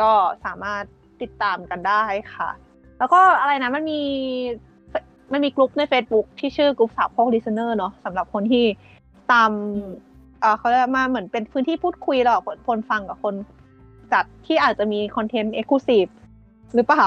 [0.00, 0.10] ก็
[0.44, 0.82] สามารถ
[1.22, 2.50] ติดตามกันได้ค่ะ
[2.98, 4.02] แล้วก็อะไรนะมันมี
[5.32, 8.64] มันมีกลุ่มใน Facebook ที่ชื่อกลุ่มสาวพวก listener เนาะสำหรับคนที่
[9.32, 9.50] ตาม
[10.58, 13.34] เขาเรียกมาเหมือนเป็นพื้นที่พูดคุยระหว่างคนฟังกับคน
[14.12, 16.10] จัดที่อาจจะมีคอนเทนต์ exclusive
[16.74, 17.04] หรือเปล่า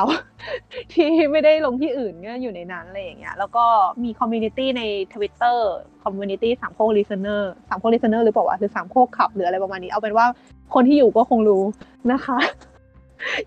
[0.94, 3.66] ที่ไม่ได้ลงที่อื่นก็อยู่ในนั้นอะไรอย่างเงี้ยแล้วก็
[4.04, 5.58] มีคอมมูนิตี้ใน Twitter
[6.04, 10.26] คอมมูนิตี้สามโคก listener สามโคก listener หรือเปล่าวะหรือสามโคกขับหรืออะไรประมาณนี้เอาเป็นว่า
[10.74, 11.64] คนที่อยู่ก็คงรู้
[12.12, 12.38] นะคะ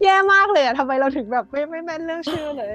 [0.02, 2.72] แย่มากเลยอะทำไมเราถึงแบบไม่ไม่แม่นเรื่องชื่อเลย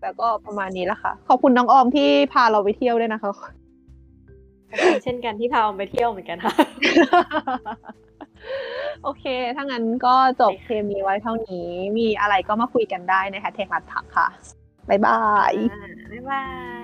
[0.00, 3.30] แต่ก็ประมาณนี้ละค่ะ ขอบคุณน้องออมที่พาเราไปเที่ยวด้วยนะคะ
[5.02, 6.54] เช่นกันที่พาออมไปเที่ยวเหมือนกันค่ะ
[9.02, 9.24] โอเค
[9.56, 14.28] ถ้างั้นก็จบเทมนี้ไว้เท่านี้ มีอะไรก็มาคุยกันได้ในแฮชแท็กรัดผักค่ะ
[14.88, 15.52] บ๊ายบาย
[16.12, 16.44] บ๊ายบา